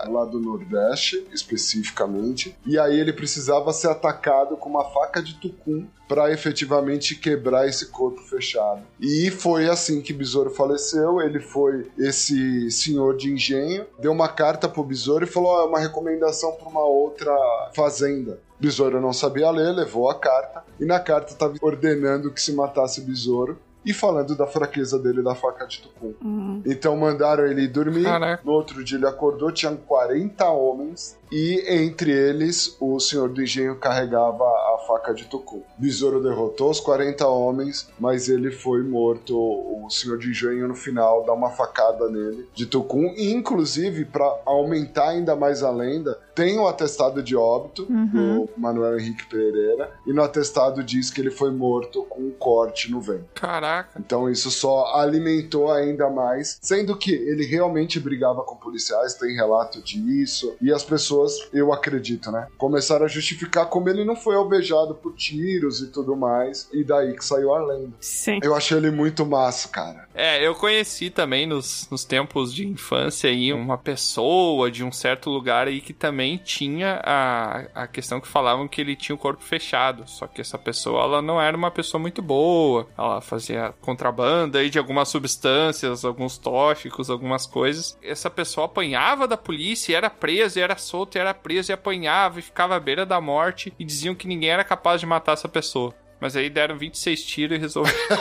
lá 0.08 0.24
do 0.24 0.40
Nordeste, 0.40 1.26
especificamente, 1.32 2.56
e 2.66 2.78
aí 2.78 2.98
ele 2.98 3.12
precisava 3.12 3.72
ser 3.72 3.88
atacado 3.88 4.56
com 4.56 4.68
uma 4.68 4.84
faca 4.84 5.22
de 5.22 5.34
tucum 5.34 5.86
para 6.08 6.30
efetivamente 6.32 7.16
quebrar 7.16 7.68
esse 7.68 7.86
corpo 7.86 8.20
fechado. 8.22 8.82
E 9.00 9.30
foi 9.30 9.68
assim 9.68 10.00
que 10.00 10.12
Besouro 10.12 10.50
faleceu. 10.50 11.20
Ele 11.20 11.40
foi 11.40 11.90
esse 11.98 12.70
senhor 12.70 13.16
de 13.16 13.32
engenho, 13.32 13.86
deu 13.98 14.12
uma 14.12 14.28
carta 14.28 14.68
pro 14.68 14.84
Besouro 14.84 15.24
e 15.24 15.28
falou: 15.28 15.50
"Ó, 15.50 15.62
é 15.62 15.68
uma 15.68 15.80
recomendação 15.80 16.52
para 16.52 16.68
uma 16.68 16.84
outra 16.84 17.34
fazenda. 17.74 18.38
Besouro 18.58 19.00
não 19.00 19.12
sabia 19.12 19.50
ler, 19.50 19.72
levou 19.72 20.08
a 20.08 20.18
carta 20.18 20.64
e 20.80 20.84
na 20.84 20.98
carta 20.98 21.32
estava 21.32 21.54
ordenando 21.60 22.32
que 22.32 22.40
se 22.40 22.52
matasse 22.52 23.02
Besouro 23.02 23.58
e 23.86 23.92
falando 23.92 24.34
da 24.34 24.48
fraqueza 24.48 24.98
dele 24.98 25.22
da 25.22 25.32
faca 25.36 25.64
de 25.64 25.80
tucum. 25.80 26.60
Então 26.66 26.96
mandaram 26.96 27.46
ele 27.46 27.62
ir 27.62 27.68
dormir. 27.68 28.02
Caraca. 28.02 28.42
No 28.44 28.50
outro 28.50 28.82
dia 28.82 28.98
ele 28.98 29.06
acordou, 29.06 29.52
tinham 29.52 29.76
40 29.76 30.44
homens 30.50 31.16
e 31.30 31.64
entre 31.68 32.10
eles 32.10 32.76
o 32.80 32.98
senhor 33.00 33.28
do 33.28 33.42
engenho 33.42 33.76
carregava 33.76 34.44
a 34.44 34.78
faca 34.86 35.12
de 35.12 35.24
tucum. 35.24 35.62
Besouro 35.78 36.22
derrotou 36.22 36.70
os 36.70 36.80
40 36.80 37.26
homens, 37.26 37.88
mas 37.98 38.28
ele 38.28 38.50
foi 38.50 38.82
morto. 38.82 39.36
O 39.36 39.90
senhor 39.90 40.18
de 40.18 40.30
engenho 40.30 40.66
no 40.66 40.74
final 40.74 41.24
dá 41.24 41.32
uma 41.32 41.50
facada 41.50 42.08
nele 42.08 42.48
de 42.54 42.66
tucum 42.66 43.14
e 43.16 43.32
inclusive 43.32 44.04
para 44.04 44.40
aumentar 44.44 45.10
ainda 45.10 45.36
mais 45.36 45.62
a 45.62 45.70
lenda, 45.70 46.18
tem 46.34 46.58
o 46.58 46.66
atestado 46.66 47.22
de 47.22 47.34
óbito 47.34 47.86
do 47.86 48.48
Manuel 48.56 48.98
Henrique 48.98 49.26
Pereira 49.26 49.90
e 50.06 50.12
no 50.12 50.22
atestado 50.22 50.82
diz 50.82 51.10
que 51.10 51.20
ele 51.20 51.30
foi 51.30 51.50
morto 51.50 52.04
com 52.04 52.20
um 52.20 52.30
corte 52.30 52.90
no 52.90 53.00
ventre. 53.00 53.26
Caraca. 53.34 53.98
Então 53.98 54.28
isso 54.28 54.50
só 54.50 54.94
alimentou 54.96 55.70
ainda 55.70 56.10
mais, 56.10 56.58
sendo 56.60 56.96
que 56.96 57.12
ele 57.12 57.46
realmente 57.46 57.98
brigava 57.98 58.42
com 58.42 58.56
policiais, 58.56 59.14
tem 59.14 59.34
relato 59.34 59.80
disso, 59.80 60.56
e 60.60 60.72
as 60.72 60.84
pessoas, 60.84 61.15
eu 61.52 61.72
acredito, 61.72 62.30
né, 62.30 62.46
começaram 62.56 63.04
a 63.04 63.08
justificar 63.08 63.66
como 63.66 63.88
ele 63.88 64.04
não 64.04 64.16
foi 64.16 64.36
alvejado 64.36 64.94
por 64.94 65.14
tiros 65.14 65.80
e 65.80 65.88
tudo 65.90 66.16
mais, 66.16 66.68
e 66.72 66.84
daí 66.84 67.14
que 67.14 67.24
saiu 67.24 67.54
a 67.54 67.64
lenda. 67.64 67.92
Sim. 68.00 68.40
Eu 68.42 68.54
achei 68.54 68.76
ele 68.76 68.90
muito 68.90 69.24
massa, 69.24 69.68
cara. 69.68 70.08
É, 70.14 70.44
eu 70.46 70.54
conheci 70.54 71.10
também 71.10 71.46
nos, 71.46 71.88
nos 71.90 72.04
tempos 72.04 72.54
de 72.54 72.66
infância 72.66 73.28
aí 73.28 73.52
uma 73.52 73.76
pessoa 73.76 74.70
de 74.70 74.82
um 74.82 74.90
certo 74.90 75.30
lugar 75.30 75.68
aí 75.68 75.80
que 75.80 75.92
também 75.92 76.38
tinha 76.38 77.00
a, 77.04 77.82
a 77.82 77.86
questão 77.86 78.20
que 78.20 78.26
falavam 78.26 78.66
que 78.66 78.80
ele 78.80 78.96
tinha 78.96 79.14
o 79.14 79.18
corpo 79.18 79.42
fechado. 79.42 80.04
Só 80.06 80.26
que 80.26 80.40
essa 80.40 80.58
pessoa, 80.58 81.02
ela 81.02 81.22
não 81.22 81.40
era 81.40 81.56
uma 81.56 81.70
pessoa 81.70 82.00
muito 82.00 82.22
boa. 82.22 82.88
Ela 82.96 83.20
fazia 83.20 83.74
contrabando 83.80 84.56
aí 84.56 84.70
de 84.70 84.78
algumas 84.78 85.08
substâncias, 85.08 86.04
alguns 86.04 86.38
tóxicos, 86.38 87.10
algumas 87.10 87.46
coisas. 87.46 87.98
Essa 88.02 88.30
pessoa 88.30 88.66
apanhava 88.66 89.28
da 89.28 89.36
polícia 89.36 89.92
e 89.92 89.94
era 89.94 90.08
presa, 90.08 90.58
e 90.58 90.62
era 90.62 90.76
solta, 90.76 91.05
e 91.14 91.18
era 91.18 91.32
presa, 91.34 91.72
e 91.72 91.74
apanhava, 91.74 92.38
e 92.38 92.42
ficava 92.42 92.74
à 92.76 92.80
beira 92.80 93.06
da 93.06 93.20
morte, 93.20 93.72
e 93.78 93.84
diziam 93.84 94.14
que 94.14 94.26
ninguém 94.26 94.50
era 94.50 94.64
capaz 94.64 95.00
de 95.00 95.06
matar 95.06 95.32
essa 95.32 95.48
pessoa. 95.48 95.94
Mas 96.20 96.36
aí 96.36 96.48
deram 96.48 96.78
26 96.78 97.22
tiros 97.24 97.58
e 97.58 97.60
resolveram. 97.60 97.98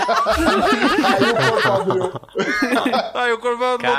aí 3.13 3.31
o 3.31 3.39
corpo 3.39 3.61
não 3.63 3.77
teve 3.77 3.93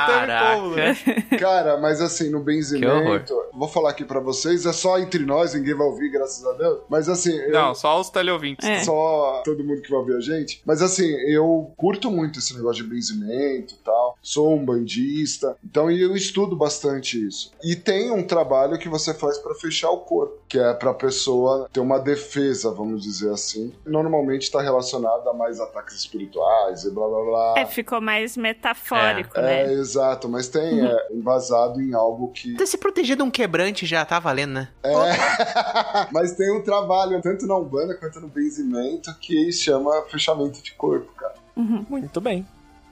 como, 0.55 0.77
né? 0.77 0.95
Cara, 1.39 1.77
mas 1.79 2.01
assim, 2.01 2.31
no 2.31 2.39
horror. 2.39 2.45
benzimento, 2.47 3.35
vou 3.55 3.69
falar 3.69 3.91
aqui 3.91 4.05
pra 4.05 4.21
vocês, 4.21 4.67
é 4.67 4.73
só 4.73 4.99
entre 4.99 5.25
nós, 5.25 5.55
ninguém 5.55 5.75
vai 5.75 5.87
ouvir, 5.87 6.11
graças 6.11 6.45
a 6.45 6.53
Deus. 6.53 6.81
Mas 6.89 7.09
assim, 7.09 7.35
eu- 7.37 7.53
Não, 7.53 7.75
só 7.75 8.01
os 8.01 8.11
teleouvintes. 8.11 8.67
É. 8.69 8.83
só 8.85 9.43
todo 9.45 9.63
mundo 9.65 9.81
que 9.81 9.91
vai 9.91 10.01
ouvir 10.01 10.17
a 10.17 10.21
gente. 10.21 10.61
Mas 10.65 10.83
assim, 10.83 11.07
eu 11.29 11.73
curto 11.77 12.11
muito 12.11 12.39
esse 12.39 12.55
negócio 12.55 12.83
de 12.83 12.89
benzimento 12.91 13.75
e 13.75 13.79
tal. 13.85 14.17
Sou 14.23 14.55
um 14.55 14.65
bandista. 14.65 15.57
Então 15.65 15.91
eu 15.91 16.15
estudo 16.15 16.57
bastante 16.57 17.27
isso. 17.27 17.51
E 17.63 17.75
tem 17.75 18.11
um 18.11 18.23
trabalho 18.23 18.79
que 18.79 18.89
você 18.89 19.15
faz 19.15 19.39
pra 19.39 19.55
fechar 19.55 19.91
o 19.91 19.99
corpo, 19.99 20.39
que 20.49 20.59
é 20.59 20.73
pra 20.75 20.93
pessoa 20.95 21.69
ter 21.73 21.81
uma 21.81 21.99
defesa, 21.99 22.71
vamos 22.73 23.03
dizer 23.03 23.31
assim. 23.33 23.73
Normalmente 23.87 24.51
tá 24.51 24.61
relacionado 24.61 25.29
a 25.29 25.33
mais 25.33 25.61
ataques 25.61 25.95
espirituais 25.95 26.85
e 26.85 26.91
blá 26.91 27.07
blá 27.09 27.25
blá. 27.25 27.55
É, 27.57 27.65
ficou 27.67 28.01
mais 28.01 28.37
metafórico, 28.37 29.39
É, 29.39 29.43
né? 29.43 29.73
exato, 29.73 30.29
mas 30.29 30.49
tem 30.49 30.85
é, 30.85 31.07
embasado 31.13 31.81
em 31.81 31.95
algo 31.95 32.33
que. 32.33 32.55
Até 32.55 32.67
se 32.67 32.77
proteger 32.79 33.17
de 33.17 33.23
um 33.23 33.31
quebrante 33.31 33.87
já 33.87 34.05
tá 34.05 34.19
valendo, 34.19 34.55
né? 34.55 34.69
Mas 36.13 36.33
tem 36.33 36.51
um 36.57 36.63
trabalho, 36.63 37.21
tanto 37.21 37.47
na 37.47 37.57
Umbanda 37.57 37.95
quanto 37.97 38.21
no 38.21 38.29
benzimento, 38.29 39.15
que 39.21 39.51
chama 39.53 40.03
fechamento 40.11 40.63
de 40.63 40.73
corpo, 40.75 41.13
cara. 41.15 41.35
Muito 41.57 42.21
bem. 42.21 42.47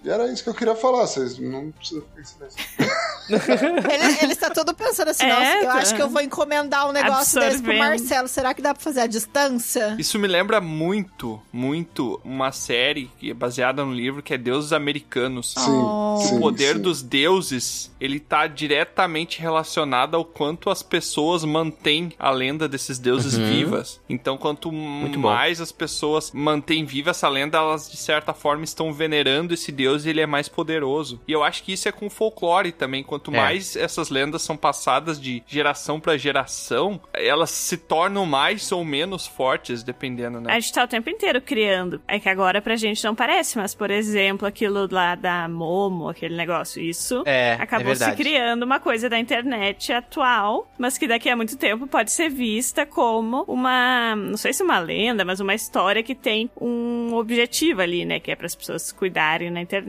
E 0.05 0.11
era 0.11 0.31
isso 0.31 0.43
que 0.45 0.51
eu 0.51 0.55
queria 0.55 0.75
falar, 0.77 1.07
vocês 1.07 1.39
não 1.39 1.71
precisam 1.71 2.03
ficar 2.03 2.21
em 2.21 2.25
silêncio. 2.25 2.65
Ele, 3.27 4.19
ele 4.23 4.33
está 4.35 4.51
todo 4.51 4.75
pensando 4.75 5.09
assim, 5.09 5.25
É, 5.25 5.29
nossa, 5.31 5.57
eu 5.57 5.65
tá. 5.67 5.73
acho 5.79 5.95
que 5.95 6.03
eu 6.03 6.11
vou 6.11 6.21
encomendar 6.21 6.87
um 6.87 6.93
negócio 6.93 7.41
desse 7.41 7.63
pro 7.63 7.73
Absorvendo. 7.73 7.79
Marcelo. 7.79 8.29
Será 8.29 8.53
que 8.53 8.61
dá 8.61 8.75
pra 8.75 8.83
fazer 8.83 9.01
à 9.01 9.07
distância? 9.07 9.97
Isso 9.99 10.19
me 10.19 10.29
lembra 10.29 10.61
muito, 10.61 11.41
muito 11.51 12.21
uma 12.23 12.53
série 12.53 13.11
que 13.19 13.31
é 13.31 13.35
baseada 13.35 13.83
no 13.83 13.95
livro 13.95 14.23
que 14.23 14.35
é 14.35 14.37
Deuses 14.39 14.75
Americanos. 14.75 15.55
Sim, 15.57 15.71
Oh. 15.75 16.19
sim, 16.23 16.37
o 16.37 16.41
poder 16.41 16.75
sim. 16.77 16.83
dos 16.83 17.03
deuses, 17.03 17.91
ele 17.99 18.21
tá 18.21 18.47
diretamente 18.47 19.41
relacionado 19.41 20.15
ao 20.17 20.25
quanto 20.25 20.69
as 20.69 20.83
pessoas 20.83 21.45
mantêm 21.45 22.13
a 22.19 22.31
lenda 22.31 22.69
desses 22.69 22.99
deuses 22.99 23.35
Uhum. 23.39 23.47
vivas. 23.49 24.01
Então, 24.09 24.37
quanto 24.37 24.71
Muito 24.71 25.19
bom. 25.19 25.29
mais 25.31 25.63
as 25.63 25.73
pessoas 25.73 26.31
mantêm 26.31 26.85
viva 26.85 27.11
essa 27.11 27.29
lenda, 27.29 27.57
elas 27.57 27.91
de 27.91 27.97
certa 27.97 28.35
forma 28.35 28.65
estão 28.65 28.93
venerando 28.93 29.55
esse 29.55 29.73
deus 29.73 29.94
e 30.05 30.11
ele 30.11 30.21
é 30.21 30.27
mais 30.27 30.49
poderoso. 30.49 31.21
E 31.29 31.33
eu 31.33 31.43
acho 31.43 31.63
que 31.63 31.73
isso 31.73 31.89
é 31.89 31.93
com 31.93 32.11
folclore 32.11 32.73
também. 32.73 33.03
Quanto 33.03 33.31
É. 33.33 33.37
mais 33.37 33.77
essas 33.77 34.11
lendas 34.11 34.43
são 34.43 34.57
passadas 34.57 35.21
de 35.21 35.43
geração 35.47 36.01
pra 36.01 36.17
geração, 36.17 37.01
elas 37.13 37.51
se 37.51 37.77
tornam 37.77 38.27
mais 38.27 38.71
ou 38.73 38.85
menos 38.85 39.27
fortes, 39.27 39.83
dependendo, 39.83 40.41
né? 40.41 40.53
A 40.53 40.59
gente 40.61 40.73
tá 40.73 40.85
o 40.85 40.89
tempo 40.89 41.09
inteiro 41.11 41.41
criando. 41.41 42.01
É 42.09 42.19
que 42.19 42.29
agora 42.29 42.61
pra 42.61 42.77
gente 42.77 43.03
não 43.05 43.15
parece, 43.15 43.57
mas, 43.59 43.75
por 43.75 43.91
exemplo, 43.91 44.47
aquilo 44.47 44.89
lá 44.91 45.15
da 45.15 45.49
Momo, 45.49 46.09
aquele 46.09 46.37
negócio, 46.37 46.83
isso 46.83 47.23
É, 47.27 47.55
acabou 47.61 47.93
é 47.93 47.95
se 47.95 48.13
criando 48.17 48.63
uma 48.65 48.81
coisa 48.81 49.09
da 49.09 49.19
internet 49.19 49.93
atual, 49.93 50.71
mas 50.79 50.97
que 50.99 51.07
daqui 51.07 51.29
a 51.29 51.37
muito 51.37 51.57
tempo 51.57 51.87
pode 51.87 52.11
ser 52.11 52.29
vista 52.29 52.87
como 52.87 53.45
uma, 53.47 54.15
não 54.17 54.37
sei 54.37 54.53
se 54.53 54.63
uma 54.63 54.79
lenda, 54.79 55.25
mas 55.25 55.41
uma 55.41 55.55
história 55.55 56.03
que 56.03 56.15
tem 56.15 56.51
um 56.61 57.15
objetivo 57.15 57.81
ali, 57.83 58.05
né? 58.05 58.19
Que 58.21 58.31
é 58.31 58.37
para 58.37 58.47
as 58.47 58.55
pessoas 58.55 58.93
cuidarem 58.93 59.51
na 59.51 59.61
internet. 59.61 59.84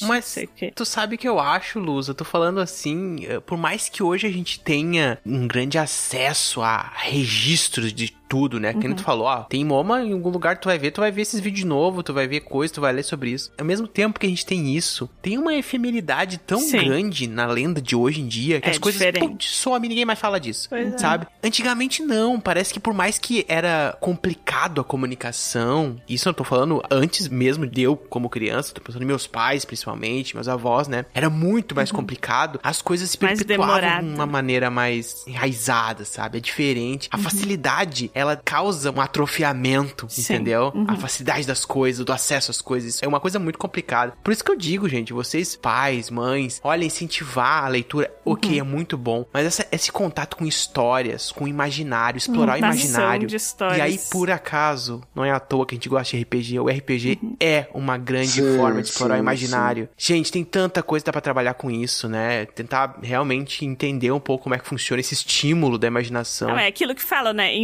Não 0.00 0.08
Mas 0.08 0.24
sei 0.24 0.44
o 0.44 0.48
quê. 0.48 0.72
tu 0.74 0.84
sabe 0.84 1.16
que 1.16 1.28
eu 1.28 1.38
acho, 1.38 1.78
Luz, 1.78 2.08
eu 2.08 2.14
tô 2.14 2.24
falando 2.24 2.58
assim, 2.60 3.24
eh, 3.24 3.40
por 3.40 3.56
mais 3.56 3.88
que 3.88 4.02
hoje 4.02 4.26
a 4.26 4.30
gente 4.30 4.60
tenha 4.60 5.18
um 5.24 5.46
grande 5.46 5.78
acesso 5.78 6.60
a 6.62 6.92
registros 6.96 7.92
de 7.92 8.16
tudo, 8.28 8.60
né? 8.60 8.74
Quem 8.74 8.92
tu 8.94 9.02
falou, 9.02 9.26
ó, 9.26 9.42
tem 9.44 9.64
MoMA 9.64 10.02
em 10.02 10.12
algum 10.12 10.28
lugar 10.30 10.58
tu 10.58 10.66
vai 10.66 10.78
ver, 10.78 10.90
tu 10.90 11.00
vai 11.00 11.10
ver 11.10 11.22
esses 11.22 11.40
vídeos 11.40 11.60
de 11.60 11.66
novo, 11.66 12.02
tu 12.02 12.12
vai 12.12 12.26
ver 12.26 12.40
coisas, 12.40 12.74
tu 12.74 12.80
vai 12.80 12.92
ler 12.92 13.02
sobre 13.02 13.30
isso. 13.30 13.50
Ao 13.58 13.64
mesmo 13.64 13.86
tempo 13.88 14.18
que 14.20 14.26
a 14.26 14.28
gente 14.28 14.44
tem 14.44 14.76
isso, 14.76 15.08
tem 15.22 15.38
uma 15.38 15.54
efemeridade 15.54 16.38
tão 16.38 16.58
Sim. 16.60 16.78
grande 16.84 17.26
na 17.26 17.46
lenda 17.46 17.80
de 17.80 17.96
hoje 17.96 18.20
em 18.20 18.26
dia 18.26 18.60
que 18.60 18.68
É 18.68 18.72
as 18.72 18.78
coisas 18.78 19.00
diferente. 19.00 19.28
pum, 19.28 19.36
some, 19.40 19.88
ninguém 19.88 20.04
mais 20.04 20.18
fala 20.18 20.38
disso, 20.38 20.68
Pois 20.68 20.94
é. 20.94 20.98
sabe? 20.98 21.26
Antigamente 21.42 22.02
não, 22.02 22.38
parece 22.40 22.72
que 22.72 22.80
por 22.80 22.92
mais 22.94 23.18
que 23.18 23.44
era 23.48 23.96
complicado 24.00 24.80
a 24.80 24.84
comunicação, 24.84 25.96
isso 26.08 26.28
eu 26.28 26.34
tô 26.34 26.44
falando 26.44 26.82
antes 26.90 27.28
mesmo 27.28 27.66
de 27.66 27.82
eu 27.82 27.96
como 27.96 28.28
criança, 28.28 28.72
tô 28.74 28.80
pensando 28.80 29.02
em 29.02 29.06
meus 29.06 29.26
pais 29.26 29.64
principalmente, 29.64 30.34
meus 30.34 30.48
avós, 30.48 30.88
né? 30.88 31.04
Era 31.14 31.28
muito 31.30 31.74
mais 31.74 31.90
complicado, 31.92 32.58
as 32.62 32.80
coisas 32.82 33.10
se 33.10 33.18
perpetuavam 33.18 34.00
de 34.00 34.14
uma 34.14 34.26
maneira 34.26 34.70
mais 34.70 35.24
enraizada, 35.26 36.04
sabe? 36.04 36.38
É 36.38 36.40
diferente. 36.40 37.08
A 37.12 37.18
facilidade, 37.18 38.10
ela 38.18 38.36
causa 38.36 38.90
um 38.90 39.00
atrofiamento, 39.00 40.06
Sim. 40.08 40.22
entendeu? 40.22 40.72
Uhum. 40.74 40.86
A 40.88 40.96
facilidade 40.96 41.46
das 41.46 41.64
coisas, 41.64 42.04
do 42.04 42.12
acesso 42.12 42.50
às 42.50 42.60
coisas. 42.60 43.02
É 43.02 43.06
uma 43.08 43.20
coisa 43.20 43.38
muito 43.38 43.58
complicada. 43.58 44.14
Por 44.22 44.32
isso 44.32 44.42
que 44.44 44.50
eu 44.50 44.56
digo, 44.56 44.88
gente, 44.88 45.12
vocês, 45.12 45.54
pais, 45.56 46.10
mães, 46.10 46.60
olha, 46.64 46.84
incentivar 46.84 47.64
a 47.64 47.68
leitura, 47.68 48.10
ok, 48.24 48.58
é 48.58 48.62
muito 48.62 48.96
bom. 48.96 49.24
Mas 49.32 49.46
essa- 49.46 49.66
esse 49.70 49.92
contato 49.92 50.36
com 50.36 50.44
histórias, 50.46 51.30
com 51.32 51.44
o 51.44 51.48
imaginário, 51.48 52.18
explorar 52.18 52.58
o 52.58 52.60
Montação 52.60 52.84
imaginário. 52.86 53.28
de 53.28 53.36
histórias. 53.36 53.78
E 53.78 53.80
aí, 53.80 53.98
por 54.10 54.30
acaso, 54.30 55.02
não 55.14 55.24
é 55.24 55.30
à 55.30 55.40
toa 55.40 55.64
que 55.66 55.74
a 55.74 55.76
gente 55.76 55.88
gosta 55.88 56.16
de 56.16 56.22
RPG. 56.22 56.58
O 56.60 56.68
RPG 56.68 57.18
é 57.40 57.66
uma 57.72 57.96
grande 57.96 58.28
Sim, 58.42 58.56
forma 58.56 58.82
de 58.82 58.88
explorar 58.88 59.14
o 59.14 59.16
sim, 59.18 59.22
imaginário. 59.22 59.88
Gente, 59.96 60.32
tem 60.32 60.44
tanta 60.44 60.82
coisa 60.82 61.02
que 61.04 61.06
dá 61.06 61.12
pra 61.12 61.20
trabalhar 61.20 61.54
com 61.54 61.70
isso, 61.70 62.08
né? 62.08 62.46
Tentar 62.46 62.98
realmente 63.02 63.64
entender 63.64 64.10
um 64.10 64.20
pouco 64.20 64.44
como 64.44 64.54
é 64.54 64.58
que 64.58 64.66
funciona 64.66 65.00
esse 65.00 65.14
estímulo 65.14 65.78
da 65.78 65.86
imaginação. 65.86 66.48
Não, 66.48 66.58
é 66.58 66.66
aquilo 66.66 66.94
que 66.94 67.02
fala, 67.02 67.32
né? 67.32 67.54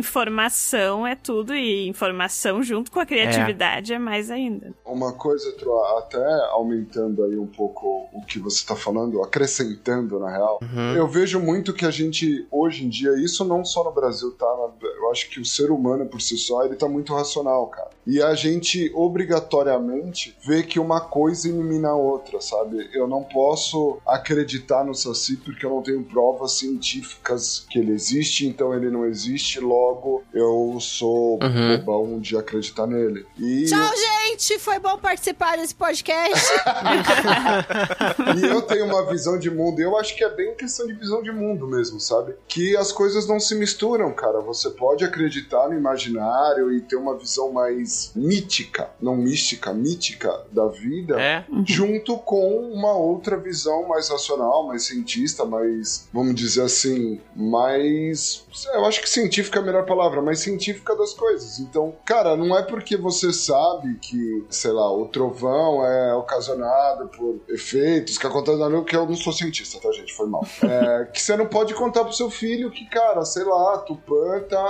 Informação 0.45 1.07
é 1.07 1.17
tudo 1.17 1.55
e 1.55 1.89
informação 1.89 2.63
junto 2.63 2.91
com 2.91 3.01
a 3.01 3.07
criatividade 3.07 3.95
é, 3.95 3.99
mais 3.99 4.31
ainda. 4.31 4.75
Uma 4.85 5.13
coisa, 5.13 5.51
Tro, 5.53 5.73
até 5.99 6.23
aumentando 6.51 7.25
aí 7.25 7.39
um 7.39 7.47
pouco 7.47 8.07
o 8.13 8.21
que 8.27 8.39
você 8.39 8.65
tá 8.67 8.77
falando, 8.77 9.23
acrescentando 9.23 10.19
na 10.19 10.31
real, 10.31 10.59
Uhum. 10.63 10.95
eu 10.97 11.09
vejo 11.09 11.41
muito 11.41 11.73
que 11.73 11.87
a 11.87 11.91
gente, 11.91 12.47
hoje 12.51 12.85
em 12.85 12.91
dia, 12.91 13.13
isso 13.17 13.43
não 13.45 13.65
só 13.65 13.85
no 13.85 13.91
Brasil, 13.93 14.33
tá? 14.33 14.47
Eu 14.83 15.11
acho 15.11 15.31
que 15.31 15.41
o 15.41 15.45
ser 15.47 15.71
humano 15.71 16.05
por 16.07 16.21
si 16.21 16.37
só, 16.37 16.63
ele 16.65 16.77
tá 16.77 16.87
muito 16.89 17.15
racional, 17.15 17.67
cara. 17.69 17.89
E 18.07 18.23
a 18.23 18.35
gente, 18.35 18.93
obrigatoriamente, 18.95 20.37
vê 20.47 20.63
que 20.63 20.79
uma 20.79 21.01
coisa 21.01 21.49
elimina 21.49 21.89
a 21.89 21.97
outra, 21.97 22.39
sabe? 22.41 22.91
Eu 22.93 23.07
não 23.09 23.23
posso 23.23 23.97
acreditar 24.07 24.85
no 24.85 24.95
Saci 24.95 25.37
porque 25.39 25.65
eu 25.65 25.71
não 25.71 25.81
tenho 25.83 26.05
provas 26.05 26.53
científicas 26.53 27.67
que 27.71 27.79
ele 27.79 27.93
existe, 27.93 28.47
então 28.47 28.75
ele 28.75 28.91
não 28.91 29.07
existe, 29.07 29.59
logo 29.59 30.23
eu 30.35 30.77
sou 30.81 31.39
Uhum. 31.43 31.79
bobão 31.79 32.21
de 32.21 32.37
acreditar 32.37 32.87
nele. 32.87 33.25
E 33.39 33.65
Tchau, 33.67 33.91
gente! 33.97 34.59
Foi 34.59 34.79
bom 34.79 34.99
participar 34.99 35.57
desse 35.57 35.75
podcast. 35.75 36.53
E 38.37 38.45
eu 38.47 38.63
tenho 38.63 38.87
uma 38.87 39.07
visão 39.07 39.39
de 39.39 39.51
mundo, 39.51 39.81
eu 39.81 39.97
acho 39.99 40.17
que 40.17 40.25
é 40.25 40.29
bem 40.29 40.55
questão 40.55 40.87
de 40.87 40.95
visão 40.95 41.23
de 41.23 41.31
mundo 41.31 41.67
mesmo, 41.67 42.01
sabe? 42.01 42.35
Que 42.49 42.77
as 42.77 42.91
coisas 42.93 43.27
não 43.27 43.39
se 43.39 43.55
misturam, 43.55 44.13
cara. 44.13 44.41
Você 44.41 44.71
pode 44.71 45.05
acreditar 45.05 45.69
no 45.69 45.75
imaginário 45.77 46.73
e 46.73 46.81
ter 46.81 46.97
uma 46.97 47.17
visão 47.17 47.53
mais 47.53 48.11
mítica, 48.15 48.91
não 49.01 49.17
mística, 49.17 49.73
mítica 49.73 50.43
da 50.51 50.67
vida, 50.67 51.21
É. 51.21 51.45
junto 51.67 52.17
com 52.19 52.71
uma 52.73 52.93
outra 52.93 53.37
visão 53.37 53.87
mais 53.89 54.09
racional, 54.09 54.67
mais 54.67 54.85
cientista, 54.85 55.45
mais, 55.45 56.09
vamos 56.13 56.35
dizer 56.35 56.63
assim, 56.63 57.21
mais. 57.37 58.45
Eu 58.73 58.85
acho 58.85 59.01
que 59.01 59.09
científica 59.09 59.59
é 59.59 59.63
a 59.63 59.65
melhor 59.65 59.85
palavra, 59.87 60.21
mais 60.25 60.41
científica 60.41 60.97
das 60.97 61.13
coisas. 61.15 61.59
Então, 61.61 61.95
cara, 62.05 62.37
não 62.37 62.57
é 62.57 62.63
porque 62.63 62.97
você 62.97 63.33
sabe 63.33 63.95
que, 64.01 64.45
sei 64.51 64.73
lá, 64.73 64.91
o 64.93 65.07
trovão 65.07 65.85
é 65.85 66.15
ocasionado 66.15 67.09
por 67.09 67.41
efeitos 67.49 68.19
que 68.19 68.27
acontecem 68.27 68.61
na 68.61 68.67
lua, 68.67 68.85
que 68.85 68.97
eu 68.97 69.07
não 69.07 69.15
sou 69.17 69.33
cientista, 69.33 69.79
tá, 69.81 69.91
gente? 69.93 70.13
Foi 70.15 70.27
mal. 70.27 70.45
É, 70.63 71.05
que 71.13 71.21
você 71.23 71.37
não 71.37 71.47
pode 71.47 71.75
contar 71.75 72.05
pro 72.05 72.13
seu 72.13 72.31
filho 72.31 72.71
que, 72.71 72.85
cara, 72.87 73.25
sei 73.25 73.45
lá, 73.45 73.79
Tupã 73.79 74.41
tá 74.49 74.65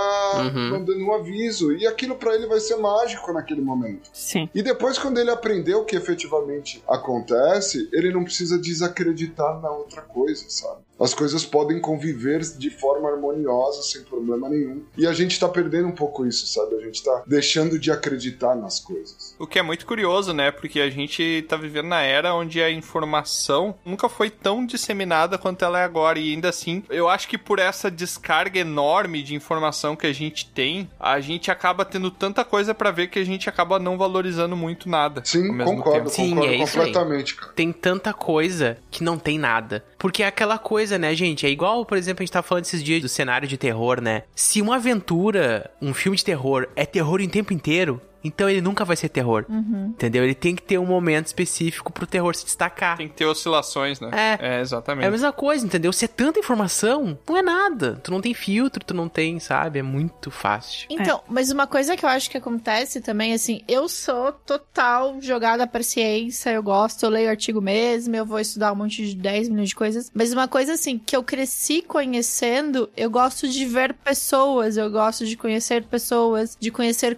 Uhum. 0.53 0.69
mandando 0.71 0.99
um 1.05 1.13
aviso. 1.13 1.71
E 1.73 1.87
aquilo 1.87 2.15
pra 2.15 2.35
ele 2.35 2.47
vai 2.47 2.59
ser 2.59 2.75
mágico 2.75 3.31
naquele 3.31 3.61
momento. 3.61 4.09
Sim. 4.13 4.49
E 4.53 4.61
depois, 4.61 4.97
quando 4.97 5.17
ele 5.19 5.29
aprendeu 5.31 5.79
o 5.79 5.85
que 5.85 5.95
efetivamente 5.95 6.83
acontece, 6.87 7.89
ele 7.93 8.11
não 8.11 8.23
precisa 8.23 8.57
desacreditar 8.59 9.61
na 9.61 9.69
outra 9.71 10.01
coisa, 10.01 10.45
sabe? 10.49 10.81
As 10.99 11.13
coisas 11.13 11.45
podem 11.45 11.79
conviver 11.79 12.39
de 12.57 12.69
forma 12.69 13.09
harmoniosa, 13.09 13.81
sem 13.83 14.01
problema 14.03 14.47
nenhum. 14.49 14.83
E 14.97 15.05
a 15.05 15.11
gente 15.13 15.37
tá 15.39 15.44
perdendo 15.49 15.87
um 15.87 15.95
pouco 15.95 16.25
isso, 16.25 16.47
sabe? 16.47 16.75
A 16.75 16.79
gente 16.79 17.03
tá 17.03 17.23
deixando 17.25 17.77
de 17.79 17.91
acreditar 17.91 18.55
nas 18.55 18.79
coisas. 18.79 19.34
O 19.37 19.47
que 19.47 19.59
é 19.59 19.61
muito 19.61 19.85
curioso, 19.85 20.33
né? 20.33 20.51
Porque 20.51 20.79
a 20.79 20.89
gente 20.89 21.45
tá 21.47 21.57
vivendo 21.57 21.87
na 21.87 22.01
era 22.01 22.33
onde 22.33 22.61
a 22.61 22.71
informação 22.71 23.75
nunca 23.85 24.07
foi 24.07 24.29
tão 24.29 24.65
disseminada 24.65 25.37
quanto 25.37 25.63
ela 25.63 25.79
é 25.79 25.83
agora. 25.83 26.19
E 26.19 26.33
ainda 26.33 26.49
assim, 26.49 26.83
eu 26.89 27.09
acho 27.09 27.27
que 27.27 27.37
por 27.37 27.59
essa 27.59 27.91
descarga 27.91 28.59
enorme 28.59 29.21
de 29.23 29.35
informação 29.35 29.95
que 29.95 30.07
a 30.07 30.13
gente 30.13 30.47
tem, 30.47 30.89
a 30.99 31.19
gente 31.19 31.51
acaba 31.51 31.83
tendo 31.83 32.09
tanta 32.09 32.43
coisa 32.43 32.73
pra 32.73 32.91
ver 32.91 33.07
que 33.07 33.19
a 33.19 33.25
gente 33.25 33.49
acaba 33.49 33.79
não 33.79 33.97
valorizando 33.97 34.55
muito 34.55 34.89
nada. 34.89 35.21
Sim, 35.25 35.47
ao 35.47 35.53
mesmo 35.53 35.75
concordo, 35.77 35.97
tempo. 35.99 36.09
Sim, 36.09 36.29
concordo 36.29 36.51
é 36.51 36.55
isso 36.57 36.79
aí. 36.79 36.93
completamente, 36.93 37.35
cara. 37.35 37.51
Tem 37.53 37.71
tanta 37.71 38.13
coisa 38.13 38.77
que 38.89 39.03
não 39.03 39.17
tem 39.17 39.37
nada. 39.37 39.83
Porque 39.97 40.23
é 40.23 40.27
aquela 40.27 40.57
coisa, 40.57 40.97
né, 40.97 41.13
gente? 41.15 41.45
É 41.45 41.49
igual, 41.49 41.85
por 41.85 41.97
exemplo, 41.97 42.21
a 42.21 42.25
gente 42.25 42.33
tava 42.33 42.47
falando 42.47 42.65
esses 42.65 42.83
dias 42.83 43.01
do 43.01 43.09
cenário 43.09 43.47
de 43.47 43.57
terror, 43.57 44.01
né? 44.01 44.23
Se 44.35 44.61
uma 44.61 44.75
aventura, 44.75 45.71
um 45.81 45.93
filme 45.93 46.17
de 46.17 46.23
terror, 46.23 46.67
é 46.75 46.85
terror 46.85 47.21
em 47.21 47.29
tempo 47.29 47.53
inteiro, 47.53 48.01
então 48.25 48.49
ele 48.49 48.61
nunca 48.61 48.83
vai 48.83 48.95
ser 48.95 49.09
terror. 49.09 49.45
Entendeu? 49.49 50.23
Ele 50.23 50.35
tem 50.35 50.55
que 50.55 50.61
ter 50.61 50.77
um 50.77 50.85
momento 50.85 51.27
específico 51.27 51.91
pro 51.91 52.07
terror 52.07 52.35
se 52.35 52.45
destacar. 52.45 52.97
Tem 52.97 53.07
que 53.07 53.13
ter 53.13 53.25
oscilações, 53.25 53.99
né? 53.99 54.09
É. 54.13 54.55
É, 54.57 54.61
exatamente. 54.61 55.05
É 55.05 55.07
a 55.07 55.11
mesma 55.11 55.31
coisa, 55.31 55.65
entendeu? 55.65 55.93
Se 55.93 56.05
é 56.05 56.07
tanta 56.07 56.39
informação, 56.39 57.17
não 57.27 57.37
é 57.37 57.41
nada. 57.41 57.99
Tu 58.03 58.11
não 58.11 58.21
tem 58.21 58.33
filtro, 58.33 58.83
tu 58.83 58.93
não 58.93 59.07
tem, 59.07 59.39
sabe? 59.39 59.79
É 59.79 59.83
muito 59.83 60.31
fácil. 60.31 60.87
Então, 60.89 61.21
mas 61.27 61.51
uma 61.51 61.67
coisa 61.67 61.95
que 61.95 62.05
eu 62.05 62.09
acho 62.09 62.29
que 62.29 62.37
acontece 62.37 63.01
também, 63.01 63.33
assim, 63.33 63.61
eu 63.67 63.87
sou 63.87 64.31
total 64.31 65.21
jogada 65.21 65.67
pra 65.67 65.83
ciência, 65.83 66.49
eu 66.49 66.63
gosto, 66.63 67.03
eu 67.03 67.09
leio 67.09 67.29
artigo 67.29 67.61
mesmo, 67.61 68.15
eu 68.15 68.25
vou 68.25 68.39
estudar 68.39 68.71
um 68.71 68.75
monte 68.75 69.05
de 69.05 69.15
10 69.15 69.49
milhões 69.49 69.69
de 69.69 69.75
coisas. 69.75 70.11
Mas 70.13 70.33
uma 70.33 70.47
coisa, 70.47 70.73
assim, 70.73 70.97
que 70.97 71.15
eu 71.15 71.23
cresci 71.23 71.81
conhecendo, 71.81 72.89
eu 72.95 73.09
gosto 73.09 73.47
de 73.47 73.65
ver 73.65 73.93
pessoas, 73.93 74.77
eu 74.77 74.89
gosto 74.89 75.25
de 75.25 75.37
conhecer 75.37 75.83
pessoas, 75.83 76.57
de 76.59 76.71
conhecer 76.71 77.15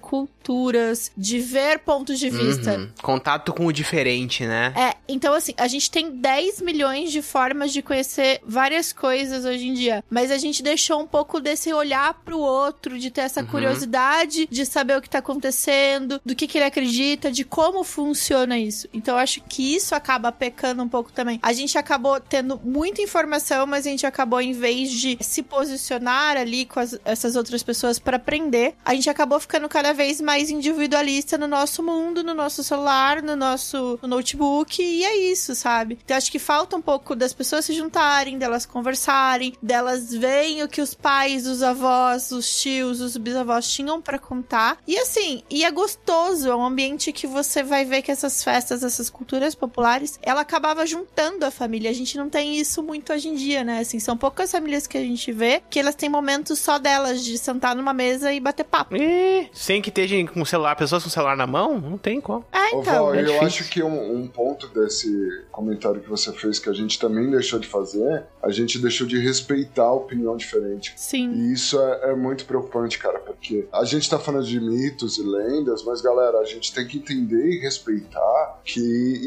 culturas, 0.48 1.12
de 1.18 1.40
ver 1.40 1.80
pontos 1.80 2.18
de 2.20 2.30
vista. 2.30 2.78
Uhum. 2.78 2.90
Contato 3.02 3.54
com 3.54 3.66
o 3.66 3.74
diferente, 3.74 4.46
né? 4.46 4.74
É, 4.78 4.96
então 5.08 5.34
assim, 5.34 5.54
a 5.58 5.68
gente 5.68 5.92
tem 5.92 6.10
10 6.12 6.62
milhões 6.62 7.12
de 7.12 7.22
formas 7.22 7.74
de 7.74 7.82
conhecer 7.82 8.40
várias 8.46 8.94
coisas 8.94 9.44
hoje 9.46 9.68
em 9.68 9.74
dia, 9.74 10.04
mas 10.10 10.32
a 10.32 10.38
gente 10.38 10.64
deixou 10.64 11.02
um 11.02 11.08
pouco 11.08 11.40
desse 11.42 11.74
olhar 11.74 12.14
pro 12.26 12.40
outro, 12.40 12.98
de 12.98 13.12
ter 13.12 13.22
essa 13.22 13.42
Uhum. 13.42 13.48
curiosidade 13.48 14.48
de 14.50 14.66
saber 14.66 14.98
o 14.98 15.02
que 15.02 15.10
tá 15.10 15.20
acontecendo, 15.20 16.20
do 16.26 16.34
que 16.36 16.48
que 16.48 16.58
ele 16.58 16.66
acredita, 16.66 17.32
de 17.32 17.44
como 17.44 17.84
funciona 17.84 18.58
isso. 18.58 18.88
Então 18.94 19.16
eu 19.16 19.20
acho 19.20 19.42
que 19.42 19.76
isso 19.76 19.94
acaba 19.94 20.32
pecando 20.32 20.82
um 20.82 20.90
pouco 20.90 21.12
também. 21.12 21.40
A 21.44 21.52
gente 21.54 21.78
acabou 21.78 22.20
tendo 22.20 22.60
muita 22.64 23.02
informação, 23.02 23.66
mas 23.68 23.86
a 23.86 23.90
gente 23.90 24.06
acabou 24.06 24.40
em 24.42 24.54
vez 24.54 24.92
de 24.92 25.18
se 25.22 25.44
posicionar 25.44 26.38
ali 26.38 26.66
com 26.66 26.80
as- 26.80 26.98
essas 27.06 27.36
outras 27.36 27.62
pessoas 27.64 28.00
pra 28.00 28.18
aprender, 28.18 28.76
a 28.86 28.94
gente 28.94 29.10
acabou 29.10 29.40
ficando 29.40 29.68
cada 29.70 29.94
vez 29.94 30.22
mais 30.22 30.37
individualista 30.50 31.38
no 31.38 31.48
nosso 31.48 31.84
mundo, 31.84 32.24
no 32.24 32.34
nosso 32.34 32.64
celular, 32.64 33.22
no 33.22 33.36
nosso 33.36 34.00
notebook, 34.04 34.82
e 34.82 35.04
é 35.04 35.18
isso, 35.32 35.56
sabe? 35.56 36.00
Então 36.04 36.18
acho 36.18 36.32
que 36.32 36.40
falta 36.40 36.76
um 36.76 36.82
pouco 36.82 37.16
das 37.16 37.34
pessoas 37.34 37.66
se 37.66 37.74
juntarem, 37.74 38.38
delas 38.38 38.66
conversarem, 38.66 39.54
delas 39.62 40.14
verem 40.14 40.64
o 40.64 40.68
que 40.68 40.82
os 40.82 40.94
pais, 40.94 41.48
os 41.48 41.62
avós, 41.64 42.32
os 42.32 42.62
tios, 42.62 43.02
os 43.02 43.18
bisavós 43.18 43.70
tinham 43.70 44.02
pra 44.02 44.20
contar. 44.20 44.78
E 44.88 44.98
assim, 44.98 45.44
e 45.50 45.64
é 45.64 45.72
gostoso, 45.72 46.50
é 46.50 46.56
um 46.56 46.66
ambiente 46.66 47.12
que 47.12 47.28
você 47.28 47.64
vai 47.64 47.86
ver 47.86 48.02
que 48.02 48.12
essas 48.12 48.44
festas, 48.44 48.84
essas 48.84 49.10
culturas 49.10 49.56
populares, 49.56 50.20
ela 50.22 50.42
acabava 50.42 50.86
juntando 50.86 51.46
a 51.46 51.52
família. 51.52 51.90
A 51.90 51.94
gente 51.94 52.18
não 52.18 52.30
tem 52.30 52.58
isso 52.58 52.82
muito 52.84 53.12
hoje 53.12 53.30
em 53.30 53.36
dia, 53.36 53.64
né? 53.64 53.80
Assim, 53.80 54.00
são 54.00 54.18
poucas 54.18 54.52
famílias 54.52 54.88
que 54.88 54.98
a 54.98 55.02
gente 55.02 55.32
vê 55.32 55.62
que 55.70 55.80
elas 55.80 55.96
têm 55.96 56.10
momentos 56.10 56.60
só 56.60 56.78
delas 56.78 57.24
de 57.24 57.38
sentar 57.38 57.76
numa 57.76 57.94
mesa 57.94 58.34
e 58.34 58.40
bater 58.40 58.64
papo. 58.64 58.96
E 58.96 59.50
sem 59.54 59.82
que 59.82 59.90
estejam 59.90 60.27
com 60.28 60.44
celular, 60.46 60.76
pessoas 60.76 61.04
com 61.04 61.10
celular 61.10 61.36
na 61.36 61.48
mão, 61.48 61.80
não 61.80 61.98
tem 61.98 62.20
como. 62.22 62.46
É, 62.52 62.76
Ô, 62.76 62.82
então. 62.82 62.84
Val, 62.84 63.16
é 63.16 63.22
eu 63.22 63.26
difícil. 63.26 63.48
acho 63.48 63.70
que 63.70 63.84
um, 63.84 64.16
um 64.16 64.28
ponto 64.28 64.68
desse 64.68 65.46
comentário 65.52 66.02
que 66.02 66.10
você 66.10 66.32
fez 66.32 66.60
que 66.60 66.70
a 66.70 66.74
gente 66.74 67.00
também 67.00 67.30
deixou 67.30 67.60
de 67.60 67.68
fazer, 67.68 68.26
a 68.42 68.52
gente 68.52 68.80
deixou 68.80 69.08
de 69.08 69.20
respeitar 69.20 69.84
a 69.84 69.94
opinião 69.94 70.36
diferente. 70.36 70.94
Sim. 70.96 71.32
E 71.32 71.54
isso 71.54 71.80
é, 71.80 72.12
é 72.12 72.16
muito 72.16 72.46
preocupante, 72.46 72.98
cara, 72.98 73.20
porque 73.20 73.68
a 73.72 73.84
gente 73.84 74.10
tá 74.10 74.20
falando 74.20 74.46
de 74.46 74.60
mitos 74.60 75.18
e 75.18 75.24
lendas, 75.24 75.84
mas 75.84 76.02
galera, 76.02 76.40
a 76.40 76.46
gente 76.46 76.74
tem 76.74 76.86
que 76.86 76.98
entender 76.98 77.50
e 77.50 77.60
respeitar 77.60 78.60
Que 78.64 78.80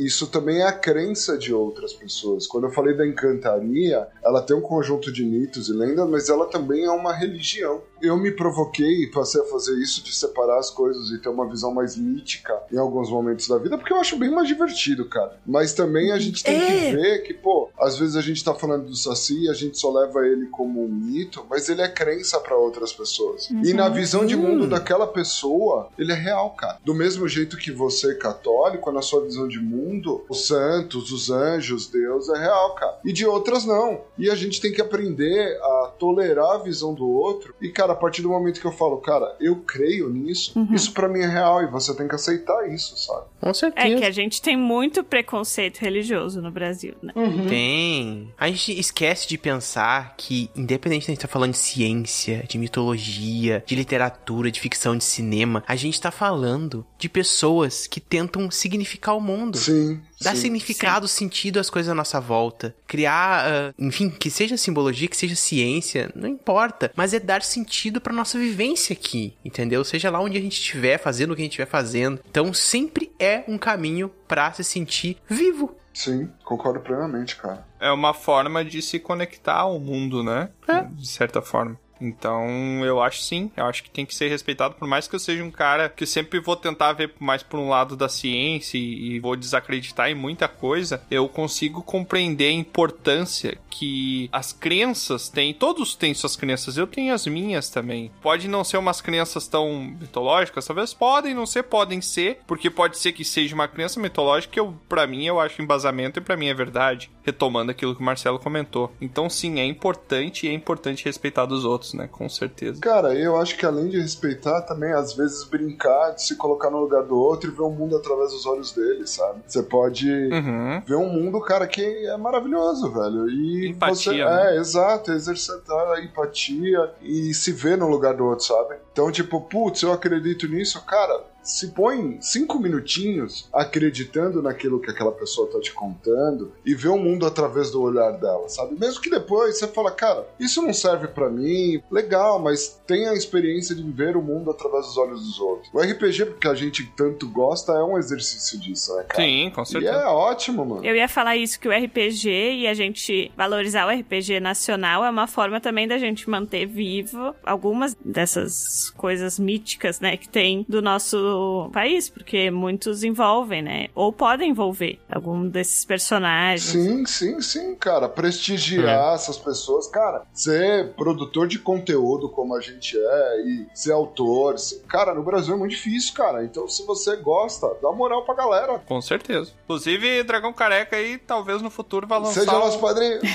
isso 0.04 0.26
também 0.26 0.58
é 0.60 0.66
a 0.66 0.72
crença 0.72 1.36
de 1.36 1.52
outras 1.52 1.92
pessoas. 1.92 2.46
Quando 2.46 2.64
eu 2.64 2.70
falei 2.70 2.96
da 2.96 3.06
encantaria, 3.06 4.06
ela 4.22 4.42
tem 4.42 4.56
um 4.56 4.60
conjunto 4.60 5.12
de 5.12 5.24
mitos 5.24 5.68
e 5.68 5.72
lendas, 5.72 6.08
mas 6.08 6.28
ela 6.28 6.46
também 6.46 6.84
é 6.84 6.90
uma 6.90 7.12
religião. 7.12 7.82
Eu 8.00 8.16
me 8.16 8.30
provoquei 8.30 9.04
e 9.04 9.10
passei 9.10 9.40
a 9.40 9.44
fazer 9.44 9.74
isso 9.80 10.02
de 10.02 10.14
separar 10.14 10.58
as 10.58 10.70
coisas 10.70 10.79
e 10.88 11.18
ter 11.18 11.28
uma 11.28 11.48
visão 11.48 11.72
mais 11.72 11.96
mítica 11.96 12.56
em 12.72 12.78
alguns 12.78 13.10
momentos 13.10 13.46
da 13.48 13.58
vida, 13.58 13.76
porque 13.76 13.92
eu 13.92 13.98
acho 14.00 14.16
bem 14.16 14.30
mais 14.30 14.48
divertido, 14.48 15.04
cara. 15.08 15.38
Mas 15.46 15.72
também 15.72 16.12
a 16.12 16.18
gente 16.18 16.42
tem 16.42 16.56
É. 16.56 16.66
que 16.90 16.96
ver 16.96 17.18
que, 17.22 17.34
pô, 17.34 17.68
às 17.78 17.98
vezes 17.98 18.16
a 18.16 18.20
gente 18.20 18.42
tá 18.44 18.54
falando 18.54 18.86
do 18.86 18.96
Saci 18.96 19.44
e 19.44 19.48
a 19.50 19.54
gente 19.54 19.78
só 19.78 19.90
leva 19.92 20.26
ele 20.26 20.46
como 20.46 20.84
um 20.84 20.88
mito, 20.88 21.44
mas 21.48 21.68
ele 21.68 21.82
é 21.82 21.88
crença 21.88 22.38
pra 22.40 22.56
outras 22.56 22.92
pessoas. 22.92 23.48
E 23.50 23.72
na 23.74 23.88
visão 23.88 24.24
de 24.26 24.36
mundo 24.36 24.66
daquela 24.66 25.06
pessoa, 25.06 25.88
ele 25.98 26.12
é 26.12 26.16
real, 26.16 26.50
cara. 26.50 26.78
Do 26.84 26.94
mesmo 26.94 27.26
jeito 27.28 27.56
que 27.56 27.70
você, 27.72 28.14
católico, 28.14 28.90
na 28.92 29.02
sua 29.02 29.22
visão 29.24 29.46
de 29.48 29.58
mundo, 29.58 30.24
os 30.28 30.46
santos, 30.46 31.12
os 31.12 31.30
anjos, 31.30 31.86
Deus 31.88 32.28
é 32.28 32.38
real, 32.38 32.74
cara. 32.74 32.98
E 33.04 33.12
de 33.12 33.26
outras 33.26 33.64
não. 33.64 34.00
E 34.18 34.30
a 34.30 34.34
gente 34.34 34.60
tem 34.60 34.72
que 34.72 34.80
aprender 34.80 35.58
a 35.62 35.92
tolerar 35.98 36.52
a 36.56 36.58
visão 36.58 36.94
do 36.94 37.08
outro. 37.08 37.54
E, 37.60 37.68
cara, 37.68 37.92
a 37.92 37.96
partir 37.96 38.22
do 38.22 38.28
momento 38.28 38.60
que 38.60 38.66
eu 38.66 38.72
falo, 38.72 38.98
cara, 38.98 39.34
eu 39.40 39.56
creio 39.56 40.08
nisso, 40.08 40.52
isso 40.74 40.92
pra 40.92 41.08
mim 41.08 41.20
é 41.20 41.26
real 41.26 41.62
e 41.62 41.66
você 41.66 41.94
tem 41.94 42.06
que 42.06 42.14
aceitar 42.14 42.68
isso, 42.68 42.96
sabe? 42.96 43.26
Com 43.40 43.52
É 43.96 43.98
que 43.98 44.04
a 44.04 44.10
gente 44.10 44.40
tem 44.40 44.56
muito 44.56 45.02
preconceito 45.02 45.78
religioso 45.78 46.40
no 46.40 46.50
Brasil, 46.50 46.94
né? 47.02 47.12
Tem. 47.48 48.32
A 48.38 48.48
gente 48.48 48.78
esquece 48.78 49.28
de 49.28 49.38
pensar 49.38 50.14
que, 50.16 50.50
independente 50.54 51.06
de 51.06 51.06
a 51.06 51.12
gente 51.12 51.18
estar 51.18 51.28
falando 51.28 51.52
de 51.52 51.58
ciência, 51.58 52.44
de 52.48 52.58
mitologia, 52.58 53.62
de 53.66 53.74
literatura, 53.74 54.50
de 54.50 54.60
ficção, 54.60 54.96
de 54.96 55.04
cinema, 55.04 55.64
a 55.66 55.76
gente 55.76 56.00
tá 56.00 56.10
falando 56.10 56.86
de 56.98 57.08
pessoas 57.08 57.86
que 57.86 58.00
tentam 58.00 58.50
significar 58.50 59.16
o 59.16 59.20
mundo. 59.20 59.58
Sim. 59.58 60.00
Dar 60.20 60.34
sim. 60.34 60.42
significado, 60.42 61.08
sentido 61.08 61.58
às 61.58 61.70
coisas 61.70 61.90
à 61.90 61.94
nossa 61.94 62.20
volta. 62.20 62.74
Criar, 62.86 63.46
ah, 63.46 63.74
enfim, 63.78 64.10
que 64.10 64.30
seja 64.30 64.56
simbologia, 64.56 65.08
que 65.08 65.16
seja 65.16 65.34
ciência, 65.34 66.10
não 66.14 66.28
importa. 66.28 66.92
Mas 66.94 67.14
é 67.14 67.18
dar 67.18 67.42
sentido 67.42 68.00
pra 68.00 68.12
nossa 68.12 68.38
vivência 68.38 68.92
aqui, 68.92 69.34
entendeu? 69.44 69.82
Seja 69.84 70.10
lá 70.10 70.20
onde 70.20 70.36
a 70.36 70.40
gente 70.40 70.58
estiver, 70.58 70.98
fazendo 70.98 71.32
o 71.32 71.36
que 71.36 71.42
a 71.42 71.44
gente 71.44 71.52
estiver 71.52 71.66
fazendo. 71.66 72.20
Então 72.28 72.52
sempre 72.52 73.12
é 73.18 73.44
um 73.48 73.56
caminho 73.56 74.10
pra 74.28 74.52
se 74.52 74.62
sentir 74.62 75.16
vivo. 75.28 75.76
Sim, 75.92 76.30
concordo 76.44 76.80
plenamente, 76.80 77.36
cara. 77.36 77.66
É 77.80 77.90
uma 77.90 78.14
forma 78.14 78.64
de 78.64 78.80
se 78.80 78.98
conectar 78.98 79.56
ao 79.56 79.80
mundo, 79.80 80.22
né? 80.22 80.50
De 80.92 81.08
certa 81.08 81.42
forma. 81.42 81.78
Então, 82.00 82.84
eu 82.84 83.02
acho 83.02 83.22
sim, 83.22 83.50
eu 83.56 83.64
acho 83.66 83.82
que 83.82 83.90
tem 83.90 84.06
que 84.06 84.14
ser 84.14 84.28
respeitado, 84.28 84.74
por 84.74 84.88
mais 84.88 85.06
que 85.06 85.14
eu 85.14 85.20
seja 85.20 85.44
um 85.44 85.50
cara 85.50 85.88
que 85.88 86.06
sempre 86.06 86.40
vou 86.40 86.56
tentar 86.56 86.92
ver 86.92 87.12
mais 87.18 87.42
por 87.42 87.58
um 87.58 87.68
lado 87.68 87.96
da 87.96 88.08
ciência 88.08 88.78
e, 88.78 89.16
e 89.16 89.20
vou 89.20 89.36
desacreditar 89.36 90.10
em 90.10 90.14
muita 90.14 90.48
coisa, 90.48 91.02
eu 91.10 91.28
consigo 91.28 91.82
compreender 91.82 92.48
a 92.48 92.52
importância 92.52 93.58
que 93.70 94.28
as 94.32 94.52
crenças 94.52 95.28
têm, 95.28 95.54
todos 95.54 95.94
têm 95.94 96.12
suas 96.12 96.36
crenças, 96.36 96.76
eu 96.76 96.86
tenho 96.86 97.14
as 97.14 97.26
minhas 97.26 97.70
também. 97.70 98.10
Pode 98.20 98.48
não 98.48 98.64
ser 98.64 98.76
umas 98.76 99.00
crenças 99.00 99.46
tão 99.46 99.82
mitológicas, 100.00 100.66
talvez 100.66 100.92
podem 100.92 101.34
não 101.34 101.46
ser, 101.46 101.62
podem 101.64 102.00
ser, 102.00 102.40
porque 102.46 102.68
pode 102.68 102.98
ser 102.98 103.12
que 103.12 103.24
seja 103.24 103.54
uma 103.54 103.68
crença 103.68 104.00
mitológica 104.00 104.52
que 104.52 104.60
eu, 104.60 104.74
para 104.88 105.06
mim 105.06 105.24
eu 105.26 105.40
acho 105.40 105.62
embasamento 105.62 106.18
e 106.18 106.22
para 106.22 106.36
mim 106.36 106.48
é 106.48 106.54
verdade, 106.54 107.10
retomando 107.22 107.70
aquilo 107.70 107.94
que 107.94 108.02
o 108.02 108.04
Marcelo 108.04 108.38
comentou. 108.38 108.92
Então, 109.00 109.30
sim, 109.30 109.60
é 109.60 109.64
importante 109.64 110.46
e 110.46 110.48
é 110.48 110.52
importante 110.52 111.04
respeitar 111.04 111.46
dos 111.46 111.64
outros, 111.64 111.89
né? 111.96 112.08
Com 112.10 112.28
certeza. 112.28 112.80
Cara, 112.80 113.14
eu 113.14 113.36
acho 113.36 113.56
que 113.56 113.64
além 113.66 113.88
de 113.88 114.00
respeitar, 114.00 114.62
também 114.62 114.92
às 114.92 115.12
vezes 115.14 115.44
brincar, 115.44 116.10
de 116.12 116.22
se 116.24 116.36
colocar 116.36 116.70
no 116.70 116.78
lugar 116.80 117.02
do 117.02 117.16
outro 117.18 117.50
e 117.50 117.54
ver 117.54 117.62
o 117.62 117.70
mundo 117.70 117.96
através 117.96 118.32
dos 118.32 118.46
olhos 118.46 118.72
dele, 118.72 119.06
sabe? 119.06 119.40
Você 119.46 119.62
pode 119.62 120.08
Uhum. 120.10 120.82
ver 120.86 120.96
um 120.96 121.08
mundo, 121.08 121.40
cara, 121.40 121.66
que 121.66 121.82
é 121.82 122.16
maravilhoso, 122.16 122.90
velho. 122.92 123.28
E 123.28 123.68
Empatia, 123.70 124.12
você. 124.12 124.24
né? 124.24 124.54
É, 124.54 124.56
exato, 124.58 125.12
exercitar 125.12 125.92
a 125.92 126.00
empatia 126.02 126.90
e 127.02 127.32
se 127.34 127.52
ver 127.52 127.76
no 127.76 127.88
lugar 127.88 128.14
do 128.14 128.24
outro, 128.24 128.44
sabe? 128.44 128.76
Então, 128.92 129.10
tipo, 129.10 129.40
putz, 129.42 129.82
eu 129.82 129.92
acredito 129.92 130.46
nisso, 130.48 130.80
cara. 130.84 131.20
Se 131.42 131.68
põe 131.68 132.18
cinco 132.20 132.58
minutinhos 132.58 133.48
acreditando 133.52 134.42
naquilo 134.42 134.80
que 134.80 134.90
aquela 134.90 135.12
pessoa 135.12 135.50
tá 135.50 135.60
te 135.60 135.72
contando 135.72 136.52
e 136.64 136.74
vê 136.74 136.88
o 136.88 136.98
mundo 136.98 137.24
através 137.26 137.70
do 137.70 137.80
olhar 137.82 138.12
dela, 138.12 138.48
sabe? 138.48 138.78
Mesmo 138.78 139.00
que 139.00 139.08
depois 139.10 139.58
você 139.58 139.66
fala, 139.68 139.90
cara, 139.90 140.26
isso 140.38 140.60
não 140.62 140.72
serve 140.72 141.08
pra 141.08 141.30
mim, 141.30 141.82
legal, 141.90 142.38
mas 142.38 142.80
tem 142.86 143.08
a 143.08 143.14
experiência 143.14 143.74
de 143.74 143.82
ver 143.90 144.16
o 144.16 144.22
mundo 144.22 144.50
através 144.50 144.86
dos 144.86 144.96
olhos 144.98 145.20
dos 145.22 145.40
outros. 145.40 145.70
O 145.72 145.80
RPG, 145.80 146.26
porque 146.26 146.48
a 146.48 146.54
gente 146.54 146.84
tanto 146.96 147.28
gosta, 147.28 147.72
é 147.72 147.82
um 147.82 147.96
exercício 147.96 148.58
disso, 148.58 148.94
né, 148.96 149.04
cara? 149.04 149.22
Sim, 149.22 149.50
com 149.54 149.62
E 149.62 149.66
certeza. 149.66 149.92
é 149.92 150.06
ótimo, 150.06 150.64
mano. 150.64 150.84
Eu 150.84 150.94
ia 150.96 151.08
falar 151.08 151.36
isso, 151.36 151.58
que 151.58 151.68
o 151.68 151.72
RPG 151.72 152.28
e 152.28 152.66
a 152.66 152.74
gente 152.74 153.32
valorizar 153.36 153.86
o 153.86 153.90
RPG 154.00 154.40
nacional 154.40 155.04
é 155.04 155.10
uma 155.10 155.26
forma 155.26 155.60
também 155.60 155.86
da 155.88 155.98
gente 155.98 156.28
manter 156.28 156.66
vivo 156.66 157.34
algumas 157.44 157.96
dessas 158.04 158.90
coisas 158.96 159.38
míticas, 159.38 160.00
né, 160.00 160.16
que 160.16 160.28
tem 160.28 160.64
do 160.68 160.82
nosso 160.82 161.29
país, 161.72 162.08
porque 162.08 162.50
muitos 162.50 163.02
envolvem, 163.04 163.62
né, 163.62 163.88
ou 163.94 164.12
podem 164.12 164.50
envolver 164.50 164.98
algum 165.10 165.46
desses 165.48 165.84
personagens. 165.84 166.62
Sim, 166.70 167.04
sim, 167.06 167.40
sim, 167.40 167.74
cara. 167.74 168.08
Prestigiar 168.08 169.14
essas 169.14 169.36
pessoas, 169.38 169.86
cara. 169.86 170.22
Ser 170.32 170.92
produtor 170.94 171.46
de 171.46 171.58
conteúdo 171.58 172.28
como 172.28 172.54
a 172.56 172.60
gente 172.60 172.96
é 172.98 173.40
e 173.42 173.66
ser 173.74 173.92
autor. 173.92 174.58
ser- 174.58 174.80
Cara, 174.88 175.14
no 175.14 175.22
Brasil 175.22 175.54
é 175.54 175.56
muito 175.58 175.72
difícil, 175.72 176.14
cara. 176.14 176.44
Então, 176.44 176.66
se 176.68 176.84
você 176.86 177.16
gosta, 177.16 177.68
dá 177.82 177.90
moral 177.92 178.24
pra 178.24 178.34
galera. 178.34 178.78
Com 178.86 179.00
certeza. 179.00 179.52
Inclusive, 179.64 180.22
Dragão 180.24 180.52
Careca 180.52 180.96
aí, 180.96 181.18
talvez 181.18 181.62
no 181.62 181.70
futuro 181.70 182.06
vá 182.06 182.18
lançar. 182.18 182.40
Seja 182.40 182.56
um- 182.56 182.60
nosso 182.60 182.78
padrinho. 182.80 183.20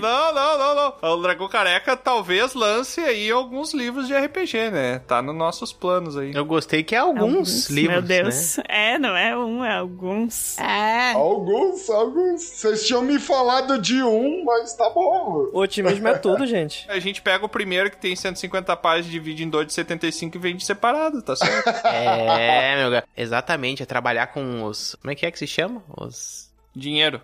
Não, 0.00 0.34
não, 0.34 0.58
não, 0.58 0.74
não. 1.02 1.12
O 1.14 1.22
Dragão 1.22 1.48
Careca 1.48 1.96
talvez 1.96 2.54
lance 2.54 3.00
aí 3.00 3.30
alguns 3.30 3.72
livros 3.72 4.06
de 4.08 4.14
RPG, 4.14 4.70
né? 4.70 4.98
Tá 5.00 5.22
nos 5.22 5.34
nossos 5.44 5.72
planos 5.72 6.16
aí. 6.16 6.34
Eu 6.34 6.44
gostei 6.44 6.82
que 6.82 6.94
é 6.94 6.98
alguns, 6.98 7.68
livros, 7.68 7.92
Meu 7.98 8.02
Deus. 8.02 8.56
né? 8.56 8.64
É, 8.68 8.98
não 8.98 9.14
é 9.14 9.36
um, 9.36 9.64
é 9.64 9.76
alguns. 9.76 10.58
É. 10.58 11.12
Alguns, 11.12 11.90
alguns. 11.90 12.42
Vocês 12.42 12.86
tinham 12.86 13.02
me 13.02 13.18
falado 13.18 13.78
de 13.78 14.02
um, 14.02 14.42
mas 14.44 14.74
tá 14.74 14.88
bom. 14.90 15.50
Otimismo 15.52 16.08
é 16.08 16.14
tudo, 16.18 16.46
gente. 16.46 16.86
A 16.90 16.98
gente 16.98 17.20
pega 17.20 17.44
o 17.44 17.48
primeiro 17.48 17.90
que 17.90 17.96
tem 17.98 18.16
150 18.16 18.74
páginas, 18.76 19.10
divide 19.10 19.44
em 19.44 19.50
dois 19.50 19.66
de 19.66 19.74
75 19.74 20.36
e 20.36 20.40
vende 20.40 20.64
separado, 20.64 21.20
tá 21.22 21.36
certo? 21.36 21.64
É, 21.84 22.76
meu 22.76 22.90
gato. 22.90 23.08
Exatamente, 23.16 23.82
é 23.82 23.86
trabalhar 23.86 24.28
com 24.28 24.64
os. 24.64 24.94
Como 24.96 25.10
é 25.10 25.14
que 25.14 25.26
é 25.26 25.30
que 25.30 25.38
se 25.38 25.46
chama? 25.46 25.82
Os. 25.96 26.50
Dinheiro. 26.74 27.20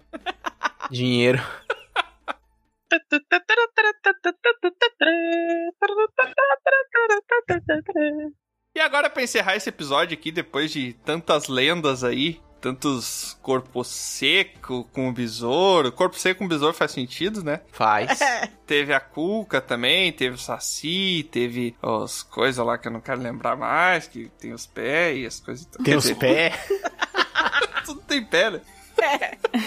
Dinheiro. 0.91 1.43
E 8.75 8.81
agora, 8.81 9.11
pra 9.11 9.23
encerrar 9.23 9.57
esse 9.57 9.69
episódio 9.69 10.17
aqui, 10.17 10.31
depois 10.31 10.71
de 10.71 10.93
tantas 11.05 11.49
lendas 11.49 12.05
aí, 12.05 12.41
tantos 12.61 13.37
corpo 13.43 13.83
seco 13.83 14.85
com 14.93 15.09
o 15.09 15.13
besouro. 15.13 15.91
Corpo 15.91 16.17
seco 16.19 16.39
com 16.39 16.45
o 16.45 16.49
besouro 16.49 16.75
faz 16.75 16.93
sentido, 16.93 17.43
né? 17.43 17.61
Faz. 17.73 18.19
Teve 18.67 18.93
a 18.93 19.01
Cuca 19.01 19.61
também, 19.61 20.13
teve 20.13 20.37
o 20.37 20.39
Saci, 20.39 21.29
teve 21.33 21.75
as 21.83 22.23
coisas 22.23 22.65
lá 22.65 22.79
que 22.79 22.87
eu 22.87 22.93
não 22.93 23.01
quero 23.01 23.21
lembrar 23.21 23.57
mais, 23.57 24.07
que 24.07 24.31
tem 24.39 24.53
os 24.53 24.67
pés 24.67 25.19
e 25.19 25.27
as 25.27 25.41
coisas. 25.41 25.67
Tem 25.83 25.97
os 25.97 26.11
pés. 26.13 26.55
Tudo 27.85 28.03
tem 28.03 28.25
pé, 28.25 28.51
né? 28.51 28.61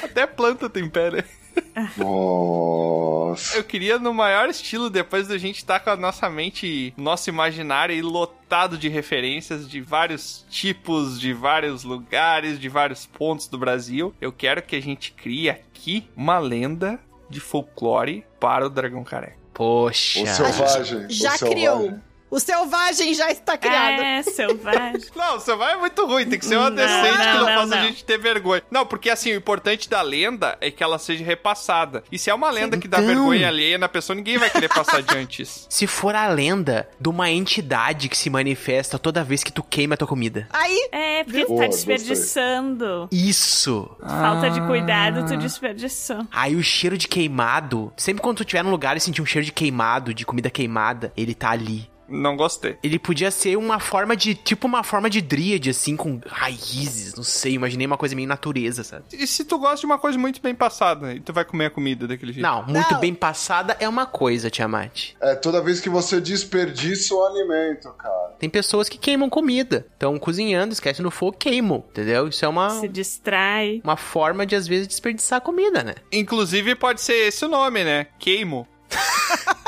Até 0.04 0.26
planta 0.28 0.70
tem 0.70 0.88
pé, 0.88 1.12
né? 1.12 1.24
Nossa. 1.98 3.58
Eu 3.58 3.64
queria, 3.64 3.98
no 3.98 4.14
maior 4.14 4.50
estilo, 4.50 4.90
depois 4.90 5.28
da 5.28 5.38
gente 5.38 5.58
estar 5.58 5.80
com 5.80 5.90
a 5.90 5.96
nossa 5.96 6.30
mente, 6.30 6.94
nosso 6.96 7.30
imaginário 7.30 8.04
lotado 8.06 8.78
de 8.78 8.90
referências 8.90 9.68
de 9.68 9.82
vários 9.82 10.46
tipos, 10.50 11.20
de 11.20 11.34
vários 11.34 11.84
lugares, 11.84 12.60
de 12.60 12.70
vários 12.70 13.06
pontos 13.06 13.48
do 13.48 13.58
Brasil, 13.58 14.14
eu 14.22 14.32
quero 14.32 14.62
que 14.62 14.76
a 14.76 14.82
gente 14.82 15.12
crie 15.12 15.50
aqui 15.50 16.08
uma 16.16 16.38
lenda 16.38 17.00
de 17.30 17.40
folclore 17.40 18.24
para 18.40 18.66
o 18.66 18.70
Dragão 18.70 19.04
Careca. 19.04 19.38
Poxa. 19.54 20.22
O 20.22 20.28
selvagem. 20.28 21.10
Já 21.10 21.36
o 21.36 21.38
selvagem. 21.38 21.50
criou. 21.50 22.00
O 22.34 22.40
selvagem 22.40 23.14
já 23.14 23.30
está 23.32 23.56
criado. 23.56 24.02
É, 24.02 24.24
selvagem. 24.24 25.02
Não, 25.16 25.38
o 25.38 25.40
selvagem 25.40 25.76
é 25.76 25.80
muito 25.80 26.04
ruim, 26.06 26.26
tem 26.28 26.40
que 26.40 26.46
ser 26.48 26.58
uma 26.58 26.72
Não, 26.72 26.76
decente 26.76 27.12
que 27.18 27.24
não, 27.26 27.34
não, 27.34 27.40
não, 27.40 27.46
faça 27.46 27.76
a 27.76 27.78
não. 27.78 27.88
gente 27.88 28.04
ter 28.04 28.18
vergonha. 28.18 28.64
Não, 28.72 28.86
porque 28.88 29.10
assim, 29.12 29.32
o 29.34 29.36
importante 29.36 29.88
da 29.88 30.02
lenda 30.02 30.58
é 30.60 30.72
que 30.72 30.84
ela 30.84 30.98
seja 30.98 31.24
repassada. 31.24 32.04
E 32.12 32.18
se 32.18 32.32
é 32.32 32.34
uma 32.34 32.50
lenda 32.50 32.76
que 32.76 32.88
dá 32.88 32.98
Então. 32.98 33.08
vergonha 33.08 33.48
alheia 33.48 33.78
na 33.78 33.88
pessoa, 33.88 34.16
ninguém 34.16 34.40
vai 34.40 34.50
querer 34.50 34.68
passar 34.70 34.98
adiante 34.98 35.44
isso. 35.44 35.68
Se 35.70 35.86
for 35.86 36.16
a 36.16 36.28
lenda 36.28 36.90
de 37.00 37.08
uma 37.08 37.30
entidade 37.30 38.10
que 38.10 38.18
se 38.18 38.30
manifesta 38.32 38.98
toda 38.98 39.24
vez 39.24 39.44
que 39.44 39.52
tu 39.52 39.62
queima 39.62 39.94
a 39.94 39.98
tua 39.98 40.08
comida. 40.08 40.48
Aí, 40.52 40.90
É, 40.92 41.24
porque 41.24 41.46
tu 41.46 41.56
tá 41.56 41.68
desperdiçando. 41.68 43.08
Isso. 43.12 43.90
Falta 44.02 44.50
de 44.50 44.60
cuidado, 44.62 45.26
tu 45.28 45.38
desperdiçou. 45.38 46.26
Aí 46.32 46.56
o 46.56 46.64
cheiro 46.64 46.98
de 46.98 47.08
queimado, 47.08 47.94
sempre 47.96 48.24
quando 48.24 48.38
tu 48.38 48.44
estiver 48.44 48.64
num 48.64 48.72
lugar 48.72 48.98
e 48.98 49.00
sentir 49.00 49.22
um 49.22 49.26
cheiro 49.26 49.46
de 49.46 49.52
queimado, 49.52 50.14
de 50.14 50.26
comida 50.26 50.50
queimada, 50.50 51.14
ele 51.16 51.34
tá 51.36 51.52
ali. 51.52 51.88
Não 52.08 52.36
gostei. 52.36 52.78
Ele 52.84 53.00
podia 53.00 53.32
ser 53.32 53.58
uma 53.58 53.80
forma 53.80 54.16
de. 54.16 54.36
Tipo 54.36 54.68
uma 54.68 54.84
forma 54.84 55.10
de 55.10 55.22
dríade, 55.22 55.70
assim, 55.70 55.96
com 55.96 56.20
raízes. 56.26 57.16
Não 57.16 57.24
sei, 57.24 57.54
imaginei 57.54 57.88
uma 57.88 57.98
coisa 57.98 58.16
meio 58.16 58.28
natureza, 58.28 58.84
sabe? 58.84 59.06
E 59.14 59.26
se 59.26 59.46
tu 59.46 59.58
gosta 59.58 59.78
de 59.78 59.86
uma 59.86 59.98
coisa 59.98 60.18
muito 60.18 60.42
bem 60.42 60.54
passada, 60.54 61.14
e 61.14 61.20
tu 61.20 61.32
vai 61.34 61.46
comer 61.46 61.68
a 61.68 61.70
comida 61.70 62.08
daquele 62.08 62.34
jeito? 62.34 62.46
Não, 62.46 62.66
muito 62.66 62.98
bem 63.00 63.14
passada 63.14 63.76
é 63.80 63.88
uma 63.88 64.06
coisa, 64.06 64.50
Tiamat. 64.50 65.14
É 65.22 65.36
toda 65.36 65.62
vez 65.62 65.80
que 65.80 65.90
você 65.90 66.20
desperdiça 66.20 67.16
o 67.16 67.26
alimento, 67.26 67.90
cara. 67.94 68.34
Tem 68.40 68.50
pessoas 68.50 68.90
que 68.90 68.98
queimam 68.98 69.30
comida. 69.30 69.86
Estão 69.94 70.18
cozinhando, 70.20 70.74
esquece 70.74 71.02
no 71.02 71.10
fogo, 71.10 71.38
queimam. 71.38 71.84
Entendeu? 71.90 72.28
Isso 72.28 72.44
é 72.44 72.48
uma. 72.48 72.70
Se 72.70 72.88
distrai. 72.88 73.82
Uma 73.84 73.98
forma 73.98 74.46
de, 74.46 74.56
às 74.56 74.68
vezes, 74.68 74.88
desperdiçar 74.88 75.42
comida, 75.42 75.84
né? 75.84 75.96
Inclusive, 76.12 76.76
pode 76.76 77.02
ser 77.02 77.28
esse 77.28 77.46
o 77.46 77.48
nome, 77.48 77.84
né? 77.84 78.08
Queimo. 78.20 78.68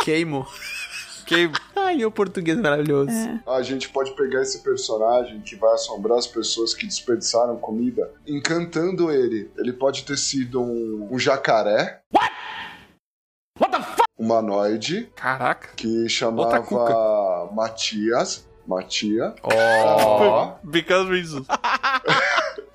Queimo. 0.03 0.45
Queimo. 1.25 1.53
Ai, 1.75 1.95
meu 1.95 2.11
português 2.11 2.57
maravilhoso. 2.57 3.11
É. 3.11 3.41
A 3.47 3.61
gente 3.61 3.89
pode 3.89 4.15
pegar 4.15 4.41
esse 4.41 4.59
personagem 4.59 5.41
que 5.41 5.55
vai 5.55 5.73
assombrar 5.73 6.17
as 6.17 6.27
pessoas 6.27 6.73
que 6.73 6.85
desperdiçaram 6.85 7.57
comida, 7.57 8.11
encantando 8.27 9.11
ele. 9.11 9.51
Ele 9.57 9.73
pode 9.73 10.03
ter 10.03 10.17
sido 10.17 10.61
um, 10.61 11.09
um 11.11 11.19
jacaré. 11.19 12.01
What? 12.13 12.31
What 13.59 13.71
the 13.71 13.83
fuck? 13.83 14.05
Humanoide. 14.17 15.09
Caraca. 15.15 15.69
Que 15.75 16.09
chamava. 16.09 16.61
Matias. 17.53 18.47
Matia. 18.67 19.35
Ó. 19.43 20.55
Because 20.63 21.09
reasons. 21.09 21.47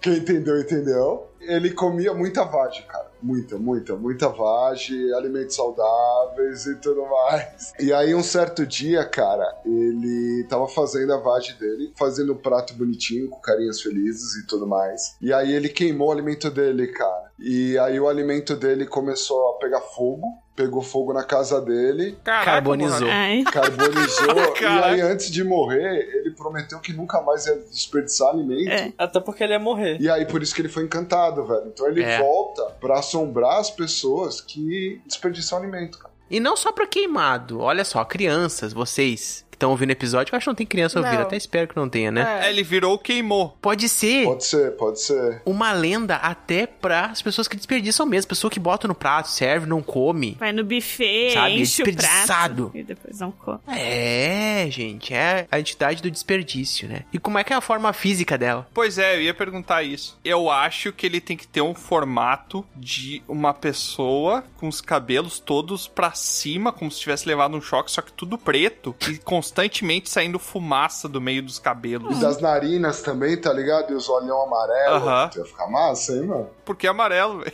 Quem 0.00 0.18
entendeu, 0.18 0.60
entendeu. 0.60 1.29
Ele 1.40 1.70
comia 1.70 2.12
muita 2.12 2.44
vagem, 2.44 2.82
cara. 2.86 3.10
Muita, 3.22 3.58
muita, 3.58 3.96
muita 3.96 4.28
vagem, 4.28 5.12
alimentos 5.14 5.56
saudáveis 5.56 6.66
e 6.66 6.76
tudo 6.76 7.06
mais. 7.06 7.72
E 7.78 7.92
aí, 7.92 8.14
um 8.14 8.22
certo 8.22 8.66
dia, 8.66 9.04
cara, 9.04 9.46
ele 9.64 10.46
tava 10.48 10.66
fazendo 10.68 11.12
a 11.12 11.18
vagem 11.18 11.54
dele, 11.56 11.92
fazendo 11.98 12.32
um 12.32 12.36
prato 12.36 12.74
bonitinho, 12.74 13.28
com 13.28 13.40
carinhas 13.40 13.80
felizes 13.80 14.36
e 14.36 14.46
tudo 14.46 14.66
mais. 14.66 15.16
E 15.20 15.32
aí, 15.32 15.52
ele 15.52 15.68
queimou 15.68 16.08
o 16.08 16.12
alimento 16.12 16.50
dele, 16.50 16.86
cara. 16.88 17.30
E 17.38 17.78
aí, 17.78 17.98
o 18.00 18.08
alimento 18.08 18.56
dele 18.56 18.86
começou 18.86 19.50
a 19.50 19.58
pegar 19.58 19.80
fogo. 19.80 20.26
Pegou 20.56 20.82
fogo 20.82 21.14
na 21.14 21.24
casa 21.24 21.58
dele. 21.58 22.18
Caraca, 22.22 22.50
Carbonizou. 22.50 23.08
Carbonizou. 23.50 24.56
e 24.60 24.64
aí, 24.66 25.00
antes 25.00 25.30
de 25.30 25.42
morrer, 25.42 26.19
ele 26.30 26.36
prometeu 26.36 26.78
que 26.80 26.92
nunca 26.92 27.20
mais 27.20 27.46
ia 27.46 27.56
desperdiçar 27.56 28.28
alimento. 28.30 28.70
É. 28.70 28.92
Até 28.96 29.20
porque 29.20 29.42
ele 29.44 29.52
ia 29.52 29.58
morrer. 29.58 29.98
E 30.00 30.08
aí, 30.08 30.24
por 30.26 30.42
isso 30.42 30.54
que 30.54 30.60
ele 30.62 30.68
foi 30.68 30.84
encantado, 30.84 31.44
velho. 31.46 31.66
Então 31.66 31.86
ele 31.86 32.02
É. 32.02 32.18
volta 32.18 32.64
pra 32.80 32.98
assombrar 32.98 33.58
as 33.58 33.70
pessoas 33.70 34.40
que 34.40 35.00
desperdiçam 35.06 35.58
alimento, 35.58 35.98
cara. 35.98 36.10
E 36.30 36.38
não 36.38 36.56
só 36.56 36.70
pra 36.72 36.86
queimado. 36.86 37.58
Olha 37.60 37.84
só, 37.84 38.04
crianças, 38.04 38.72
vocês 38.72 39.44
estão 39.60 39.70
ouvindo 39.70 39.90
o 39.90 39.92
episódio, 39.92 40.32
eu 40.32 40.36
acho 40.36 40.44
que 40.44 40.48
não 40.48 40.54
tem 40.54 40.66
criança 40.66 40.98
ouvindo, 40.98 41.14
Não. 41.16 41.22
até 41.22 41.36
espero 41.36 41.68
que 41.68 41.76
não 41.76 41.88
tenha, 41.88 42.10
né? 42.10 42.46
É, 42.46 42.50
ele 42.50 42.62
virou 42.62 42.98
queimou. 42.98 43.56
Pode 43.60 43.88
ser 43.88 44.24
Pode 44.24 44.44
ser, 44.44 44.70
pode 44.76 45.00
ser. 45.00 45.42
uma 45.44 45.70
lenda 45.72 46.16
até 46.16 46.66
para 46.66 47.06
as 47.06 47.20
pessoas 47.22 47.46
que 47.46 47.56
desperdiçam 47.56 48.06
mesmo. 48.06 48.28
Pessoa 48.30 48.50
que 48.50 48.58
bota 48.58 48.88
no 48.88 48.94
prato, 48.94 49.28
serve, 49.28 49.66
não 49.66 49.82
come. 49.82 50.36
Vai 50.38 50.52
no 50.52 50.64
buffet, 50.64 51.32
Sabe, 51.34 51.60
enche 51.60 51.82
o 51.82 51.84
desperdiçado. 51.84 52.64
prato 52.70 52.78
e 52.78 52.82
depois 52.82 53.20
não 53.20 53.30
come. 53.30 53.60
É, 53.68 54.66
gente, 54.70 55.12
é 55.12 55.46
a 55.50 55.60
entidade 55.60 56.02
do 56.02 56.10
desperdício, 56.10 56.88
né? 56.88 57.04
E 57.12 57.18
como 57.18 57.38
é 57.38 57.44
que 57.44 57.52
é 57.52 57.56
a 57.56 57.60
forma 57.60 57.92
física 57.92 58.38
dela? 58.38 58.66
Pois 58.72 58.98
é, 58.98 59.16
eu 59.16 59.22
ia 59.22 59.34
perguntar 59.34 59.82
isso. 59.82 60.18
Eu 60.24 60.50
acho 60.50 60.92
que 60.92 61.04
ele 61.06 61.20
tem 61.20 61.36
que 61.36 61.46
ter 61.46 61.60
um 61.60 61.74
formato 61.74 62.64
de 62.76 63.22
uma 63.28 63.52
pessoa 63.52 64.44
com 64.58 64.68
os 64.68 64.80
cabelos 64.80 65.38
todos 65.38 65.86
pra 65.88 66.12
cima, 66.12 66.72
como 66.72 66.90
se 66.90 67.00
tivesse 67.00 67.26
levado 67.28 67.56
um 67.56 67.60
choque, 67.60 67.90
só 67.90 68.00
que 68.02 68.12
tudo 68.12 68.38
preto 68.38 68.94
e 69.08 69.18
constantemente 69.50 70.08
saindo 70.08 70.38
fumaça 70.38 71.08
do 71.08 71.20
meio 71.20 71.42
dos 71.42 71.58
cabelos. 71.58 72.16
E 72.16 72.20
das 72.20 72.40
narinas 72.40 73.02
também, 73.02 73.36
tá 73.36 73.52
ligado? 73.52 73.92
E 73.92 73.94
os 73.94 74.08
olhão 74.08 74.42
amarelo. 74.42 74.94
Aham. 74.96 75.30
Ia 75.36 75.44
ficar 75.44 75.66
massa, 75.66 76.12
hein, 76.12 76.22
mano? 76.22 76.50
Porque 76.64 76.86
é 76.86 76.90
amarelo, 76.90 77.40
velho. 77.40 77.52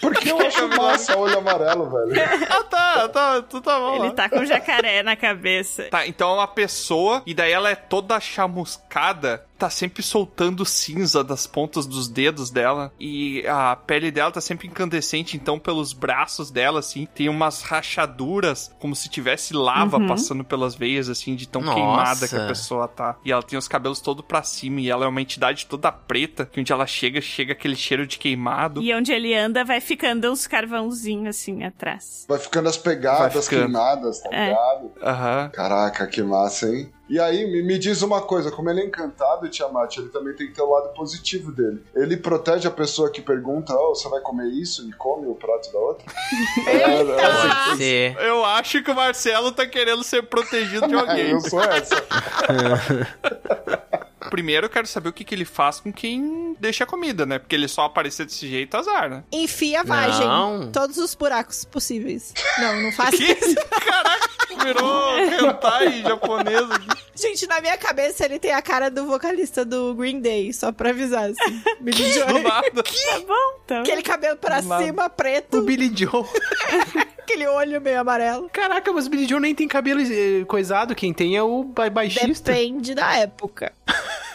Porque 0.00 0.30
eu 0.30 0.38
acho 0.38 0.68
massa 0.68 1.16
olho 1.16 1.38
amarelo, 1.38 1.88
velho. 1.88 2.12
Ah, 2.50 2.64
tá, 2.64 3.08
tá, 3.08 3.42
tu 3.42 3.60
tá 3.60 3.78
bom. 3.78 3.96
Ele 3.96 4.08
lá. 4.08 4.10
tá 4.12 4.28
com 4.28 4.44
jacaré 4.44 5.02
na 5.02 5.16
cabeça. 5.16 5.84
Tá, 5.84 6.06
então 6.06 6.30
é 6.30 6.34
uma 6.34 6.46
pessoa, 6.46 7.22
e 7.24 7.32
daí 7.32 7.52
ela 7.52 7.70
é 7.70 7.74
toda 7.74 8.20
chamuscada, 8.20 9.46
tá 9.58 9.70
sempre 9.70 10.02
soltando 10.02 10.64
cinza 10.64 11.22
das 11.22 11.46
pontas 11.46 11.86
dos 11.86 12.08
dedos 12.08 12.50
dela, 12.50 12.92
e 12.98 13.46
a 13.46 13.76
pele 13.76 14.10
dela 14.10 14.30
tá 14.30 14.40
sempre 14.40 14.66
incandescente, 14.66 15.36
então 15.36 15.58
pelos 15.58 15.92
braços 15.92 16.50
dela, 16.50 16.80
assim, 16.80 17.06
tem 17.14 17.28
umas 17.28 17.62
rachaduras, 17.62 18.74
como 18.78 18.94
se 18.94 19.08
tivesse 19.08 19.54
lava 19.54 19.96
Uhum. 19.98 20.06
passando 20.08 20.44
pelas 20.44 20.74
veias, 20.74 21.08
assim, 21.08 21.34
de 21.34 21.46
tão 21.48 21.62
Nossa. 21.62 21.74
queimada 21.74 22.28
que 22.28 22.36
a 22.36 22.46
pessoa 22.46 22.88
tá. 22.88 23.16
E 23.24 23.30
ela 23.32 23.42
tem 23.42 23.58
os 23.58 23.68
cabelos 23.68 24.00
todo 24.00 24.22
pra 24.22 24.42
cima, 24.42 24.80
e 24.80 24.90
ela 24.90 25.04
é 25.04 25.08
uma 25.08 25.22
entidade 25.22 25.66
toda 25.66 25.90
preta, 25.92 26.46
que 26.46 26.60
onde 26.60 26.72
ela 26.72 26.86
chega, 26.86 27.20
chega 27.20 27.52
aquele 27.52 27.76
cheiro 27.76 28.06
de 28.06 28.18
queimado. 28.18 28.82
E 28.82 28.92
onde 28.94 29.12
ele 29.12 29.34
anda, 29.34 29.64
vai 29.64 29.80
ficando 29.80 30.30
uns 30.30 30.46
carvãozinhos 30.46 31.36
assim 31.36 31.64
atrás. 31.64 32.24
Vai 32.28 32.38
ficando 32.38 32.68
as 32.68 32.76
pegadas 32.76 33.32
Vai 33.34 33.42
ficando. 33.42 33.62
queimadas, 33.72 34.20
tá 34.20 34.28
É. 34.32 34.48
ligado? 34.48 34.92
Aham. 35.02 35.50
Caraca, 35.52 36.06
que 36.06 36.22
massa, 36.22 36.68
hein? 36.68 36.90
E 37.08 37.20
aí, 37.20 37.50
me, 37.50 37.62
me 37.62 37.78
diz 37.78 38.00
uma 38.00 38.22
coisa, 38.22 38.50
como 38.50 38.70
ele 38.70 38.80
é 38.80 38.86
encantado, 38.86 39.48
Tiamat, 39.48 39.98
ele 39.98 40.08
também 40.08 40.34
tem 40.34 40.46
que 40.46 40.54
ter 40.54 40.62
o 40.62 40.70
lado 40.70 40.94
positivo 40.94 41.52
dele. 41.52 41.84
Ele 41.94 42.16
protege 42.16 42.66
a 42.66 42.70
pessoa 42.70 43.10
que 43.10 43.20
pergunta, 43.20 43.74
oh, 43.74 43.94
você 43.94 44.08
vai 44.08 44.20
comer 44.20 44.48
isso? 44.48 44.88
E 44.88 44.92
come 44.94 45.26
o 45.26 45.34
prato 45.34 45.70
da 45.70 45.78
outra? 45.78 46.06
é, 46.66 46.76
é, 46.76 47.04
Pode 47.04 47.76
ser. 47.76 48.16
Eu 48.20 48.44
acho 48.44 48.82
que 48.82 48.90
o 48.90 48.94
Marcelo 48.94 49.52
tá 49.52 49.66
querendo 49.66 50.02
ser 50.02 50.22
protegido 50.22 50.88
de 50.88 50.94
alguém. 50.94 51.30
eu 51.30 51.40
sou 51.40 51.62
essa. 51.62 51.94
Primeiro 54.30 54.66
eu 54.66 54.70
quero 54.70 54.86
saber 54.86 55.08
o 55.08 55.12
que, 55.12 55.24
que 55.24 55.34
ele 55.34 55.44
faz 55.44 55.80
com 55.80 55.92
quem 55.92 56.56
deixa 56.58 56.84
a 56.84 56.86
comida, 56.86 57.24
né? 57.26 57.38
Porque 57.38 57.54
ele 57.54 57.68
só 57.68 57.82
aparecer 57.84 58.26
desse 58.26 58.48
jeito, 58.48 58.76
azar, 58.76 59.08
né? 59.10 59.24
Enfia 59.32 59.80
a 59.80 59.84
vagem. 59.84 60.26
Não. 60.26 60.70
Todos 60.72 60.96
os 60.98 61.14
buracos 61.14 61.64
possíveis. 61.64 62.32
Não, 62.58 62.82
não 62.82 62.92
faça 62.92 63.12
Que? 63.16 63.24
isso. 63.32 63.54
Caraca, 63.70 64.28
virou 64.64 65.18
hentai 65.18 66.02
japonês 66.02 66.70
aqui. 66.70 66.88
Gente, 67.16 67.46
na 67.46 67.60
minha 67.60 67.76
cabeça 67.78 68.24
ele 68.24 68.38
tem 68.38 68.52
a 68.52 68.60
cara 68.62 68.90
do 68.90 69.06
vocalista 69.06 69.64
do 69.64 69.94
Green 69.94 70.20
Day, 70.20 70.52
só 70.52 70.72
pra 70.72 70.90
avisar, 70.90 71.30
assim. 71.30 71.62
Billy 71.80 72.02
Do 72.02 72.12
Joel. 72.12 72.42
nada. 72.42 72.82
Tá 72.82 73.20
bom, 73.26 73.60
então. 73.64 73.80
Aquele 73.80 74.02
cabelo 74.02 74.36
pra 74.36 74.60
Do 74.60 74.66
nada. 74.68 74.84
cima, 74.84 75.06
O 75.06 75.10
preto, 75.10 75.62
Billy 75.62 75.92
Joe. 75.94 76.24
aquele 77.24 77.46
olho 77.46 77.80
meio 77.80 78.00
amarelo. 78.00 78.48
Caraca, 78.52 78.92
mas 78.92 79.06
o 79.06 79.10
Billy 79.10 79.26
Joe 79.26 79.40
nem 79.40 79.54
tem 79.54 79.66
cabelo 79.66 80.00
eh, 80.00 80.44
coisado. 80.46 80.94
Quem 80.94 81.12
tem 81.12 81.36
é 81.36 81.42
o 81.42 81.64
ba- 81.64 81.90
baixista. 81.90 82.52
Depende 82.52 82.94
da 82.94 83.16
época. 83.16 83.72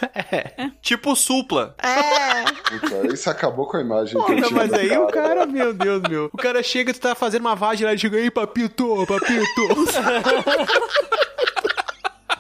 Tipo 0.82 1.16
supla. 1.16 1.76
É. 1.82 2.44
Puta, 2.80 3.14
isso 3.14 3.30
acabou 3.30 3.68
com 3.68 3.78
a 3.78 3.82
imagem 3.82 4.14
Porra, 4.20 4.36
tinha 4.36 4.50
mas 4.50 4.74
aí 4.74 4.98
o 4.98 5.08
cara, 5.08 5.46
meu 5.46 5.74
Deus, 5.74 6.02
meu. 6.10 6.30
O 6.34 6.38
cara 6.38 6.62
chega, 6.64 6.94
tu 6.94 7.00
tá 7.00 7.14
fazendo 7.16 7.42
uma 7.42 7.56
vagem 7.56 7.86
lá 7.86 7.94
e 7.94 7.98
chega, 7.98 8.18
ei, 8.18 8.32
papito, 8.32 9.06
papito. 9.06 9.68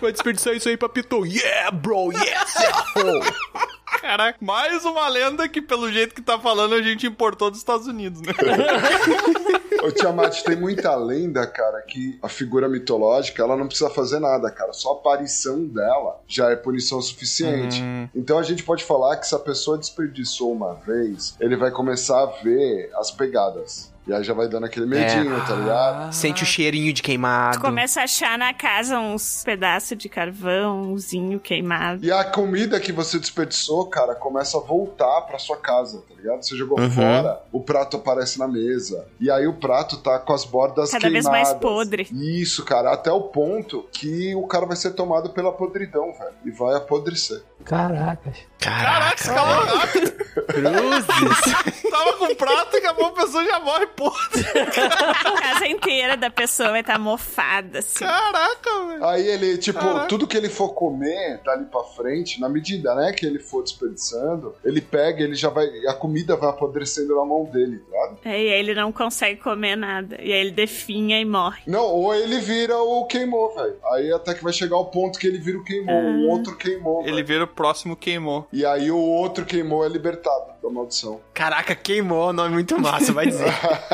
Vai 0.02 0.14
desperdiçar 0.14 0.54
isso 0.54 0.70
aí, 0.70 0.78
papito. 0.78 1.26
Yeah, 1.26 1.72
bro, 1.72 2.12
yes, 2.14 2.56
asshole. 2.56 3.20
Caraca, 4.00 4.38
mais 4.42 4.86
uma 4.86 5.06
lenda 5.10 5.46
que, 5.50 5.62
pelo 5.62 5.92
jeito 5.92 6.16
que 6.16 6.22
tá 6.22 6.40
falando, 6.40 6.74
a 6.74 6.82
gente 6.82 7.06
importou 7.06 7.50
dos 7.52 7.60
Estados 7.60 7.86
Unidos, 7.86 8.22
né? 8.22 8.32
Ô 9.82 9.92
Tiamat, 9.92 10.44
tem 10.44 10.56
muita 10.56 10.94
lenda, 10.96 11.48
cara, 11.48 11.82
que 11.82 12.20
a 12.22 12.28
figura 12.28 12.68
mitológica, 12.68 13.42
ela 13.42 13.56
não 13.56 13.68
precisa 13.68 13.90
fazer 13.90 14.20
nada, 14.20 14.52
cara. 14.52 14.74
Só 14.74 14.92
a 14.92 14.94
aparição 14.94 15.66
dela 15.66 16.20
já 16.28 16.50
é 16.50 16.56
punição 16.56 17.02
suficiente. 17.02 17.82
Hum. 17.82 18.10
Então 18.14 18.38
a 18.38 18.44
gente 18.44 18.64
pode 18.64 18.84
falar 18.84 19.18
que 19.18 19.28
se 19.28 19.34
a 19.34 19.40
pessoa 19.40 19.78
desperdiçou 19.78 20.52
uma 20.52 20.74
vez, 20.76 21.36
ele 21.40 21.56
vai 21.56 21.72
começar 21.72 22.22
a 22.22 22.26
ver 22.26 22.92
as 22.96 23.12
pegadas. 23.12 23.89
E 24.10 24.14
aí 24.14 24.24
já 24.24 24.34
vai 24.34 24.48
dando 24.48 24.66
aquele 24.66 24.88
medinho, 24.88 25.38
É. 25.38 25.46
tá 25.46 25.54
ligado? 25.56 26.12
Sente 26.14 26.42
o 26.42 26.46
cheirinho 26.46 26.92
de 26.92 27.04
queimado. 27.04 27.58
Tu 27.58 27.62
começa 27.62 28.02
a 28.02 28.06
achar 28.06 28.38
na 28.40 28.52
casa 28.56 28.98
uns 28.98 29.44
pedaços 29.44 29.96
de 29.96 30.10
carvão, 30.10 30.82
umzinho 30.82 31.40
queimado. 31.40 32.04
E 32.04 32.12
a 32.12 32.24
comida 32.24 32.80
que 32.80 32.92
você 32.92 33.20
desperdiçou, 33.20 33.86
cara, 33.88 34.16
começa 34.16 34.58
a 34.58 34.62
voltar 34.62 35.22
pra 35.22 35.38
sua 35.38 35.58
casa, 35.58 36.02
tá 36.10 36.16
ligado? 36.16 36.42
Você 36.44 36.58
jogou 36.58 36.80
Uhum. 36.80 36.90
fora, 36.90 37.40
o 37.52 37.60
prato 37.62 37.98
aparece 37.98 38.40
na 38.40 38.48
mesa. 38.48 39.06
E 39.20 39.30
aí 39.30 39.46
o 39.46 39.54
prato 39.54 39.98
tá 39.98 40.18
com 40.18 40.34
as 40.34 40.44
bordas 40.44 40.90
Cada 40.92 41.08
vez 41.10 41.26
queimadas. 41.26 41.50
mais 41.52 41.62
podre. 41.62 42.08
Isso, 42.12 42.66
cara, 42.66 42.92
até 42.92 43.12
o 43.12 43.22
ponto 43.22 43.86
que 43.92 44.34
o 44.36 44.48
cara 44.48 44.66
vai 44.66 44.76
ser 44.76 44.92
tomado 44.92 45.30
pela 45.30 45.52
podridão, 45.52 46.12
velho. 46.14 46.34
E 46.46 46.50
vai 46.52 46.76
apodrecer. 46.76 47.44
Caracas. 47.64 48.38
Caraca, 48.60 49.16
escalou 49.22 49.66
rápido. 49.78 50.12
Cruzes. 50.48 51.82
Tava 51.92 52.14
com 52.14 52.36
prato 52.36 52.76
e 52.76 52.78
acabou, 52.78 53.06
a 53.08 53.12
pessoa 53.12 53.44
já 53.44 53.60
morre 53.60 53.88
podre. 54.00 54.46
A 55.26 55.42
casa 55.42 55.68
inteira 55.68 56.16
da 56.16 56.30
pessoa 56.30 56.70
vai 56.70 56.80
estar 56.80 56.98
mofada, 56.98 57.80
assim. 57.80 58.06
Caraca, 58.06 58.86
velho. 58.88 59.06
Aí 59.06 59.28
ele, 59.28 59.58
tipo, 59.58 59.80
Caraca. 59.80 60.08
tudo 60.08 60.26
que 60.26 60.38
ele 60.38 60.48
for 60.48 60.70
comer 60.70 61.42
dali 61.44 61.66
pra 61.66 61.84
frente, 61.84 62.40
na 62.40 62.48
medida, 62.48 62.96
né, 62.96 63.12
que 63.12 63.26
ele 63.26 63.40
for 63.40 63.62
desperdiçando, 63.62 64.56
ele 64.64 64.80
pega, 64.80 65.24
ele 65.24 65.36
já 65.36 65.50
vai. 65.50 65.68
A 65.88 65.94
comida 65.94 66.36
vai 66.38 66.50
apodrecendo 66.50 67.16
na 67.16 67.26
mão 67.26 67.44
dele, 67.44 67.80
tá 67.80 67.86
ligado? 67.86 68.18
É, 68.26 68.42
e 68.42 68.54
aí 68.54 68.60
ele 68.60 68.74
não 68.74 68.92
consegue 68.92 69.42
comer 69.42 69.76
nada. 69.76 70.18
E 70.22 70.32
aí 70.32 70.40
ele 70.40 70.52
definha 70.52 71.20
e 71.20 71.26
morre. 71.26 71.62
Não, 71.68 71.86
ou 71.86 72.16
ele 72.16 72.40
vira 72.40 72.78
o 72.78 73.06
queimou, 73.06 73.54
velho. 73.54 73.76
Aí 73.94 74.14
até 74.14 74.34
que 74.34 74.44
vai 74.44 74.54
chegar 74.54 74.78
o 74.78 74.86
ponto 74.86 75.20
que 75.20 75.28
ele 75.28 75.38
vira 75.38 75.58
o 75.58 75.64
queimou, 75.64 76.02
o 76.02 76.30
outro 76.30 76.56
queimou. 76.56 77.06
Ele 77.06 77.24
vira 77.24 77.44
o 77.44 77.48
próximo 77.48 77.96
queimou. 77.96 78.48
E 78.54 78.66
aí 78.66 78.90
o 78.90 78.98
outro 78.98 79.46
queimou 79.46 79.86
é 79.86 79.90
libertado 79.90 80.59
da 80.62 80.70
maldição. 80.70 81.22
Caraca, 81.34 81.74
queimou, 81.76 82.34
nome 82.34 82.54
muito 82.54 82.80
massa, 82.80 83.14
vai 83.14 83.28
dizer. 83.28 83.54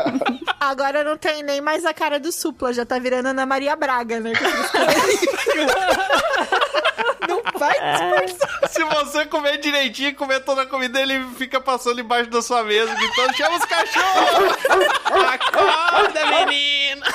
Agora 0.59 1.03
não 1.03 1.17
tem 1.17 1.43
nem 1.43 1.61
mais 1.61 1.85
a 1.85 1.93
cara 1.93 2.19
do 2.19 2.31
Supla, 2.31 2.73
já 2.73 2.85
tá 2.85 2.97
virando 2.97 3.27
Ana 3.29 3.45
Maria 3.45 3.75
Braga, 3.75 4.19
né? 4.19 4.33
não 7.27 7.41
vai 7.57 7.73
disfarçar. 7.73 8.69
Se 8.69 8.83
você 8.83 9.25
comer 9.25 9.57
direitinho, 9.59 10.15
comer 10.15 10.41
toda 10.41 10.63
a 10.63 10.65
comida, 10.65 10.99
ele 11.01 11.23
fica 11.37 11.59
passando 11.61 11.99
embaixo 12.01 12.29
da 12.29 12.41
sua 12.41 12.63
mesa, 12.63 12.93
gritando, 12.93 13.33
chama 13.35 13.57
os 13.57 13.65
cachorros! 13.65 14.55
Acorda, 15.33 16.25
menina! 16.45 17.05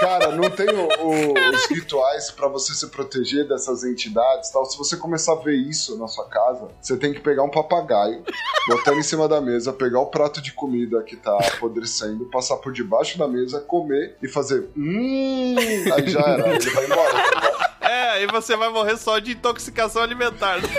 Cara, 0.00 0.28
não 0.32 0.48
tem 0.50 0.68
o- 0.70 0.88
o- 1.06 1.34
os 1.54 1.66
rituais 1.66 2.30
pra 2.30 2.48
você 2.48 2.72
se 2.74 2.86
proteger 2.88 3.46
dessas 3.46 3.84
entidades 3.84 4.48
e 4.48 4.52
tal. 4.52 4.64
Se 4.64 4.78
você 4.78 4.96
começar 4.96 5.32
a 5.32 5.36
ver 5.36 5.56
isso 5.56 5.98
na 5.98 6.08
sua 6.08 6.26
casa, 6.28 6.68
você 6.80 6.96
tem 6.96 7.12
que 7.12 7.20
pegar 7.20 7.42
um 7.42 7.50
papagaio, 7.50 8.24
botar 8.68 8.92
em 9.00 9.02
cima 9.02 9.26
da 9.28 9.40
mesa, 9.40 9.72
pegar 9.72 10.00
o 10.00 10.06
prato 10.06 10.40
de 10.40 10.52
comida 10.52 11.02
que 11.02 11.16
tá 11.16 11.36
apodrecendo, 11.36 12.26
passar 12.26 12.56
por 12.56 12.72
debaixo 12.72 13.18
da 13.18 13.26
mesa, 13.26 13.60
comer 13.60 14.16
e 14.22 14.28
fazer. 14.28 14.68
Hum, 14.76 15.54
aí 15.92 16.08
já 16.08 16.20
era, 16.20 16.54
ele 16.54 16.70
vai 16.70 16.84
embora. 16.84 17.12
tá? 17.12 17.70
É, 17.80 18.10
aí 18.10 18.26
você 18.26 18.54
vai 18.56 18.68
morrer 18.68 18.96
só 18.96 19.18
de 19.18 19.32
intoxicação 19.32 20.02
alimentar. 20.02 20.60